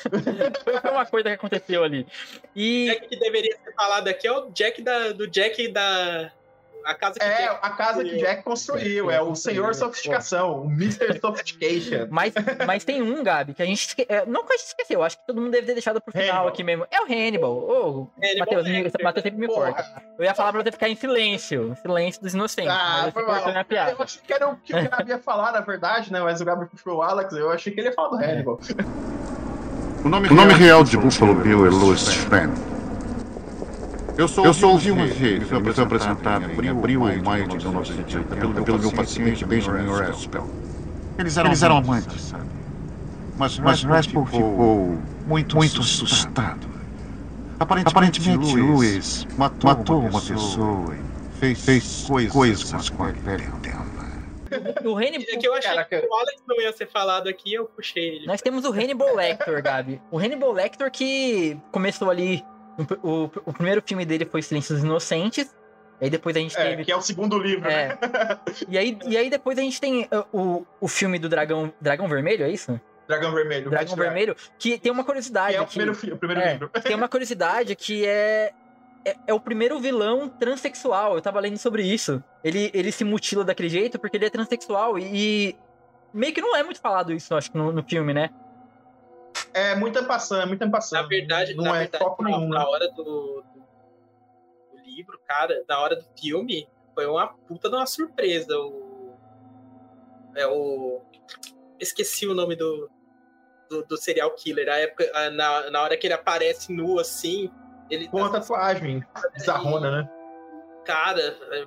Foi 0.82 0.90
uma 0.90 1.06
coisa 1.06 1.28
que 1.30 1.34
aconteceu 1.34 1.82
ali. 1.82 2.02
O 2.02 2.48
E. 2.54 2.86
Jack 2.86 3.08
que 3.08 3.18
deveria 3.18 3.56
ser 3.56 3.74
falado 3.74 4.08
aqui 4.08 4.26
é 4.26 4.32
o 4.32 4.50
Jack 4.50 4.82
da, 4.82 5.12
do 5.12 5.26
Jack 5.26 5.68
da. 5.68 6.32
A 6.84 6.94
casa 6.94 7.18
que 7.18 7.24
É, 7.24 7.36
Jack 7.46 7.58
a 7.62 7.70
casa 7.70 8.04
que 8.04 8.16
Jack 8.16 8.42
construiu, 8.42 9.10
é 9.10 9.20
o 9.20 9.34
Senhor 9.34 9.74
Sofisticação, 9.74 10.62
o 10.62 10.70
Mr. 10.70 11.18
Sophistication. 11.20 12.06
Mas, 12.10 12.32
mas 12.66 12.84
tem 12.84 13.02
um, 13.02 13.22
Gabi, 13.22 13.54
que 13.54 13.62
a 13.62 13.66
gente 13.66 13.86
esque... 13.86 14.06
é, 14.08 14.24
não 14.26 14.44
que 14.44 14.52
a 14.52 14.56
gente 14.56 14.66
esqueceu, 14.66 15.02
acho 15.02 15.18
que 15.18 15.26
todo 15.26 15.40
mundo 15.40 15.50
deve 15.50 15.66
ter 15.66 15.74
deixado 15.74 16.00
pro 16.00 16.12
final 16.12 16.28
Hannibal. 16.28 16.48
aqui 16.48 16.64
mesmo. 16.64 16.86
É 16.90 17.00
o 17.00 17.04
Hannibal. 17.04 17.52
Ô, 17.52 18.10
Hannibal 18.22 18.62
Matheus. 18.62 18.92
Matheus 19.02 19.22
sempre 19.22 19.40
me 19.40 19.46
Porra. 19.46 19.72
corta. 19.72 20.02
Eu 20.18 20.24
ia 20.24 20.34
falar 20.34 20.52
pra 20.52 20.62
você 20.62 20.72
ficar 20.72 20.88
em 20.88 20.96
silêncio. 20.96 21.76
Silêncio 21.80 22.22
dos 22.22 22.34
inocentes. 22.34 22.70
Ah, 22.70 23.02
mas 23.04 23.14
foi 23.14 23.24
mal. 23.24 23.46
minha 23.46 23.64
piada. 23.64 23.92
Eu 23.92 24.02
achei 24.02 24.22
que 24.26 24.32
era 24.32 24.48
o 24.48 24.56
que 24.56 24.74
o 24.74 24.90
Gabi 24.90 25.10
ia 25.10 25.18
falar, 25.18 25.52
na 25.52 25.60
verdade, 25.60 26.12
né? 26.12 26.20
Mas 26.20 26.40
o 26.40 26.44
Gabi 26.44 26.66
puxou 26.66 26.96
o 26.96 27.02
Alex, 27.02 27.32
eu 27.34 27.50
achei 27.50 27.72
que 27.72 27.80
ele 27.80 27.88
ia 27.88 27.94
falar 27.94 28.08
do 28.08 28.16
Hannibal. 28.16 28.60
O 30.04 30.08
nome, 30.08 30.54
real 30.54 30.82
de 30.82 30.96
Buffalo 30.96 31.34
Bill 31.34 31.66
é 31.66 31.70
Louis 31.70 32.00
Strand. 32.00 32.52
Eu 34.16 34.28
sou, 34.28 34.44
eu 34.44 34.54
sou 34.54 34.72
ouvi 34.72 34.90
uma 34.90 35.06
vez, 35.06 35.48
fui 35.48 35.56
apresentado 35.56 36.62
em 36.62 36.68
abril 36.68 37.02
ou 37.02 37.22
maio 37.22 37.48
de 37.48 37.56
1980 37.56 38.36
pelo, 38.36 38.64
pelo 38.64 38.78
meu 38.78 38.92
paciente 38.92 39.44
Benjamin 39.44 39.88
Raspel. 39.88 40.48
Eles 41.18 41.36
eram, 41.36 41.50
Eles 41.50 41.62
eram 41.62 41.76
amantes, 41.78 42.22
sabe? 42.22 42.44
Mas, 43.38 43.58
mas 43.58 43.82
Raspel 43.82 44.26
ficou 44.26 44.98
muito, 45.26 45.56
muito 45.56 45.80
assustado. 45.80 46.68
Aparentemente, 47.58 48.56
Louis 48.56 49.26
matou, 49.36 49.70
matou 49.70 50.00
uma 50.00 50.20
pessoa 50.20 50.94
e 50.94 51.38
fez, 51.38 51.64
fez 51.64 52.30
coisas, 52.30 52.88
com 52.90 53.04
a 53.04 53.12
velha 53.12 53.50
dela. 53.62 53.90
O 54.84 54.96
Hannibal. 54.96 55.26
É 55.28 55.36
que 55.36 55.46
eu 55.46 55.54
achei 55.54 55.70
Caraca. 55.70 56.00
que 56.00 56.06
o 56.06 56.14
Alex 56.14 56.42
não 56.46 56.60
ia 56.60 56.72
ser 56.72 56.88
falado 56.88 57.28
aqui, 57.28 57.54
eu 57.54 57.66
puxei 57.66 58.16
ele. 58.16 58.26
Nós 58.26 58.40
temos 58.40 58.64
o 58.64 58.72
Hannibal 58.72 59.14
Lecter, 59.14 59.62
Gabi. 59.62 60.02
O 60.10 60.18
Hannibal 60.18 60.52
Lecter 60.52 60.90
que 60.90 61.56
começou 61.70 62.10
ali. 62.10 62.44
O, 63.02 63.08
o- 63.08 63.30
o 63.46 63.52
primeiro 63.52 63.82
filme 63.84 64.04
dele 64.04 64.24
foi 64.24 64.42
Silêncio 64.42 64.74
dos 64.74 64.84
Inocentes. 64.84 65.54
Aí 66.00 66.08
depois 66.08 66.34
a 66.34 66.38
gente 66.40 66.56
É, 66.56 66.70
teve. 66.70 66.84
que 66.84 66.92
é 66.92 66.96
o 66.96 67.02
segundo 67.02 67.38
livro, 67.38 67.68
né? 67.68 67.90
É. 67.92 67.98
E 68.68 68.78
aí, 68.78 68.98
e 69.06 69.16
aí 69.18 69.28
depois 69.28 69.58
a 69.58 69.60
gente 69.62 69.78
tem 69.80 70.04
uh, 70.04 70.24
o, 70.32 70.66
o 70.80 70.88
filme 70.88 71.18
do 71.18 71.28
Dragão. 71.28 71.70
Dragão 71.80 72.08
Vermelho, 72.08 72.44
é 72.44 72.48
isso? 72.50 72.80
Dragão 73.06 73.34
Vermelho. 73.34 73.68
Dragão 73.68 73.96
Vermelho, 73.96 74.34
que 74.58 74.78
tem 74.78 74.90
uma 74.90 75.04
curiosidade. 75.04 75.52
Que 75.52 75.58
é 75.58 75.60
o 75.60 75.66
primeiro, 75.66 75.94
fi- 75.94 76.12
o 76.12 76.16
primeiro 76.16 76.40
É, 76.42 76.52
livro. 76.52 76.68
tem 76.82 76.94
uma 76.96 77.06
curiosidade 77.08 77.76
que 77.76 78.06
é, 78.06 78.52
é. 79.04 79.16
é 79.26 79.34
o 79.34 79.40
primeiro 79.40 79.78
vilão 79.78 80.26
transexual. 80.28 81.16
Eu 81.16 81.20
tava 81.20 81.38
lendo 81.40 81.58
sobre 81.58 81.82
isso. 81.82 82.22
Ele, 82.42 82.70
ele 82.72 82.90
se 82.92 83.04
mutila 83.04 83.44
daquele 83.44 83.68
jeito 83.68 83.98
porque 83.98 84.16
ele 84.16 84.24
é 84.24 84.30
transexual. 84.30 84.98
E, 84.98 85.54
meio 86.14 86.32
que 86.32 86.40
não 86.40 86.56
é 86.56 86.62
muito 86.62 86.80
falado 86.80 87.12
isso, 87.12 87.34
acho, 87.34 87.50
no, 87.52 87.70
no 87.72 87.82
filme, 87.82 88.14
né? 88.14 88.30
É 89.52 89.74
muito 89.74 89.98
ampassando, 89.98 90.42
é 90.42 90.46
muito 90.46 90.62
ampassando. 90.62 91.02
Na 91.02 91.08
verdade, 91.08 91.54
não 91.54 91.64
na 91.64 91.76
é 91.76 91.78
verdade, 91.80 92.04
foco 92.04 92.22
na, 92.22 92.30
nenhum. 92.30 92.48
na 92.48 92.60
né? 92.60 92.64
hora 92.64 92.88
do, 92.92 93.04
do, 93.54 93.64
do 94.72 94.82
livro, 94.84 95.18
cara, 95.26 95.64
na 95.68 95.80
hora 95.80 95.96
do 95.96 96.04
filme, 96.18 96.68
foi 96.94 97.06
uma 97.06 97.28
puta 97.28 97.68
de 97.68 97.74
uma 97.74 97.86
surpresa. 97.86 98.56
O, 98.58 99.14
é 100.36 100.46
o. 100.46 101.02
Esqueci 101.78 102.26
o 102.26 102.34
nome 102.34 102.54
do, 102.54 102.88
do, 103.68 103.84
do 103.84 103.96
serial 103.96 104.30
killer. 104.34 104.68
A 104.68 104.76
época, 104.76 105.10
a- 105.14 105.30
na, 105.30 105.70
na 105.70 105.82
hora 105.82 105.96
que 105.96 106.06
ele 106.06 106.14
aparece 106.14 106.72
nu 106.72 106.98
assim, 107.00 107.50
ele. 107.90 108.06
Com 108.08 108.24
a 108.24 108.30
tatuagem 108.30 109.02
bizarrona, 109.34 109.90
né? 110.02 110.10
Cara, 110.84 111.20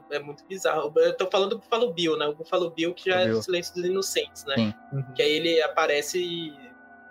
é, 0.09 0.16
é 0.16 0.20
muito 0.20 0.45
bizarro. 0.45 0.93
Eu 0.97 1.16
tô 1.16 1.30
falando 1.30 1.51
do 1.51 1.59
Buffalo 1.59 1.93
Bill, 1.93 2.18
né? 2.18 2.28
O 2.28 2.36
Buffalo 2.36 2.70
Bill 2.72 2.93
que 2.93 3.09
já 3.09 3.22
é 3.22 3.28
do 3.28 3.41
Silêncio 3.41 3.74
dos 3.76 3.86
Inocentes, 3.86 4.43
né? 4.45 4.55
Sim. 4.55 4.74
Que 5.16 5.22
aí 5.22 5.32
ele 5.32 5.61
aparece 5.61 6.53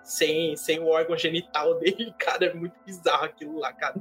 sem, 0.02 0.56
sem 0.56 0.78
o 0.80 0.86
órgão 0.88 1.16
genital 1.16 1.74
dele, 1.80 2.12
cara. 2.18 2.46
É 2.46 2.54
muito 2.54 2.74
bizarro 2.84 3.24
aquilo 3.24 3.58
lá, 3.58 3.72
cara. 3.72 3.94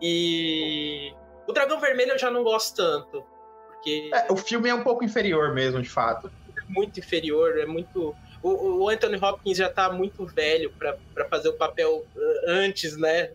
E. 0.00 1.12
O 1.46 1.52
Dragão 1.52 1.80
Vermelho 1.80 2.12
eu 2.12 2.18
já 2.18 2.30
não 2.30 2.42
gosto 2.42 2.76
tanto. 2.76 3.24
Porque 3.68 4.10
É, 4.12 4.32
o 4.32 4.36
filme 4.36 4.68
é 4.68 4.74
um 4.74 4.82
pouco 4.82 5.04
inferior 5.04 5.52
mesmo, 5.54 5.80
de 5.80 5.88
fato. 5.88 6.30
é 6.58 6.72
muito 6.72 6.98
inferior, 6.98 7.58
é 7.58 7.66
muito. 7.66 8.14
O, 8.42 8.82
o 8.82 8.88
Anthony 8.88 9.16
Hopkins 9.16 9.56
já 9.56 9.70
tá 9.70 9.90
muito 9.92 10.24
velho 10.26 10.72
pra 10.72 10.96
fazer 11.28 11.48
o 11.48 11.54
papel 11.56 11.98
uh, 12.14 12.32
antes, 12.48 12.96
né? 12.96 13.32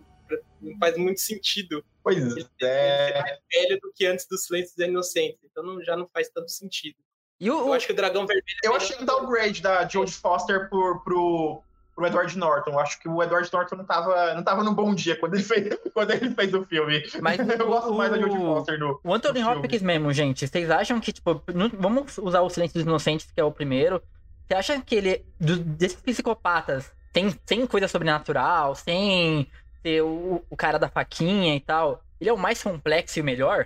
Não 0.62 0.78
faz 0.78 0.96
muito 0.98 1.20
sentido. 1.20 1.84
Pois 2.04 2.18
Ele 2.18 2.46
é. 2.62 3.08
ser 3.14 3.22
mais 3.22 3.40
velho 3.52 3.80
do 3.82 3.92
que 3.94 4.06
antes 4.06 4.26
do 4.28 4.38
Silêncio 4.38 4.76
dos 4.76 4.86
Inocentes. 4.88 5.40
Então 5.44 5.64
não- 5.64 5.84
já 5.84 5.96
não 5.96 6.08
faz 6.08 6.30
tanto 6.30 6.50
sentido. 6.52 6.96
E 7.42 7.50
o, 7.50 7.58
Eu 7.68 7.74
acho 7.74 7.88
que 7.88 7.94
o 7.94 7.96
Dragão 7.96 8.26
Vermelho. 8.28 8.46
é 8.64 8.68
Eu 8.68 8.76
achei 8.76 8.96
um 9.02 9.04
downgrade 9.06 9.62
da 9.64 9.88
Jodie 9.88 10.14
Foster 10.14 10.70
por, 10.70 11.04
pro, 11.04 11.62
pro 11.96 12.06
Edward 12.06 12.38
Norton. 12.38 12.70
Eu 12.72 12.80
acho 12.80 13.00
que 13.02 13.10
o 13.10 13.22
Edward 13.24 13.50
Norton 13.52 13.76
não 13.78 13.84
tava, 13.86 14.34
não 14.36 14.44
tava 14.44 14.64
num 14.64 14.76
bom 14.76 14.94
dia 14.94 15.16
quando 15.20 15.34
ele 15.34 15.44
fez, 15.44 15.76
quando 15.92 16.12
ele 16.12 16.30
fez 16.36 16.54
o 16.54 16.64
filme. 16.66 17.04
Mas 17.20 17.40
eu 17.50 17.66
gosto 17.68 17.90
o- 17.90 17.98
mais 17.98 18.12
da 18.12 18.20
Jodie 18.20 18.38
Foster 18.38 18.78
no. 18.80 19.00
O 19.04 19.12
Anthony 19.14 19.40
no 19.40 19.46
filme. 19.48 19.60
Hopkins 19.66 19.82
mesmo, 19.82 20.14
gente, 20.14 20.48
vocês 20.48 20.70
acham 20.70 21.00
que, 21.00 21.12
tipo, 21.12 21.42
não- 21.54 21.72
vamos 21.74 22.16
usar 22.20 22.42
o 22.42 22.50
Silêncio 22.50 22.76
dos 22.76 22.84
Inocentes, 22.84 23.26
que 23.34 23.42
é 23.42 23.44
o 23.44 23.52
primeiro. 23.52 24.02
Você 24.48 24.54
acha 24.54 24.80
que 24.80 24.94
ele, 24.94 25.26
do- 25.40 25.58
desses 25.58 26.00
psicopatas, 26.00 26.92
tem, 27.12 27.36
sem 27.46 27.66
coisa 27.66 27.88
sobrenatural, 27.88 28.76
sem 28.76 29.50
ser 29.82 30.04
o, 30.04 30.46
o 30.48 30.56
cara 30.56 30.78
da 30.78 30.88
faquinha 30.90 31.56
e 31.56 31.60
tal, 31.60 32.04
ele 32.20 32.30
é 32.30 32.34
o 32.34 32.38
mais 32.38 32.62
complexo 32.62 33.18
e 33.18 33.22
o 33.24 33.26
melhor? 33.26 33.66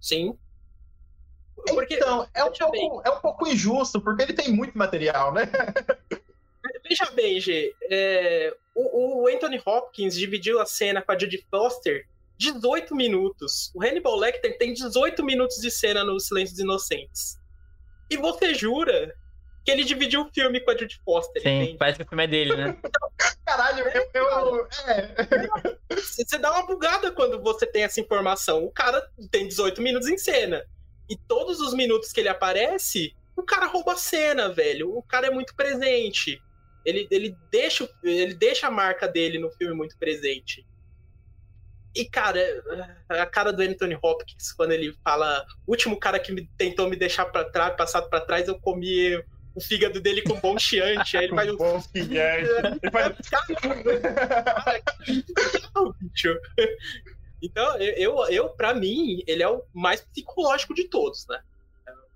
Sim. 0.00 0.36
Porque, 1.74 1.94
Então, 1.94 2.26
é 2.34 2.44
um, 2.44 2.70
bem, 2.70 2.88
pouco, 2.88 3.08
é 3.08 3.10
um 3.10 3.20
pouco 3.20 3.48
injusto, 3.48 4.00
porque 4.00 4.22
ele 4.22 4.32
tem 4.32 4.50
muito 4.50 4.76
material, 4.76 5.32
né? 5.32 5.50
veja 6.88 7.10
bem, 7.12 7.40
G, 7.40 7.74
é, 7.90 8.54
o, 8.74 9.22
o 9.22 9.28
Anthony 9.28 9.60
Hopkins 9.64 10.14
dividiu 10.14 10.60
a 10.60 10.66
cena 10.66 11.02
com 11.02 11.12
a 11.12 11.18
Judy 11.18 11.44
Foster 11.50 12.06
18 12.38 12.94
minutos. 12.94 13.70
O 13.74 13.82
Hannibal 13.82 14.16
Lecter 14.16 14.56
tem 14.56 14.72
18 14.72 15.24
minutos 15.24 15.56
de 15.60 15.70
cena 15.70 16.04
no 16.04 16.18
Silêncio 16.20 16.54
dos 16.54 16.64
Inocentes. 16.64 17.36
E 18.08 18.16
você 18.16 18.54
jura 18.54 19.14
que 19.64 19.72
ele 19.72 19.84
dividiu 19.84 20.22
o 20.22 20.30
filme 20.32 20.60
com 20.60 20.70
a 20.70 20.76
Judy 20.76 21.00
Foster, 21.04 21.42
Sim, 21.42 21.62
entende? 21.62 21.78
parece 21.78 21.98
que 21.98 22.04
o 22.04 22.08
filme 22.08 22.24
é 22.24 22.26
dele, 22.26 22.56
né? 22.56 22.78
Caralho, 23.44 23.84
eu. 23.88 24.08
eu 24.14 24.68
é. 24.86 25.76
Você 25.96 26.38
dá 26.38 26.52
uma 26.52 26.66
bugada 26.66 27.10
quando 27.12 27.42
você 27.42 27.66
tem 27.66 27.82
essa 27.82 28.00
informação. 28.00 28.64
O 28.64 28.70
cara 28.70 29.06
tem 29.30 29.48
18 29.48 29.82
minutos 29.82 30.08
em 30.08 30.16
cena. 30.16 30.64
E 31.08 31.16
todos 31.16 31.60
os 31.60 31.72
minutos 31.74 32.12
que 32.12 32.20
ele 32.20 32.28
aparece, 32.28 33.14
o 33.36 33.42
cara 33.42 33.66
rouba 33.66 33.92
a 33.92 33.96
cena, 33.96 34.52
velho. 34.52 34.96
O 34.96 35.02
cara 35.02 35.28
é 35.28 35.30
muito 35.30 35.54
presente. 35.54 36.42
Ele, 36.84 37.06
ele, 37.10 37.36
deixa, 37.50 37.88
ele 38.02 38.34
deixa 38.34 38.66
a 38.66 38.70
marca 38.70 39.06
dele 39.08 39.38
no 39.38 39.50
filme 39.50 39.74
muito 39.74 39.96
presente. 39.98 40.66
E, 41.94 42.04
cara, 42.04 42.40
a 43.08 43.26
cara 43.26 43.52
do 43.52 43.62
Anthony 43.62 43.98
Hopkins, 44.02 44.52
quando 44.52 44.72
ele 44.72 44.94
fala: 45.02 45.44
o 45.66 45.72
último 45.72 45.98
cara 45.98 46.18
que 46.18 46.32
me, 46.32 46.48
tentou 46.56 46.88
me 46.88 46.96
deixar 46.96 47.24
pra 47.26 47.44
trás, 47.44 47.74
passado 47.76 48.08
pra 48.08 48.20
trás, 48.20 48.46
eu 48.46 48.58
comi 48.60 49.16
o 49.54 49.60
fígado 49.60 50.00
dele 50.00 50.22
com 50.22 50.38
bom 50.38 50.56
chiante. 50.58 51.16
Aí 51.16 51.24
ele 51.24 51.34
faz 51.34 51.50
um 51.50 51.56
Bom 51.56 51.80
filhante. 51.80 52.48
Ele 52.82 52.90
faz- 52.92 53.16
Cara, 53.28 53.46
bicho. 56.00 56.38
Então, 57.42 57.76
eu, 57.78 58.16
eu, 58.28 58.48
pra 58.50 58.74
mim, 58.74 59.22
ele 59.26 59.42
é 59.42 59.48
o 59.48 59.62
mais 59.72 60.00
psicológico 60.00 60.74
de 60.74 60.84
todos, 60.88 61.26
né? 61.28 61.38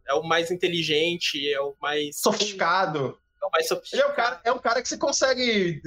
É 0.08 0.14
o 0.14 0.22
mais 0.22 0.50
inteligente, 0.50 1.48
é 1.52 1.60
o 1.60 1.74
mais. 1.80 2.18
Sofisticado. 2.20 3.16
É 3.40 3.46
o 3.46 3.50
mais 3.50 3.64
Ele 3.70 3.74
é 3.74 3.76
sofisticado. 3.76 4.12
um, 4.12 4.14
cara, 4.16 4.40
é 4.44 4.52
um 4.52 4.58
cara 4.58 4.82
que 4.82 4.88
você 4.88 4.96
consegue 4.98 5.80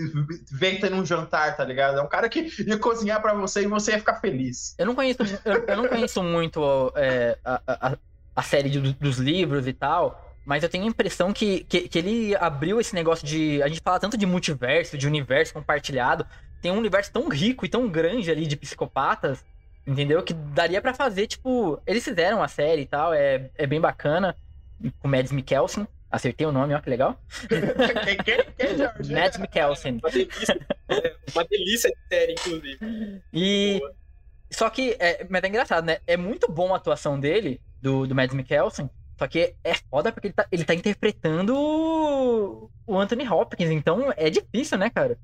ver 0.52 0.80
tendo 0.80 0.96
um 0.96 1.06
jantar, 1.06 1.56
tá 1.56 1.64
ligado? 1.66 2.00
É 2.00 2.02
um 2.02 2.08
cara 2.08 2.30
que 2.30 2.50
ia 2.66 2.78
cozinhar 2.80 3.22
pra 3.22 3.34
você 3.34 3.64
e 3.64 3.68
você 3.68 3.92
ia 3.92 4.00
ficar 4.00 4.20
feliz. 4.22 4.74
Eu 4.78 4.86
não 4.86 4.96
conheço, 4.96 5.20
eu, 5.44 5.66
eu 5.68 5.78
não 5.78 5.88
conheço 5.88 6.24
muito 6.24 6.92
é, 6.96 7.38
a, 7.44 7.62
a, 7.68 7.98
a 8.36 8.42
série 8.42 8.70
de- 8.70 8.94
dos 8.94 9.18
livros 9.18 9.68
e 9.68 9.74
tal, 9.74 10.34
mas 10.46 10.64
eu 10.64 10.70
tenho 10.70 10.84
a 10.86 10.88
impressão 10.88 11.32
que, 11.34 11.64
que, 11.66 11.88
que 11.90 11.98
ele 12.00 12.36
abriu 12.36 12.80
esse 12.80 12.94
negócio 12.96 13.26
de. 13.28 13.62
A 13.64 13.68
gente 13.68 13.82
fala 13.82 14.00
tanto 14.00 14.18
de 14.18 14.26
multiverso, 14.26 14.98
de 14.98 15.08
universo 15.08 15.54
compartilhado. 15.54 16.26
Tem 16.66 16.72
um 16.72 16.80
universo 16.80 17.12
tão 17.12 17.30
rico 17.30 17.64
e 17.64 17.70
tão 17.70 17.88
grande 17.88 18.32
ali 18.32 18.48
de 18.48 18.56
psicopatas, 18.56 19.46
entendeu? 19.86 20.24
Que 20.24 20.34
daria 20.34 20.82
pra 20.82 20.96
fazer, 20.96 21.28
tipo. 21.28 21.80
Eles 21.86 22.04
fizeram 22.04 22.42
a 22.42 22.48
série 22.48 22.82
e 22.82 22.86
tal, 22.88 23.14
é, 23.14 23.52
é 23.54 23.68
bem 23.68 23.80
bacana. 23.80 24.36
Com 24.98 25.08
Mads 25.08 25.32
Mikkelsen. 25.32 25.88
Acertei 26.10 26.48
o 26.48 26.52
nome, 26.52 26.74
ó, 26.74 26.82
que 26.82 26.90
legal. 26.90 27.22
Quem, 27.48 28.18
quem, 28.18 28.46
quem, 28.58 28.78
Jorge? 28.80 29.14
Mads 29.14 29.38
Mikkelsen. 29.38 30.00
Uma 30.02 30.10
delícia, 30.10 30.60
é, 30.90 31.16
uma 31.36 31.44
delícia 31.46 31.92
de 31.92 31.98
série, 32.10 32.34
inclusive. 32.34 33.22
E. 33.32 33.80
Só 34.50 34.68
que, 34.72 34.98
é, 35.00 35.24
mas 35.30 35.44
é 35.44 35.48
engraçado, 35.48 35.86
né? 35.86 36.00
É 36.08 36.18
muito 36.18 36.52
bom 36.52 36.74
a 36.74 36.78
atuação 36.78 37.20
dele, 37.20 37.62
do, 37.80 38.08
do 38.08 38.16
Mads 38.16 38.36
Mikkelsen. 38.36 38.90
Só 39.20 39.28
que 39.28 39.54
é 39.64 39.76
foda 39.88 40.12
porque 40.12 40.30
ele 40.30 40.34
tá, 40.34 40.48
ele 40.52 40.66
tá 40.66 40.74
interpretando 40.74 42.72
o 42.88 43.00
Anthony 43.00 43.30
Hopkins. 43.30 43.70
Então 43.70 44.12
é 44.18 44.32
difícil, 44.32 44.80
né, 44.80 44.90
cara? 44.90 45.16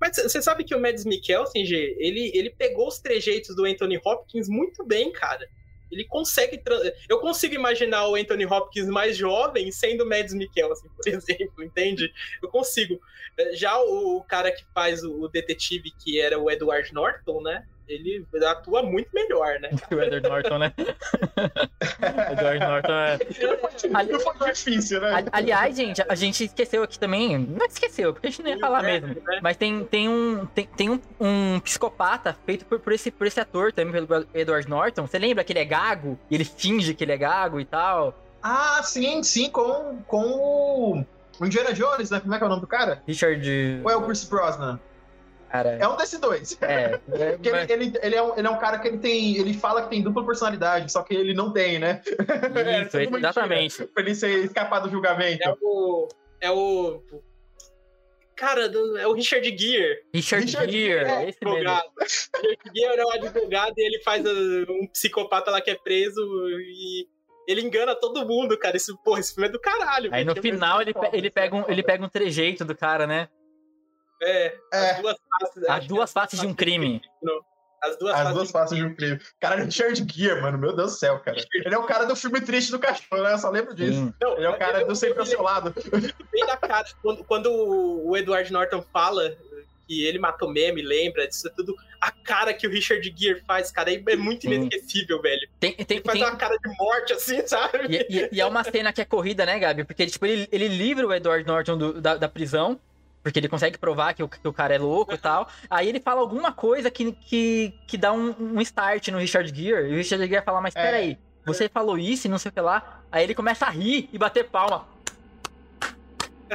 Mas 0.00 0.16
você 0.16 0.42
sabe 0.42 0.64
que 0.64 0.74
o 0.74 0.80
Mads 0.80 1.04
Mikkelsen, 1.04 1.64
G, 1.64 1.96
ele, 1.98 2.30
ele 2.34 2.50
pegou 2.50 2.88
os 2.88 2.98
trejeitos 2.98 3.54
do 3.54 3.64
Anthony 3.64 4.00
Hopkins 4.04 4.48
muito 4.48 4.84
bem, 4.84 5.12
cara. 5.12 5.48
Ele 5.90 6.04
consegue. 6.04 6.62
Eu 7.08 7.18
consigo 7.18 7.54
imaginar 7.54 8.06
o 8.08 8.14
Anthony 8.14 8.44
Hopkins 8.44 8.88
mais 8.88 9.16
jovem 9.16 9.72
sendo 9.72 10.04
o 10.04 10.08
Mads 10.08 10.34
Mikkelsen, 10.34 10.90
por 10.90 11.08
exemplo, 11.08 11.64
entende? 11.64 12.12
Eu 12.42 12.48
consigo. 12.50 13.00
Eh, 13.38 13.56
Já 13.56 13.78
o 13.80 14.22
cara 14.22 14.52
que 14.52 14.64
faz 14.74 15.02
o 15.02 15.28
detetive, 15.28 15.90
que 15.98 16.20
era 16.20 16.38
o 16.38 16.50
Edward 16.50 16.92
Norton, 16.92 17.40
né? 17.40 17.66
Ele 17.88 18.26
atua 18.46 18.82
muito 18.82 19.08
melhor, 19.14 19.58
né? 19.60 19.70
O 19.90 19.94
Edward 20.00 20.28
Norton, 20.28 20.58
né? 20.58 20.72
Edward 22.32 22.58
Norton 22.60 22.92
é. 22.92 23.18
Ali- 23.94 24.12
Não 24.12 24.20
foi 24.20 24.52
difícil, 24.52 25.00
né? 25.00 25.12
Ali- 25.14 25.28
Aliás, 25.32 25.76
gente, 25.76 26.02
a 26.08 26.14
gente 26.14 26.44
esqueceu 26.44 26.82
aqui 26.82 26.98
também. 26.98 27.38
Não 27.38 27.66
esqueceu, 27.66 28.12
porque 28.12 28.26
a 28.28 28.30
gente 28.30 28.42
não 28.42 28.50
ia 28.50 28.58
falar 28.58 28.82
mesmo. 28.82 29.08
né? 29.08 29.40
Mas 29.42 29.56
tem, 29.56 29.84
tem, 29.84 30.08
um, 30.08 30.46
tem, 30.46 30.66
tem 30.66 30.90
um, 30.90 31.00
um 31.20 31.60
psicopata 31.60 32.36
feito 32.44 32.64
por, 32.66 32.78
por, 32.78 32.92
esse, 32.92 33.10
por 33.10 33.26
esse 33.26 33.40
ator 33.40 33.72
também, 33.72 34.04
pelo 34.04 34.26
Edward 34.34 34.68
Norton. 34.68 35.06
Você 35.06 35.18
lembra 35.18 35.42
que 35.44 35.52
ele 35.52 35.60
é 35.60 35.64
gago? 35.64 36.18
E 36.30 36.34
ele 36.34 36.44
finge 36.44 36.94
que 36.94 37.04
ele 37.04 37.12
é 37.12 37.16
gago 37.16 37.58
e 37.60 37.64
tal? 37.64 38.14
Ah, 38.42 38.80
sim, 38.84 39.22
sim, 39.22 39.50
com, 39.50 39.98
com 40.06 40.22
o- 40.22 41.04
o 41.40 41.46
Indiana 41.46 41.72
Jones, 41.72 42.10
né? 42.10 42.20
Como 42.20 42.34
é 42.34 42.38
que 42.38 42.44
é 42.44 42.46
o 42.46 42.50
nome 42.50 42.60
do 42.60 42.66
cara? 42.66 43.02
Richard. 43.06 43.80
Ou 43.84 43.90
é 43.90 43.96
o 43.96 44.02
Chris 44.02 44.24
Brosnan? 44.24 44.78
Cara. 45.50 45.78
É 45.80 45.88
um 45.88 45.96
desses 45.96 46.18
dois. 46.20 46.58
É. 46.60 47.00
é, 47.12 47.32
Porque 47.32 47.50
mas- 47.50 47.70
ele, 47.70 47.84
ele, 47.86 47.98
ele, 48.02 48.14
é 48.14 48.22
um, 48.22 48.38
ele 48.38 48.46
é 48.46 48.50
um 48.50 48.58
cara 48.58 48.78
que 48.78 48.88
ele 48.88 48.98
tem. 48.98 49.36
Ele 49.36 49.54
fala 49.54 49.82
que 49.82 49.90
tem 49.90 50.02
dupla 50.02 50.24
personalidade, 50.24 50.90
só 50.92 51.02
que 51.02 51.14
ele 51.14 51.34
não 51.34 51.52
tem, 51.52 51.78
né? 51.78 52.02
É 52.68 52.82
Isso, 52.82 52.96
mentira, 52.96 53.18
exatamente. 53.18 53.84
Pra 53.86 54.02
ele 54.02 54.14
ser, 54.14 54.44
escapar 54.44 54.80
do 54.80 54.90
julgamento. 54.90 55.42
É 55.42 55.54
o. 55.62 56.08
É 56.40 56.50
o. 56.50 57.02
Cara, 58.36 58.70
é 59.00 59.06
o 59.06 59.12
Richard 59.14 59.44
Gere. 59.58 59.98
Richard, 60.14 60.44
Richard 60.46 60.70
Gere, 60.70 61.08
Gere, 61.08 61.28
esse 61.28 61.38
mesmo. 61.42 61.56
advogado. 61.56 61.90
Richard 62.00 62.70
Gere 62.72 63.00
é 63.00 63.04
um 63.04 63.10
advogado 63.10 63.74
e 63.76 63.86
ele 63.86 64.02
faz 64.04 64.24
uh, 64.24 64.66
um 64.70 64.86
psicopata 64.86 65.50
lá 65.50 65.60
que 65.60 65.70
é 65.70 65.74
preso 65.74 66.20
e 66.60 67.08
ele 67.48 67.62
engana 67.62 67.96
todo 67.96 68.24
mundo, 68.24 68.56
cara. 68.56 68.76
Esse, 68.76 68.94
porra, 69.02 69.20
esse 69.20 69.34
filme 69.34 69.48
é 69.48 69.50
do 69.50 69.58
caralho. 69.58 70.10
Aí 70.12 70.24
no 70.24 70.34
Filme 70.34 70.52
final 70.52 70.80
ele, 70.80 70.92
é 70.94 71.16
ele, 71.16 71.30
pega 71.30 71.56
um, 71.56 71.64
ele 71.66 71.82
pega 71.82 72.04
um 72.04 72.08
trejeito 72.08 72.64
do 72.64 72.76
cara, 72.76 73.06
né? 73.06 73.28
É, 74.20 74.54
É. 74.72 74.90
as 74.92 75.00
duas 75.00 75.16
faces. 75.40 75.62
As 75.64 75.68
acho 75.70 75.80
que 75.82 75.88
duas 75.88 76.04
as 76.04 76.12
faces 76.12 76.40
de 76.40 76.46
um 76.46 76.54
crime. 76.54 77.00
As 77.80 77.96
duas, 77.96 78.12
As 78.12 78.18
faces 78.20 78.34
duas 78.34 78.46
de- 78.48 78.52
faces 78.52 78.76
de 78.78 78.84
um 78.84 78.94
crime. 78.94 79.20
Cara, 79.38 79.62
Richard 79.62 80.06
Gere, 80.12 80.40
mano, 80.40 80.58
meu 80.58 80.74
Deus 80.74 80.92
do 80.92 80.98
céu, 80.98 81.20
cara. 81.20 81.36
Ele 81.54 81.72
é 81.74 81.78
o 81.78 81.84
cara 81.84 82.04
do 82.06 82.16
filme 82.16 82.40
triste 82.40 82.72
do 82.72 82.78
cachorro, 82.80 83.22
né? 83.22 83.32
Eu 83.34 83.38
só 83.38 83.50
lembro 83.50 83.72
disso. 83.74 83.92
Sim. 83.98 84.14
Não, 84.20 84.36
Ele 84.36 84.46
é 84.46 84.50
o 84.50 84.58
cara 84.58 84.84
do 84.84 84.96
sempre 84.96 85.20
ao 85.20 85.26
seu 85.26 85.40
lado. 85.42 85.72
bem 86.32 86.44
da 86.44 86.56
cara. 86.56 86.84
Quando, 87.00 87.22
quando 87.24 87.46
o 87.52 88.16
Edward 88.16 88.52
Norton 88.52 88.82
fala 88.92 89.32
que 89.86 90.04
ele 90.04 90.18
matou 90.18 90.50
meme, 90.52 90.82
lembra 90.82 91.26
disso 91.28 91.46
é 91.48 91.50
tudo, 91.52 91.74
a 92.00 92.10
cara 92.10 92.52
que 92.52 92.66
o 92.66 92.70
Richard 92.70 93.14
Gere 93.16 93.40
faz, 93.46 93.70
cara, 93.70 93.90
é 93.94 94.16
muito 94.16 94.44
inesquecível, 94.44 95.22
velho. 95.22 95.48
Tem, 95.60 95.72
tem, 95.72 95.98
Ele 95.98 96.04
faz 96.04 96.18
tem- 96.18 96.28
uma 96.28 96.36
cara 96.36 96.58
de 96.58 96.76
morte 96.76 97.12
assim, 97.12 97.40
sabe? 97.46 97.86
E, 97.88 98.06
e- 98.18 98.28
e 98.32 98.40
é 98.40 98.44
uma 98.44 98.64
cena 98.64 98.92
que 98.92 99.00
é 99.00 99.04
corrida, 99.04 99.46
né, 99.46 99.56
Gabi? 99.58 99.84
Porque 99.84 100.04
tipo, 100.04 100.26
ele, 100.26 100.48
ele 100.50 100.66
livra 100.68 101.06
o 101.06 101.14
Edward 101.14 101.46
Norton 101.46 101.78
do- 101.78 102.00
da, 102.00 102.16
da 102.16 102.28
prisão, 102.28 102.78
porque 103.28 103.38
ele 103.38 103.48
consegue 103.48 103.76
provar 103.76 104.14
que 104.14 104.22
o, 104.22 104.28
que 104.28 104.48
o 104.48 104.52
cara 104.54 104.74
é 104.74 104.78
louco 104.78 105.12
e 105.12 105.18
tal. 105.18 105.50
Aí 105.68 105.86
ele 105.86 106.00
fala 106.00 106.22
alguma 106.22 106.50
coisa 106.50 106.90
que, 106.90 107.12
que, 107.12 107.74
que 107.86 107.98
dá 107.98 108.10
um, 108.10 108.34
um 108.38 108.60
start 108.62 109.08
no 109.08 109.18
Richard 109.18 109.54
Gere, 109.54 109.90
e 109.90 109.92
o 109.92 109.96
Richard 109.96 110.26
Gere 110.26 110.42
fala, 110.42 110.62
mas 110.62 110.74
É. 110.74 110.82
peraí, 110.82 111.18
você 111.44 111.68
falou 111.68 111.98
isso 111.98 112.26
e 112.26 112.30
não 112.30 112.38
sei 112.38 112.48
o 112.48 112.52
que 112.52 112.60
lá. 112.60 113.02
Aí 113.12 113.24
ele 113.24 113.34
começa 113.34 113.66
a 113.66 113.68
rir 113.70 114.08
e 114.10 114.16
bater 114.16 114.48
palma. 114.48 114.88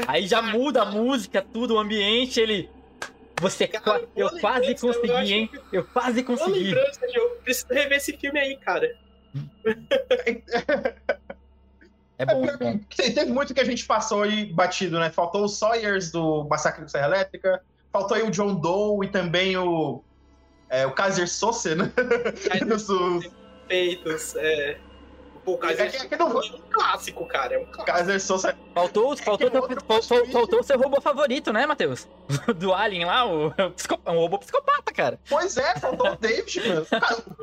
Aí 0.08 0.26
já 0.26 0.42
muda 0.42 0.82
a 0.82 0.86
música, 0.86 1.44
tudo, 1.44 1.76
o 1.76 1.80
ambiente, 1.80 2.40
ele... 2.40 2.68
Você, 3.40 3.68
Cara, 3.68 4.02
eu 4.16 4.30
boa 4.30 4.42
quase 4.42 4.72
eu 4.72 4.78
consegui, 4.80 5.12
acho 5.12 5.32
hein? 5.34 5.50
Eu 5.72 5.84
quase 5.84 6.24
consegui. 6.24 6.60
lembrança, 6.74 7.02
eu 7.14 7.30
preciso 7.44 7.68
rever 7.72 7.98
esse 7.98 8.18
filme 8.18 8.40
aí, 8.40 8.58
cara. 8.58 8.96
É 12.24 12.36
bom, 12.36 12.46
é 12.46 12.80
Teve 13.12 13.32
muito 13.32 13.54
que 13.54 13.62
a 13.62 13.66
gente 13.66 13.86
passou 13.86 14.24
aí 14.24 14.46
batido, 14.46 15.00
né? 15.00 15.10
Faltou 15.10 15.44
o 15.44 15.48
Sawyers 15.48 16.12
do 16.12 16.46
Massacre 16.50 16.82
da 16.82 16.88
Serra 16.88 17.08
Elétrica, 17.08 17.62
faltou 17.92 18.18
aí 18.18 18.24
o 18.24 18.32
John 18.32 18.56
Doe 18.56 19.06
e 19.08 19.10
também 19.10 19.56
o. 19.58 20.02
É, 20.70 20.88
o 20.88 20.92
Kaiser 20.92 21.30
Sose, 21.30 21.76
né? 21.76 21.92
Dos- 22.66 22.88
Feitos, 23.68 24.36
é. 24.36 24.78
Pô, 25.46 25.54
o 25.54 25.58
Kaiser 25.58 25.94
É 25.94 26.14
é 26.14 26.18
não- 26.18 26.42
é 26.42 26.46
um 26.56 26.62
clássico, 26.72 27.26
cara. 27.28 27.56
É 27.56 27.58
um 27.60 27.66
clássico. 27.66 27.86
Kaiser 27.86 28.22
Sose. 28.22 28.48
Faltou, 28.74 29.16
faltou, 29.18 29.50
é 29.50 29.60
outro 29.60 29.84
fal- 29.86 30.02
fal- 30.02 30.26
faltou 30.28 30.60
o 30.62 30.64
seu 30.64 30.80
robô 30.80 31.02
favorito, 31.02 31.52
né, 31.52 31.66
Matheus? 31.66 32.08
Do 32.58 32.74
Alien 32.74 33.06
lá, 33.06 33.26
o, 33.26 33.48
o 33.50 34.12
um 34.12 34.20
robô 34.20 34.40
psicopata, 34.40 34.92
cara. 34.94 35.20
Pois 35.30 35.58
é, 35.58 35.76
faltou 35.80 36.12
o 36.12 36.16
David, 36.16 36.68
mano. 36.68 36.88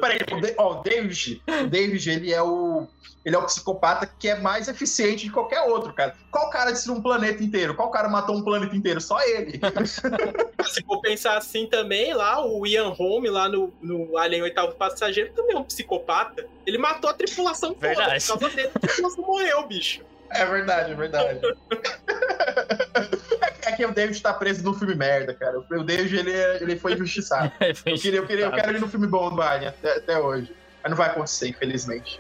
Peraí, 0.01 0.19
o, 0.59 0.63
o 0.63 0.75
David, 0.83 1.43
o 1.47 1.67
David, 1.69 2.11
ele 2.11 2.33
é 2.33 2.43
o. 2.43 2.89
Ele 3.25 3.37
é 3.37 3.39
o 3.39 3.45
psicopata 3.45 4.07
que 4.07 4.29
é 4.29 4.39
mais 4.39 4.67
eficiente 4.67 5.25
de 5.27 5.31
qualquer 5.31 5.61
outro, 5.63 5.93
cara. 5.93 6.15
Qual 6.31 6.49
cara 6.49 6.71
destruiu 6.71 6.99
um 6.99 7.03
planeta 7.03 7.43
inteiro? 7.45 7.75
Qual 7.75 7.91
cara 7.91 8.09
matou 8.09 8.35
um 8.35 8.43
planeta 8.43 8.75
inteiro? 8.75 8.99
Só 9.01 9.21
ele. 9.23 9.61
Se 10.71 10.83
for 10.85 11.01
pensar 11.03 11.37
assim 11.37 11.67
também, 11.67 12.15
lá 12.15 12.43
o 12.47 12.67
Ian 12.67 12.89
Holm, 12.89 13.25
lá 13.31 13.47
no, 13.49 13.73
no 13.83 14.17
Alien 14.17 14.43
Oitavo 14.43 14.73
Passageiro, 14.75 15.33
também 15.35 15.55
é 15.55 15.59
um 15.59 15.65
psicopata. 15.65 16.47
Ele 16.67 16.79
matou 16.79 17.11
a 17.11 17.13
tripulação 17.13 17.75
toda. 17.75 17.89
Verdade. 17.89 18.25
Por 18.27 18.39
causa 18.41 18.57
dele, 18.57 18.71
a 18.75 18.79
tripulação 18.79 19.25
morreu, 19.25 19.67
bicho. 19.67 20.01
É 20.31 20.47
verdade, 20.47 20.93
é 20.93 20.95
verdade. 20.95 21.41
É 21.71 21.77
que- 21.77 23.69
é 23.69 23.73
que 23.73 23.85
o 23.87 23.93
David 23.93 24.23
tá 24.23 24.33
preso 24.33 24.63
num 24.65 24.73
filme 24.75 24.95
merda, 24.95 25.35
cara. 25.35 25.59
O 25.59 25.83
David, 25.85 26.17
ele, 26.17 26.33
é- 26.33 26.63
ele 26.63 26.79
foi 26.79 26.95
injustiçado. 26.95 27.53
Eu, 27.85 27.99
queria, 27.99 28.21
eu, 28.21 28.27
queria, 28.27 28.45
eu 28.47 28.53
quero 28.53 28.71
ele 28.71 28.79
no 28.79 28.89
filme 28.89 29.07
bom 29.07 29.29
do 29.35 29.43
Alien 29.43 29.69
até, 29.69 29.97
até 29.99 30.19
hoje. 30.19 30.55
Mas 30.83 30.91
não 30.91 30.97
vai 30.97 31.09
acontecer, 31.09 31.49
infelizmente. 31.49 32.19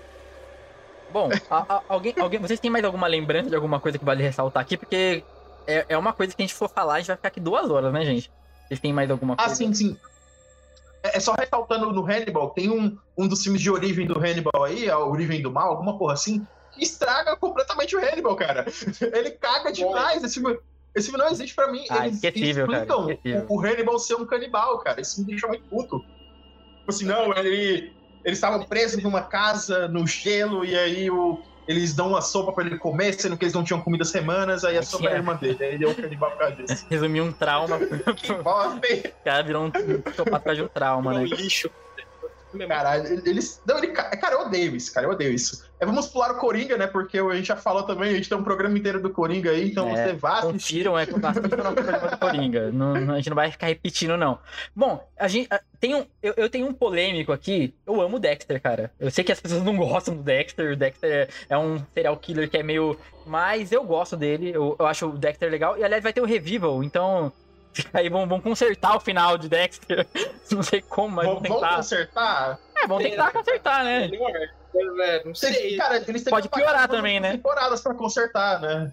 Bom, 1.12 1.28
a- 1.50 1.76
a- 1.76 1.82
alguém, 1.88 2.14
alguém, 2.18 2.40
vocês 2.40 2.60
têm 2.60 2.70
mais 2.70 2.84
alguma 2.84 3.06
lembrança 3.06 3.48
de 3.48 3.54
alguma 3.56 3.80
coisa 3.80 3.98
que 3.98 4.04
vale 4.04 4.22
ressaltar 4.22 4.62
aqui? 4.62 4.76
Porque 4.76 5.24
é, 5.66 5.86
é 5.90 5.98
uma 5.98 6.12
coisa 6.12 6.34
que 6.34 6.42
a 6.42 6.46
gente 6.46 6.54
for 6.54 6.68
falar, 6.68 6.94
a 6.94 6.98
gente 6.98 7.08
vai 7.08 7.16
ficar 7.16 7.28
aqui 7.28 7.40
duas 7.40 7.68
horas, 7.70 7.92
né, 7.92 8.04
gente? 8.04 8.30
Vocês 8.68 8.80
têm 8.80 8.92
mais 8.92 9.10
alguma 9.10 9.34
Ah, 9.34 9.44
coisa? 9.44 9.54
sim, 9.56 9.72
sim. 9.74 9.96
É 11.02 11.16
é 11.16 11.20
só 11.20 11.32
ressaltando 11.32 11.92
no 11.92 12.04
Hannibal, 12.04 12.50
tem 12.50 12.70
um, 12.70 12.96
um 13.16 13.26
dos 13.26 13.42
filmes 13.42 13.60
de 13.62 13.70
origem 13.70 14.06
do 14.06 14.18
Hannibal 14.18 14.64
aí, 14.64 14.88
a 14.90 14.98
Origem 14.98 15.40
do 15.42 15.50
Mal, 15.50 15.70
alguma 15.70 15.98
porra 15.98 16.12
assim, 16.12 16.46
que 16.72 16.82
estraga 16.84 17.34
completamente 17.36 17.96
o 17.96 17.98
Hannibal, 17.98 18.36
cara. 18.36 18.66
Ele 19.00 19.30
caga 19.32 19.72
demais. 19.72 20.22
Esse 20.22 20.34
filme, 20.40 20.58
esse 20.94 21.08
filme 21.10 21.22
não 21.24 21.30
existe 21.30 21.54
pra 21.54 21.72
mim. 21.72 21.84
Ah, 21.90 22.06
Eles 22.06 22.20
cara, 22.20 22.38
explicam 22.38 23.10
esquecível. 23.10 23.46
o, 23.48 23.56
o 23.56 23.60
Hannibal 23.64 23.98
ser 23.98 24.14
um 24.16 24.26
canibal, 24.26 24.78
cara. 24.80 25.00
Isso 25.00 25.20
me 25.20 25.26
deixa 25.26 25.48
muito 25.48 25.64
puto. 25.68 26.00
Tipo 26.00 26.90
assim, 26.90 27.06
não, 27.06 27.32
ele, 27.34 27.92
eles 28.24 28.38
estavam 28.38 28.62
presos 28.64 29.02
numa 29.02 29.22
casa, 29.22 29.88
no 29.88 30.06
gelo, 30.06 30.64
e 30.64 30.76
aí 30.76 31.10
o, 31.10 31.38
eles 31.66 31.94
dão 31.94 32.08
uma 32.08 32.20
sopa 32.20 32.52
pra 32.52 32.64
ele 32.66 32.78
comer, 32.78 33.14
sendo 33.14 33.36
que 33.36 33.44
eles 33.44 33.54
não 33.54 33.62
tinham 33.64 33.80
comido 33.80 34.02
há 34.02 34.04
semanas, 34.04 34.64
aí 34.64 34.76
a 34.76 34.80
Ai, 34.80 34.84
sopa 34.84 35.04
era 35.04 35.14
é. 35.14 35.16
a 35.16 35.18
irmã 35.20 35.36
dele. 35.36 35.64
Aí 35.64 35.74
ele 35.74 35.84
é 35.84 35.88
um 35.88 35.94
canibal 35.94 36.30
por 36.32 36.38
causa 36.38 36.56
disso. 36.56 36.86
Resumir 36.90 37.20
um 37.20 37.32
trauma. 37.32 37.78
Que 38.16 38.32
bosta, 38.34 38.86
hein? 38.88 39.02
O 39.20 39.24
cara 39.24 39.42
virou 39.42 39.64
um 39.64 39.70
psicopata 39.70 40.38
por 40.38 40.44
causa 40.44 40.56
de 40.56 40.62
um 40.62 40.68
trauma, 40.68 41.12
É 41.14 41.16
um 41.16 41.18
né? 41.20 41.24
lixo. 41.26 41.70
Caralho, 42.68 43.22
eles. 43.26 43.62
Não, 43.66 43.78
ele. 43.78 43.88
Cara, 43.88 44.34
eu 44.34 44.40
odeio 44.42 44.74
isso, 44.76 44.92
cara, 44.92 45.06
eu 45.06 45.10
odeio 45.12 45.32
isso. 45.32 45.68
É, 45.78 45.86
vamos 45.86 46.08
pular 46.08 46.32
o 46.32 46.38
Coringa, 46.38 46.76
né? 46.76 46.86
Porque 46.86 47.18
a 47.18 47.34
gente 47.34 47.46
já 47.46 47.56
falou 47.56 47.82
também, 47.84 48.10
a 48.10 48.14
gente 48.14 48.28
tem 48.28 48.36
um 48.36 48.44
programa 48.44 48.76
inteiro 48.76 49.00
do 49.00 49.08
Coringa 49.10 49.50
aí, 49.50 49.70
então 49.70 49.88
É, 49.88 50.08
você 50.08 50.12
vá. 50.12 50.42
Confiram, 50.42 50.98
é 50.98 51.02
assistam 51.04 51.20
nosso 51.20 51.40
programa 51.40 51.72
do 52.10 52.18
Coringa. 52.18 52.70
Não, 52.70 52.94
não- 52.94 53.14
a 53.14 53.16
gente 53.16 53.30
não 53.30 53.34
vai 53.36 53.50
ficar 53.50 53.66
repetindo, 53.68 54.16
não. 54.16 54.38
Bom, 54.76 55.02
a 55.18 55.26
gente 55.28 55.46
a- 55.50 55.60
tem 55.78 55.94
um, 55.94 56.04
eu, 56.22 56.34
eu 56.36 56.50
tenho 56.50 56.66
um 56.66 56.74
polêmico 56.74 57.32
aqui. 57.32 57.74
Eu 57.86 58.00
amo 58.00 58.16
o 58.16 58.20
Dexter, 58.20 58.60
cara. 58.60 58.92
Eu 59.00 59.10
sei 59.10 59.24
que 59.24 59.32
as 59.32 59.40
pessoas 59.40 59.62
não 59.62 59.74
gostam 59.78 60.14
do 60.16 60.22
Dexter. 60.22 60.72
O 60.72 60.76
Dexter 60.76 61.28
é 61.48 61.56
um 61.56 61.80
serial 61.94 62.16
killer 62.18 62.50
que 62.50 62.58
é 62.58 62.62
meio. 62.62 62.98
Mas 63.26 63.70
eu 63.72 63.82
gosto 63.84 64.16
dele. 64.16 64.50
Eu, 64.52 64.76
eu 64.78 64.86
acho 64.86 65.06
o 65.06 65.16
Dexter 65.16 65.50
legal. 65.50 65.78
E 65.78 65.84
aliás, 65.84 66.02
vai 66.02 66.12
ter 66.12 66.20
o 66.20 66.26
Revival, 66.26 66.82
então. 66.84 67.32
Aí 67.92 68.08
vão, 68.08 68.26
vão 68.26 68.40
consertar 68.40 68.96
o 68.96 69.00
final 69.00 69.38
de 69.38 69.48
Dexter. 69.48 70.06
Não 70.50 70.62
sei 70.62 70.80
como, 70.82 71.16
mas 71.16 71.26
vão 71.26 71.34
Vamos 71.36 71.48
vamos 71.48 71.62
tentar. 71.62 71.76
consertar? 71.76 72.58
É, 72.76 72.86
vão 72.86 72.98
tentar 72.98 73.30
consertar, 73.32 73.84
né? 73.84 74.08
Melhor. 74.08 74.30
É, 74.72 75.16
não 75.24 75.32
Tem- 75.32 75.34
sei. 75.34 75.76
cara, 75.76 75.96
eles 76.06 76.22
têm 76.22 76.30
Pode 76.30 76.48
piorar 76.48 76.88
também, 76.88 77.18
né? 77.18 77.32
temporadas 77.32 77.80
pra 77.80 77.92
consertar, 77.92 78.60
né? 78.60 78.92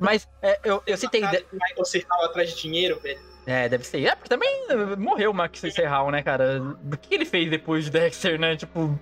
Mas 0.00 0.26
é, 0.40 0.58
eu, 0.64 0.82
eu 0.86 0.96
citei. 0.96 1.20
Que 1.20 1.44
Michael 1.52 1.84
Serral 1.84 2.24
atrás 2.24 2.50
de 2.54 2.60
dinheiro, 2.62 2.98
velho. 3.00 3.20
É, 3.46 3.68
deve 3.68 3.84
ser. 3.84 4.04
É, 4.04 4.14
porque 4.14 4.28
também 4.30 4.66
morreu 4.96 5.30
o 5.30 5.34
Max 5.34 5.60
Serral, 5.60 6.10
né, 6.10 6.22
cara? 6.22 6.60
O 6.62 6.96
que 6.96 7.14
ele 7.14 7.24
fez 7.26 7.50
depois 7.50 7.84
de 7.84 7.90
Dexter, 7.90 8.38
né? 8.40 8.56
Tipo. 8.56 8.98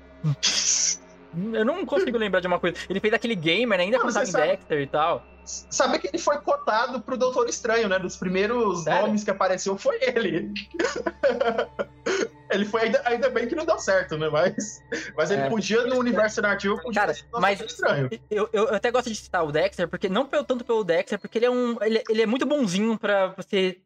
Eu 1.52 1.64
não 1.64 1.84
consigo 1.86 2.16
lembrar 2.18 2.40
de 2.40 2.46
uma 2.46 2.58
coisa. 2.58 2.76
Ele 2.88 3.00
fez 3.00 3.12
aquele 3.14 3.34
gamer, 3.34 3.78
né? 3.78 3.84
Ainda 3.84 3.96
em 3.98 4.10
sabe- 4.10 4.32
Dexter 4.32 4.80
e 4.80 4.86
tal. 4.86 5.24
Sabe 5.44 5.98
que 5.98 6.08
ele 6.08 6.18
foi 6.18 6.38
cotado 6.42 7.00
pro 7.00 7.16
Doutor 7.16 7.48
Estranho, 7.48 7.88
né? 7.88 7.98
Dos 7.98 8.16
primeiros 8.16 8.84
Sério? 8.84 9.06
nomes 9.06 9.24
que 9.24 9.30
apareceu 9.30 9.78
foi 9.78 9.98
ele. 10.02 10.52
ele 12.50 12.64
foi 12.66 12.82
ainda, 12.82 13.02
ainda 13.06 13.30
bem 13.30 13.46
que 13.48 13.54
não 13.54 13.64
deu 13.64 13.78
certo, 13.78 14.16
né? 14.18 14.28
Mas, 14.28 14.82
mas 15.16 15.30
ele 15.30 15.42
É. 15.42 15.48
podia, 15.48 15.84
no 15.86 15.96
universo 15.98 16.42
narrativo, 16.42 16.80
podia 16.82 17.00
Cara, 17.00 17.14
mas- 17.40 17.60
Estranho. 17.60 18.10
Eu, 18.30 18.48
eu 18.52 18.74
até 18.74 18.90
gosto 18.90 19.08
de 19.08 19.16
citar 19.16 19.44
o 19.44 19.50
Dexter, 19.52 19.88
porque 19.88 20.08
não 20.08 20.26
pelo, 20.26 20.44
tanto 20.44 20.64
pelo 20.64 20.84
Dexter, 20.84 21.18
porque 21.18 21.38
ele 21.38 21.46
é 21.46 21.50
um. 21.50 21.76
Ele, 21.82 22.02
ele 22.10 22.22
é 22.22 22.26
muito 22.26 22.44
bonzinho 22.44 22.98
pra 22.98 23.28
você. 23.28 23.78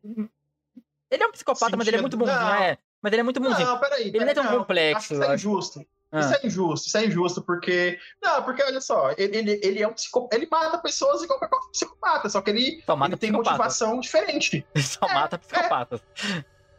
Ele 1.11 1.23
é 1.23 1.27
um 1.27 1.33
psicopata, 1.33 1.77
mas 1.77 1.87
ele 1.87 1.99
é 1.99 2.01
muito 2.01 2.17
bonzinho, 2.17 2.41
não. 2.41 2.55
é. 2.55 2.79
Mas 3.01 3.13
ele 3.13 3.21
é 3.21 3.25
muito 3.25 3.41
bonzinho. 3.41 3.67
Não, 3.69 3.79
peraí. 3.79 4.09
Ele 4.09 4.19
não 4.21 4.29
é 4.29 4.35
tão 4.35 4.45
peraí, 4.45 4.59
complexo, 4.59 4.97
Acho 4.99 5.09
que 5.09 5.15
é 5.15 5.27
acho. 5.27 5.35
injusto. 5.35 5.87
Ah. 6.13 6.21
Isso 6.21 6.35
é 6.35 6.47
injusto, 6.47 6.87
isso 6.89 6.99
é 6.99 7.07
injusto, 7.07 7.41
porque. 7.43 7.99
Não, 8.23 8.43
porque 8.43 8.63
olha 8.63 8.81
só, 8.83 9.13
ele, 9.17 9.35
ele, 9.37 9.61
ele 9.63 9.83
é 9.83 9.89
um 9.89 9.95
psicopata. 9.95 10.37
Ele 10.37 10.47
mata 10.51 10.77
pessoas 10.79 11.23
igual 11.23 11.39
qualquer 11.39 11.59
psicopata, 11.73 12.29
só 12.29 12.41
que 12.43 12.51
ele, 12.51 12.83
Só 12.85 12.95
ele 12.95 13.17
tem 13.17 13.31
psicopata. 13.31 13.51
motivação 13.51 13.99
diferente. 14.01 14.65
Ele 14.75 14.85
só 14.85 15.09
mata 15.09 15.39
psicopatas. 15.39 16.01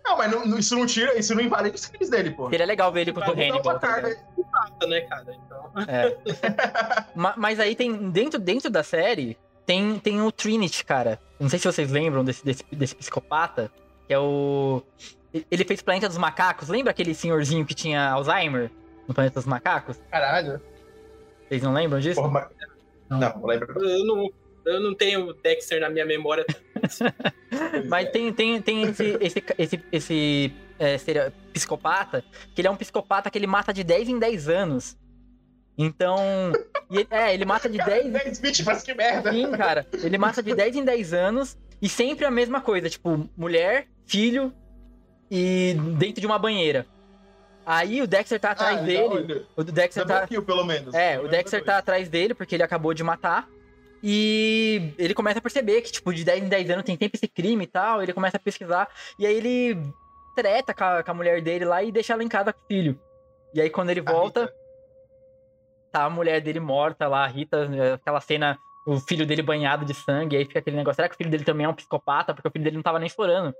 Não, 0.05 0.17
mas 0.17 0.29
não- 0.31 0.45
não- 0.45 0.59
isso 0.59 0.75
não 0.77 0.85
tira, 0.85 1.17
isso 1.17 1.33
não 1.33 1.41
invalida 1.41 1.75
os 1.75 1.85
crimes 1.85 2.09
dele, 2.09 2.31
pô. 2.31 2.49
Seria 2.49 2.65
legal 2.65 2.91
ver 2.91 3.01
ele 3.01 3.13
contra 3.13 3.29
o 3.31 3.33
Hannibal. 3.33 3.61
uma 3.61 3.79
carga? 3.79 4.09
Psicopata, 4.35 4.87
né, 4.87 5.01
cara? 5.01 5.25
Então. 5.45 5.71
É. 5.87 6.17
Ma- 7.15 7.33
Mas 7.37 7.59
aí 7.59 7.75
tem. 7.75 8.11
Dentro, 8.11 8.39
dentro 8.39 8.69
da 8.69 8.83
série, 8.83 9.37
tem, 9.65 9.97
tem 9.99 10.21
o 10.21 10.31
Trinity, 10.31 10.83
cara. 10.85 11.19
Não 11.39 11.49
sei 11.49 11.57
se 11.57 11.65
vocês 11.65 11.89
lembram 11.89 12.23
desse, 12.23 12.43
desse, 12.45 12.63
desse 12.71 12.95
psicopata. 12.95 13.71
Que 14.07 14.13
é 14.13 14.19
o. 14.19 14.83
Ele 15.49 15.63
fez 15.65 15.81
Planeta 15.81 16.07
dos 16.07 16.17
Macacos. 16.17 16.67
Lembra 16.69 16.91
aquele 16.91 17.15
senhorzinho 17.15 17.65
que 17.65 17.73
tinha 17.73 18.11
Alzheimer 18.11 18.69
no 19.07 19.13
Planeta 19.13 19.35
dos 19.35 19.45
Macacos? 19.45 19.99
Caralho. 20.09 20.61
Vocês 21.47 21.61
não 21.61 21.73
lembram 21.73 21.99
disso? 21.99 22.21
Porra, 22.21 22.31
mas... 22.31 22.47
Não, 23.09 23.19
não 23.19 23.45
lembro. 23.45 23.85
Eu 23.85 24.05
não, 24.05 24.29
eu 24.65 24.79
não 24.81 24.93
tenho 24.95 25.33
Dexter 25.33 25.79
na 25.81 25.89
minha 25.89 26.05
memória. 26.05 26.45
Mas 27.87 28.09
tem, 28.09 28.33
tem, 28.33 28.61
tem 28.61 28.81
esse, 28.83 29.17
esse, 29.21 29.43
esse, 29.57 29.83
esse 29.91 30.53
é, 30.79 30.97
seria 30.97 31.33
psicopata, 31.53 32.23
que 32.53 32.59
ele 32.61 32.67
é 32.67 32.71
um 32.71 32.75
psicopata 32.75 33.29
que 33.29 33.37
ele 33.37 33.47
mata 33.47 33.71
de 33.73 33.83
10 33.83 34.09
em 34.09 34.19
10 34.19 34.49
anos. 34.49 34.97
Então. 35.77 36.17
e 36.89 36.97
ele- 36.99 37.07
é, 37.09 37.33
ele 37.33 37.45
mata 37.45 37.69
de 37.69 37.77
10 37.83 38.11
10 38.11 38.39
vítimas, 38.39 38.83
que 38.83 38.93
merda. 38.93 39.31
Sim, 39.31 39.51
cara. 39.51 39.87
Ele 40.03 40.17
mata 40.17 40.41
de 40.43 40.53
10 40.53 40.75
em 40.75 40.83
10 40.83 41.13
anos 41.13 41.57
e 41.81 41.87
sempre 41.87 42.25
a 42.25 42.31
mesma 42.31 42.59
coisa, 42.61 42.89
tipo, 42.89 43.29
mulher, 43.37 43.87
filho 44.05 44.53
e 45.29 45.75
dentro 45.97 46.19
de 46.21 46.27
uma 46.27 46.37
banheira. 46.39 46.85
Aí 47.65 48.01
o 48.01 48.07
Dexter 48.07 48.39
tá 48.39 48.51
atrás 48.51 48.79
Ah, 48.79 48.81
dele. 48.81 49.03
olha, 49.03 49.45
O 49.55 49.63
Dexter 49.63 50.03
Double 50.05 50.21
tá. 50.21 50.27
kill, 50.27 50.43
pelo 50.43 50.63
menos. 50.65 50.93
É, 50.93 51.19
o 51.19 51.27
Dexter 51.27 51.59
dois. 51.61 51.65
tá 51.65 51.77
atrás 51.77 52.09
dele 52.09 52.33
porque 52.33 52.55
ele 52.55 52.63
acabou 52.63 52.93
de 52.93 53.03
matar. 53.03 53.47
E 54.05 54.93
ele 54.97 55.13
começa 55.13 55.39
a 55.39 55.41
perceber 55.41 55.81
que, 55.81 55.91
tipo, 55.91 56.13
de 56.13 56.25
10 56.25 56.43
em 56.43 56.49
10 56.49 56.69
anos 56.71 56.83
tem 56.83 56.97
sempre 56.97 57.15
esse 57.17 57.27
crime 57.27 57.63
e 57.63 57.67
tal. 57.67 58.03
Ele 58.03 58.11
começa 58.11 58.35
a 58.35 58.39
pesquisar. 58.39 58.89
E 59.17 59.25
aí 59.25 59.33
ele. 59.35 59.77
treta 60.35 60.73
com 60.73 60.83
a, 60.83 61.03
com 61.03 61.11
a 61.11 61.13
mulher 61.13 61.41
dele 61.41 61.63
lá 61.63 61.81
e 61.81 61.91
deixa 61.91 62.11
ela 62.13 62.23
em 62.23 62.27
casa 62.27 62.51
com 62.51 62.59
o 62.59 62.67
filho. 62.67 62.99
E 63.53 63.61
aí 63.61 63.69
quando 63.69 63.91
ele 63.91 64.01
volta, 64.01 64.51
tá 65.91 66.03
a 66.05 66.09
mulher 66.09 66.41
dele 66.41 66.59
morta 66.59 67.07
lá, 67.07 67.23
a 67.23 67.27
Rita, 67.27 67.69
aquela 67.93 68.19
cena, 68.19 68.57
o 68.85 68.99
filho 68.99 69.25
dele 69.27 69.43
banhado 69.43 69.85
de 69.85 69.93
sangue, 69.93 70.35
aí 70.35 70.43
fica 70.45 70.57
aquele 70.59 70.75
negócio, 70.75 70.95
será 70.95 71.07
que 71.07 71.13
o 71.13 71.17
filho 71.17 71.29
dele 71.29 71.43
também 71.43 71.65
é 71.65 71.69
um 71.69 71.73
psicopata? 71.75 72.33
Porque 72.33 72.47
o 72.47 72.51
filho 72.51 72.63
dele 72.63 72.75
não 72.77 72.83
tava 72.83 72.97
nem 72.99 73.07
chorando. 73.07 73.53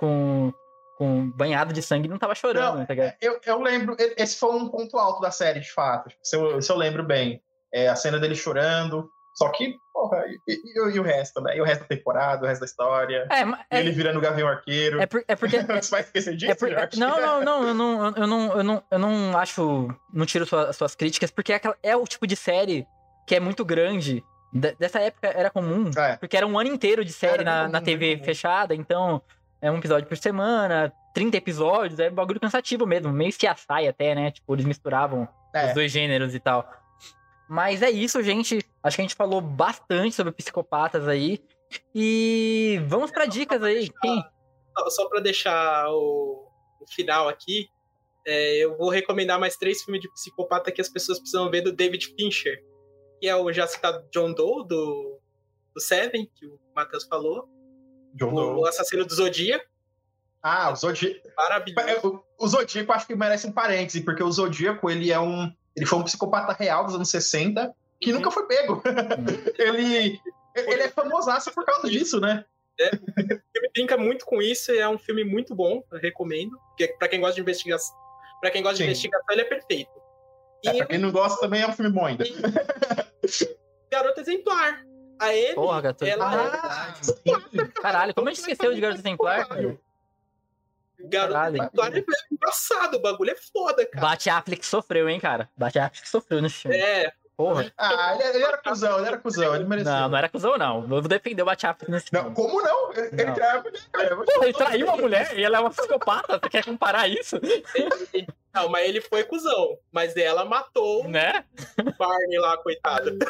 Com, 0.00 0.52
com 0.96 1.30
banhado 1.30 1.72
de 1.72 1.82
sangue 1.82 2.08
não 2.08 2.18
tava 2.18 2.34
chorando, 2.34 2.78
Não, 2.78 2.86
tá 2.86 2.94
ligado? 2.94 3.14
Eu, 3.20 3.38
eu 3.44 3.60
lembro, 3.60 3.94
esse 4.16 4.38
foi 4.38 4.54
um 4.56 4.68
ponto 4.68 4.98
alto 4.98 5.20
da 5.20 5.30
série, 5.30 5.60
de 5.60 5.70
fato. 5.72 6.10
Se 6.22 6.36
eu, 6.36 6.60
se 6.62 6.72
eu 6.72 6.76
lembro 6.76 7.04
bem. 7.04 7.40
É, 7.74 7.88
a 7.88 7.96
cena 7.96 8.18
dele 8.18 8.34
chorando. 8.34 9.08
Só 9.34 9.50
que, 9.50 9.74
porra, 9.92 10.24
e, 10.48 10.52
e- 10.52 10.94
e 10.96 10.98
o 10.98 11.02
resto, 11.02 11.42
né? 11.42 11.54
E 11.58 11.60
o 11.60 11.64
resto 11.64 11.82
da 11.82 11.88
temporada, 11.88 12.42
o 12.44 12.48
resto 12.48 12.60
da 12.60 12.64
história. 12.66 13.28
É, 13.30 13.76
é- 13.76 13.80
ele 13.80 13.90
virando 13.90 14.18
o 14.18 14.22
Gavião 14.22 14.48
Arqueiro. 14.48 14.98
É, 14.98 15.04
por- 15.04 15.22
é 15.28 15.36
porque. 15.36 15.58
Você 15.84 15.90
vai 15.90 16.00
esquecer 16.00 16.34
disso, 16.34 16.52
É 16.52 16.54
por- 16.54 16.70
não, 16.96 17.20
não, 17.20 17.42
não, 17.42 17.68
eu 17.68 17.74
não, 17.74 18.06
eu 18.16 18.26
não, 18.26 18.56
eu 18.56 18.64
não, 18.64 18.82
eu 18.90 18.98
não 18.98 19.36
acho, 19.38 19.88
não 20.10 20.24
tiro 20.24 20.46
sua- 20.46 20.72
suas 20.72 20.94
críticas, 20.94 21.30
porque 21.30 21.52
é, 21.52 21.56
aquela- 21.56 21.76
é 21.82 21.94
o 21.94 22.04
tipo 22.04 22.26
de 22.26 22.34
série 22.36 22.86
que 23.26 23.34
é 23.34 23.40
muito 23.40 23.62
grande. 23.62 24.24
De- 24.52 24.74
dessa 24.76 25.00
época 25.00 25.28
era 25.28 25.50
comum, 25.50 25.90
porque 26.18 26.34
era 26.36 26.46
um 26.46 26.58
ano 26.58 26.70
inteiro 26.70 27.04
de 27.04 27.12
série 27.12 27.44
na, 27.44 27.68
na 27.68 27.80
TV 27.82 28.18
fechada, 28.24 28.74
então 28.74 29.20
é 29.66 29.70
um 29.72 29.78
episódio 29.78 30.08
por 30.08 30.16
semana, 30.16 30.92
30 31.14 31.36
episódios, 31.36 31.98
é 31.98 32.10
um 32.10 32.14
bagulho 32.14 32.40
cansativo 32.40 32.86
mesmo, 32.86 33.12
meio 33.12 33.32
CSI 33.32 33.88
até, 33.88 34.14
né? 34.14 34.30
Tipo, 34.30 34.54
eles 34.54 34.64
misturavam 34.64 35.28
É. 35.54 35.68
os 35.68 35.74
dois 35.74 35.90
gêneros 35.92 36.34
e 36.34 36.40
tal. 36.40 36.68
Mas 37.48 37.82
é 37.82 37.90
isso, 37.90 38.22
gente. 38.22 38.58
Acho 38.82 38.96
que 38.96 39.02
a 39.02 39.04
gente 39.04 39.14
falou 39.14 39.40
bastante 39.40 40.14
sobre 40.14 40.32
psicopatas 40.32 41.06
aí. 41.06 41.40
E 41.94 42.80
vamos 42.86 43.10
pra 43.10 43.26
dicas 43.26 43.62
aí. 43.62 43.88
Quem? 44.02 44.24
Só, 44.88 45.08
pra 45.08 45.20
deixar 45.20 45.88
o, 45.90 46.48
o 46.80 46.86
final 46.94 47.28
aqui, 47.28 47.68
é, 48.26 48.56
eu 48.56 48.76
vou 48.76 48.90
recomendar 48.90 49.38
mais 49.38 49.56
três 49.56 49.82
filmes 49.82 50.02
de 50.02 50.12
psicopata 50.12 50.70
que 50.72 50.80
as 50.80 50.88
pessoas 50.88 51.18
precisam 51.18 51.50
ver 51.50 51.62
do 51.62 51.72
David 51.72 52.14
Fincher. 52.18 52.62
Que 53.20 53.28
é 53.28 53.34
o 53.36 53.50
já 53.52 53.66
citado 53.66 54.04
John 54.12 54.32
Doe, 54.32 54.66
do, 54.66 55.18
do 55.74 55.80
Seven, 55.80 56.28
que 56.34 56.46
o 56.46 56.58
Matheus 56.74 57.04
falou. 57.04 57.48
John 58.16 58.32
o, 58.32 58.60
o 58.60 58.66
Assassino 58.66 59.04
do 59.04 59.14
Zodíaco. 59.14 59.64
Ah, 60.42 60.70
o 60.70 60.76
Zodíaco. 60.76 61.28
Maravilhoso. 61.36 62.24
O, 62.38 62.44
o 62.44 62.48
Zodíaco 62.48 62.92
acho 62.92 63.06
que 63.06 63.14
merece 63.14 63.46
um 63.46 63.52
parêntese, 63.52 64.02
porque 64.02 64.22
o 64.22 64.30
Zodíaco, 64.30 64.90
ele 64.90 65.12
é 65.12 65.20
um. 65.20 65.52
Ele 65.74 65.86
foi 65.86 65.98
um 65.98 66.04
psicopata 66.04 66.52
real 66.52 66.84
dos 66.84 66.94
anos 66.94 67.10
60 67.10 67.74
que 68.00 68.12
nunca 68.12 68.30
foi 68.30 68.46
pego. 68.46 68.82
ele, 69.58 70.20
ele 70.54 70.82
é 70.82 70.88
famosaço 70.88 71.52
por 71.52 71.64
causa 71.64 71.88
disso, 71.88 72.20
né? 72.20 72.44
É, 72.78 72.90
o 72.94 73.12
filme 73.52 73.70
brinca 73.74 73.96
muito 73.96 74.26
com 74.26 74.40
isso 74.42 74.70
e 74.70 74.78
é 74.78 74.88
um 74.88 74.98
filme 74.98 75.24
muito 75.24 75.54
bom, 75.54 75.82
eu 75.90 75.98
recomendo. 75.98 76.58
Porque 76.68 76.88
pra 76.98 77.08
quem 77.08 77.20
gosta 77.20 77.34
de 77.34 77.40
investigação, 77.40 77.96
para 78.40 78.50
quem 78.50 78.62
gosta 78.62 78.76
Sim. 78.76 78.84
de 78.84 78.90
investigação, 78.90 79.26
ele 79.30 79.42
é 79.42 79.44
perfeito. 79.44 79.90
É, 80.64 80.72
pra 80.74 80.86
quem 80.86 80.98
não 80.98 81.10
gosta 81.10 81.40
também 81.40 81.62
é 81.62 81.68
um 81.68 81.72
filme 81.72 81.90
bom 81.90 82.04
ainda. 82.04 82.24
Garota 83.90 84.20
Exemplar. 84.20 84.84
A 85.18 85.26
Amy, 85.26 85.54
Porra, 85.54 85.80
gato. 85.80 86.04
ela 86.04 86.52
Ah, 86.62 86.94
Caralho, 87.80 88.14
como 88.14 88.28
a 88.28 88.32
gente 88.32 88.40
esqueceu 88.40 88.74
de 88.74 88.80
Garota 88.80 89.00
Exemplar? 89.00 89.48
cara? 89.48 89.60
é 89.62 89.76
Garota 91.08 91.32
Caralho. 91.32 91.56
Exemplar 91.56 91.96
é 91.96 92.04
engraçado, 92.32 92.94
o 92.94 93.00
bagulho 93.00 93.30
é 93.30 93.36
foda, 93.36 93.86
cara. 93.86 94.06
Bate 94.06 94.28
Affleck 94.30 94.64
sofreu, 94.66 95.08
hein, 95.08 95.20
cara? 95.20 95.48
Bate 95.56 95.78
Affleck 95.78 96.08
sofreu 96.08 96.42
nesse 96.42 96.56
filme. 96.62 96.76
É. 96.76 97.12
Porra. 97.36 97.70
Ah, 97.76 98.14
ele, 98.14 98.36
ele 98.38 98.44
era 98.44 98.56
cuzão, 98.56 98.96
ele 98.98 99.08
era 99.08 99.18
cuzão, 99.18 99.54
ele 99.54 99.64
mereceu. 99.64 99.92
Não, 99.92 100.08
não 100.08 100.16
era 100.16 100.26
cuzão, 100.26 100.56
não. 100.56 100.80
Eu 100.82 100.88
vou 100.88 101.02
defender 101.02 101.42
o 101.42 101.44
Bate 101.44 101.66
Affleck 101.66 101.90
nesse 101.90 102.08
filme. 102.08 102.34
Como 102.34 102.62
não? 102.62 102.92
Ele, 102.94 103.08
ele 103.12 103.24
Não. 103.26 103.34
traiu 103.34 103.58
a 103.58 103.62
mulher, 103.62 103.82
cara. 103.92 104.16
Porra, 104.16 104.44
ele 104.46 104.52
traiu 104.54 104.90
a 104.90 104.96
mulher 104.96 105.38
e 105.38 105.44
ela 105.44 105.58
é 105.58 105.60
uma 105.60 105.70
psicopata. 105.70 106.38
Você 106.42 106.48
quer 106.48 106.64
comparar 106.64 107.06
isso? 107.08 107.36
Não, 108.56 108.68
mas 108.68 108.88
ele 108.88 109.00
foi 109.00 109.22
cuzão. 109.24 109.78
Mas 109.92 110.16
ela 110.16 110.44
matou 110.44 111.06
né? 111.08 111.44
o 111.80 111.96
Barney 111.96 112.38
lá, 112.38 112.56
coitado. 112.58 113.16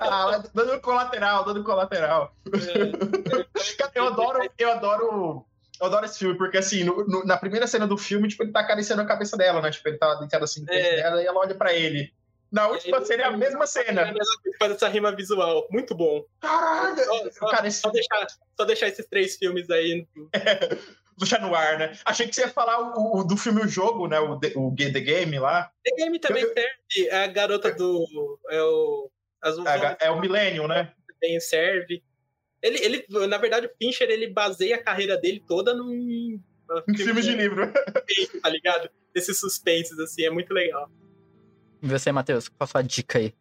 Ah, 0.00 0.42
dando 0.54 0.80
colateral, 0.80 1.44
dando 1.44 1.62
colateral. 1.64 2.32
Cara, 3.78 3.92
eu 3.94 4.06
adoro, 4.06 4.50
eu 4.58 4.70
adoro. 4.72 5.44
Eu 5.80 5.86
adoro 5.86 6.06
esse 6.06 6.18
filme, 6.18 6.36
porque 6.38 6.56
assim, 6.56 6.84
no- 6.84 7.04
no- 7.06 7.24
na 7.24 7.36
primeira 7.36 7.66
cena 7.66 7.86
do 7.86 7.98
filme, 7.98 8.28
tipo, 8.28 8.42
ele 8.42 8.52
tá 8.52 8.60
acariciando 8.60 9.02
a 9.02 9.06
cabeça 9.06 9.36
dela, 9.36 9.60
né? 9.60 9.70
Tipo, 9.70 9.88
ele 9.88 9.98
tá 9.98 10.14
deitado 10.14 10.44
assim 10.44 10.64
É. 10.68 10.96
dela 10.96 11.22
e 11.22 11.26
ela 11.26 11.38
olha 11.38 11.54
pra 11.54 11.74
ele. 11.74 12.12
Na 12.56 12.68
última 12.68 13.04
cena 13.04 13.22
é 13.22 13.26
a 13.26 13.36
mesma 13.36 13.66
cena. 13.66 14.14
Faz 14.58 14.72
essa 14.72 14.88
rima 14.88 15.12
visual. 15.14 15.66
Muito 15.70 15.94
bom. 15.94 16.24
Caralho! 16.40 17.04
Só, 17.04 17.30
só- 17.30 17.50
Cara, 17.50 17.68
esse- 17.68 17.80
só 17.80 17.90
deixar, 17.90 18.26
só 18.56 18.64
deixar 18.64 18.88
esses 18.88 19.06
três 19.06 19.36
filmes 19.36 19.68
aí. 19.70 20.06
Deixar 21.18 21.40
no 21.40 21.54
ar, 21.54 21.78
né? 21.78 21.98
Achei 22.04 22.28
que 22.28 22.34
você 22.34 22.42
ia 22.42 22.48
falar 22.50 22.78
o, 22.94 23.20
o 23.20 23.24
do 23.24 23.38
filme 23.38 23.62
O 23.62 23.66
Jogo, 23.68 24.06
né? 24.06 24.20
O, 24.20 24.38
The- 24.38 24.52
o 24.54 24.74
The 24.76 25.00
Game 25.00 25.38
lá. 25.38 25.70
The 25.82 25.96
Game 25.96 26.18
também 26.18 26.44
serve. 26.44 27.08
É 27.08 27.24
a 27.24 27.26
garota 27.26 27.72
do. 27.72 28.38
É 28.50 28.60
o. 28.62 29.10
As, 29.40 29.56
os 29.56 29.64
É, 29.64 29.96
é 30.02 30.10
o 30.10 30.20
Millennium, 30.20 30.68
né? 30.68 30.92
também 31.18 31.40
serve. 31.40 32.02
Ele, 32.62 32.78
ele, 32.84 33.06
na 33.28 33.38
verdade, 33.38 33.66
o 33.66 33.70
Fincher 33.78 34.10
ele 34.10 34.28
baseia 34.28 34.76
a 34.76 34.82
carreira 34.82 35.16
dele 35.16 35.42
toda 35.48 35.72
num. 35.74 35.90
Em 35.94 36.94
filmes 36.94 37.24
de 37.24 37.34
livro. 37.34 37.72
suspense, 37.72 38.40
Tá 38.42 38.48
ligado? 38.50 38.90
Esses 39.14 39.40
suspenses, 39.40 39.98
assim, 39.98 40.24
é 40.24 40.30
muito 40.30 40.52
legal. 40.52 40.90
E 41.82 41.88
você, 41.88 42.10
Matheus, 42.12 42.48
qual 42.48 42.64
a 42.64 42.66
sua 42.66 42.82
dica 42.82 43.18
aí? 43.18 43.34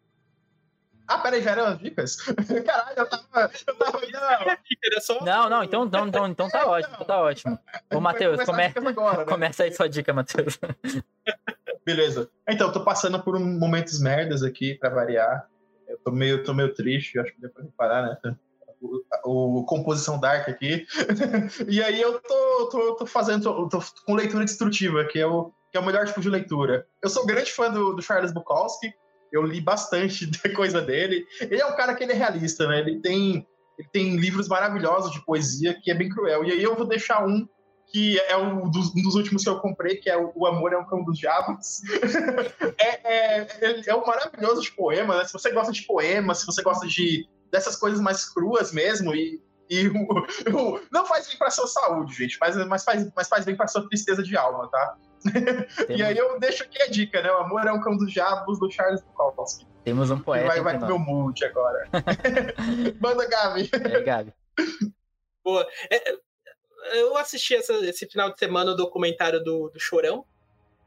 Ah, 1.08 1.20
peraí, 1.20 1.42
já 1.42 1.52
eram 1.52 1.66
as 1.66 1.80
dicas? 1.80 2.16
Caralho, 2.66 2.98
eu 2.98 3.10
tava. 3.10 3.52
Eu 3.68 3.76
tava 3.76 4.02
não. 4.02 5.26
Não, 5.26 5.50
não, 5.50 5.64
então, 5.64 5.86
então, 5.86 6.08
então, 6.08 6.28
então 6.28 6.50
tá 6.50 6.66
ótimo, 6.68 7.06
tá 7.06 7.22
ótimo. 7.22 7.60
Ô, 7.94 8.00
Matheus, 8.00 8.44
come... 8.44 8.64
agora, 8.64 9.20
né? 9.20 9.26
começa 9.26 9.64
aí 9.64 9.72
sua 9.72 9.88
dica, 9.88 10.14
Matheus. 10.14 10.60
Beleza. 11.86 12.30
Então, 12.50 12.68
eu 12.68 12.74
tô 12.74 12.84
passando 12.84 13.22
por 13.22 13.36
um 13.36 13.60
momentos 13.60 14.00
merdas 14.00 14.42
aqui, 14.42 14.74
pra 14.74 14.90
variar. 14.90 15.48
Eu 15.88 16.00
tô 16.00 16.12
meio, 16.12 16.44
tô 16.44 16.54
meio 16.54 16.74
triste, 16.74 17.20
acho 17.20 17.32
que 17.34 17.42
deu 17.42 17.52
pra 17.52 17.64
reparar, 17.64 18.02
né? 18.04 18.36
O, 19.24 19.60
o 19.60 19.66
composição 19.66 20.20
dark 20.20 20.50
aqui. 20.50 20.88
e 21.68 21.82
aí 21.84 22.02
eu 22.02 22.20
tô, 22.20 22.70
tô, 22.72 22.96
tô 22.96 23.06
fazendo, 23.06 23.44
tô, 23.44 23.70
tô 23.70 23.80
com 24.06 24.16
leitura 24.16 24.44
destrutiva, 24.44 25.06
que 25.06 25.20
é, 25.20 25.28
o, 25.28 25.54
que 25.76 25.78
é 25.78 25.82
o 25.82 25.86
melhor 25.86 26.06
tipo 26.06 26.22
de 26.22 26.30
leitura. 26.30 26.88
Eu 27.04 27.10
sou 27.10 27.26
grande 27.26 27.52
fã 27.52 27.70
do, 27.70 27.94
do 27.94 28.02
Charles 28.02 28.32
Bukowski, 28.32 28.94
eu 29.30 29.42
li 29.44 29.60
bastante 29.60 30.26
da 30.32 30.56
coisa 30.56 30.82
dele. 30.82 31.26
Ele 31.42 31.60
é 31.62 31.66
um 31.66 31.76
cara 31.76 31.94
que 31.94 32.02
ele 32.02 32.14
é 32.14 32.16
realista, 32.16 32.66
né? 32.66 32.80
Ele 32.80 33.02
tem, 33.02 33.46
ele 33.78 33.90
tem 33.92 34.16
livros 34.16 34.48
maravilhosos 34.48 35.12
de 35.12 35.24
poesia 35.26 35.78
que 35.84 35.92
é 35.92 35.94
bem 35.94 36.08
cruel. 36.08 36.46
E 36.46 36.52
aí 36.54 36.64
eu 36.64 36.76
vou 36.76 36.88
deixar 36.88 37.28
um 37.28 37.46
que 37.88 38.18
é 38.22 38.38
um 38.38 38.70
dos, 38.70 38.96
um 38.96 39.04
dos 39.04 39.16
últimos 39.16 39.44
que 39.44 39.50
eu 39.50 39.60
comprei, 39.60 39.98
que 39.98 40.10
é 40.10 40.18
o, 40.18 40.46
Amor 40.48 40.72
é 40.72 40.78
um 40.78 40.86
Cão 40.86 41.04
dos 41.04 41.20
Diabos. 41.20 41.82
é, 42.80 43.42
é, 43.44 43.82
é, 43.86 43.96
um 43.96 44.06
maravilhoso 44.06 44.62
de 44.62 44.72
poema, 44.72 45.18
né? 45.18 45.26
Se 45.26 45.34
você 45.34 45.52
gosta 45.52 45.74
de 45.74 45.82
poema, 45.84 46.34
se 46.34 46.46
você 46.46 46.62
gosta 46.62 46.88
de 46.88 47.28
dessas 47.52 47.76
coisas 47.76 48.00
mais 48.00 48.26
cruas 48.28 48.72
mesmo, 48.72 49.14
e, 49.14 49.42
e 49.70 49.84
não 50.90 51.06
faz 51.06 51.28
bem 51.28 51.38
pra 51.38 51.52
sua 51.52 51.68
saúde, 51.68 52.16
gente, 52.16 52.38
mas, 52.40 52.56
mas, 52.66 52.84
faz, 52.84 53.12
mas 53.14 53.28
faz 53.28 53.46
bem 53.46 53.56
pra 53.56 53.68
sua 53.68 53.88
tristeza 53.88 54.24
de 54.24 54.36
alma, 54.36 54.70
tá? 54.70 54.98
e 55.90 56.04
aí 56.04 56.18
eu 56.18 56.40
deixo 56.40 56.64
aqui 56.64 56.82
a 56.82 56.88
dica, 56.88 57.22
né? 57.22 57.32
O 57.32 57.38
Amor 57.38 57.66
é 57.66 57.72
um 57.72 57.82
Cão 57.82 57.98
dos 57.98 58.12
Diabos, 58.12 58.60
do 58.60 58.70
Charles 58.72 59.02
Bukowski. 59.02 59.66
Temos 59.84 60.10
um 60.12 60.20
poeta 60.20 60.48
vai, 60.48 60.62
vai 60.62 60.78
pro 60.78 60.88
meu 60.88 61.00
mood 61.00 61.44
agora. 61.46 61.88
Manda, 63.00 63.28
Gabi. 63.28 63.70
É, 63.74 64.02
Gabi. 64.02 64.34
Boa. 65.44 65.68
É, 65.92 66.12
é, 66.12 66.18
eu 66.94 67.16
assisti 67.18 67.56
essa- 67.56 67.74
esse 67.86 68.08
final 68.08 68.32
de 68.32 68.40
semana 68.40 68.72
o 68.72 68.76
documentário 68.76 69.44
do, 69.44 69.70
do 69.70 69.80
Chorão. 69.80 70.26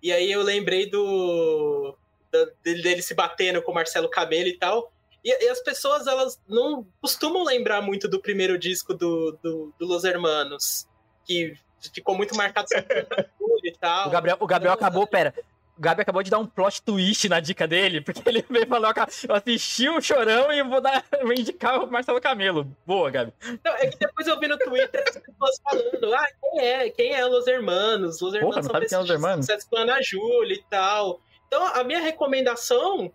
E 0.02 0.12
aí 0.12 0.30
eu 0.30 0.42
lembrei 0.42 0.88
do. 0.90 1.96
da- 2.32 2.48
dele, 2.62 2.82
dele 2.82 3.02
se 3.02 3.14
batendo 3.14 3.62
com 3.62 3.70
o 3.72 3.74
Marcelo 3.74 4.08
Camelo 4.10 4.48
e 4.48 4.58
tal. 4.58 4.92
E, 5.24 5.44
e 5.44 5.48
as 5.48 5.60
pessoas, 5.60 6.06
elas 6.06 6.40
não 6.48 6.86
costumam 7.00 7.44
lembrar 7.44 7.80
muito 7.82 8.08
do 8.08 8.20
primeiro 8.20 8.58
disco 8.58 8.94
do, 8.94 9.38
do, 9.42 9.74
do 9.78 9.86
Los 9.86 10.04
Hermanos. 10.04 10.88
Que 11.24 11.54
ficou 11.94 12.16
muito 12.16 12.34
marcado 12.36 12.66
sobre 12.68 13.06
tal. 13.80 14.08
O 14.08 14.10
Gabriel, 14.10 14.36
o 14.40 14.46
Gabriel 14.46 14.74
acabou, 14.74 15.06
pera. 15.06 15.34
O 15.78 15.80
Gabi 15.80 16.02
acabou 16.02 16.24
de 16.24 16.30
dar 16.30 16.40
um 16.40 16.46
plot 16.46 16.82
twist 16.82 17.28
na 17.28 17.38
dica 17.38 17.66
dele, 17.68 18.00
porque 18.00 18.20
ele 18.28 18.44
veio 18.50 18.66
falar, 18.66 18.92
eu 19.28 19.34
assisti 19.34 19.88
o 19.88 20.00
Chorão 20.00 20.52
e 20.52 20.58
eu 20.58 20.68
vou, 20.68 20.80
dar, 20.80 21.04
vou 21.22 21.32
indicar 21.32 21.80
o 21.80 21.86
Marcelo 21.88 22.20
Camelo. 22.20 22.64
Boa, 22.84 23.08
Gabi. 23.10 23.32
Não, 23.64 23.72
é 23.74 23.86
que 23.86 23.96
depois 23.96 24.26
eu 24.26 24.40
vi 24.40 24.48
no 24.48 24.58
Twitter 24.58 25.04
as 25.06 25.16
pessoas 25.16 25.60
falando, 25.62 26.14
ah, 26.14 26.26
quem 26.40 26.60
é? 26.60 26.90
Quem 26.90 27.14
é 27.14 27.24
Los 27.24 27.46
Hermanos? 27.46 28.20
Los 28.20 28.34
Hermanos 28.34 28.56
não 28.56 28.62
são 28.64 28.72
sabe 28.72 28.86
quem 28.88 28.96
é 28.96 29.00
Los 29.00 29.10
Hermanos? 29.10 29.46
sucessos 29.46 29.68
com 29.68 29.76
Ana 29.76 30.02
Júlia 30.02 30.54
e 30.54 30.64
tal. 30.68 31.20
Então, 31.46 31.64
a 31.64 31.84
minha 31.84 32.00
recomendação, 32.00 33.12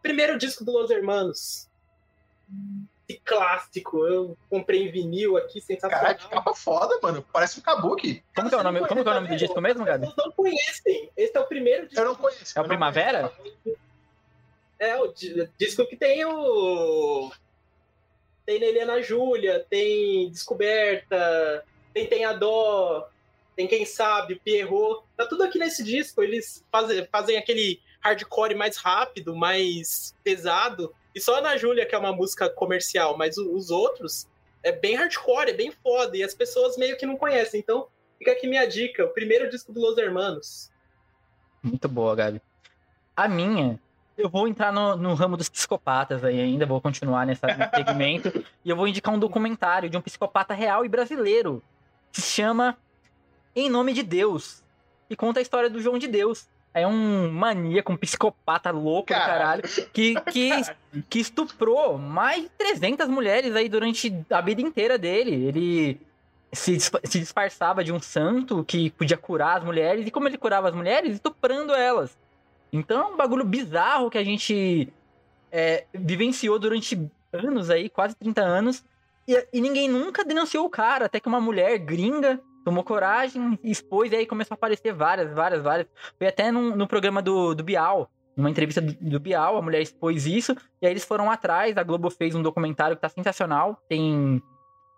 primeiro 0.00 0.38
disco 0.38 0.64
do 0.64 0.72
Los 0.72 0.90
Hermanos. 0.90 1.68
Esse 3.08 3.20
clássico, 3.24 4.06
eu 4.06 4.36
comprei 4.50 4.86
em 4.86 4.90
vinil 4.92 5.36
aqui, 5.38 5.60
sensacional. 5.60 5.98
Caralho, 6.00 6.18
que 6.18 6.28
capa 6.28 6.54
foda, 6.54 6.98
mano. 7.02 7.24
Parece 7.32 7.58
um 7.58 7.62
kabuki. 7.62 8.22
Como 8.36 8.48
que 8.50 8.54
é 8.54 8.58
o 8.58 8.62
nome, 8.62 8.80
como 8.86 9.02
que 9.02 9.08
é 9.08 9.10
o 9.10 9.14
nome 9.14 9.28
do 9.28 9.36
disco 9.36 9.60
mesmo, 9.62 9.84
Gabi? 9.84 10.04
Vocês 10.06 10.16
não 10.18 10.32
conhecem. 10.32 11.10
Esse 11.16 11.36
é 11.36 11.40
o 11.40 11.46
primeiro 11.46 11.86
disco. 11.86 12.00
Eu 12.00 12.04
não 12.04 12.14
conheço. 12.14 12.58
É 12.58 12.60
o 12.60 12.64
Primavera? 12.66 13.32
É, 14.78 14.96
o 14.96 15.08
di- 15.08 15.48
disco 15.58 15.86
que 15.86 15.96
tem 15.96 16.24
o. 16.24 17.30
Tem 18.44 18.58
Nele 18.60 18.80
Ana 18.80 19.02
Júlia, 19.02 19.64
tem 19.68 20.30
Descoberta, 20.30 21.64
tem 21.92 22.06
Tem 22.06 22.24
a 22.24 22.32
Dó, 22.32 23.08
tem 23.56 23.66
Quem 23.66 23.84
Sabe, 23.84 24.36
Pierrot, 24.36 25.02
tá 25.16 25.26
tudo 25.26 25.42
aqui 25.44 25.58
nesse 25.58 25.82
disco. 25.82 26.22
Eles 26.22 26.64
fazem, 26.70 27.06
fazem 27.10 27.36
aquele 27.38 27.80
hardcore 28.00 28.54
mais 28.54 28.76
rápido, 28.76 29.34
mais 29.34 30.14
pesado. 30.22 30.94
E 31.18 31.20
só 31.20 31.40
na 31.40 31.56
Júlia, 31.56 31.84
que 31.84 31.96
é 31.96 31.98
uma 31.98 32.12
música 32.12 32.48
comercial, 32.48 33.18
mas 33.18 33.36
os 33.36 33.72
outros 33.72 34.28
é 34.62 34.70
bem 34.70 34.94
hardcore, 34.94 35.50
é 35.50 35.52
bem 35.52 35.72
foda. 35.72 36.16
E 36.16 36.22
as 36.22 36.32
pessoas 36.32 36.76
meio 36.76 36.96
que 36.96 37.04
não 37.04 37.16
conhecem. 37.16 37.58
Então, 37.58 37.88
fica 38.16 38.30
aqui 38.30 38.46
minha 38.46 38.64
dica: 38.66 39.04
o 39.04 39.08
primeiro 39.08 39.50
disco 39.50 39.72
do 39.72 39.80
Los 39.80 39.98
Hermanos. 39.98 40.70
Muito 41.60 41.88
boa, 41.88 42.14
Gabi. 42.14 42.40
A 43.16 43.26
minha, 43.26 43.80
eu 44.16 44.28
vou 44.28 44.46
entrar 44.46 44.72
no, 44.72 44.94
no 44.94 45.12
ramo 45.14 45.36
dos 45.36 45.48
psicopatas 45.48 46.22
aí 46.22 46.40
ainda, 46.40 46.64
vou 46.64 46.80
continuar 46.80 47.26
nessa, 47.26 47.48
nesse 47.48 47.74
segmento. 47.74 48.44
e 48.64 48.70
eu 48.70 48.76
vou 48.76 48.86
indicar 48.86 49.12
um 49.12 49.18
documentário 49.18 49.90
de 49.90 49.96
um 49.96 50.00
psicopata 50.00 50.54
real 50.54 50.84
e 50.84 50.88
brasileiro. 50.88 51.60
Que 52.12 52.20
se 52.20 52.30
chama 52.30 52.78
Em 53.56 53.68
Nome 53.68 53.92
de 53.92 54.04
Deus. 54.04 54.62
E 55.10 55.16
conta 55.16 55.40
a 55.40 55.42
história 55.42 55.68
do 55.68 55.80
João 55.82 55.98
de 55.98 56.06
Deus. 56.06 56.48
É 56.78 56.86
um 56.86 57.30
maníaco, 57.30 57.92
um 57.92 57.96
psicopata 57.96 58.70
louco 58.70 59.12
do 59.12 59.18
caralho, 59.18 59.62
que, 59.92 60.14
que, 60.32 60.50
que 61.08 61.18
estuprou 61.18 61.98
mais 61.98 62.42
de 62.42 62.48
300 62.50 63.08
mulheres 63.08 63.54
aí 63.54 63.68
durante 63.68 64.24
a 64.30 64.40
vida 64.40 64.60
inteira 64.60 64.96
dele. 64.96 65.46
Ele 65.46 66.00
se, 66.52 66.78
se 66.80 67.18
disfarçava 67.18 67.84
de 67.84 67.92
um 67.92 68.00
santo 68.00 68.64
que 68.64 68.90
podia 68.90 69.16
curar 69.16 69.58
as 69.58 69.64
mulheres. 69.64 70.06
E 70.06 70.10
como 70.10 70.28
ele 70.28 70.38
curava 70.38 70.68
as 70.68 70.74
mulheres? 70.74 71.14
Estuprando 71.14 71.74
elas. 71.74 72.16
Então 72.72 73.02
é 73.02 73.06
um 73.06 73.16
bagulho 73.16 73.44
bizarro 73.44 74.10
que 74.10 74.18
a 74.18 74.24
gente 74.24 74.92
é, 75.50 75.84
vivenciou 75.92 76.58
durante 76.58 76.98
anos 77.32 77.70
aí, 77.70 77.88
quase 77.88 78.14
30 78.16 78.40
anos. 78.42 78.84
E, 79.26 79.46
e, 79.52 79.60
ninguém 79.60 79.88
nunca 79.88 80.24
denunciou 80.24 80.64
o 80.64 80.70
cara, 80.70 81.06
até 81.06 81.20
que 81.20 81.28
uma 81.28 81.40
mulher 81.40 81.78
gringa 81.78 82.40
tomou 82.68 82.84
coragem, 82.84 83.58
expôs, 83.64 84.12
e 84.12 84.16
aí 84.16 84.26
começou 84.26 84.54
a 84.54 84.56
aparecer 84.56 84.92
várias, 84.92 85.32
várias, 85.32 85.62
várias. 85.62 85.88
Foi 86.18 86.26
até 86.26 86.52
no 86.52 86.86
programa 86.86 87.22
do, 87.22 87.54
do 87.54 87.64
Bial, 87.64 88.10
numa 88.36 88.50
entrevista 88.50 88.82
do, 88.82 88.92
do, 88.92 89.18
Bial, 89.18 89.56
a 89.56 89.62
mulher 89.62 89.80
expôs 89.80 90.26
isso, 90.26 90.54
e 90.82 90.86
aí 90.86 90.92
eles 90.92 91.04
foram 91.04 91.30
atrás, 91.30 91.78
a 91.78 91.82
Globo 91.82 92.10
fez 92.10 92.34
um 92.34 92.42
documentário 92.42 92.94
que 92.94 93.00
tá 93.00 93.08
sensacional, 93.08 93.82
tem, 93.88 94.42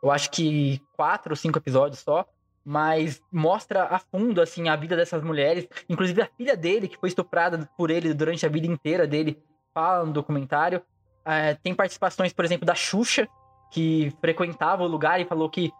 eu 0.03 0.11
acho 0.11 0.33
que 0.33 0.83
quatro 0.97 1.31
ou 1.31 1.37
cinco 1.37 1.59
episódios 1.59 2.01
só, 2.01 2.27
mas 2.65 3.23
mostra 3.31 3.85
a 3.85 4.01
fundo, 4.01 4.43
assim, 4.43 4.69
a 4.69 4.75
vida 4.75 4.97
dessas 4.97 5.23
mulheres, 5.23 5.69
inclusive 5.89 6.23
a 6.23 6.29
filha 6.37 6.57
dele, 6.57 6.89
que 6.89 6.99
foi 6.99 7.09
estuprada 7.09 7.71
por 7.79 7.89
ele 7.89 8.13
durante 8.13 8.45
a 8.45 8.49
vida 8.49 8.67
inteira 8.67 9.07
dele, 9.07 9.41
fala 9.73 10.05
no 10.05 10.13
documentário. 10.13 10.83
É, 11.25 11.55
tem 11.55 11.73
participações, 11.73 12.33
por 12.33 12.45
exemplo, 12.45 12.67
da 12.67 12.75
Xuxa, 12.75 13.29
que 13.71 14.13
frequentava 14.21 14.83
o 14.83 14.89
lugar 14.89 15.21
e 15.21 15.25
falou 15.25 15.49
que 15.49 15.71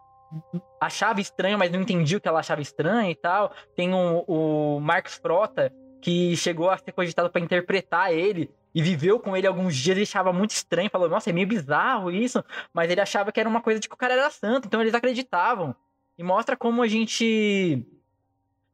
achava 0.79 1.21
estranho, 1.21 1.57
mas 1.57 1.71
não 1.71 1.81
entendia 1.81 2.17
o 2.17 2.21
que 2.21 2.27
ela 2.27 2.39
achava 2.39 2.61
estranho 2.61 3.11
e 3.11 3.15
tal. 3.15 3.53
Tem 3.75 3.93
o, 3.93 4.23
o 4.27 4.79
Marcos 4.79 5.15
Frota, 5.15 5.73
que 6.01 6.35
chegou 6.35 6.69
a 6.69 6.77
ser 6.77 6.91
cogitado 6.91 7.29
para 7.29 7.41
interpretar 7.41 8.11
ele 8.13 8.49
e 8.73 8.81
viveu 8.81 9.19
com 9.19 9.35
ele 9.35 9.45
alguns 9.45 9.75
dias 9.75 9.97
e 9.97 10.01
achava 10.03 10.33
muito 10.33 10.51
estranho. 10.51 10.89
Falou, 10.89 11.09
nossa, 11.09 11.29
é 11.29 11.33
meio 11.33 11.47
bizarro 11.47 12.09
isso. 12.09 12.43
Mas 12.73 12.89
ele 12.89 13.01
achava 13.01 13.31
que 13.31 13.39
era 13.39 13.49
uma 13.49 13.61
coisa 13.61 13.79
de 13.79 13.87
que 13.87 13.93
o 13.93 13.97
cara 13.97 14.13
era 14.13 14.29
santo, 14.29 14.67
então 14.67 14.81
eles 14.81 14.93
acreditavam. 14.93 15.75
E 16.17 16.23
mostra 16.23 16.55
como 16.55 16.81
a 16.81 16.87
gente. 16.87 17.85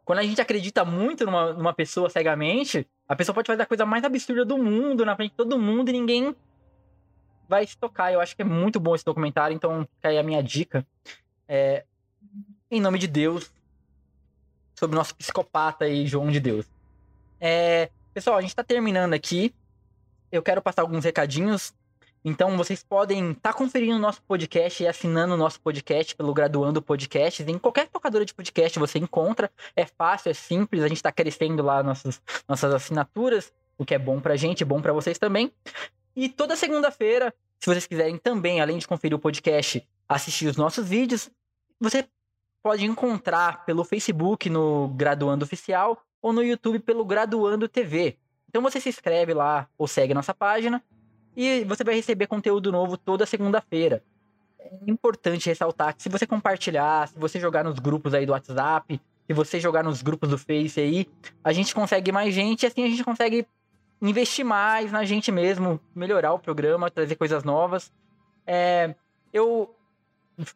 Quando 0.06 0.20
a 0.20 0.24
gente 0.24 0.40
acredita 0.40 0.86
muito 0.86 1.26
numa, 1.26 1.54
numa 1.54 1.74
pessoa 1.74 2.10
cegamente, 2.10 2.88
a 3.08 3.16
pessoa 3.16 3.34
pode 3.34 3.48
fazer 3.48 3.64
a 3.64 3.66
coisa 3.66 3.86
mais 3.86 4.04
absurda 4.04 4.46
do 4.46 4.58
mundo 4.58 5.06
na 5.06 5.16
frente 5.16 5.32
de 5.32 5.38
todo 5.38 5.60
mundo 5.60 5.90
e 5.90 5.94
ninguém 5.94 6.34
vai 7.48 7.66
se 7.66 7.78
tocar. 7.78 8.14
Eu 8.14 8.22
acho 8.22 8.36
que 8.36 8.42
é 8.42 8.46
muito 8.46 8.80
bom 8.80 8.96
esse 8.96 9.04
documentário, 9.04 9.56
então 9.56 9.88
fica 9.96 10.10
aí 10.10 10.18
a 10.18 10.24
minha 10.24 10.42
dica. 10.42 10.86
É, 11.48 11.86
em 12.70 12.82
nome 12.82 13.00
de 13.00 13.08
Deus, 13.08 13.50
sobre 14.76 14.96
o 14.96 15.00
nosso 15.00 15.16
psicopata 15.16 15.86
aí, 15.86 16.06
João 16.06 16.30
de 16.30 16.40
Deus. 16.40 16.66
É, 17.40 17.90
pessoal, 18.14 18.38
a 18.38 18.42
gente 18.42 18.56
tá 18.56 18.64
terminando 18.64 19.14
aqui. 19.14 19.54
Eu 20.32 20.44
quero 20.44 20.62
passar 20.62 20.82
alguns 20.82 21.04
recadinhos. 21.06 21.74
Então, 22.24 22.58
vocês 22.58 22.84
podem 22.84 23.32
estar 23.32 23.54
tá 23.54 23.58
conferindo 23.58 23.96
o 23.96 24.00
nosso 24.00 24.22
podcast 24.24 24.84
e 24.84 24.88
assinando 24.88 25.34
o 25.34 25.38
nosso 25.38 25.62
podcast 25.62 26.16
pelo 26.16 26.34
Graduando 26.34 26.82
Podcasts. 26.82 27.48
Em 27.48 27.58
qualquer 27.58 27.88
tocadora 27.88 28.26
de 28.26 28.34
podcast 28.34 28.78
você 28.78 29.00
encontra. 29.00 29.50
É 29.76 29.86
fácil, 29.86 30.30
é 30.32 30.34
simples. 30.34 30.84
A 30.84 30.88
gente 30.88 30.98
está 30.98 31.12
crescendo 31.12 31.64
lá 31.64 31.82
nossas, 31.82 32.22
nossas 32.48 32.74
assinaturas, 32.74 33.54
o 33.78 33.86
que 33.86 33.96
é 33.96 34.00
bom 34.00 34.20
pra 34.20 34.36
gente, 34.36 34.66
bom 34.66 34.82
para 34.82 34.92
vocês 34.92 35.18
também. 35.18 35.52
E 36.16 36.28
toda 36.28 36.56
segunda-feira, 36.56 37.34
se 37.60 37.66
vocês 37.68 37.88
quiserem 37.88 38.18
também, 38.18 38.60
além 38.60 38.78
de 38.78 38.88
conferir 38.88 39.16
o 39.16 39.20
podcast, 39.20 39.88
assistir 40.10 40.48
os 40.48 40.58
nossos 40.58 40.88
vídeos, 40.88 41.30
você 41.80 42.08
pode 42.62 42.86
encontrar 42.86 43.66
pelo 43.66 43.84
Facebook 43.84 44.50
no 44.50 44.90
Graduando 44.90 45.46
Oficial 45.46 46.02
ou 46.22 46.34
no 46.34 46.44
YouTube 46.44 46.80
pelo 46.80 47.06
Graduando 47.06 47.68
TV. 47.68 48.18
Então 48.50 48.62
você 48.62 48.80
se 48.80 48.90
inscreve 48.90 49.34
lá 49.34 49.68
ou 49.78 49.88
segue 49.88 50.14
nossa 50.14 50.34
página 50.34 50.84
e 51.36 51.64
você 51.66 51.84
vai 51.84 51.96
receber 51.96 52.28
conteúdo 52.28 52.72
novo 52.72 52.98
toda 52.98 53.26
segunda-feira. 53.26 54.04
É 54.60 54.90
importante 54.90 55.48
ressaltar 55.48 55.96
que 55.96 56.04
se 56.04 56.10
você 56.10 56.26
compartilhar, 56.26 57.08
se 57.08 57.18
você 57.18 57.40
jogar 57.40 57.64
nos 57.64 57.80
grupos 57.80 58.14
aí 58.14 58.26
do 58.26 58.32
WhatsApp, 58.32 59.00
se 59.26 59.34
você 59.34 59.60
jogar 59.60 59.84
nos 59.84 60.02
grupos 60.02 60.30
do 60.30 60.38
Face 60.38 60.80
aí, 60.80 61.08
a 61.44 61.54
gente 61.54 61.76
consegue 61.76 62.12
mais 62.12 62.34
gente 62.34 62.64
e 62.64 62.68
assim 62.68 62.84
a 62.84 62.88
gente 62.88 63.04
consegue 63.04 63.48
investir 64.02 64.44
mais 64.44 64.92
na 64.92 65.04
gente 65.06 65.32
mesmo, 65.32 65.80
melhorar 65.94 66.34
o 66.34 66.40
programa, 66.40 66.90
trazer 66.90 67.16
coisas 67.16 67.44
novas. 67.44 67.92
É, 68.46 68.96
eu 69.32 69.76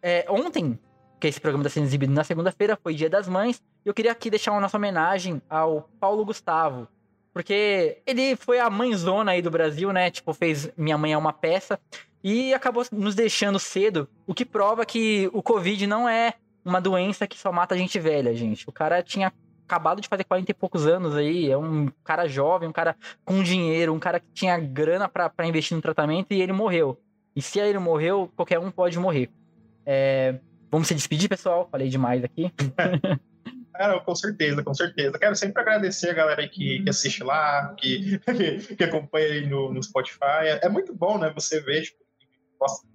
é, 0.02 0.26
ontem, 0.30 0.80
que 1.22 1.28
esse 1.28 1.40
programa 1.40 1.64
está 1.64 1.76
sendo 1.76 1.86
exibido 1.86 2.12
na 2.12 2.24
segunda-feira, 2.24 2.78
foi 2.82 2.96
Dia 2.96 3.10
das 3.10 3.28
Mães, 3.28 3.62
e 3.86 3.88
eu 3.88 3.94
queria 3.94 4.12
aqui 4.12 4.30
deixar 4.30 4.52
uma 4.52 4.60
nossa 4.60 4.76
homenagem 4.76 5.42
ao 5.48 5.88
Paulo 6.00 6.26
Gustavo, 6.26 6.88
porque 7.32 8.02
ele 8.06 8.36
foi 8.36 8.60
a 8.60 8.70
mãezona 8.70 9.32
aí 9.32 9.42
do 9.42 9.52
Brasil, 9.52 9.94
né? 9.94 10.10
Tipo, 10.10 10.34
fez 10.34 10.70
Minha 10.76 10.98
Mãe 10.98 11.14
é 11.14 11.18
uma 11.18 11.32
peça. 11.32 11.80
E 12.24 12.54
acabou 12.54 12.86
nos 12.92 13.16
deixando 13.16 13.58
cedo, 13.58 14.08
o 14.28 14.34
que 14.34 14.46
prova 14.46 14.86
que 14.86 15.30
o 15.34 15.42
Covid 15.42 15.88
não 15.88 16.08
é 16.08 16.34
uma 16.64 16.80
doença 16.80 17.26
que 17.26 17.38
só 17.38 17.52
mata 17.52 17.78
gente 17.78 17.98
velha, 17.98 18.36
gente. 18.36 18.68
O 18.70 18.72
cara 18.72 19.02
tinha 19.02 19.34
acabado 19.66 20.02
de 20.02 20.08
fazer 20.08 20.24
40 20.26 20.52
e 20.52 20.54
poucos 20.54 20.86
anos 20.86 21.16
aí, 21.16 21.50
é 21.50 21.58
um 21.58 21.88
cara 22.04 22.28
jovem, 22.28 22.68
um 22.70 22.74
cara 22.74 22.96
com 23.24 23.42
dinheiro, 23.42 23.94
um 23.94 24.00
cara 24.00 24.20
que 24.20 24.28
tinha 24.34 24.60
grana 24.60 25.08
para 25.08 25.48
investir 25.48 25.76
no 25.76 25.82
tratamento 25.82 26.32
e 26.32 26.42
ele 26.42 26.52
morreu. 26.52 27.00
E 27.36 27.42
se 27.42 27.60
ele 27.60 27.80
morreu, 27.80 28.30
qualquer 28.36 28.60
um 28.60 28.70
pode 28.70 29.00
morrer. 29.00 29.30
É... 29.86 30.40
Vamos 30.72 30.88
se 30.88 30.96
despedir, 30.96 31.28
pessoal? 31.28 31.68
Falei 31.70 31.90
demais 31.90 32.24
aqui. 32.24 32.50
Cara, 33.74 34.00
com 34.00 34.16
certeza, 34.16 34.64
com 34.64 34.74
certeza. 34.74 35.20
Quero 35.20 35.36
sempre 35.36 35.62
agradecer 35.62 36.12
a 36.12 36.14
galera 36.14 36.48
que, 36.48 36.82
que 36.82 36.90
assiste 36.90 37.24
lá, 37.24 37.74
que, 37.78 38.20
que, 38.20 38.76
que 38.76 38.84
acompanha 38.84 39.28
aí 39.28 39.48
no, 39.48 39.74
no 39.74 39.84
Spotify. 39.84 40.44
É, 40.44 40.66
é, 40.66 40.70
muito 40.70 40.94
bom, 40.94 41.18
né? 41.18 41.30
Você 41.36 41.60
ver, 41.60 41.82
tipo, 41.82 41.98
gosta 42.58 42.88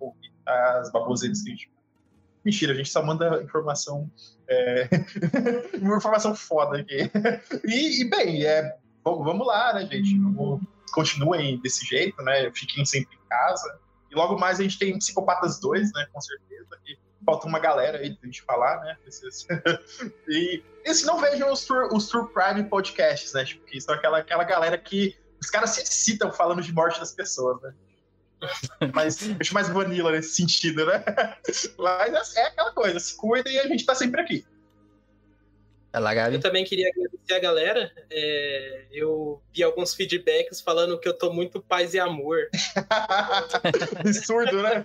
ouvir 0.00 0.32
as 0.44 0.90
baboseiras 0.90 1.42
que 1.42 1.50
a 1.50 1.52
gente. 1.52 1.70
Mentira, 2.44 2.72
a 2.72 2.76
gente 2.76 2.90
só 2.90 3.02
manda 3.04 3.42
informação. 3.42 4.10
É... 4.48 4.88
informação 5.76 6.34
foda 6.34 6.78
aqui. 6.78 7.10
E, 7.64 8.02
e 8.02 8.10
bem, 8.10 8.44
é, 8.44 8.76
vamos 9.04 9.46
lá, 9.46 9.74
né, 9.74 9.86
gente? 9.86 10.18
Vamos, 10.18 10.62
continuem 10.92 11.60
desse 11.60 11.86
jeito, 11.86 12.20
né? 12.22 12.50
Fiquem 12.52 12.84
sempre 12.84 13.16
em 13.16 13.28
casa. 13.28 13.78
E 14.14 14.16
logo 14.16 14.38
mais 14.38 14.60
a 14.60 14.62
gente 14.62 14.78
tem 14.78 14.96
Psicopatas 14.96 15.58
2, 15.58 15.92
né? 15.92 16.06
Com 16.12 16.20
certeza. 16.20 16.78
Que 16.84 16.96
falta 17.26 17.48
uma 17.48 17.58
galera 17.58 17.98
aí 17.98 18.14
pra 18.14 18.26
gente 18.26 18.42
falar, 18.42 18.80
né? 18.80 18.96
e, 20.28 20.62
e 20.84 21.04
não 21.04 21.20
vejam 21.20 21.52
os 21.52 21.64
True, 21.64 21.88
os 21.92 22.06
True 22.06 22.28
Prime 22.28 22.64
Podcasts, 22.68 23.32
né? 23.32 23.44
Tipo, 23.44 23.66
que 23.66 23.80
são 23.80 23.94
aquela, 23.94 24.18
aquela 24.18 24.44
galera 24.44 24.78
que 24.78 25.16
os 25.40 25.50
caras 25.50 25.70
se 25.70 25.82
excitam 25.82 26.30
falando 26.30 26.62
de 26.62 26.72
morte 26.72 27.00
das 27.00 27.12
pessoas, 27.12 27.60
né? 27.60 27.74
Mas 28.94 29.18
acho 29.40 29.54
mais 29.54 29.68
vanilla 29.68 30.12
nesse 30.12 30.36
sentido, 30.36 30.86
né? 30.86 31.02
Mas 31.78 32.36
é 32.36 32.46
aquela 32.46 32.72
coisa, 32.72 33.00
se 33.00 33.16
cuida 33.16 33.50
e 33.50 33.58
a 33.58 33.66
gente 33.66 33.84
tá 33.84 33.94
sempre 33.94 34.20
aqui. 34.20 34.46
Eu 36.34 36.40
também 36.40 36.64
queria 36.64 36.88
agradecer 36.88 37.34
a 37.34 37.38
galera. 37.38 37.92
É, 38.10 38.86
eu 38.92 39.40
vi 39.52 39.62
alguns 39.62 39.94
feedbacks 39.94 40.60
falando 40.60 40.98
que 40.98 41.08
eu 41.08 41.16
tô 41.16 41.32
muito 41.32 41.60
paz 41.60 41.94
e 41.94 42.00
amor. 42.00 42.48
Absurdo, 44.00 44.62
né? 44.62 44.84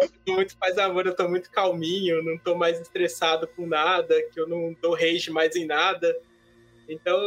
eu 0.00 0.10
tô 0.24 0.32
muito 0.32 0.56
paz 0.56 0.76
e 0.76 0.80
amor, 0.80 1.06
eu 1.06 1.14
tô 1.14 1.28
muito 1.28 1.50
calminho, 1.50 2.24
não 2.24 2.38
tô 2.38 2.54
mais 2.54 2.80
estressado 2.80 3.46
com 3.48 3.66
nada, 3.66 4.14
que 4.32 4.40
eu 4.40 4.48
não 4.48 4.74
dou 4.80 4.94
rage 4.94 5.30
mais 5.30 5.54
em 5.54 5.66
nada. 5.66 6.16
Então, 6.88 7.18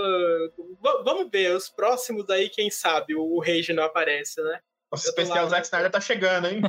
vamos 1.03 1.29
ver, 1.29 1.55
os 1.55 1.69
próximos 1.69 2.27
aí, 2.31 2.49
quem 2.49 2.71
sabe, 2.71 3.13
o 3.15 3.39
rage 3.39 3.73
não 3.73 3.83
aparece, 3.83 4.41
né? 4.41 4.59
Nossa, 4.91 5.07
o 5.07 5.09
especial 5.09 5.47
Zack 5.47 5.65
Snyder 5.65 5.91
tá 5.91 6.01
chegando, 6.01 6.47
hein? 6.47 6.61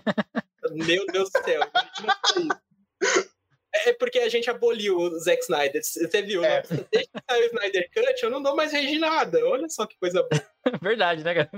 Meu 0.73 1.07
Deus 1.07 1.31
do 1.31 1.43
céu. 1.43 1.63
É, 3.75 3.91
é 3.91 3.93
porque 3.95 4.19
a 4.19 4.29
gente 4.29 4.51
aboliu 4.51 4.99
o 4.99 5.19
Zack 5.19 5.43
Snyder. 5.43 5.83
Você 5.83 6.23
viu, 6.23 6.45
é. 6.45 6.49
né? 6.49 6.63
Desde 6.93 7.11
que 7.11 7.21
saiu 7.29 7.43
o 7.43 7.47
Snyder 7.47 7.91
Cut, 7.95 8.23
eu 8.23 8.31
não 8.31 8.43
dou 8.43 8.55
mais 8.55 8.73
regi 8.73 8.99
nada. 8.99 9.39
Olha 9.47 9.69
só 9.69 9.87
que 9.87 9.97
coisa 9.99 10.23
boa. 10.23 10.43
Verdade, 10.81 11.25
né, 11.25 11.35
cara? 11.35 11.51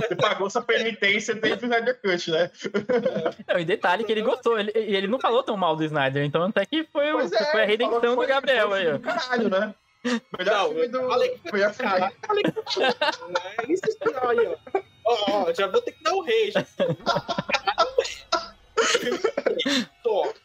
Você 0.00 0.16
pagou 0.16 0.50
sua 0.50 0.62
penitência 0.62 1.34
dentro 1.34 1.68
do 1.68 1.74
Snyder 1.74 2.00
Cut, 2.00 2.30
né? 2.30 2.50
Não, 3.48 3.58
e 3.58 3.64
detalhe 3.64 4.04
que 4.04 4.12
ele 4.12 4.22
gostou, 4.22 4.58
ele, 4.58 4.72
ele 4.74 5.06
não 5.06 5.18
falou 5.18 5.42
tão 5.42 5.56
mal 5.56 5.74
do 5.76 5.84
Snyder, 5.84 6.24
então 6.24 6.42
até 6.42 6.66
que 6.66 6.84
foi, 6.92 7.12
o, 7.12 7.20
é, 7.20 7.28
foi 7.28 7.62
a 7.62 7.66
redenção 7.66 8.00
que 8.00 8.06
do 8.06 8.14
foi- 8.16 8.26
Gabriel 8.26 8.68
foi 8.68 8.86
aí, 8.86 8.98
Caralho, 8.98 9.48
né? 9.48 9.74
Melhor 10.38 10.54
Não, 10.54 10.68
filme 10.70 10.88
do. 10.88 11.06
falei 11.08 11.28
que 11.30 11.38
filme. 11.50 11.74
Caralho, 11.74 12.16
falei 12.26 12.42
que 12.42 12.52
foi. 12.72 12.84
É 12.84 13.72
isso 13.72 13.82
aí, 14.28 14.46
ó. 14.46 14.56
Ó, 15.04 15.44
ó, 15.48 15.52
já 15.54 15.66
vou 15.66 15.80
ter 15.82 15.92
que 15.92 16.02
dar 16.02 16.14
o 16.14 16.22
rei. 16.22 16.50
já. 16.50 16.64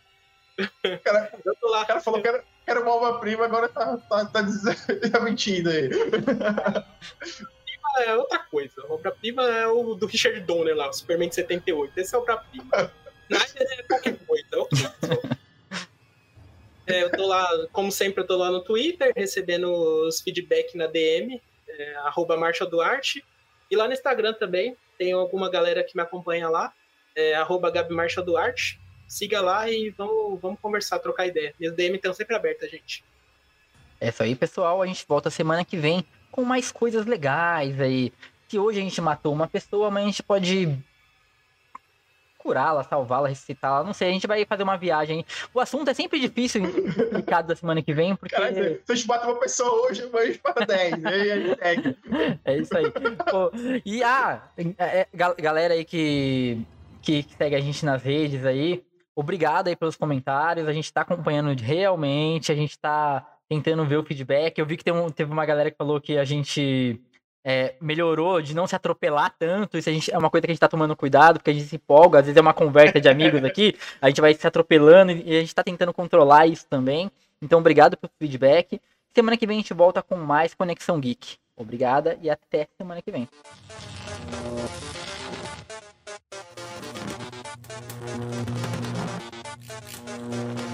Tô. 0.56 1.00
Cara, 1.04 1.32
Eu 1.44 1.56
tô 1.56 1.70
lá. 1.70 1.84
o 1.84 1.86
cara 1.86 2.00
falou 2.00 2.22
que 2.22 2.28
era, 2.28 2.40
que 2.40 2.72
era 2.72 2.82
uma 2.82 2.96
obra-prima, 2.96 3.46
agora 3.46 3.68
tá, 3.68 3.98
tá, 3.98 4.26
tá, 4.26 4.42
dizendo, 4.42 4.78
tá 5.12 5.20
mentindo 5.20 5.70
aí. 5.70 5.90
é 8.00 8.16
outra 8.16 8.40
coisa. 8.40 8.74
Obra-prima 8.90 9.44
é 9.44 9.68
o 9.68 9.96
do 9.96 10.06
Richard 10.06 10.40
Donner 10.42 10.76
lá, 10.76 10.90
o 10.90 10.94
Superman 10.94 11.30
de 11.30 11.36
78. 11.36 11.98
Esse 11.98 12.16
é 12.16 12.18
obra-prima. 12.18 12.92
Snyder 13.30 13.80
é 13.80 13.84
qualquer 13.84 14.18
coisa. 14.26 14.46
É, 16.88 17.04
eu 17.04 17.12
tô 17.12 17.26
lá, 17.26 17.68
como 17.72 17.92
sempre, 17.92 18.22
eu 18.22 18.28
tô 18.28 18.38
lá 18.38 18.52
no 18.52 18.64
Twitter, 18.64 19.12
recebendo 19.16 19.72
os 20.08 20.22
feedback 20.22 20.78
na 20.78 20.86
DM, 20.86 21.42
é, 21.68 21.96
arroba 21.98 22.38
Marshall 22.38 22.70
Duarte. 22.70 23.26
E 23.72 23.76
lá 23.76 23.88
no 23.88 23.94
Instagram 23.94 24.34
também, 24.34 24.78
tem 24.98 25.12
alguma 25.12 25.50
galera 25.50 25.84
que 25.84 25.96
me 25.96 26.04
acompanha 26.04 26.48
lá, 26.48 26.72
é, 27.16 27.34
arroba 27.34 27.72
Gabi 27.72 27.94
Marshall 27.94 28.26
Duarte. 28.26 28.80
Siga 29.08 29.42
lá 29.42 29.70
e 29.70 29.90
vamos, 29.92 30.40
vamos 30.42 30.60
conversar, 30.60 31.00
trocar 31.00 31.28
ideia. 31.28 31.54
Minhas 31.60 31.76
DM 31.76 31.96
estão 31.96 32.14
sempre 32.14 32.36
abertas, 32.36 32.70
gente. 32.72 33.04
É 34.02 34.10
isso 34.10 34.22
aí, 34.24 34.36
pessoal. 34.36 34.82
A 34.82 34.86
gente 34.88 35.06
volta 35.08 35.30
semana 35.30 35.64
que 35.64 35.78
vem 35.78 36.06
com 36.32 36.44
mais 36.44 36.72
coisas 36.72 37.06
legais 37.06 37.80
aí. 37.80 38.12
Se 38.50 38.60
hoje 38.60 38.80
a 38.80 38.82
gente 38.82 39.00
matou 39.02 39.34
uma 39.34 39.48
pessoa, 39.48 39.88
amanhã 39.88 40.06
a 40.06 40.10
gente 40.10 40.24
pode 40.24 40.78
curá-la, 42.38 42.84
salvá-la, 42.84 43.28
ressuscitá-la. 43.30 43.84
Não 43.84 43.94
sei, 43.94 44.10
a 44.10 44.12
gente 44.12 44.28
vai 44.28 44.46
fazer 44.46 44.64
uma 44.64 44.78
viagem. 44.78 45.26
O 45.54 45.60
assunto 45.60 45.90
é 45.90 45.94
sempre 45.94 46.20
difícil 46.20 46.64
e 46.64 46.94
complicado 46.94 47.48
da 47.48 47.56
semana 47.56 47.82
que 47.82 47.94
vem, 47.94 48.16
porque. 48.16 48.36
Caralho, 48.36 48.82
se 48.86 48.92
a 48.92 48.96
gente 48.96 49.08
bate 49.08 49.26
uma 49.26 49.40
pessoa 49.40 49.88
hoje, 49.88 50.04
amanhã 50.04 50.24
a 50.24 50.28
gente 50.28 50.40
para 50.40 50.66
10. 50.66 51.04
E 51.04 51.08
aí 51.08 51.32
a 51.32 51.40
gente 51.40 51.58
segue. 51.60 51.98
É 52.46 52.58
isso 52.58 52.78
aí. 52.78 52.92
Pô, 52.92 53.52
e 53.84 54.04
ah, 54.04 54.44
é, 54.58 55.00
é, 55.00 55.08
gal- 55.14 55.36
galera 55.40 55.74
aí 55.74 55.84
que, 55.86 56.62
que 57.02 57.24
que 57.24 57.36
segue 57.36 57.56
a 57.56 57.62
gente 57.62 57.84
nas 57.84 58.04
redes 58.04 58.46
aí, 58.46 58.84
obrigado 59.16 59.68
aí 59.68 59.76
pelos 59.76 59.96
comentários. 59.96 60.68
A 60.68 60.74
gente 60.74 60.92
tá 60.92 61.02
acompanhando 61.02 61.58
realmente, 61.60 62.52
a 62.52 62.56
gente 62.56 62.78
tá 62.78 63.26
tentando 63.48 63.86
ver 63.86 63.98
o 63.98 64.04
feedback. 64.04 64.58
Eu 64.58 64.66
vi 64.66 64.78
que 64.78 64.84
tem 64.84 64.94
um, 64.94 65.10
teve 65.10 65.32
uma 65.32 65.46
galera 65.46 65.72
que 65.72 65.78
falou 65.78 66.02
que 66.02 66.18
a 66.18 66.26
gente 66.26 67.02
é, 67.44 67.76
melhorou 67.80 68.42
de 68.42 68.56
não 68.56 68.68
se 68.68 68.76
atropelar 68.76 69.34
tanto. 69.38 69.78
Isso 69.78 69.90
a 69.90 69.94
gente, 69.94 70.14
é 70.14 70.18
uma 70.18 70.30
coisa 70.30 70.46
que 70.46 70.52
a 70.52 70.54
gente 70.54 70.62
tá 70.62 70.68
tomando 70.68 70.96
cuidado, 70.96 71.40
porque 71.40 71.52
a 71.52 71.54
gente 71.54 71.68
se 71.68 71.76
empolga. 71.76 72.20
Às 72.20 72.26
vezes 72.26 72.38
é 72.38 72.42
uma 72.42 72.54
conversa 72.54 73.00
de 73.00 73.08
amigos 73.08 73.44
aqui, 73.44 73.76
a 74.02 74.10
gente 74.10 74.22
vai 74.22 74.34
se 74.34 74.46
atropelando 74.46 75.12
e 75.12 75.38
a 75.38 75.40
gente 75.40 75.56
tá 75.56 75.64
tentando 75.64 75.94
controlar 75.94 76.48
isso 76.48 76.66
também. 76.70 77.10
Então, 77.42 77.60
obrigado 77.60 77.96
pelo 77.98 78.12
feedback. 78.20 78.82
Semana 79.14 79.38
que 79.38 79.48
vem 79.48 79.58
a 79.58 79.62
gente 79.62 79.74
volta 79.74 80.02
com 80.02 80.16
mais 80.18 80.54
Conexão 80.54 81.00
Geek. 81.00 81.38
Obrigada 81.56 82.18
e 82.22 82.30
até 82.30 82.68
semana 82.78 83.02
que 83.02 83.12
vem. 83.12 83.30
Thank 88.06 88.50
you. 88.50 88.65
Thank 90.28 90.60
you. 90.60 90.65